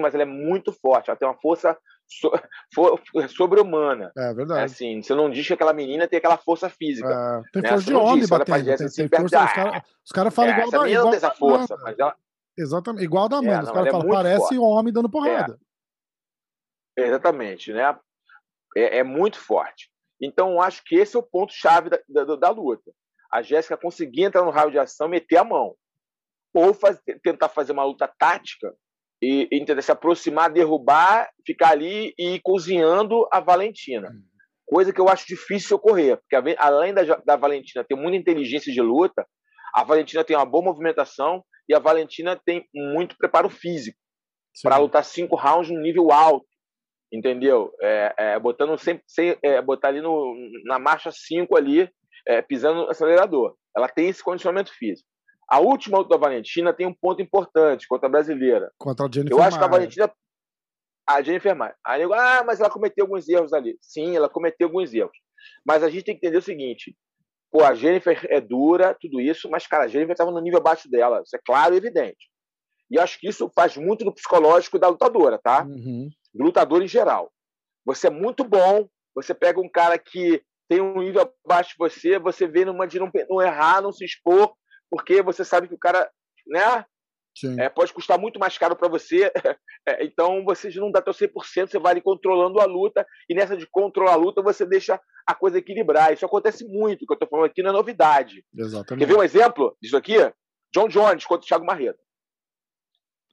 mas 0.00 0.14
ela 0.14 0.22
é 0.22 0.26
muito 0.26 0.72
forte, 0.72 1.10
ela 1.10 1.18
tem 1.18 1.28
uma 1.28 1.38
força 1.40 1.76
so, 2.06 2.30
sobre-humana. 3.28 4.12
É 4.16 4.34
verdade. 4.34 4.64
Assim, 4.64 5.02
você 5.02 5.14
não 5.14 5.30
diz 5.30 5.46
que 5.46 5.54
aquela 5.54 5.72
menina 5.72 6.08
tem 6.08 6.18
aquela 6.18 6.36
força 6.36 6.68
física. 6.68 7.08
É, 7.08 7.50
tem 7.52 7.62
né? 7.62 7.68
força 7.68 7.86
de 7.86 7.94
homem 7.94 8.26
batendo. 8.26 8.64
Tem, 8.64 8.76
tem, 8.76 9.08
tem 9.08 9.20
força, 9.20 9.44
os 9.44 9.52
caras 9.52 9.82
cara 10.12 10.30
falam 10.30 10.50
é, 10.50 10.54
igual 10.54 10.70
da 10.70 10.88
igual 10.88 11.04
não 11.04 11.10
tem 11.10 11.16
essa 11.16 11.30
força, 11.30 11.76
mas 11.82 11.98
ela... 11.98 12.14
Exatamente, 12.56 13.04
igual 13.04 13.28
da 13.28 13.38
Amanda. 13.38 13.54
É, 13.54 13.62
os 13.62 13.70
caras 13.70 13.86
é 13.86 13.90
falam, 13.90 14.08
parece 14.08 14.38
forte. 14.38 14.58
homem 14.58 14.92
dando 14.92 15.10
porrada. 15.10 15.58
É. 16.98 17.02
Exatamente, 17.06 17.72
né? 17.72 17.96
É, 18.76 18.98
é, 18.98 19.02
muito 19.02 19.38
forte. 19.38 19.90
Então, 20.20 20.60
acho 20.60 20.82
que 20.84 20.96
esse 20.96 21.16
é 21.16 21.18
o 21.18 21.22
ponto-chave 21.22 21.88
da, 21.88 21.98
da, 22.08 22.36
da, 22.36 22.50
luta. 22.50 22.92
A 23.30 23.42
Jéssica 23.42 23.76
conseguir 23.76 24.24
entrar 24.24 24.44
no 24.44 24.50
raio 24.50 24.70
de 24.70 24.78
ação, 24.78 25.08
meter 25.08 25.36
a 25.38 25.44
mão. 25.44 25.74
Ou 26.54 26.74
faz, 26.74 27.00
tentar 27.22 27.48
fazer 27.48 27.72
uma 27.72 27.84
luta 27.84 28.08
tática 28.18 28.74
e 29.22 29.48
entender, 29.52 29.82
se 29.82 29.92
aproximar, 29.92 30.50
derrubar, 30.50 31.28
ficar 31.46 31.70
ali 31.70 32.12
e 32.18 32.36
ir 32.36 32.40
cozinhando 32.42 33.28
a 33.30 33.38
Valentina. 33.38 34.08
Uhum. 34.08 34.22
Coisa 34.66 34.92
que 34.92 35.00
eu 35.00 35.08
acho 35.08 35.26
difícil 35.26 35.76
ocorrer, 35.76 36.18
porque 36.18 36.56
além 36.58 36.94
da, 36.94 37.02
da 37.24 37.36
Valentina 37.36 37.84
ter 37.84 37.96
muita 37.96 38.16
inteligência 38.16 38.72
de 38.72 38.80
luta, 38.80 39.26
a 39.74 39.84
Valentina 39.84 40.24
tem 40.24 40.36
uma 40.36 40.46
boa 40.46 40.64
movimentação 40.64 41.44
e 41.68 41.74
a 41.74 41.78
Valentina 41.78 42.40
tem 42.44 42.66
muito 42.74 43.16
preparo 43.16 43.48
físico 43.48 43.98
para 44.62 44.76
lutar 44.78 45.04
cinco 45.04 45.36
rounds 45.36 45.70
no 45.70 45.80
nível 45.80 46.10
alto, 46.10 46.46
entendeu? 47.12 47.72
É, 47.80 48.14
é, 48.16 48.38
botando 48.38 48.76
sempre, 48.78 49.04
sem, 49.06 49.36
é, 49.42 49.60
botar 49.60 49.88
ali 49.88 50.00
no, 50.00 50.34
na 50.64 50.78
marcha 50.78 51.10
5 51.12 51.56
ali, 51.56 51.90
é, 52.26 52.42
pisando 52.42 52.82
no 52.82 52.90
acelerador. 52.90 53.54
Ela 53.76 53.88
tem 53.88 54.08
esse 54.08 54.22
condicionamento 54.22 54.72
físico. 54.72 55.08
A 55.48 55.58
última 55.58 56.04
da 56.04 56.16
Valentina 56.16 56.72
tem 56.72 56.86
um 56.86 56.94
ponto 56.94 57.20
importante 57.20 57.86
contra 57.88 58.06
a 58.06 58.10
brasileira. 58.10 58.70
Contra 58.78 59.06
a 59.06 59.10
Jennifer 59.12 59.36
Eu 59.36 59.42
acho 59.42 59.58
que 59.58 59.64
a 59.64 59.68
Valentina. 59.68 60.12
A 61.08 61.22
Jennifer 61.22 61.56
Maia. 61.56 61.74
Aí 61.84 62.02
eu, 62.02 62.14
ah, 62.14 62.44
mas 62.46 62.60
ela 62.60 62.70
cometeu 62.70 63.04
alguns 63.04 63.28
erros 63.28 63.52
ali. 63.52 63.76
Sim, 63.80 64.14
ela 64.14 64.28
cometeu 64.28 64.68
alguns 64.68 64.94
erros. 64.94 65.16
Mas 65.66 65.82
a 65.82 65.90
gente 65.90 66.04
tem 66.04 66.14
que 66.14 66.24
entender 66.24 66.38
o 66.38 66.42
seguinte: 66.42 66.96
pô, 67.50 67.64
a 67.64 67.74
Jennifer 67.74 68.26
é 68.30 68.40
dura, 68.40 68.96
tudo 69.00 69.20
isso, 69.20 69.50
mas, 69.50 69.66
cara, 69.66 69.84
a 69.84 69.88
Jennifer 69.88 70.12
estava 70.12 70.30
no 70.30 70.40
nível 70.40 70.60
abaixo 70.60 70.88
dela. 70.88 71.20
Isso 71.24 71.34
é 71.34 71.40
claro 71.44 71.74
e 71.74 71.78
evidente. 71.78 72.30
E 72.88 72.98
acho 72.98 73.18
que 73.18 73.28
isso 73.28 73.50
faz 73.54 73.76
muito 73.76 74.04
no 74.04 74.14
psicológico 74.14 74.78
da 74.78 74.88
lutadora, 74.88 75.38
tá? 75.38 75.64
Uhum. 75.64 76.08
Do 76.32 76.44
lutador 76.44 76.82
em 76.82 76.88
geral. 76.88 77.32
Você 77.84 78.06
é 78.06 78.10
muito 78.10 78.44
bom, 78.44 78.88
você 79.14 79.34
pega 79.34 79.60
um 79.60 79.68
cara 79.68 79.98
que 79.98 80.42
tem 80.70 80.80
um 80.80 81.00
nível 81.00 81.28
abaixo 81.44 81.70
de 81.70 81.76
você, 81.76 82.16
você 82.16 82.46
vê 82.46 82.64
numa 82.64 82.86
de 82.86 83.00
não, 83.00 83.10
não 83.28 83.42
errar, 83.42 83.82
não 83.82 83.90
se 83.90 84.04
expor, 84.04 84.54
porque 84.88 85.20
você 85.20 85.44
sabe 85.44 85.66
que 85.66 85.74
o 85.74 85.78
cara, 85.78 86.08
né? 86.46 86.84
É, 87.58 87.68
pode 87.68 87.92
custar 87.92 88.18
muito 88.18 88.38
mais 88.38 88.56
caro 88.56 88.76
para 88.76 88.88
você. 88.88 89.32
É, 89.88 90.04
então 90.04 90.44
você 90.44 90.68
não 90.78 90.92
dá 90.92 91.00
teu 91.00 91.14
100%, 91.14 91.70
você 91.70 91.78
vai 91.78 91.92
ali 91.92 92.02
controlando 92.02 92.60
a 92.60 92.66
luta, 92.66 93.04
e 93.30 93.34
nessa 93.34 93.56
de 93.56 93.66
controlar 93.66 94.12
a 94.12 94.16
luta 94.16 94.42
você 94.42 94.66
deixa 94.66 95.00
a 95.26 95.34
coisa 95.34 95.56
equilibrar. 95.56 96.12
Isso 96.12 96.26
acontece 96.26 96.66
muito, 96.68 97.02
o 97.02 97.06
que 97.06 97.12
eu 97.12 97.14
estou 97.14 97.26
falando 97.26 97.46
aqui 97.46 97.62
não 97.62 97.70
é 97.70 97.72
novidade. 97.72 98.44
Exatamente. 98.54 99.06
Quer 99.06 99.10
ver 99.10 99.18
um 99.18 99.22
exemplo 99.22 99.74
disso 99.80 99.96
aqui? 99.96 100.16
John 100.70 100.86
Jones 100.86 101.24
contra 101.24 101.42
o 101.42 101.48
Thiago 101.48 101.64
Marreta. 101.64 101.98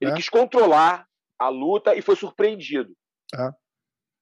Ele 0.00 0.12
é? 0.12 0.14
quis 0.14 0.30
controlar 0.30 1.06
a 1.38 1.50
luta 1.50 1.94
e 1.94 2.00
foi 2.00 2.16
surpreendido. 2.16 2.96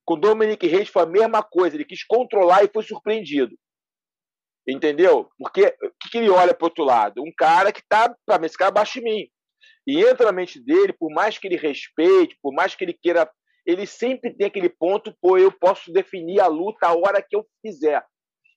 Com 0.07 0.19
Dominic 0.19 0.67
Reis 0.67 0.89
foi 0.89 1.03
a 1.03 1.07
mesma 1.07 1.43
coisa, 1.43 1.77
ele 1.77 1.85
quis 1.85 2.05
controlar 2.05 2.65
e 2.65 2.71
foi 2.73 2.85
surpreendido. 2.85 3.57
Entendeu? 4.67 5.29
Porque 5.39 5.67
o 5.83 5.91
que, 6.01 6.11
que 6.11 6.19
ele 6.19 6.31
olha 6.31 6.55
para 6.55 6.67
outro 6.67 6.85
lado? 6.85 7.23
Um 7.23 7.33
cara 7.37 7.73
que 7.73 7.83
tá, 7.87 8.15
para 8.25 8.39
mim, 8.39 8.47
esse 8.47 8.57
cara 8.57 8.69
é 8.69 8.73
abaixo 8.73 9.01
de 9.01 9.05
mim. 9.05 9.29
E 9.87 10.01
entra 10.01 10.27
na 10.27 10.33
mente 10.33 10.61
dele, 10.61 10.93
por 10.93 11.11
mais 11.13 11.39
que 11.39 11.47
ele 11.47 11.57
respeite, 11.57 12.39
por 12.41 12.53
mais 12.53 12.75
que 12.75 12.85
ele 12.85 12.93
queira, 12.93 13.31
ele 13.65 13.87
sempre 13.87 14.33
tem 14.33 14.47
aquele 14.47 14.69
ponto, 14.69 15.15
pô, 15.21 15.37
eu 15.39 15.53
posso 15.53 15.93
definir 15.93 16.41
a 16.41 16.47
luta 16.47 16.87
a 16.87 16.95
hora 16.95 17.23
que 17.23 17.37
eu 17.37 17.47
quiser. 17.63 18.05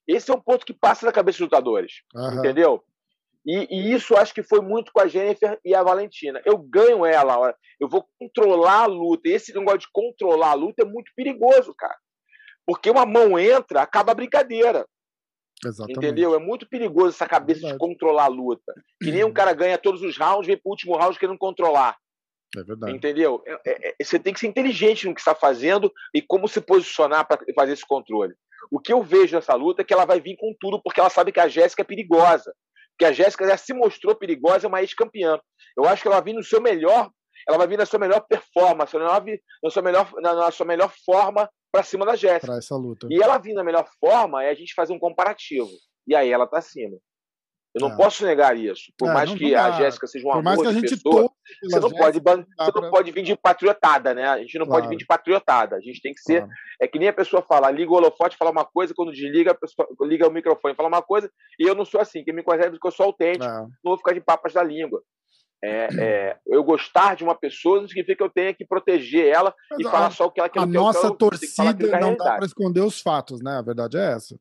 Esse 0.07 0.31
é 0.31 0.34
um 0.34 0.41
ponto 0.41 0.65
que 0.65 0.73
passa 0.73 1.05
na 1.05 1.11
cabeça 1.11 1.38
dos 1.38 1.45
lutadores, 1.45 2.01
uhum. 2.15 2.39
entendeu? 2.39 2.84
E, 3.45 3.68
e, 3.70 3.94
isso 3.94 4.16
acho 4.16 4.34
que 4.34 4.44
foi 4.44 4.61
muito 4.61 4.91
com 4.91 4.99
a 4.99 5.07
Jennifer 5.07 5.60
e 5.64 5.74
a 5.74 5.82
Valentina. 5.82 6.41
Eu 6.45 6.57
ganho 6.57 7.06
ela, 7.06 7.56
eu 7.80 7.88
vou 7.88 8.06
controlar 8.20 8.84
a 8.84 8.86
luta. 8.86 9.30
Esse 9.30 9.53
negócio 9.53 9.80
de 9.80 9.88
controlar 9.91 10.52
a 10.52 10.56
luta 10.56 10.84
é 10.84 10.86
muito 10.86 11.11
perigoso, 11.16 11.74
cara. 11.76 11.98
Porque 12.66 12.90
uma 12.90 13.06
mão 13.06 13.40
entra, 13.40 13.82
acaba 13.82 14.11
a 14.11 14.16
brincadeira. 14.16 14.86
Exatamente. 15.66 15.98
Entendeu? 15.98 16.36
É 16.36 16.40
muito 16.40 16.68
perigoso 16.68 17.10
essa 17.10 17.28
cabeça 17.28 17.68
é 17.68 17.72
de 17.72 17.78
controlar 17.78 18.26
a 18.26 18.28
luta. 18.28 18.74
Que 19.02 19.11
nem 19.11 19.24
um 19.24 19.34
cara 19.34 19.53
ganha 19.53 19.78
todos 19.78 20.02
os 20.02 20.18
rounds, 20.18 20.48
vem 20.48 20.57
pro 20.57 20.70
último 20.70 20.95
round 20.95 21.18
querendo 21.18 21.38
controlar. 21.38 21.98
É 22.57 22.64
verdade. 22.64 22.95
Entendeu? 22.95 23.44
É, 23.45 23.53
é, 23.66 23.90
é, 23.90 24.03
você 24.03 24.18
tem 24.18 24.34
que 24.34 24.40
ser 24.40 24.48
inteligente 24.48 25.07
no 25.07 25.14
que 25.14 25.22
está 25.22 25.36
fazendo 25.36 25.91
e 26.14 26.22
como 26.22 26.48
se 26.48 26.60
posicionar 26.61 27.28
para 27.28 27.40
fazer 27.53 27.74
esse 27.74 27.86
controle. 27.86 28.34
O 28.72 28.80
que 28.80 28.91
eu 28.91 29.03
vejo 29.03 29.36
nessa 29.36 29.53
luta 29.53 29.82
é 29.82 29.86
que 29.86 29.94
ela 29.94 30.06
vai 30.06 30.20
vir 30.20 30.36
com 30.38 30.53
tudo, 30.60 30.82
porque 30.82 30.99
ela 30.99 31.10
sabe 31.10 31.32
que 31.32 31.40
a 31.40 31.48
Jéssica 31.48 31.82
é 31.82 31.86
perigosa. 31.86 32.53
Que 32.99 33.05
a 33.05 33.11
Jéssica 33.13 33.47
já 33.47 33.57
se 33.57 33.73
mostrou 33.73 34.13
perigosa, 34.13 34.67
é 34.67 34.69
uma 34.69 34.81
ex-campeã. 34.81 35.39
Eu 35.76 35.85
acho 35.85 36.01
que 36.01 36.07
ela 36.09 36.17
vai 36.17 36.26
vir 36.26 36.38
no 36.38 36.43
seu 36.43 36.61
melhor, 36.61 37.09
ela 37.47 37.57
vai 37.57 37.65
vir 37.67 37.77
na 37.77 37.85
sua 37.85 37.97
melhor 37.97 38.19
performance, 38.27 38.95
na 38.97 39.69
sua 39.69 39.81
melhor, 39.81 40.11
na 40.21 40.51
sua 40.51 40.65
melhor 40.65 40.91
forma 41.05 41.49
para 41.71 41.84
cima 41.84 42.05
da 42.05 42.15
Jéssica. 42.15 42.47
E 43.09 43.23
ela 43.23 43.38
vindo 43.38 43.55
na 43.55 43.63
melhor 43.63 43.88
forma 43.99 44.43
é 44.43 44.49
a 44.49 44.53
gente 44.53 44.73
fazer 44.73 44.91
um 44.93 44.99
comparativo. 44.99 45.69
E 46.05 46.13
aí 46.15 46.30
ela 46.31 46.45
tá 46.45 46.57
acima. 46.57 46.97
Eu 47.74 47.82
não 47.82 47.94
é. 47.94 47.96
posso 47.96 48.26
negar 48.26 48.58
isso. 48.58 48.91
Por 48.98 49.10
é, 49.10 49.14
mais 49.14 49.34
que 49.34 49.54
a 49.54 49.72
Jéssica 49.72 50.08
seja 50.08 50.26
uma 50.26 50.40
amor 50.40 50.74
de 50.74 50.82
pessoa, 50.82 51.32
você 51.64 51.80
não, 51.80 51.91
pode, 51.91 52.20
você 52.20 52.72
não 52.82 52.90
pode 52.90 53.12
vir 53.12 53.24
de 53.24 53.36
patriotada, 53.36 54.14
né? 54.14 54.28
A 54.28 54.40
gente 54.40 54.58
não 54.58 54.66
claro. 54.66 54.82
pode 54.82 54.90
vir 54.90 54.98
de 54.98 55.06
patriotada. 55.06 55.76
A 55.76 55.80
gente 55.80 56.02
tem 56.02 56.14
que 56.14 56.20
ser. 56.20 56.40
Claro. 56.40 56.54
É 56.82 56.88
que 56.88 56.98
nem 56.98 57.10
a 57.10 57.14
pessoa 57.14 57.44
fala, 57.44 57.70
liga 57.70 57.91
o 57.91 57.96
holofote, 57.96 58.38
fala 58.38 58.52
uma 58.52 58.66
coisa, 58.66 58.94
quando 58.96 59.12
desliga, 59.12 59.52
a 59.52 59.56
pessoa 59.56 59.88
liga 60.02 60.28
o 60.28 60.32
microfone, 60.32 60.76
fala 60.76 60.90
uma 60.90 61.02
coisa, 61.02 61.30
e 61.60 61.68
eu 61.68 61.76
não 61.76 61.86
sou 61.86 62.02
assim. 62.02 62.24
Quem 62.24 62.34
me 62.34 62.41
conhece 62.41 62.70
é 62.70 62.72
que 62.72 62.88
eu 62.88 62.91
sou 62.91 63.08
autêntico, 63.08 63.46
é. 63.46 63.62
não 63.62 63.72
vou 63.84 63.98
ficar 63.98 64.14
de 64.14 64.22
papas 64.22 64.54
da 64.54 64.64
língua. 64.64 65.04
É, 65.61 65.88
é, 65.99 66.38
eu 66.48 66.64
gostar 66.64 67.18
de 67.18 67.23
uma 67.23 67.36
pessoa 67.36 67.81
não 67.81 67.88
significa 67.88 68.15
que 68.15 68.23
eu 68.23 68.30
tenha 68.30 68.53
que 68.53 68.65
proteger 68.65 69.27
ela 69.27 69.53
Mas 69.69 69.80
e 69.80 69.88
a, 69.88 69.91
falar 69.91 70.11
só 70.11 70.26
o 70.26 70.31
que 70.31 70.40
ela 70.40 70.48
quer. 70.48 70.61
A 70.61 70.65
nossa 70.65 71.07
ela, 71.07 71.18
torcida 71.18 71.99
não 71.99 72.15
dá 72.15 72.38
para 72.38 72.45
esconder 72.45 72.80
os 72.80 73.02
fatos, 73.02 73.41
né? 73.41 73.57
A 73.57 73.61
verdade 73.61 73.98
é 73.98 74.14
essa. 74.14 74.40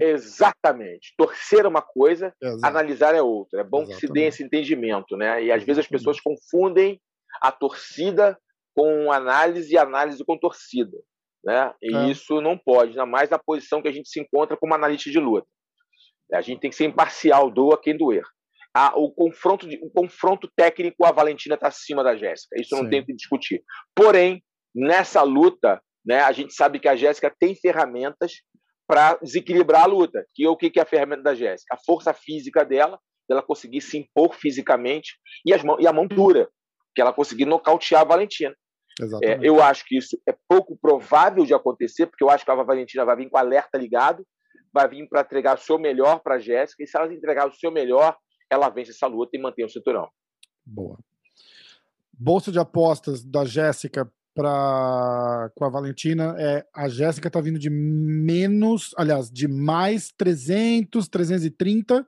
Exatamente. 0.00 1.14
Torcer 1.16 1.64
é 1.64 1.68
uma 1.68 1.82
coisa, 1.82 2.32
Exato. 2.40 2.64
analisar 2.64 3.12
é 3.14 3.20
outra. 3.20 3.60
É 3.60 3.64
bom 3.64 3.78
Exatamente. 3.78 4.00
que 4.00 4.06
se 4.06 4.12
dê 4.12 4.26
esse 4.26 4.44
entendimento, 4.44 5.16
né? 5.16 5.42
E 5.42 5.50
às 5.50 5.64
vezes 5.64 5.80
as 5.80 5.88
pessoas 5.88 6.20
confundem 6.20 7.00
a 7.40 7.50
torcida 7.50 8.38
com 8.74 9.10
análise 9.10 9.74
e 9.74 9.78
análise 9.78 10.24
com 10.24 10.38
torcida, 10.38 10.96
né? 11.44 11.74
E 11.82 11.92
é. 11.92 12.08
isso 12.08 12.40
não 12.40 12.56
pode, 12.56 12.90
ainda 12.90 13.04
mais 13.04 13.28
na 13.28 13.38
posição 13.38 13.82
que 13.82 13.88
a 13.88 13.92
gente 13.92 14.08
se 14.08 14.20
encontra 14.20 14.56
como 14.56 14.74
analista 14.74 15.10
de 15.10 15.18
luta. 15.18 15.46
A 16.32 16.40
gente 16.40 16.60
tem 16.60 16.70
que 16.70 16.76
ser 16.76 16.84
imparcial, 16.84 17.50
doa 17.50 17.78
quem 17.78 17.96
doer 17.96 18.24
a, 18.74 18.96
o, 18.96 19.10
confronto 19.10 19.68
de, 19.68 19.78
o 19.82 19.90
confronto 19.90 20.50
técnico, 20.56 21.04
a 21.04 21.12
Valentina 21.12 21.54
está 21.54 21.68
acima 21.68 22.02
da 22.02 22.16
Jéssica. 22.16 22.60
Isso 22.60 22.74
Sim. 22.74 22.82
não 22.82 22.90
tem 22.90 23.04
que 23.04 23.14
discutir. 23.14 23.62
Porém, 23.94 24.42
nessa 24.74 25.22
luta, 25.22 25.80
né, 26.04 26.20
a 26.20 26.32
gente 26.32 26.54
sabe 26.54 26.80
que 26.80 26.88
a 26.88 26.96
Jéssica 26.96 27.34
tem 27.38 27.54
ferramentas 27.54 28.32
para 28.86 29.14
desequilibrar 29.22 29.84
a 29.84 29.86
luta. 29.86 30.26
Que 30.34 30.46
o 30.46 30.56
que 30.56 30.78
é 30.78 30.82
a 30.82 30.86
ferramenta 30.86 31.22
da 31.22 31.34
Jéssica? 31.34 31.74
A 31.74 31.78
força 31.84 32.12
física 32.12 32.64
dela, 32.64 32.98
dela 33.28 33.42
conseguir 33.42 33.80
se 33.80 33.98
impor 33.98 34.34
fisicamente, 34.34 35.16
e, 35.46 35.52
as 35.52 35.62
mãos, 35.62 35.78
e 35.80 35.86
a 35.86 35.92
mão 35.92 36.06
dura, 36.06 36.48
que 36.94 37.00
ela 37.00 37.12
conseguir 37.12 37.44
nocautear 37.44 38.02
a 38.02 38.04
Valentina. 38.04 38.54
É, 39.22 39.38
eu 39.42 39.62
acho 39.62 39.84
que 39.86 39.96
isso 39.96 40.20
é 40.28 40.34
pouco 40.46 40.76
provável 40.76 41.46
de 41.46 41.54
acontecer, 41.54 42.06
porque 42.06 42.22
eu 42.22 42.28
acho 42.28 42.44
que 42.44 42.50
a 42.50 42.54
Valentina 42.54 43.04
vai 43.04 43.16
vir 43.16 43.30
com 43.30 43.38
alerta 43.38 43.78
ligado, 43.78 44.26
vai 44.72 44.88
vir 44.88 45.08
para 45.08 45.22
entregar 45.22 45.56
o 45.56 45.60
seu 45.60 45.78
melhor 45.78 46.20
para 46.20 46.34
a 46.34 46.38
Jéssica, 46.38 46.82
e 46.82 46.86
se 46.86 46.96
ela 46.96 47.12
entregar 47.12 47.48
o 47.48 47.54
seu 47.54 47.70
melhor, 47.70 48.16
ela 48.52 48.68
vence 48.68 48.90
essa 48.90 49.06
luta 49.06 49.36
e 49.36 49.40
mantém 49.40 49.64
o 49.64 49.68
cinturão. 49.68 50.08
Boa. 50.64 50.98
Bolsa 52.12 52.52
de 52.52 52.58
apostas 52.58 53.24
da 53.24 53.44
Jéssica 53.44 54.10
para 54.34 55.50
com 55.54 55.64
a 55.64 55.68
Valentina 55.68 56.34
é 56.38 56.64
a 56.74 56.88
Jéssica 56.88 57.30
tá 57.30 57.40
vindo 57.40 57.58
de 57.58 57.70
menos, 57.70 58.94
aliás, 58.96 59.30
de 59.30 59.48
mais 59.48 60.12
300, 60.12 61.08
330, 61.08 62.06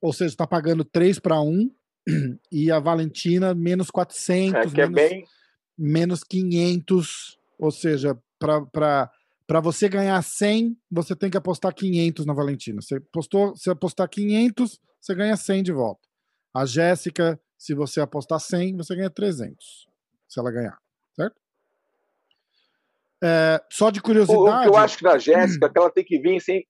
ou 0.00 0.12
seja, 0.12 0.30
está 0.30 0.46
pagando 0.46 0.84
3 0.84 1.18
para 1.18 1.40
1 1.40 1.70
e 2.50 2.70
a 2.70 2.80
Valentina 2.80 3.54
menos 3.54 3.90
400, 3.90 4.54
é, 4.54 4.80
é 4.80 4.86
menos, 4.86 5.02
é 5.02 5.08
bem... 5.08 5.24
menos 5.78 6.24
500, 6.24 7.38
ou 7.58 7.70
seja, 7.70 8.18
para 8.38 9.10
para 9.46 9.60
você 9.60 9.86
ganhar 9.86 10.22
100, 10.22 10.78
você 10.90 11.14
tem 11.14 11.28
que 11.28 11.36
apostar 11.36 11.74
500 11.74 12.24
na 12.24 12.32
Valentina. 12.32 12.80
Você 12.80 12.98
postou, 13.00 13.54
se 13.54 13.68
apostar 13.68 14.08
500, 14.08 14.80
você 15.02 15.14
ganha 15.16 15.36
100 15.36 15.64
de 15.64 15.72
volta. 15.72 16.08
A 16.54 16.64
Jéssica, 16.64 17.40
se 17.58 17.74
você 17.74 18.00
apostar 18.00 18.38
100, 18.38 18.76
você 18.76 18.94
ganha 18.94 19.10
300. 19.10 19.88
Se 20.28 20.38
ela 20.38 20.52
ganhar, 20.52 20.78
certo? 21.14 21.34
É, 23.22 23.60
só 23.68 23.90
de 23.90 24.00
curiosidade. 24.00 24.40
O, 24.40 24.62
que 24.62 24.68
eu 24.68 24.76
acho 24.76 24.96
que 24.96 25.04
da 25.04 25.18
Jéssica 25.18 25.66
é 25.66 25.68
que 25.68 25.78
ela 25.78 25.90
tem 25.90 26.04
que 26.04 26.18
vir 26.20 26.40
sem, 26.40 26.64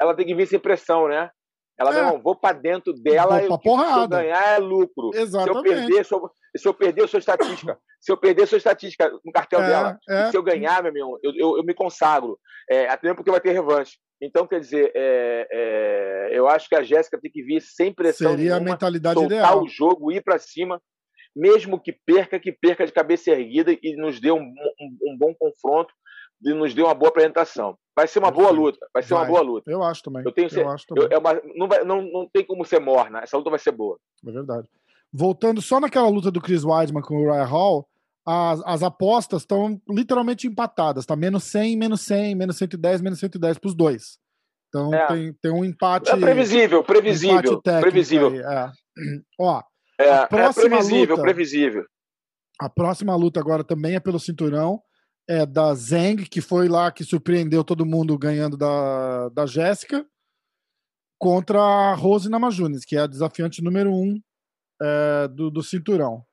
ela 0.00 0.16
tem 0.16 0.26
que 0.26 0.34
vir 0.34 0.46
sem 0.46 0.58
pressão, 0.58 1.08
né? 1.08 1.30
Ela, 1.78 1.96
é. 1.96 2.02
não, 2.02 2.20
vou 2.20 2.34
para 2.34 2.58
dentro 2.58 2.92
dela 2.92 3.40
e 3.40 3.46
se 3.46 3.52
eu 3.52 4.08
ganhar 4.08 4.56
é 4.56 4.58
lucro. 4.58 5.10
Exatamente. 5.14 5.52
Se 5.52 5.58
eu 5.58 5.62
perder, 5.62 6.04
sou, 6.04 6.30
se 6.56 6.68
eu 6.68 6.74
perder, 6.74 7.02
eu 7.02 7.08
sou 7.08 7.20
estatística. 7.20 7.78
se 8.00 8.10
eu 8.10 8.16
perder, 8.16 8.42
eu 8.42 8.46
sou 8.48 8.58
estatística 8.58 9.08
no 9.24 9.32
cartel 9.32 9.62
é, 9.62 9.68
dela. 9.68 9.98
É. 10.08 10.30
se 10.30 10.36
eu 10.36 10.42
ganhar, 10.42 10.82
meu 10.82 10.92
irmão, 10.92 11.18
eu, 11.22 11.32
eu, 11.36 11.58
eu 11.58 11.64
me 11.64 11.74
consagro. 11.74 12.38
É, 12.68 12.88
até 12.88 13.06
mesmo 13.06 13.16
porque 13.16 13.30
vai 13.30 13.40
ter 13.40 13.52
revanche. 13.52 13.96
Então, 14.20 14.46
quer 14.46 14.60
dizer, 14.60 14.90
é, 14.94 15.48
é, 15.50 16.38
eu 16.38 16.48
acho 16.48 16.68
que 16.68 16.74
a 16.74 16.82
Jéssica 16.82 17.18
tem 17.20 17.30
que 17.30 17.42
vir 17.42 17.60
sem 17.62 17.92
pressão. 17.92 18.30
Seria 18.30 18.54
nenhuma, 18.54 18.70
a 18.70 18.72
mentalidade 18.72 19.14
soltar 19.14 19.38
ideal. 19.38 19.62
o 19.62 19.68
jogo, 19.68 20.12
ir 20.12 20.22
para 20.22 20.38
cima, 20.38 20.80
mesmo 21.34 21.80
que 21.80 21.92
perca, 21.92 22.38
que 22.38 22.50
perca 22.50 22.84
de 22.84 22.92
cabeça 22.92 23.30
erguida 23.30 23.72
e 23.80 23.96
nos 23.96 24.20
dê 24.20 24.32
um, 24.32 24.40
um, 24.40 25.12
um 25.12 25.16
bom 25.16 25.32
confronto 25.38 25.94
e 26.44 26.52
nos 26.52 26.74
dê 26.74 26.82
uma 26.82 26.94
boa 26.94 27.10
apresentação. 27.10 27.76
Vai 27.94 28.06
ser 28.06 28.18
uma 28.18 28.30
boa 28.30 28.50
luta. 28.50 28.86
Vai 28.92 29.02
ser 29.02 29.14
vai. 29.14 29.22
uma 29.22 29.28
boa 29.28 29.40
luta. 29.40 29.70
Eu 29.70 29.82
acho 29.82 30.02
também. 30.02 30.22
Eu 30.24 30.32
tenho 30.32 30.48
eu 30.52 30.68
acho 30.68 30.86
também. 30.86 31.04
Eu, 31.04 31.10
é 31.10 31.18
uma, 31.18 31.40
não, 31.54 31.68
vai, 31.68 31.84
não, 31.84 32.02
não 32.02 32.28
tem 32.32 32.44
como 32.44 32.64
ser 32.64 32.80
morna. 32.80 33.20
Essa 33.20 33.36
luta 33.36 33.50
vai 33.50 33.58
ser 33.58 33.72
boa. 33.72 33.98
É 34.26 34.30
verdade. 34.30 34.68
Voltando 35.12 35.62
só 35.62 35.80
naquela 35.80 36.08
luta 36.08 36.30
do 36.30 36.40
Chris 36.40 36.64
Weidman 36.64 37.02
com 37.02 37.16
o 37.16 37.32
Ryan 37.32 37.44
Hall, 37.44 37.88
as, 38.28 38.60
as 38.66 38.82
apostas 38.82 39.42
estão 39.42 39.80
literalmente 39.88 40.46
empatadas. 40.46 41.06
Tá 41.06 41.16
menos 41.16 41.44
100, 41.44 41.76
menos 41.78 42.02
100, 42.02 42.34
menos 42.34 42.58
110, 42.58 43.00
menos 43.00 43.18
110 43.18 43.58
para 43.58 43.68
os 43.68 43.74
dois. 43.74 44.18
Então 44.68 44.92
é. 44.92 45.06
tem, 45.06 45.32
tem 45.40 45.50
um 45.52 45.64
empate. 45.64 46.10
É 46.10 46.16
previsível, 46.16 46.84
previsível. 46.84 47.62
previsível. 47.62 48.28
Aí, 48.28 48.40
é. 48.40 48.70
Ó, 49.40 49.62
é, 49.98 50.08
é 50.08 50.26
previsível, 50.26 51.16
luta, 51.16 51.22
previsível. 51.22 51.84
A 52.60 52.68
próxima 52.68 53.16
luta 53.16 53.40
agora 53.40 53.64
também 53.64 53.94
é 53.94 54.00
pelo 54.00 54.20
cinturão 54.20 54.82
é 55.28 55.44
da 55.44 55.74
Zeng, 55.74 56.24
que 56.24 56.40
foi 56.40 56.68
lá 56.68 56.90
que 56.90 57.04
surpreendeu 57.04 57.62
todo 57.62 57.84
mundo 57.84 58.16
ganhando 58.16 58.56
da, 58.56 59.28
da 59.28 59.44
Jéssica, 59.44 60.06
contra 61.18 61.60
a 61.60 61.94
Rose 61.94 62.30
Namajunas, 62.30 62.84
que 62.84 62.96
é 62.96 63.00
a 63.00 63.06
desafiante 63.06 63.62
número 63.62 63.92
um 63.92 64.18
é, 64.80 65.28
do, 65.28 65.50
do 65.50 65.62
cinturão. 65.62 66.24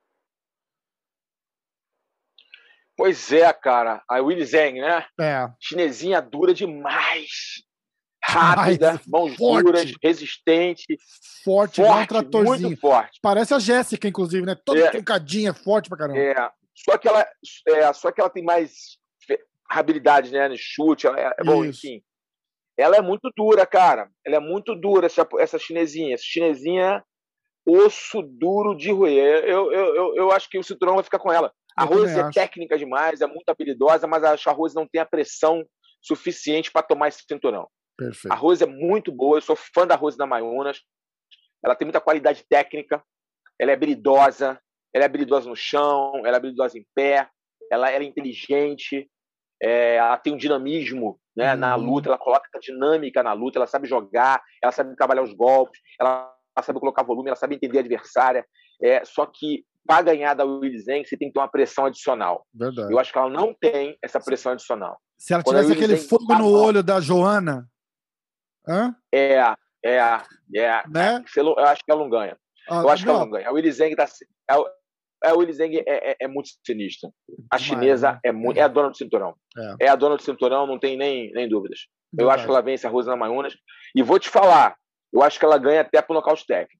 Pois 2.96 3.30
é, 3.32 3.52
cara. 3.52 4.02
A 4.08 4.20
Willy 4.20 4.44
Zeng, 4.44 4.80
né? 4.80 5.04
É. 5.20 5.48
Chinesinha 5.60 6.20
dura 6.20 6.54
demais. 6.54 7.62
Rápida, 8.22 9.00
mãos 9.06 9.36
forte. 9.36 9.64
duras, 9.64 9.92
resistente. 10.02 10.84
Forte, 11.44 11.80
forte 11.80 12.02
um 12.02 12.06
tratorzinho. 12.06 12.68
Muito 12.68 12.80
forte. 12.80 13.20
Parece 13.22 13.54
a 13.54 13.58
Jéssica, 13.58 14.08
inclusive, 14.08 14.44
né? 14.44 14.56
Toda 14.64 14.80
é. 14.80 14.90
truncadinha, 14.90 15.54
forte 15.54 15.88
pra 15.88 15.98
caramba. 15.98 16.18
É. 16.18 16.50
Só 16.74 16.98
que 16.98 17.06
ela, 17.06 17.26
é, 17.68 17.92
só 17.92 18.10
que 18.10 18.20
ela 18.20 18.30
tem 18.30 18.42
mais 18.42 18.98
habilidade, 19.70 20.32
né, 20.32 20.48
no 20.48 20.56
chute. 20.58 21.06
Ela 21.06 21.20
é, 21.20 21.34
é 21.38 21.44
bom, 21.44 21.64
enfim. 21.64 22.02
Ela 22.76 22.96
é 22.96 23.00
muito 23.00 23.30
dura, 23.36 23.64
cara. 23.64 24.10
Ela 24.24 24.36
é 24.36 24.40
muito 24.40 24.74
dura, 24.74 25.06
essa, 25.06 25.26
essa 25.38 25.58
chinesinha. 25.58 26.14
Essa 26.14 26.24
chinesinha, 26.24 27.04
osso 27.64 28.22
duro 28.22 28.74
de 28.74 28.90
roer. 28.90 29.44
Eu, 29.44 29.72
eu, 29.72 29.94
eu, 29.94 30.16
eu 30.16 30.32
acho 30.32 30.50
que 30.50 30.58
o 30.58 30.64
cinturão 30.64 30.94
vai 30.96 31.04
ficar 31.04 31.18
com 31.18 31.32
ela. 31.32 31.52
A 31.76 31.84
Rose 31.84 32.18
é 32.18 32.22
acho. 32.22 32.32
técnica 32.32 32.78
demais, 32.78 33.20
é 33.20 33.26
muito 33.26 33.48
habilidosa, 33.48 34.06
mas 34.06 34.24
acho 34.24 34.44
que 34.44 34.48
a 34.48 34.52
Rose 34.52 34.74
não 34.74 34.86
tem 34.86 35.00
a 35.00 35.06
pressão 35.06 35.64
suficiente 36.00 36.70
para 36.72 36.82
tomar 36.82 37.08
esse 37.08 37.22
cinturão. 37.28 37.68
Perfeito. 37.96 38.32
A 38.32 38.36
Rose 38.36 38.62
é 38.62 38.66
muito 38.66 39.12
boa, 39.12 39.38
eu 39.38 39.42
sou 39.42 39.56
fã 39.56 39.86
da 39.86 39.94
Rose 39.94 40.16
da 40.16 40.26
Mayunas. 40.26 40.80
Ela 41.64 41.74
tem 41.74 41.86
muita 41.86 42.00
qualidade 42.00 42.44
técnica, 42.48 43.02
ela 43.58 43.70
é 43.70 43.74
habilidosa, 43.74 44.60
ela 44.94 45.04
é 45.04 45.06
habilidosa 45.06 45.48
no 45.48 45.56
chão, 45.56 46.12
ela 46.24 46.36
é 46.36 46.36
habilidosa 46.36 46.78
em 46.78 46.86
pé, 46.94 47.28
ela, 47.70 47.90
ela 47.90 48.04
é 48.04 48.06
inteligente, 48.06 49.10
é, 49.62 49.96
ela 49.96 50.16
tem 50.16 50.32
um 50.32 50.36
dinamismo 50.36 51.18
né, 51.36 51.52
uhum. 51.52 51.60
na 51.60 51.74
luta, 51.74 52.08
ela 52.08 52.18
coloca 52.18 52.48
dinâmica 52.60 53.22
na 53.22 53.32
luta, 53.32 53.58
ela 53.58 53.66
sabe 53.66 53.88
jogar, 53.88 54.42
ela 54.62 54.72
sabe 54.72 54.96
trabalhar 54.96 55.22
os 55.22 55.32
golpes, 55.32 55.80
ela, 56.00 56.34
sabe 56.62 56.80
colocar 56.80 57.02
volume, 57.02 57.28
ela 57.28 57.36
sabe 57.36 57.54
entender 57.54 57.78
a 57.78 57.80
adversária. 57.80 58.46
É, 58.82 59.04
só 59.04 59.26
que 59.26 59.64
para 59.86 60.02
ganhar 60.02 60.34
da 60.34 60.44
Willy 60.44 60.78
Zeng, 60.80 61.04
você 61.04 61.16
tem 61.16 61.28
que 61.28 61.34
ter 61.34 61.40
uma 61.40 61.48
pressão 61.48 61.86
adicional. 61.86 62.46
Verdade. 62.52 62.92
Eu 62.92 62.98
acho 62.98 63.12
que 63.12 63.18
ela 63.18 63.30
não 63.30 63.54
tem 63.54 63.96
essa 64.02 64.20
pressão 64.20 64.52
adicional. 64.52 64.98
Se 65.18 65.32
ela 65.32 65.42
tivesse 65.42 65.72
aquele 65.72 65.96
fogo 65.96 66.26
tá 66.26 66.38
no 66.38 66.50
olho 66.50 66.82
da 66.82 67.00
Joana. 67.00 67.68
Hã? 68.68 68.94
É, 69.12 69.38
é, 69.84 69.98
é. 70.54 70.82
Né? 70.88 71.24
Eu 71.36 71.58
acho 71.60 71.84
que 71.84 71.90
ela 71.90 72.02
não 72.02 72.10
ganha. 72.10 72.36
Ah, 72.68 72.82
eu 72.82 72.88
acho 72.88 73.06
não. 73.06 73.12
que 73.12 73.16
ela 73.16 73.24
não 73.24 73.32
ganha. 73.32 73.48
A 73.48 73.52
Willy 73.52 73.72
Zeng 73.72 73.94
tá, 73.94 74.06
é, 75.24 75.32
o 75.32 75.38
Willy 75.38 75.52
Zeng 75.52 75.76
é, 75.76 75.82
é, 75.86 76.16
é, 76.20 76.28
muito 76.28 76.50
sinistra. 76.64 77.10
A 77.50 77.58
chinesa 77.58 78.12
né? 78.12 78.20
é, 78.24 78.32
muito, 78.32 78.58
é 78.58 78.62
a 78.62 78.68
dona 78.68 78.90
do 78.90 78.96
cinturão. 78.96 79.34
É. 79.80 79.86
é. 79.86 79.88
a 79.88 79.96
dona 79.96 80.16
do 80.16 80.22
cinturão, 80.22 80.66
não 80.66 80.78
tem 80.78 80.96
nem, 80.96 81.32
nem 81.32 81.48
dúvidas. 81.48 81.80
Verdade. 82.12 82.22
Eu 82.22 82.30
acho 82.30 82.44
que 82.44 82.50
ela 82.50 82.62
vence 82.62 82.86
a 82.86 82.90
Rosana 82.90 83.16
Mayunas. 83.16 83.54
E 83.94 84.02
vou 84.02 84.18
te 84.18 84.28
falar, 84.28 84.76
eu 85.12 85.22
acho 85.22 85.38
que 85.38 85.44
ela 85.44 85.58
ganha 85.58 85.80
até 85.80 86.02
por 86.02 86.14
nocaute 86.14 86.46
técnico. 86.46 86.75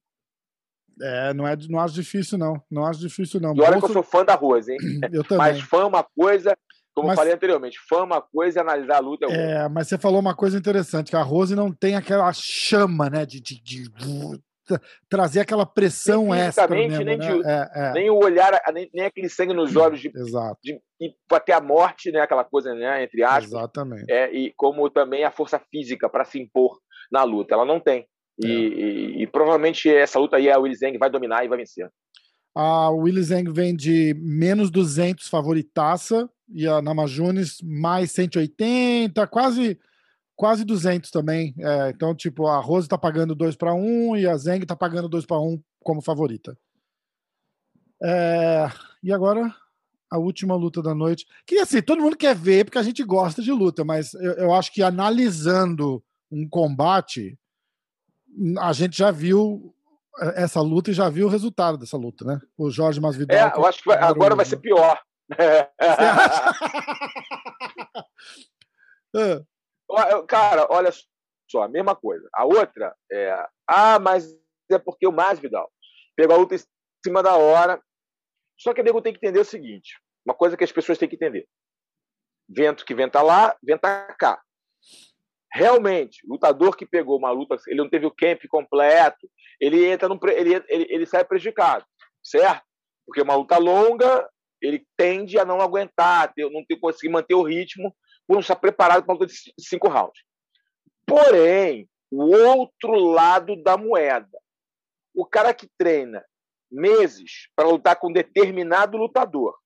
É, 1.00 1.34
não, 1.34 1.46
é, 1.46 1.56
não 1.68 1.80
acho 1.80 1.94
difícil, 1.94 2.38
não. 2.38 2.60
Não 2.70 2.86
acho 2.86 3.00
difícil, 3.00 3.40
não. 3.40 3.54
E 3.54 3.60
olha 3.60 3.72
Bolso... 3.72 3.86
que 3.86 3.90
eu 3.90 3.94
sou 3.94 4.02
fã 4.02 4.24
da 4.24 4.34
Rose, 4.34 4.72
hein? 4.72 4.78
Eu 5.12 5.22
também. 5.22 5.38
Mas 5.38 5.60
fã 5.60 5.82
é 5.82 5.84
uma 5.84 6.02
coisa, 6.02 6.56
como 6.94 7.08
mas... 7.08 7.16
falei 7.16 7.34
anteriormente, 7.34 7.78
fã 7.88 7.98
é 7.98 8.02
uma 8.02 8.22
coisa 8.22 8.58
e 8.58 8.60
analisar 8.60 8.96
a 8.96 9.00
luta 9.00 9.26
é 9.26 9.28
outra. 9.28 9.42
É, 9.42 9.68
mas 9.68 9.88
você 9.88 9.98
falou 9.98 10.20
uma 10.20 10.34
coisa 10.34 10.56
interessante, 10.56 11.10
que 11.10 11.16
a 11.16 11.22
Rose 11.22 11.54
não 11.54 11.72
tem 11.72 11.96
aquela 11.96 12.32
chama, 12.32 13.10
né, 13.10 13.26
de, 13.26 13.40
de, 13.40 13.60
de 13.60 13.90
trazer 15.08 15.40
aquela 15.40 15.64
pressão 15.64 16.34
extra 16.34 16.66
mesmo, 16.66 17.04
nem, 17.04 17.16
né? 17.16 17.26
de, 17.26 17.48
é, 17.48 17.70
é. 17.74 17.92
nem 17.92 18.10
o 18.10 18.16
olhar, 18.16 18.60
nem, 18.72 18.90
nem, 18.92 19.06
aquele 19.06 19.28
sangue 19.28 19.54
nos 19.54 19.76
olhos 19.76 20.00
de, 20.00 20.08
Exato. 20.08 20.58
de, 20.62 20.80
de 21.00 21.14
até 21.30 21.52
a 21.52 21.60
morte, 21.60 22.10
né? 22.10 22.20
Aquela 22.20 22.44
coisa, 22.44 22.74
né? 22.74 23.04
Entre 23.04 23.22
aspas. 23.22 23.52
Exatamente. 23.52 24.10
É, 24.10 24.32
e 24.32 24.52
como 24.56 24.90
também 24.90 25.24
a 25.24 25.30
força 25.30 25.58
física 25.70 26.08
para 26.08 26.24
se 26.24 26.40
impor 26.40 26.78
na 27.10 27.22
luta, 27.22 27.54
ela 27.54 27.64
não 27.64 27.78
tem. 27.78 28.06
E, 28.42 28.46
é. 28.46 28.50
e, 28.50 29.22
e, 29.22 29.26
provavelmente 29.26 29.88
essa 29.88 30.18
luta 30.18 30.36
aí 30.36 30.50
a 30.50 30.58
Willy 30.58 30.76
Zeng 30.76 30.98
vai 30.98 31.10
dominar 31.10 31.44
e 31.44 31.48
vai 31.48 31.58
vencer. 31.58 31.90
A 32.54 32.90
Willy 32.90 33.22
Zeng 33.22 33.50
vem 33.50 33.74
de 33.74 34.14
menos 34.18 34.70
200 34.70 35.28
favoritaça 35.28 36.28
e 36.48 36.66
a 36.66 36.80
Namajunas 36.80 37.58
mais 37.62 38.12
180, 38.12 39.26
quase 39.26 39.78
quase 40.34 40.64
200 40.64 41.10
também. 41.10 41.54
É, 41.58 41.90
então, 41.90 42.14
tipo, 42.14 42.46
a 42.46 42.60
Rose 42.60 42.86
tá 42.86 42.98
pagando 42.98 43.34
2 43.34 43.56
para 43.56 43.74
1 43.74 44.16
e 44.18 44.26
a 44.26 44.36
Zeng 44.36 44.64
tá 44.66 44.76
pagando 44.76 45.08
2 45.08 45.24
para 45.24 45.40
1 45.40 45.60
como 45.82 46.02
favorita. 46.02 46.56
É, 48.02 48.68
e 49.02 49.10
agora 49.12 49.52
a 50.10 50.18
última 50.18 50.54
luta 50.54 50.82
da 50.82 50.94
noite. 50.94 51.26
Que 51.46 51.58
assim, 51.58 51.82
todo 51.82 52.02
mundo 52.02 52.16
quer 52.16 52.34
ver 52.34 52.64
porque 52.64 52.78
a 52.78 52.82
gente 52.82 53.02
gosta 53.02 53.42
de 53.42 53.50
luta, 53.50 53.84
mas 53.84 54.14
eu, 54.14 54.32
eu 54.34 54.54
acho 54.54 54.72
que 54.72 54.82
analisando 54.82 56.02
um 56.30 56.48
combate, 56.48 57.38
a 58.58 58.72
gente 58.72 58.98
já 58.98 59.10
viu 59.10 59.74
essa 60.34 60.60
luta 60.60 60.90
e 60.90 60.94
já 60.94 61.08
viu 61.08 61.26
o 61.26 61.30
resultado 61.30 61.78
dessa 61.78 61.96
luta, 61.96 62.24
né? 62.24 62.40
O 62.56 62.70
Jorge 62.70 63.00
Masvidal. 63.00 63.36
É, 63.36 63.52
eu 63.56 63.66
acho 63.66 63.82
que 63.82 63.88
vai, 63.88 63.98
agora 63.98 64.34
vai 64.34 64.44
ser 64.44 64.58
pior. 64.58 65.00
é. 65.38 65.70
Cara, 70.28 70.66
olha 70.70 70.90
só, 71.50 71.62
a 71.62 71.68
mesma 71.68 71.94
coisa. 71.94 72.28
A 72.34 72.44
outra 72.44 72.94
é. 73.10 73.46
Ah, 73.66 73.98
mas 73.98 74.34
é 74.70 74.78
porque 74.78 75.06
o 75.06 75.12
Masvidal 75.12 75.70
pegou 76.16 76.36
a 76.36 76.38
luta 76.38 76.54
em 76.54 76.60
cima 77.04 77.22
da 77.22 77.36
hora. 77.36 77.80
Só 78.58 78.72
que 78.72 78.80
a 78.80 78.84
nego 78.84 79.02
tem 79.02 79.12
que 79.12 79.18
entender 79.18 79.40
o 79.40 79.44
seguinte: 79.44 80.00
uma 80.24 80.34
coisa 80.34 80.56
que 80.56 80.64
as 80.64 80.72
pessoas 80.72 80.98
têm 80.98 81.08
que 81.08 81.16
entender. 81.16 81.46
Vento 82.48 82.84
que 82.84 82.94
venta 82.94 83.22
lá, 83.22 83.56
venta 83.62 84.14
cá. 84.18 84.40
Realmente, 85.56 86.20
lutador 86.26 86.76
que 86.76 86.84
pegou 86.84 87.16
uma 87.16 87.30
luta, 87.30 87.56
ele 87.66 87.78
não 87.78 87.88
teve 87.88 88.04
o 88.04 88.10
camp 88.10 88.42
completo, 88.46 89.26
ele 89.58 89.86
entra 89.86 90.06
no, 90.06 90.20
ele, 90.28 90.62
ele, 90.68 90.86
ele 90.90 91.06
sai 91.06 91.24
prejudicado, 91.24 91.82
certo? 92.22 92.62
Porque 93.06 93.22
uma 93.22 93.36
luta 93.36 93.56
longa, 93.56 94.28
ele 94.60 94.86
tende 94.98 95.38
a 95.38 95.46
não 95.46 95.62
aguentar, 95.62 96.34
não 96.36 96.62
conseguir 96.78 97.10
manter 97.10 97.34
o 97.34 97.42
ritmo 97.42 97.96
por 98.26 98.34
não 98.34 98.40
estar 98.40 98.56
preparado 98.56 99.02
para 99.02 99.14
uma 99.14 99.18
luta 99.18 99.32
de 99.32 99.54
cinco 99.58 99.88
rounds. 99.88 100.22
Porém, 101.06 101.88
o 102.10 102.36
outro 102.36 102.92
lado 102.92 103.56
da 103.62 103.78
moeda, 103.78 104.38
o 105.14 105.24
cara 105.24 105.54
que 105.54 105.70
treina 105.78 106.22
meses 106.70 107.48
para 107.56 107.68
lutar 107.68 107.96
com 107.96 108.10
um 108.10 108.12
determinado 108.12 108.98
lutador 108.98 109.56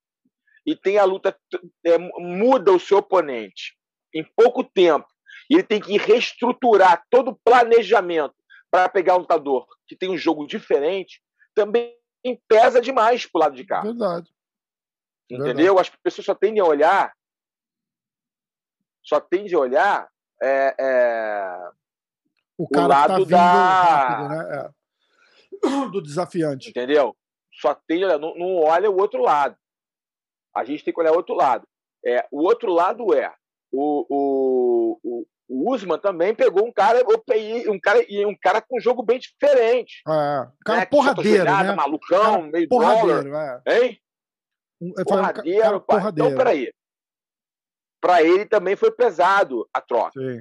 e 0.65 0.77
tem 0.77 0.99
a 0.99 1.05
luta 1.05 1.37
é, 1.85 1.99
muda 1.99 2.71
o 2.71 2.79
seu 2.79 2.99
oponente 2.99 3.77
em 4.15 4.23
pouco 4.37 4.63
tempo 4.63 5.09
e 5.51 5.55
ele 5.55 5.65
tem 5.65 5.81
que 5.81 5.99
reestruturar 5.99 7.05
todo 7.11 7.33
o 7.33 7.39
planejamento 7.45 8.35
para 8.71 8.89
pegar 8.89 9.17
um 9.17 9.21
lutador 9.21 9.67
que 9.87 9.97
tem 9.97 10.09
um 10.09 10.17
jogo 10.17 10.47
diferente, 10.47 11.21
também 11.55 11.95
pesa 12.49 12.81
demais 12.81 13.27
pro 13.27 13.41
lado 13.41 13.57
de 13.57 13.65
cá. 13.65 13.81
Verdade. 13.81 14.31
Entendeu? 15.29 15.75
Verdade. 15.75 15.81
As 15.81 15.91
pessoas 16.03 16.25
só 16.25 16.35
tendem 16.35 16.63
a 16.63 16.65
olhar 16.65 17.13
só 19.03 19.21
tende 19.21 19.55
a 19.55 19.59
olhar 19.59 20.09
é, 20.43 20.75
é, 20.79 21.71
o, 22.57 22.65
o 22.65 22.87
lado 22.87 23.25
tá 23.27 23.31
da 23.31 23.53
rápido, 23.53 24.29
né? 24.29 24.57
é. 24.57 25.89
do 25.91 26.01
desafiante. 26.01 26.71
Entendeu? 26.71 27.17
Só 27.53 27.75
tem, 27.75 28.01
não, 28.01 28.35
não 28.37 28.57
olha 28.57 28.91
o 28.91 28.97
outro 28.97 29.23
lado. 29.23 29.57
A 30.55 30.65
gente 30.65 30.85
tem 30.85 30.95
que 30.95 31.01
olhar 31.01 31.13
o 31.13 31.17
outro 31.17 31.35
lado. 31.35 31.67
É, 32.05 32.27
o 32.31 32.43
outro 32.43 32.73
lado 32.73 33.13
é 33.15 33.35
o, 33.73 34.07
o, 34.09 35.01
o, 35.03 35.27
o 35.51 35.75
Usman 35.75 35.99
também 35.99 36.33
pegou 36.33 36.65
um 36.65 36.73
cara, 36.73 37.01
um 37.69 37.81
cara, 37.81 37.99
um 38.25 38.37
cara 38.41 38.63
com 38.63 38.79
um 38.79 38.81
jogo 38.81 39.03
bem 39.03 39.19
diferente. 39.19 40.01
É, 40.07 40.43
um 40.43 40.65
cara 40.65 40.81
né? 40.81 40.87
porradeiro, 40.87 41.45
né? 41.45 41.75
malucão, 41.75 42.43
meio 42.43 42.69
porradeiro, 42.69 43.35
é. 43.35 43.63
Hein? 43.67 44.01
Porradeiro, 45.05 45.61
cara, 45.61 45.81
porradeiro. 45.81 46.31
Então, 46.31 46.39
peraí. 46.39 46.73
Para 48.01 48.23
ele 48.23 48.47
também 48.47 48.77
foi 48.77 48.93
pesado 48.93 49.69
a 49.75 49.81
troca. 49.81 50.13
Sim. 50.13 50.41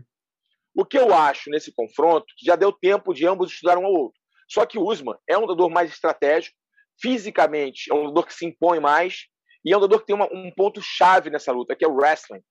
O 0.75 0.85
que 0.85 0.97
eu 0.97 1.11
acho 1.13 1.49
nesse 1.49 1.73
confronto, 1.73 2.27
que 2.37 2.45
já 2.45 2.55
deu 2.55 2.71
tempo 2.71 3.11
de 3.11 3.25
ambos 3.25 3.51
estudar 3.51 3.79
um 3.79 3.85
ao 3.85 3.91
outro. 3.91 4.19
Só 4.47 4.63
que 4.63 4.77
o 4.77 4.83
Usman 4.83 5.17
é 5.27 5.35
um 5.35 5.41
lutador 5.41 5.71
mais 5.71 5.91
estratégico, 5.91 6.55
fisicamente 7.01 7.91
é 7.91 7.95
um 7.95 8.03
lutador 8.03 8.27
que 8.27 8.33
se 8.33 8.45
impõe 8.45 8.79
mais, 8.79 9.25
e 9.65 9.73
é 9.73 9.75
um 9.75 9.79
lutador 9.79 10.01
que 10.01 10.05
tem 10.05 10.15
uma, 10.15 10.31
um 10.31 10.51
ponto-chave 10.55 11.31
nessa 11.31 11.51
luta, 11.51 11.75
que 11.75 11.83
é 11.83 11.87
o 11.87 11.95
wrestling. 11.95 12.43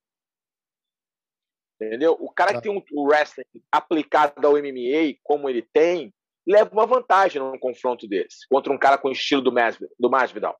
Entendeu? 1.80 2.16
O 2.18 2.32
cara 2.32 2.50
que 2.50 2.56
tá. 2.56 2.62
tem 2.62 2.72
um, 2.72 2.82
o 2.92 3.08
wrestling 3.08 3.44
aplicado 3.70 4.44
ao 4.46 4.54
MMA, 4.54 5.14
como 5.22 5.48
ele 5.48 5.62
tem, 5.72 6.12
leva 6.46 6.70
uma 6.72 6.86
vantagem 6.86 7.40
num 7.40 7.58
confronto 7.58 8.08
desse, 8.08 8.48
contra 8.50 8.72
um 8.72 8.78
cara 8.78 8.98
com 8.98 9.08
o 9.08 9.12
estilo 9.12 9.42
do, 9.42 9.52
Masvidal, 9.52 9.94
do 9.98 10.10
Masvidal. 10.10 10.58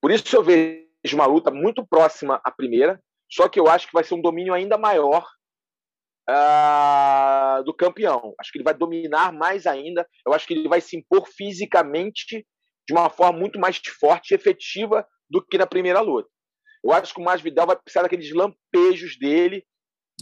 Por 0.00 0.10
isso 0.10 0.34
eu 0.34 0.42
vejo 0.42 0.88
uma 1.12 1.26
luta 1.26 1.50
muito 1.50 1.86
próxima 1.86 2.40
à 2.44 2.50
primeira, 2.50 3.00
só 3.30 3.48
que 3.48 3.60
eu 3.60 3.68
acho 3.68 3.86
que 3.86 3.92
vai 3.92 4.02
ser 4.02 4.14
um 4.14 4.22
domínio 4.22 4.52
ainda 4.52 4.76
maior 4.76 5.24
uh, 6.28 7.62
do 7.64 7.74
campeão. 7.74 8.34
Acho 8.40 8.50
que 8.50 8.58
ele 8.58 8.64
vai 8.64 8.74
dominar 8.74 9.32
mais 9.32 9.66
ainda. 9.66 10.06
Eu 10.26 10.32
acho 10.32 10.46
que 10.46 10.54
ele 10.54 10.68
vai 10.68 10.80
se 10.80 10.96
impor 10.96 11.28
fisicamente 11.28 12.46
de 12.88 12.92
uma 12.92 13.08
forma 13.08 13.38
muito 13.38 13.60
mais 13.60 13.80
forte 14.00 14.32
e 14.32 14.34
efetiva 14.34 15.06
do 15.28 15.44
que 15.44 15.58
na 15.58 15.66
primeira 15.66 16.00
luta. 16.00 16.28
Eu 16.82 16.92
acho 16.92 17.14
que 17.14 17.20
o 17.20 17.24
Masvidal 17.24 17.66
vai 17.66 17.76
precisar 17.76 18.02
daqueles 18.02 18.32
lampejos 18.32 19.18
dele 19.18 19.64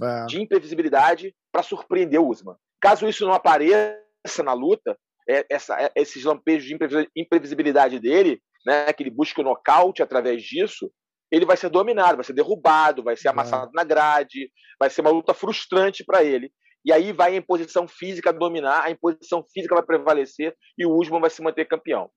é. 0.03 0.27
de 0.27 0.41
imprevisibilidade 0.41 1.35
para 1.53 1.63
surpreender 1.63 2.21
o 2.21 2.29
Usman. 2.29 2.57
Caso 2.81 3.09
isso 3.09 3.27
não 3.27 3.33
apareça 3.33 4.43
na 4.45 4.53
luta, 4.53 4.97
é, 5.29 5.45
essa, 5.51 5.81
é, 5.81 5.91
esses 5.97 6.25
lampejos 6.25 6.69
de 6.69 6.77
imprevisibilidade 7.17 7.99
dele, 7.99 8.41
né, 8.67 8.93
que 8.93 9.03
ele 9.03 9.11
busca 9.11 9.41
o 9.41 9.45
nocaute 9.45 10.03
através 10.03 10.43
disso, 10.43 10.91
ele 11.31 11.45
vai 11.45 11.57
ser 11.57 11.69
dominado, 11.69 12.17
vai 12.17 12.25
ser 12.25 12.33
derrubado, 12.33 13.03
vai 13.03 13.17
ser 13.17 13.29
amassado 13.29 13.71
é. 13.75 13.77
na 13.77 13.85
grade, 13.85 14.51
vai 14.81 14.89
ser 14.89 15.03
uma 15.03 15.11
luta 15.11 15.35
frustrante 15.35 16.05
para 16.05 16.25
ele. 16.25 16.51
E 16.85 16.93
aí 16.93 17.13
vai 17.13 17.35
a 17.35 17.37
imposição 17.37 17.87
física 17.87 18.33
dominar, 18.33 18.85
a 18.85 18.91
imposição 18.91 19.45
física 19.53 19.75
vai 19.75 19.85
prevalecer 19.85 20.55
e 20.79 20.87
o 20.87 20.95
Usman 20.95 21.21
vai 21.21 21.29
se 21.29 21.43
manter 21.43 21.67
campeão. 21.67 22.11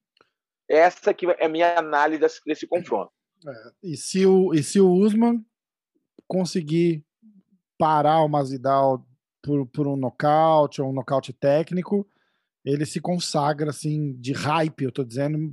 Essa 0.70 1.14
que 1.14 1.26
é 1.26 1.46
a 1.46 1.50
minha 1.50 1.78
análise 1.78 2.22
desse, 2.22 2.40
desse 2.46 2.68
confronto. 2.68 3.12
É, 3.46 3.52
e, 3.84 3.98
se 3.98 4.26
o, 4.26 4.54
e 4.54 4.64
se 4.64 4.80
o 4.80 4.90
Usman 4.90 5.44
conseguir 6.28 7.04
parar 7.82 8.22
o 8.22 8.28
Masvidal 8.28 9.04
por, 9.42 9.66
por 9.66 9.88
um 9.88 9.96
nocaute 9.96 10.84
ou 10.84 10.92
um 10.92 10.94
nocaute 10.94 11.34
técnico, 11.34 12.08
ele 12.64 12.86
se 12.86 13.02
consagra 13.02 13.72
assim 13.72 14.14
de 14.20 14.34
hype, 14.34 14.84
eu 14.84 14.92
tô 14.92 15.04
dizendo 15.04 15.52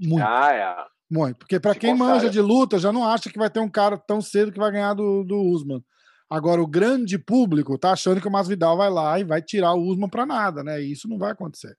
muito. 0.00 0.26
Ah, 0.26 0.52
é. 0.52 0.74
Muito. 1.08 1.36
Porque 1.36 1.60
para 1.60 1.76
quem 1.76 1.92
consagra. 1.92 2.14
manja 2.14 2.28
de 2.28 2.40
luta, 2.40 2.76
já 2.76 2.92
não 2.92 3.08
acha 3.08 3.30
que 3.30 3.38
vai 3.38 3.48
ter 3.48 3.60
um 3.60 3.68
cara 3.68 3.96
tão 3.96 4.20
cedo 4.20 4.50
que 4.50 4.58
vai 4.58 4.72
ganhar 4.72 4.94
do, 4.94 5.22
do 5.22 5.40
Usman. 5.40 5.80
Agora, 6.28 6.60
o 6.60 6.66
grande 6.66 7.18
público 7.18 7.78
tá 7.78 7.92
achando 7.92 8.20
que 8.20 8.26
o 8.26 8.32
Masvidal 8.32 8.76
vai 8.76 8.90
lá 8.90 9.20
e 9.20 9.22
vai 9.22 9.40
tirar 9.40 9.74
o 9.74 9.82
Usman 9.82 10.08
para 10.08 10.26
nada, 10.26 10.64
né? 10.64 10.82
E 10.82 10.90
isso 10.90 11.08
não 11.08 11.18
vai 11.18 11.30
acontecer. 11.30 11.76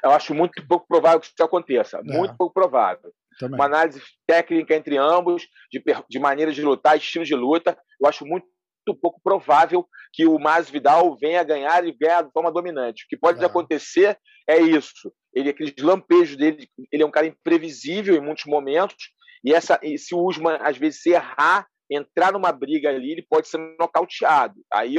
Eu 0.00 0.12
acho 0.12 0.32
muito 0.32 0.64
pouco 0.68 0.86
provável 0.86 1.18
que 1.18 1.26
isso 1.26 1.42
aconteça. 1.42 1.96
É. 1.96 2.02
Muito 2.04 2.36
pouco 2.36 2.54
provável. 2.54 3.12
Também. 3.38 3.58
Uma 3.58 3.66
análise 3.66 4.00
técnica 4.26 4.74
entre 4.74 4.96
ambos, 4.96 5.46
de, 5.70 5.82
de 6.08 6.18
maneira 6.18 6.52
de 6.52 6.62
lutar, 6.62 6.96
estilo 6.96 7.24
de 7.24 7.34
luta. 7.34 7.76
Eu 8.00 8.08
acho 8.08 8.24
muito 8.26 8.46
pouco 9.00 9.20
provável 9.22 9.86
que 10.12 10.26
o 10.26 10.38
Masvidal 10.38 11.16
venha 11.16 11.42
ganhar 11.42 11.86
e 11.86 11.92
ganhar 11.92 12.22
de 12.22 12.32
forma 12.32 12.52
dominante. 12.52 13.04
O 13.04 13.08
que 13.08 13.16
pode 13.16 13.42
é. 13.42 13.46
acontecer 13.46 14.18
é 14.48 14.60
isso. 14.60 15.12
Ele, 15.32 15.50
aqueles 15.50 15.74
lampejos 15.80 16.36
dele, 16.36 16.68
ele 16.92 17.02
é 17.02 17.06
um 17.06 17.10
cara 17.10 17.26
imprevisível 17.26 18.14
em 18.14 18.20
muitos 18.20 18.44
momentos. 18.44 19.10
E, 19.42 19.52
essa, 19.52 19.78
e 19.82 19.98
se 19.98 20.14
o 20.14 20.22
Usman, 20.22 20.58
às 20.60 20.76
vezes, 20.76 21.04
errar, 21.06 21.66
entrar 21.90 22.32
numa 22.32 22.52
briga 22.52 22.90
ali, 22.90 23.12
ele 23.12 23.26
pode 23.28 23.48
ser 23.48 23.58
nocauteado. 23.78 24.54
Aí 24.72 24.96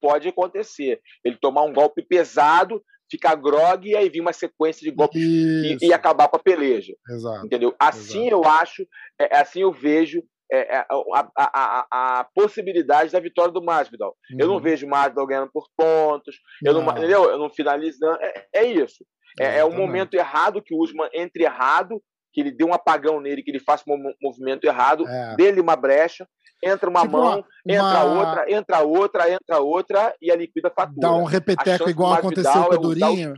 pode 0.00 0.28
acontecer. 0.28 1.00
Ele 1.24 1.36
tomar 1.36 1.62
um 1.62 1.72
golpe 1.72 2.02
pesado, 2.02 2.82
ficar 3.10 3.34
grog 3.36 3.88
e 3.88 3.96
aí 3.96 4.08
vir 4.08 4.20
uma 4.20 4.32
sequência 4.32 4.82
de 4.82 4.90
golpes 4.90 5.20
e, 5.22 5.76
e, 5.80 5.92
acabar 5.92 6.28
com 6.28 6.36
a 6.36 6.42
peleja. 6.42 6.94
Exato. 7.08 7.46
Entendeu? 7.46 7.74
Assim 7.78 8.26
Exato. 8.26 8.34
eu 8.34 8.44
acho, 8.44 8.86
é, 9.20 9.36
assim 9.36 9.60
eu 9.60 9.72
vejo 9.72 10.22
é, 10.52 10.76
é, 10.76 10.78
a, 10.78 10.86
a, 11.14 11.30
a, 11.36 11.86
a, 12.20 12.24
possibilidade 12.34 13.12
da 13.12 13.20
vitória 13.20 13.52
do 13.52 13.62
Masvidal. 13.62 14.16
Uhum. 14.30 14.36
Eu 14.40 14.46
não 14.48 14.54
uhum. 14.54 14.60
vejo 14.60 14.86
o 14.86 14.90
Masvidal 14.90 15.26
ganhando 15.26 15.50
por 15.52 15.66
pontos, 15.76 16.36
não. 16.62 16.72
eu 16.72 16.82
não, 16.82 16.92
entendeu? 16.92 17.24
Eu 17.24 17.38
não 17.38 17.50
finalizando. 17.50 18.18
É, 18.20 18.46
é 18.54 18.64
isso. 18.64 19.04
É, 19.40 19.58
é 19.58 19.64
o 19.64 19.72
momento 19.72 20.14
errado 20.14 20.62
que 20.62 20.74
o 20.74 20.78
Usman 20.78 21.08
entre 21.12 21.42
errado, 21.42 22.00
que 22.34 22.40
ele 22.40 22.50
dê 22.50 22.64
um 22.64 22.74
apagão 22.74 23.20
nele, 23.20 23.42
que 23.42 23.50
ele 23.50 23.60
faça 23.60 23.84
um 23.88 24.12
movimento 24.20 24.64
errado, 24.64 25.08
é. 25.08 25.36
dele 25.36 25.60
uma 25.60 25.76
brecha, 25.76 26.28
entra 26.62 26.90
uma 26.90 27.02
tipo 27.02 27.12
mão, 27.12 27.38
uma, 27.38 27.74
entra 27.74 28.04
uma... 28.04 28.20
outra, 28.20 28.52
entra 28.52 28.80
outra, 28.80 29.32
entra 29.32 29.60
outra 29.60 30.14
e 30.20 30.30
a 30.30 30.36
liquida 30.36 30.70
fatura. 30.70 31.00
Dá 31.00 31.14
um 31.14 31.24
repeteco 31.24 31.88
igual 31.88 32.12
aconteceu 32.12 32.64
com 32.64 32.74
o 32.74 32.78
Durinho. 32.78 33.34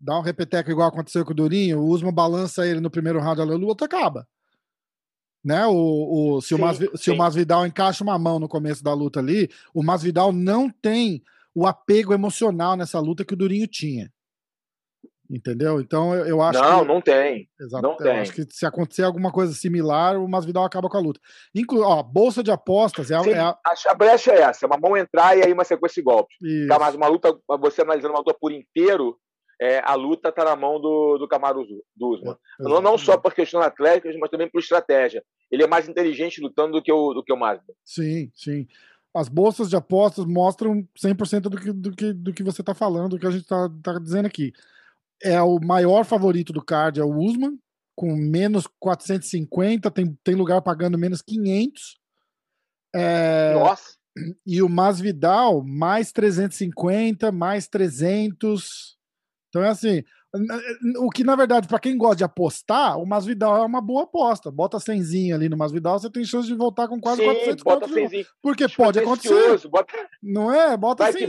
Dá 0.00 0.18
um 0.18 0.22
repeteco 0.22 0.70
igual 0.70 0.88
aconteceu 0.88 1.24
com 1.24 1.32
o 1.32 1.34
Durinho, 1.34 1.80
o 1.80 1.88
Usman 1.88 2.12
balança 2.12 2.66
ele 2.66 2.80
no 2.80 2.90
primeiro 2.90 3.20
round, 3.20 3.40
a 3.40 3.44
luta 3.44 3.84
acaba 3.84 4.26
né? 5.44 5.66
O, 5.66 6.36
o, 6.36 6.40
se, 6.40 6.48
sim, 6.48 6.54
o 6.54 6.58
Mas, 6.58 6.78
se 6.96 7.10
o 7.10 7.16
Masvidal 7.16 7.66
encaixa 7.66 8.04
uma 8.04 8.18
mão 8.18 8.38
no 8.38 8.48
começo 8.48 8.82
da 8.82 8.92
luta 8.92 9.20
ali, 9.20 9.48
o 9.72 9.82
Masvidal 9.82 10.32
não 10.32 10.68
tem 10.70 11.22
o 11.54 11.66
apego 11.66 12.12
emocional 12.12 12.76
nessa 12.76 13.00
luta 13.00 13.24
que 13.24 13.34
o 13.34 13.36
Durinho 13.36 13.66
tinha. 13.66 14.12
Entendeu? 15.30 15.78
Então 15.78 16.14
eu, 16.14 16.24
eu 16.26 16.42
acho 16.42 16.58
não, 16.58 16.80
que. 16.80 16.86
Não, 16.86 16.94
não 16.94 17.00
tem. 17.02 17.48
Exato. 17.60 17.82
Não 17.82 17.96
tem. 17.96 18.18
acho 18.20 18.32
que 18.32 18.46
se 18.50 18.64
acontecer 18.64 19.02
alguma 19.02 19.30
coisa 19.30 19.52
similar, 19.52 20.16
o 20.16 20.26
Masvidal 20.26 20.64
acaba 20.64 20.88
com 20.88 20.96
a 20.96 21.00
luta. 21.00 21.20
Inclu 21.54 21.82
ó, 21.82 22.02
bolsa 22.02 22.42
de 22.42 22.50
apostas 22.50 23.10
é 23.10 23.14
a, 23.14 23.22
Sim, 23.22 23.30
é 23.30 23.38
a... 23.38 23.56
a 23.88 23.94
brecha 23.94 24.32
é 24.32 24.40
essa: 24.40 24.66
uma 24.66 24.78
mão 24.78 24.96
entrar 24.96 25.36
e 25.36 25.44
aí 25.44 25.52
uma 25.52 25.64
sequência 25.64 26.00
de 26.00 26.04
golpes. 26.04 26.36
Tá, 26.66 26.78
mas 26.78 26.94
uma 26.94 27.08
luta, 27.08 27.36
você 27.60 27.82
analisando 27.82 28.14
uma 28.14 28.20
luta 28.20 28.34
por 28.40 28.52
inteiro, 28.52 29.18
é, 29.60 29.80
a 29.84 29.94
luta 29.94 30.28
está 30.28 30.44
na 30.44 30.54
mão 30.54 30.80
do, 30.80 31.18
do 31.18 31.28
Camaro 31.28 31.66
do 31.96 32.08
Usman. 32.08 32.36
É, 32.60 32.62
não, 32.62 32.80
não, 32.80 32.96
só 32.96 33.16
por 33.18 33.34
questão 33.34 33.60
atlética, 33.60 34.08
mas 34.18 34.30
também 34.30 34.48
por 34.48 34.60
estratégia. 34.60 35.22
Ele 35.50 35.64
é 35.64 35.66
mais 35.66 35.88
inteligente 35.88 36.40
lutando 36.40 36.72
do 36.72 36.82
que 36.82 36.92
o, 36.92 37.12
do 37.12 37.24
que 37.24 37.32
o 37.32 37.36
Mazda. 37.36 37.74
Sim, 37.84 38.30
sim. 38.34 38.66
As 39.14 39.28
bolsas 39.28 39.68
de 39.68 39.76
apostas 39.76 40.24
mostram 40.24 40.86
100% 40.96 41.40
do 41.42 41.58
que, 41.58 41.72
do, 41.72 41.90
que, 41.90 42.12
do 42.12 42.32
que 42.32 42.42
você 42.42 42.62
está 42.62 42.74
falando, 42.74 43.10
do 43.10 43.18
que 43.18 43.26
a 43.26 43.30
gente 43.30 43.42
está 43.42 43.68
tá 43.82 43.98
dizendo 43.98 44.26
aqui. 44.26 44.52
É 45.22 45.40
o 45.42 45.58
maior 45.60 46.04
favorito 46.04 46.52
do 46.52 46.64
card, 46.64 47.00
é 47.00 47.04
o 47.04 47.16
Usman, 47.16 47.58
com 47.96 48.14
menos 48.14 48.66
450, 48.78 49.90
tem, 49.90 50.16
tem 50.22 50.34
lugar 50.34 50.62
pagando 50.62 50.96
menos 50.96 51.20
500. 51.20 51.98
É, 52.94 53.54
Nossa! 53.54 53.98
E 54.46 54.62
o 54.62 54.68
Masvidal, 54.68 55.62
mais 55.62 56.12
350, 56.12 57.30
mais 57.30 57.68
300. 57.68 58.96
Então 59.48 59.62
é 59.62 59.68
assim, 59.68 60.02
o 60.98 61.08
que 61.10 61.24
na 61.24 61.34
verdade, 61.34 61.66
para 61.66 61.78
quem 61.78 61.96
gosta 61.96 62.16
de 62.16 62.24
apostar, 62.24 62.98
o 62.98 63.06
Masvidal 63.06 63.56
é 63.56 63.66
uma 63.66 63.80
boa 63.80 64.04
aposta. 64.04 64.50
Bota 64.50 64.78
100 64.78 65.32
ali 65.32 65.48
no 65.48 65.56
Masvidal, 65.56 65.98
você 65.98 66.10
tem 66.10 66.24
chance 66.24 66.46
de 66.46 66.54
voltar 66.54 66.86
com 66.86 67.00
quase 67.00 67.22
Sim, 67.22 67.26
400 67.26 67.64
bota 67.64 67.86
Porque 68.42 68.68
pode 68.68 68.98
acontecer. 68.98 69.68
Bota... 69.68 69.92
Não 70.22 70.52
é? 70.52 70.76
Bota 70.76 71.04
vai 71.04 71.12
100. 71.12 71.28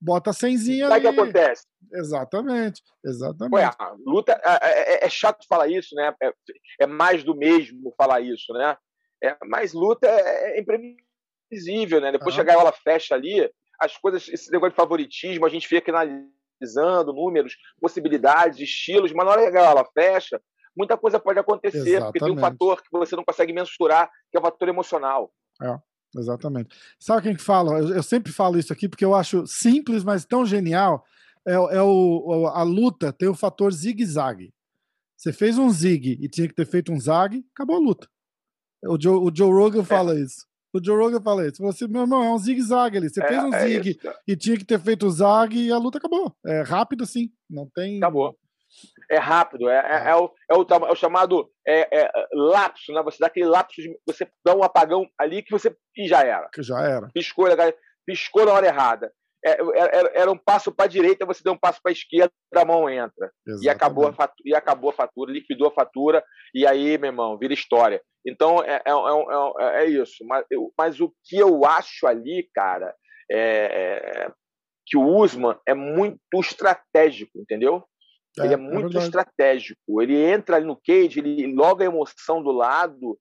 Bota 0.00 0.32
100 0.32 0.56
ali. 0.56 0.88
Vai 0.88 1.00
que 1.00 1.06
acontece. 1.06 1.66
Exatamente, 1.92 2.82
exatamente. 3.04 3.54
Ué, 3.54 3.70
luta 4.04 4.40
é, 4.44 5.04
é, 5.04 5.06
é, 5.06 5.08
chato 5.08 5.46
falar 5.48 5.68
isso, 5.68 5.94
né? 5.94 6.14
É, 6.22 6.32
é, 6.80 6.86
mais 6.86 7.24
do 7.24 7.34
mesmo 7.34 7.94
falar 7.96 8.20
isso, 8.20 8.52
né? 8.52 8.76
É, 9.22 9.36
mas 9.46 9.72
luta 9.72 10.06
é, 10.06 10.58
é 10.58 10.60
imprevisível, 10.60 12.00
né? 12.00 12.12
Depois 12.12 12.34
ah. 12.34 12.36
chegar 12.36 12.54
ela 12.54 12.72
fecha 12.72 13.14
ali, 13.14 13.50
as 13.80 13.96
coisas, 13.96 14.28
esse 14.28 14.50
negócio 14.50 14.72
de 14.72 14.76
favoritismo, 14.76 15.46
a 15.46 15.48
gente 15.48 15.66
fica 15.66 15.90
analisando 15.90 16.36
analisando 16.60 17.12
números, 17.12 17.56
possibilidades, 17.80 18.58
estilos, 18.58 19.12
mas 19.12 19.26
na 19.26 19.32
hora 19.32 19.50
que 19.50 19.56
ela 19.56 19.84
fecha, 19.92 20.40
muita 20.76 20.96
coisa 20.96 21.20
pode 21.20 21.38
acontecer, 21.38 21.78
exatamente. 21.78 22.04
porque 22.04 22.18
tem 22.24 22.32
um 22.32 22.38
fator 22.38 22.82
que 22.82 22.88
você 22.90 23.14
não 23.14 23.24
consegue 23.24 23.52
mensurar, 23.52 24.10
que 24.30 24.36
é 24.36 24.40
o 24.40 24.42
fator 24.42 24.68
emocional. 24.68 25.30
É, 25.62 25.78
exatamente. 26.14 26.74
Sabe 26.98 27.22
quem 27.22 27.36
que 27.36 27.42
fala? 27.42 27.78
Eu, 27.78 27.94
eu 27.94 28.02
sempre 28.02 28.32
falo 28.32 28.58
isso 28.58 28.72
aqui 28.72 28.88
porque 28.88 29.04
eu 29.04 29.14
acho 29.14 29.46
simples, 29.46 30.04
mas 30.04 30.24
tão 30.24 30.44
genial. 30.44 31.04
É, 31.46 31.54
é 31.54 31.82
o, 31.82 32.50
a 32.52 32.62
luta 32.62 33.12
tem 33.12 33.28
o 33.28 33.34
fator 33.34 33.72
zigue-zague. 33.72 34.52
Você 35.16 35.32
fez 35.32 35.56
um 35.56 35.70
zig 35.70 36.18
e 36.20 36.28
tinha 36.28 36.46
que 36.46 36.54
ter 36.54 36.66
feito 36.66 36.92
um 36.92 37.00
zag, 37.00 37.44
acabou 37.54 37.76
a 37.76 37.80
luta. 37.80 38.08
O 38.84 39.00
Joe, 39.00 39.16
o 39.16 39.34
Joe 39.34 39.50
Rogan 39.50 39.80
é. 39.80 39.84
fala 39.84 40.18
isso. 40.18 40.46
O 40.72 40.84
Joe 40.84 40.96
Rogan 40.96 41.20
fala 41.22 41.46
isso. 41.46 41.62
Você, 41.62 41.88
meu 41.88 42.02
irmão, 42.02 42.22
é 42.22 42.30
um 42.30 42.38
zigue-zague 42.38 42.98
ali. 42.98 43.08
Você 43.08 43.22
é, 43.22 43.26
fez 43.26 43.42
um 43.42 43.54
é 43.54 43.66
zigue 43.66 43.98
e 44.28 44.36
tinha 44.36 44.58
que 44.58 44.64
ter 44.64 44.78
feito 44.78 45.06
o 45.06 45.10
zag 45.10 45.56
e 45.56 45.72
a 45.72 45.78
luta 45.78 45.96
acabou. 45.98 46.36
É 46.44 46.62
rápido 46.62 47.04
assim. 47.04 47.30
Não 47.48 47.66
tem. 47.74 47.96
Acabou. 47.96 48.36
É 49.10 49.18
rápido, 49.18 49.68
é, 49.68 49.76
é, 49.76 50.10
é, 50.10 50.16
o, 50.16 50.32
é, 50.50 50.54
o, 50.54 50.86
é 50.86 50.92
o 50.92 50.96
chamado 50.96 51.48
é, 51.66 52.00
é, 52.00 52.10
lapso, 52.32 52.92
né? 52.92 53.02
Você 53.02 53.18
dá 53.20 53.28
aquele 53.28 53.46
lapso, 53.46 53.80
de, 53.80 53.96
você 54.06 54.28
dá 54.44 54.54
um 54.54 54.62
apagão 54.62 55.06
ali 55.18 55.42
que 55.42 55.52
você 55.52 55.74
e 55.96 56.08
já 56.08 56.24
era. 56.24 56.48
Que 56.52 56.62
já 56.62 56.80
era. 56.80 57.08
Piscou, 57.14 57.46
piscou 58.04 58.44
na 58.44 58.52
hora 58.52 58.66
errada. 58.66 59.12
É, 59.44 59.58
era, 59.76 60.10
era 60.14 60.32
um 60.32 60.36
passo 60.36 60.72
para 60.72 60.86
a 60.86 60.88
direita, 60.88 61.24
você 61.24 61.40
deu 61.42 61.52
um 61.52 61.58
passo 61.58 61.80
para 61.80 61.92
a 61.92 61.92
esquerda, 61.92 62.32
a 62.54 62.64
mão 62.64 62.90
entra. 62.90 63.30
E 63.62 63.68
acabou, 63.68 64.08
a 64.08 64.12
fatura, 64.12 64.42
e 64.44 64.54
acabou 64.54 64.90
a 64.90 64.94
fatura, 64.94 65.32
liquidou 65.32 65.68
a 65.68 65.72
fatura, 65.72 66.24
e 66.52 66.66
aí, 66.66 66.98
meu 66.98 67.10
irmão, 67.10 67.38
vira 67.38 67.54
história. 67.54 68.02
Então, 68.26 68.60
é, 68.64 68.82
é, 68.84 68.90
é, 68.90 69.84
é 69.84 69.86
isso. 69.86 70.24
Mas, 70.26 70.44
eu, 70.50 70.72
mas 70.76 71.00
o 71.00 71.14
que 71.24 71.38
eu 71.38 71.64
acho 71.64 72.08
ali, 72.08 72.48
cara, 72.52 72.92
é 73.30 74.28
que 74.86 74.96
o 74.96 75.04
Usman 75.04 75.58
é 75.66 75.74
muito 75.74 76.20
estratégico, 76.34 77.38
entendeu? 77.40 77.84
Ele 78.38 78.54
é 78.54 78.56
muito 78.56 78.98
estratégico. 78.98 80.02
Ele 80.02 80.16
entra 80.16 80.56
ali 80.56 80.66
no 80.66 80.76
cage, 80.76 81.20
ele 81.20 81.54
loga 81.54 81.84
a 81.84 81.86
emoção 81.86 82.42
do 82.42 82.52
lado 82.52 83.18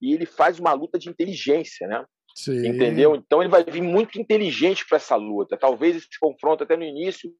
e 0.00 0.12
ele 0.12 0.26
faz 0.26 0.58
uma 0.58 0.72
luta 0.72 0.98
de 0.98 1.08
inteligência, 1.08 1.86
né? 1.86 2.04
Sim. 2.34 2.66
Entendeu? 2.66 3.14
Então 3.14 3.40
ele 3.40 3.48
vai 3.48 3.64
vir 3.64 3.82
muito 3.82 4.20
inteligente 4.20 4.84
para 4.86 4.96
essa 4.96 5.16
luta. 5.16 5.56
Talvez 5.56 5.96
esse 5.96 6.18
confronto 6.20 6.64
até 6.64 6.76
no 6.76 6.84
início 6.84 7.30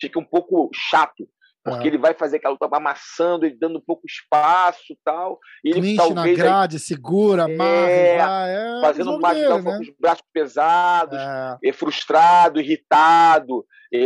fique 0.00 0.18
um 0.18 0.24
pouco 0.24 0.68
chato, 0.74 1.26
porque 1.64 1.84
é. 1.84 1.86
ele 1.88 1.98
vai 1.98 2.12
fazer 2.14 2.36
aquela 2.36 2.52
luta 2.52 2.68
amassando, 2.76 3.46
ele 3.46 3.56
dando 3.58 3.78
um 3.78 3.82
pouco 3.84 4.02
espaço 4.06 4.96
tal. 5.02 5.38
E 5.64 5.70
ele 5.70 5.96
talvez 5.96 6.36
na 6.38 6.44
grade, 6.44 6.76
aí, 6.76 6.80
segura, 6.80 7.44
amarra, 7.44 7.90
é, 7.90 8.18
vai, 8.18 8.50
é, 8.50 8.80
fazendo 8.82 9.12
um 9.12 9.18
dele, 9.18 9.48
né? 9.48 9.62
com 9.62 9.80
os 9.80 9.90
braços 9.98 10.24
pesados, 10.32 11.18
é. 11.64 11.72
frustrado, 11.72 12.60
irritado. 12.60 13.64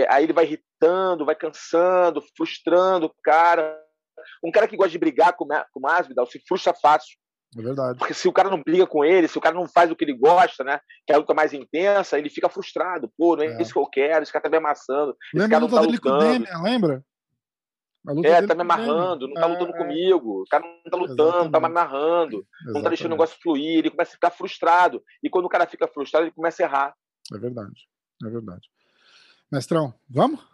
aí 0.08 0.24
ele 0.24 0.32
vai 0.32 0.46
irritando, 0.82 1.24
vai 1.24 1.34
cansando, 1.34 2.22
frustrando 2.36 3.06
o 3.06 3.14
cara. 3.22 3.78
Um 4.44 4.50
cara 4.50 4.68
que 4.68 4.76
gosta 4.76 4.90
de 4.90 4.98
brigar 4.98 5.34
com, 5.34 5.46
com 5.46 5.80
o 5.80 5.80
Masvidal 5.80 6.26
se 6.26 6.40
frustra 6.46 6.74
fácil. 6.74 7.16
É 7.56 7.62
verdade. 7.62 7.98
Porque 7.98 8.14
se 8.14 8.26
o 8.26 8.32
cara 8.32 8.50
não 8.50 8.62
briga 8.62 8.86
com 8.86 9.04
ele, 9.04 9.28
se 9.28 9.36
o 9.36 9.40
cara 9.40 9.54
não 9.54 9.68
faz 9.68 9.90
o 9.90 9.96
que 9.96 10.04
ele 10.04 10.16
gosta, 10.16 10.64
né? 10.64 10.80
Que 11.06 11.12
é 11.12 11.16
a 11.16 11.18
luta 11.18 11.34
mais 11.34 11.52
intensa, 11.52 12.18
ele 12.18 12.30
fica 12.30 12.48
frustrado. 12.48 13.12
Pô, 13.16 13.36
não 13.36 13.44
é, 13.44 13.48
é. 13.48 13.62
isso 13.62 13.72
que 13.72 13.78
eu 13.78 13.86
quero, 13.86 14.22
esse 14.22 14.32
cara 14.32 14.42
tá 14.42 14.50
me 14.50 14.56
amassando. 14.56 15.14
Lembra 15.34 15.44
esse 15.44 15.50
cara 15.50 15.60
não 15.60 15.68
tá 15.68 15.80
dele 15.80 15.92
lutando. 15.92 16.32
Demian, 16.32 16.62
lembra? 16.62 17.04
É, 18.24 18.44
tá 18.44 18.54
me 18.54 18.62
amarrando, 18.62 19.28
não 19.28 19.34
tá 19.34 19.46
lutando 19.46 19.76
é, 19.76 19.78
comigo. 19.78 20.42
O 20.42 20.44
cara 20.50 20.64
não 20.64 20.90
tá 20.90 20.96
lutando, 20.96 21.22
exatamente. 21.22 21.52
tá 21.52 21.60
me 21.60 21.66
amarrando, 21.66 22.36
exatamente. 22.36 22.74
não 22.74 22.82
tá 22.82 22.88
deixando 22.88 23.06
o 23.06 23.10
negócio 23.10 23.38
fluir, 23.40 23.78
ele 23.78 23.90
começa 23.90 24.10
a 24.10 24.14
ficar 24.14 24.30
frustrado. 24.30 25.04
E 25.22 25.30
quando 25.30 25.44
o 25.44 25.48
cara 25.48 25.66
fica 25.66 25.86
frustrado, 25.86 26.24
ele 26.24 26.34
começa 26.34 26.62
a 26.62 26.66
errar. 26.66 26.94
É 27.32 27.38
verdade, 27.38 27.86
é 28.24 28.28
verdade. 28.28 28.68
Mestrão, 29.52 29.94
vamos? 30.08 30.51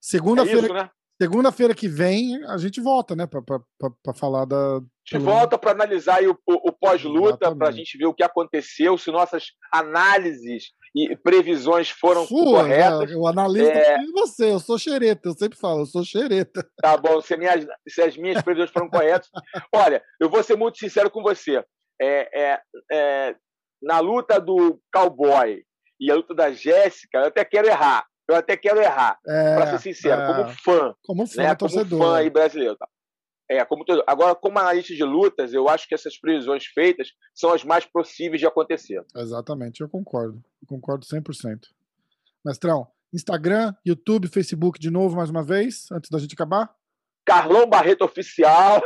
Segunda-feira. 0.00 0.66
É 0.66 0.72
né? 0.72 0.90
Segunda-feira 1.20 1.74
que 1.74 1.88
vem 1.88 2.44
a 2.44 2.58
gente 2.58 2.78
volta, 2.78 3.16
né, 3.16 3.26
para 3.26 4.14
falar 4.14 4.44
da. 4.44 4.76
A 4.76 4.80
gente 5.06 5.22
volta 5.22 5.56
para 5.56 5.70
analisar 5.70 6.22
o, 6.22 6.32
o, 6.46 6.68
o 6.68 6.72
pós-luta, 6.72 7.56
para 7.56 7.68
a 7.68 7.72
gente 7.72 7.96
ver 7.96 8.04
o 8.04 8.12
que 8.12 8.22
aconteceu, 8.22 8.98
se 8.98 9.10
nossas 9.10 9.46
análises 9.72 10.72
e 10.94 11.16
previsões 11.16 11.88
foram 11.88 12.26
Sua, 12.26 12.60
corretas. 12.60 13.10
Né? 13.10 13.16
O 13.16 13.26
analista 13.26 13.78
é 13.78 13.98
você, 14.12 14.52
eu 14.52 14.60
sou 14.60 14.78
xereta, 14.78 15.28
eu 15.28 15.32
sempre 15.32 15.58
falo, 15.58 15.82
eu 15.82 15.86
sou 15.86 16.04
xereta. 16.04 16.68
Tá 16.82 16.98
bom, 16.98 17.20
se, 17.22 17.34
minhas, 17.36 17.66
se 17.88 18.02
as 18.02 18.16
minhas 18.16 18.42
previsões 18.42 18.70
foram 18.70 18.90
corretas. 18.90 19.30
Olha, 19.74 20.02
eu 20.20 20.28
vou 20.28 20.42
ser 20.42 20.56
muito 20.56 20.78
sincero 20.78 21.10
com 21.10 21.22
você. 21.22 21.64
É, 22.00 22.42
é, 22.42 22.60
é, 22.92 23.36
na 23.82 24.00
luta 24.00 24.38
do 24.38 24.78
cowboy 24.92 25.62
e 25.98 26.10
a 26.10 26.14
luta 26.14 26.34
da 26.34 26.52
Jéssica, 26.52 27.20
eu 27.20 27.26
até 27.26 27.42
quero 27.42 27.68
errar 27.68 28.04
eu 28.28 28.34
até 28.34 28.56
quero 28.56 28.80
errar, 28.80 29.18
é, 29.26 29.54
para 29.54 29.66
ser 29.70 29.94
sincero, 29.94 30.20
é, 30.20 30.26
como 30.26 30.48
fã. 30.50 30.94
Como 31.04 31.26
fã, 31.26 31.42
né? 31.42 31.54
torcedor. 31.54 31.98
Como 31.98 32.02
fã 32.02 32.16
aí 32.16 32.30
brasileiro. 32.30 32.76
Tá? 32.76 32.88
É, 33.48 33.64
como 33.64 33.84
todo... 33.84 34.02
Agora, 34.06 34.34
como 34.34 34.58
analista 34.58 34.92
de 34.94 35.04
lutas, 35.04 35.52
eu 35.52 35.68
acho 35.68 35.86
que 35.86 35.94
essas 35.94 36.18
previsões 36.18 36.66
feitas 36.66 37.08
são 37.34 37.52
as 37.52 37.62
mais 37.62 37.84
possíveis 37.84 38.40
de 38.40 38.46
acontecer. 38.46 39.04
Exatamente, 39.14 39.80
eu 39.80 39.88
concordo. 39.88 40.42
Eu 40.60 40.66
concordo 40.66 41.06
100%. 41.06 41.60
Mestrão, 42.44 42.88
Instagram, 43.12 43.72
YouTube, 43.84 44.28
Facebook 44.28 44.78
de 44.80 44.90
novo 44.90 45.16
mais 45.16 45.30
uma 45.30 45.44
vez, 45.44 45.86
antes 45.92 46.10
da 46.10 46.18
gente 46.18 46.34
acabar? 46.34 46.74
Carlão 47.24 47.68
Barreto 47.68 48.04
Oficial. 48.04 48.80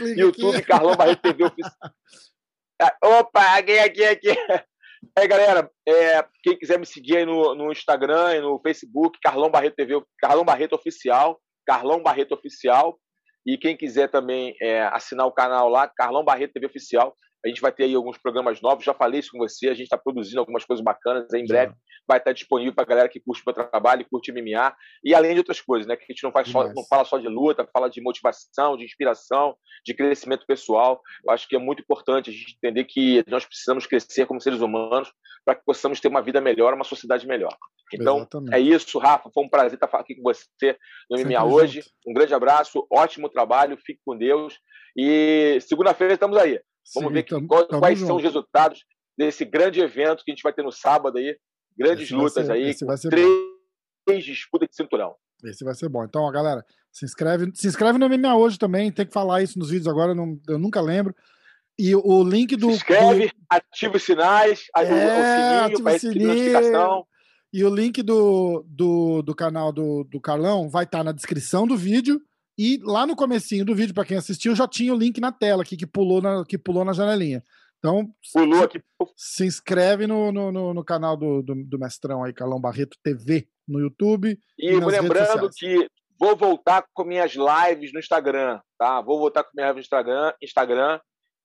YouTube, 0.16 0.56
aqui. 0.56 0.66
Carlão 0.66 0.96
Barreto 0.96 1.22
TV 1.22 1.44
Oficial. 1.44 1.94
Opa, 3.02 3.56
aqui, 3.56 3.78
aqui, 3.78 4.04
aqui. 4.04 4.28
É, 5.14 5.26
galera, 5.26 5.70
é, 5.86 6.24
quem 6.42 6.58
quiser 6.58 6.78
me 6.78 6.86
seguir 6.86 7.18
aí 7.18 7.26
no, 7.26 7.54
no 7.54 7.70
Instagram 7.70 8.34
e 8.34 8.40
no 8.40 8.58
Facebook, 8.60 9.18
Carlão 9.22 9.50
Barreto 9.50 9.76
TV, 9.76 10.02
Carlão 10.18 10.44
Barreto 10.44 10.74
Oficial, 10.74 11.38
Carlão 11.66 12.02
Barreto 12.02 12.32
Oficial. 12.32 12.98
E 13.46 13.56
quem 13.56 13.76
quiser 13.76 14.10
também 14.10 14.56
é, 14.60 14.82
assinar 14.86 15.26
o 15.26 15.32
canal 15.32 15.68
lá, 15.68 15.86
Carlão 15.86 16.24
Barreto 16.24 16.54
TV 16.54 16.66
Oficial, 16.66 17.14
a 17.44 17.48
gente 17.48 17.60
vai 17.60 17.72
ter 17.72 17.84
aí 17.84 17.94
alguns 17.94 18.18
programas 18.18 18.60
novos. 18.60 18.84
Já 18.84 18.94
falei 18.94 19.20
isso 19.20 19.30
com 19.32 19.38
você, 19.38 19.68
a 19.68 19.74
gente 19.74 19.84
está 19.84 19.98
produzindo 19.98 20.40
algumas 20.40 20.64
coisas 20.64 20.82
bacanas. 20.84 21.32
Em 21.32 21.46
breve 21.46 21.74
vai 22.06 22.18
estar 22.18 22.32
disponível 22.32 22.72
para 22.72 22.84
a 22.84 22.86
galera 22.86 23.08
que 23.08 23.20
curte 23.20 23.42
o 23.42 23.44
meu 23.46 23.54
trabalho, 23.54 24.06
curte 24.08 24.32
MMA. 24.32 24.74
E 25.04 25.14
além 25.14 25.32
de 25.32 25.38
outras 25.38 25.60
coisas, 25.60 25.86
né? 25.86 25.96
Que 25.96 26.04
a 26.04 26.12
gente 26.12 26.22
não, 26.22 26.30
faz 26.30 26.48
só, 26.48 26.72
não 26.72 26.84
fala 26.88 27.04
só 27.04 27.18
de 27.18 27.28
luta, 27.28 27.68
fala 27.72 27.90
de 27.90 28.00
motivação, 28.00 28.76
de 28.76 28.84
inspiração, 28.84 29.56
de 29.84 29.92
crescimento 29.94 30.46
pessoal. 30.46 31.00
Eu 31.24 31.32
acho 31.32 31.48
que 31.48 31.56
é 31.56 31.58
muito 31.58 31.82
importante 31.82 32.30
a 32.30 32.32
gente 32.32 32.56
entender 32.56 32.84
que 32.84 33.24
nós 33.28 33.44
precisamos 33.44 33.86
crescer 33.86 34.26
como 34.26 34.40
seres 34.40 34.60
humanos 34.60 35.12
para 35.44 35.54
que 35.54 35.64
possamos 35.64 36.00
ter 36.00 36.08
uma 36.08 36.22
vida 36.22 36.40
melhor, 36.40 36.74
uma 36.74 36.84
sociedade 36.84 37.26
melhor. 37.26 37.56
Então, 37.92 38.18
Exatamente. 38.18 38.54
é 38.54 38.60
isso, 38.60 38.98
Rafa. 38.98 39.30
Foi 39.32 39.44
um 39.44 39.48
prazer 39.48 39.74
estar 39.74 39.86
aqui 39.98 40.14
com 40.16 40.22
você 40.22 40.76
no 41.10 41.18
MMA 41.18 41.44
hoje. 41.44 41.80
Junto. 41.80 41.90
Um 42.06 42.12
grande 42.12 42.34
abraço, 42.34 42.86
ótimo 42.90 43.28
trabalho, 43.28 43.78
fique 43.84 44.00
com 44.04 44.16
Deus. 44.16 44.58
E 44.96 45.58
segunda-feira 45.60 46.14
estamos 46.14 46.36
aí. 46.36 46.60
Vamos 46.94 47.08
Sim, 47.08 47.14
ver 47.14 47.22
que, 47.24 47.46
quais, 47.78 47.98
são 48.00 48.16
os 48.16 48.22
resultados 48.22 48.84
desse 49.16 49.44
grande 49.44 49.80
evento 49.80 50.24
que 50.24 50.30
a 50.30 50.34
gente 50.34 50.42
vai 50.42 50.52
ter 50.52 50.62
no 50.62 50.72
sábado 50.72 51.18
aí. 51.18 51.36
Grandes 51.76 52.04
esse 52.04 52.14
lutas 52.14 52.46
ser, 52.46 52.52
aí. 52.52 52.74
três, 54.04 54.24
disputas 54.24 54.68
de 54.68 54.76
cinturão. 54.76 55.14
Esse 55.44 55.64
vai 55.64 55.74
ser 55.74 55.88
bom. 55.88 56.04
Então, 56.04 56.22
ó, 56.22 56.30
galera, 56.30 56.64
se 56.90 57.04
inscreve, 57.04 57.50
se 57.54 57.66
inscreve 57.66 57.98
no 57.98 58.08
MMA 58.08 58.36
hoje 58.36 58.58
também. 58.58 58.90
Tem 58.90 59.06
que 59.06 59.12
falar 59.12 59.42
isso 59.42 59.58
nos 59.58 59.70
vídeos 59.70 59.88
agora, 59.88 60.14
não, 60.14 60.38
eu 60.48 60.58
nunca 60.58 60.80
lembro. 60.80 61.14
E 61.78 61.94
o 61.94 62.24
link 62.24 62.56
do. 62.56 62.70
Se 62.70 62.76
inscreve, 62.76 63.26
do... 63.26 63.32
ativa 63.50 63.96
os 63.96 64.02
sinais, 64.02 64.66
é, 64.74 64.82
o 64.82 65.66
sininho 65.66 65.82
para 65.82 65.92
receber 65.92 66.24
notificação. 66.24 67.06
E 67.52 67.64
o 67.64 67.74
link 67.74 68.02
do, 68.02 68.64
do, 68.66 69.22
do 69.22 69.34
canal 69.34 69.72
do, 69.72 70.04
do 70.04 70.20
Carlão 70.20 70.68
vai 70.68 70.84
estar 70.84 70.98
tá 70.98 71.04
na 71.04 71.12
descrição 71.12 71.66
do 71.66 71.76
vídeo. 71.76 72.20
E 72.58 72.80
lá 72.82 73.06
no 73.06 73.14
comecinho 73.14 73.64
do 73.64 73.74
vídeo, 73.74 73.94
para 73.94 74.04
quem 74.04 74.16
assistiu, 74.16 74.54
já 74.54 74.66
tinha 74.66 74.94
o 74.94 74.98
link 74.98 75.20
na 75.20 75.30
tela 75.30 75.62
aqui 75.62 75.76
que 75.76 75.86
pulou 75.86 76.22
na, 76.22 76.44
que 76.44 76.56
pulou 76.56 76.84
na 76.84 76.92
janelinha. 76.92 77.42
Então, 77.78 78.08
pulou 78.32 78.64
aqui. 78.64 78.80
se 79.14 79.44
inscreve 79.44 80.06
no, 80.06 80.32
no, 80.32 80.50
no, 80.50 80.74
no 80.74 80.84
canal 80.84 81.16
do, 81.16 81.42
do, 81.42 81.54
do, 81.54 81.78
Mestrão 81.78 82.24
aí, 82.24 82.32
Carlão 82.32 82.60
Barreto 82.60 82.96
TV, 83.02 83.46
no 83.68 83.78
YouTube. 83.78 84.38
E, 84.58 84.70
e 84.70 84.80
lembrando 84.80 85.50
que 85.54 85.86
vou 86.18 86.34
voltar 86.34 86.84
com 86.94 87.04
minhas 87.04 87.32
lives 87.34 87.92
no 87.92 88.00
Instagram, 88.00 88.58
tá? 88.78 89.02
Vou 89.02 89.18
voltar 89.18 89.44
com 89.44 89.50
minhas 89.54 89.68
lives 89.68 89.76
no 89.76 89.86
Instagram, 89.86 90.32
Instagram. 90.42 91.00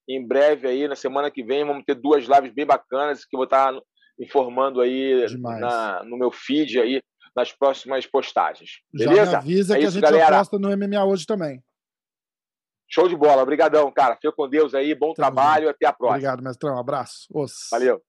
Em 0.08 0.26
breve 0.26 0.68
aí, 0.68 0.88
na 0.88 0.96
semana 0.96 1.30
que 1.30 1.44
vem, 1.44 1.66
vamos 1.66 1.84
ter 1.86 1.96
duas 1.96 2.26
lives 2.26 2.54
bem 2.54 2.66
bacanas 2.66 3.26
que 3.26 3.36
eu 3.36 3.38
vou 3.38 3.46
estar 3.46 3.74
informando 4.20 4.82
aí 4.82 5.26
na, 5.38 6.04
no 6.06 6.18
meu 6.18 6.32
feed 6.32 6.80
aí 6.80 7.02
nas 7.36 7.52
próximas 7.52 8.06
postagens. 8.06 8.82
Beleza? 8.94 9.32
Já 9.32 9.38
avisa 9.38 9.76
é 9.76 9.78
que 9.80 9.86
isso, 9.86 9.98
a 9.98 10.02
gente 10.02 10.10
galera. 10.10 10.38
posta 10.38 10.60
no 10.60 10.70
MMA 10.76 11.04
hoje 11.06 11.26
também. 11.26 11.64
Show 12.90 13.08
de 13.08 13.16
bola. 13.16 13.42
Obrigadão, 13.42 13.90
cara. 13.92 14.16
Fica 14.16 14.34
com 14.34 14.50
Deus 14.50 14.74
aí. 14.74 14.94
Bom 14.94 15.14
Tamo 15.14 15.16
trabalho. 15.16 15.70
Até 15.70 15.86
a 15.86 15.94
próxima. 15.94 16.18
Obrigado, 16.18 16.44
mestrão. 16.44 16.76
Um 16.76 16.80
abraço. 16.80 17.28
Os. 17.34 17.54
Valeu. 17.72 18.02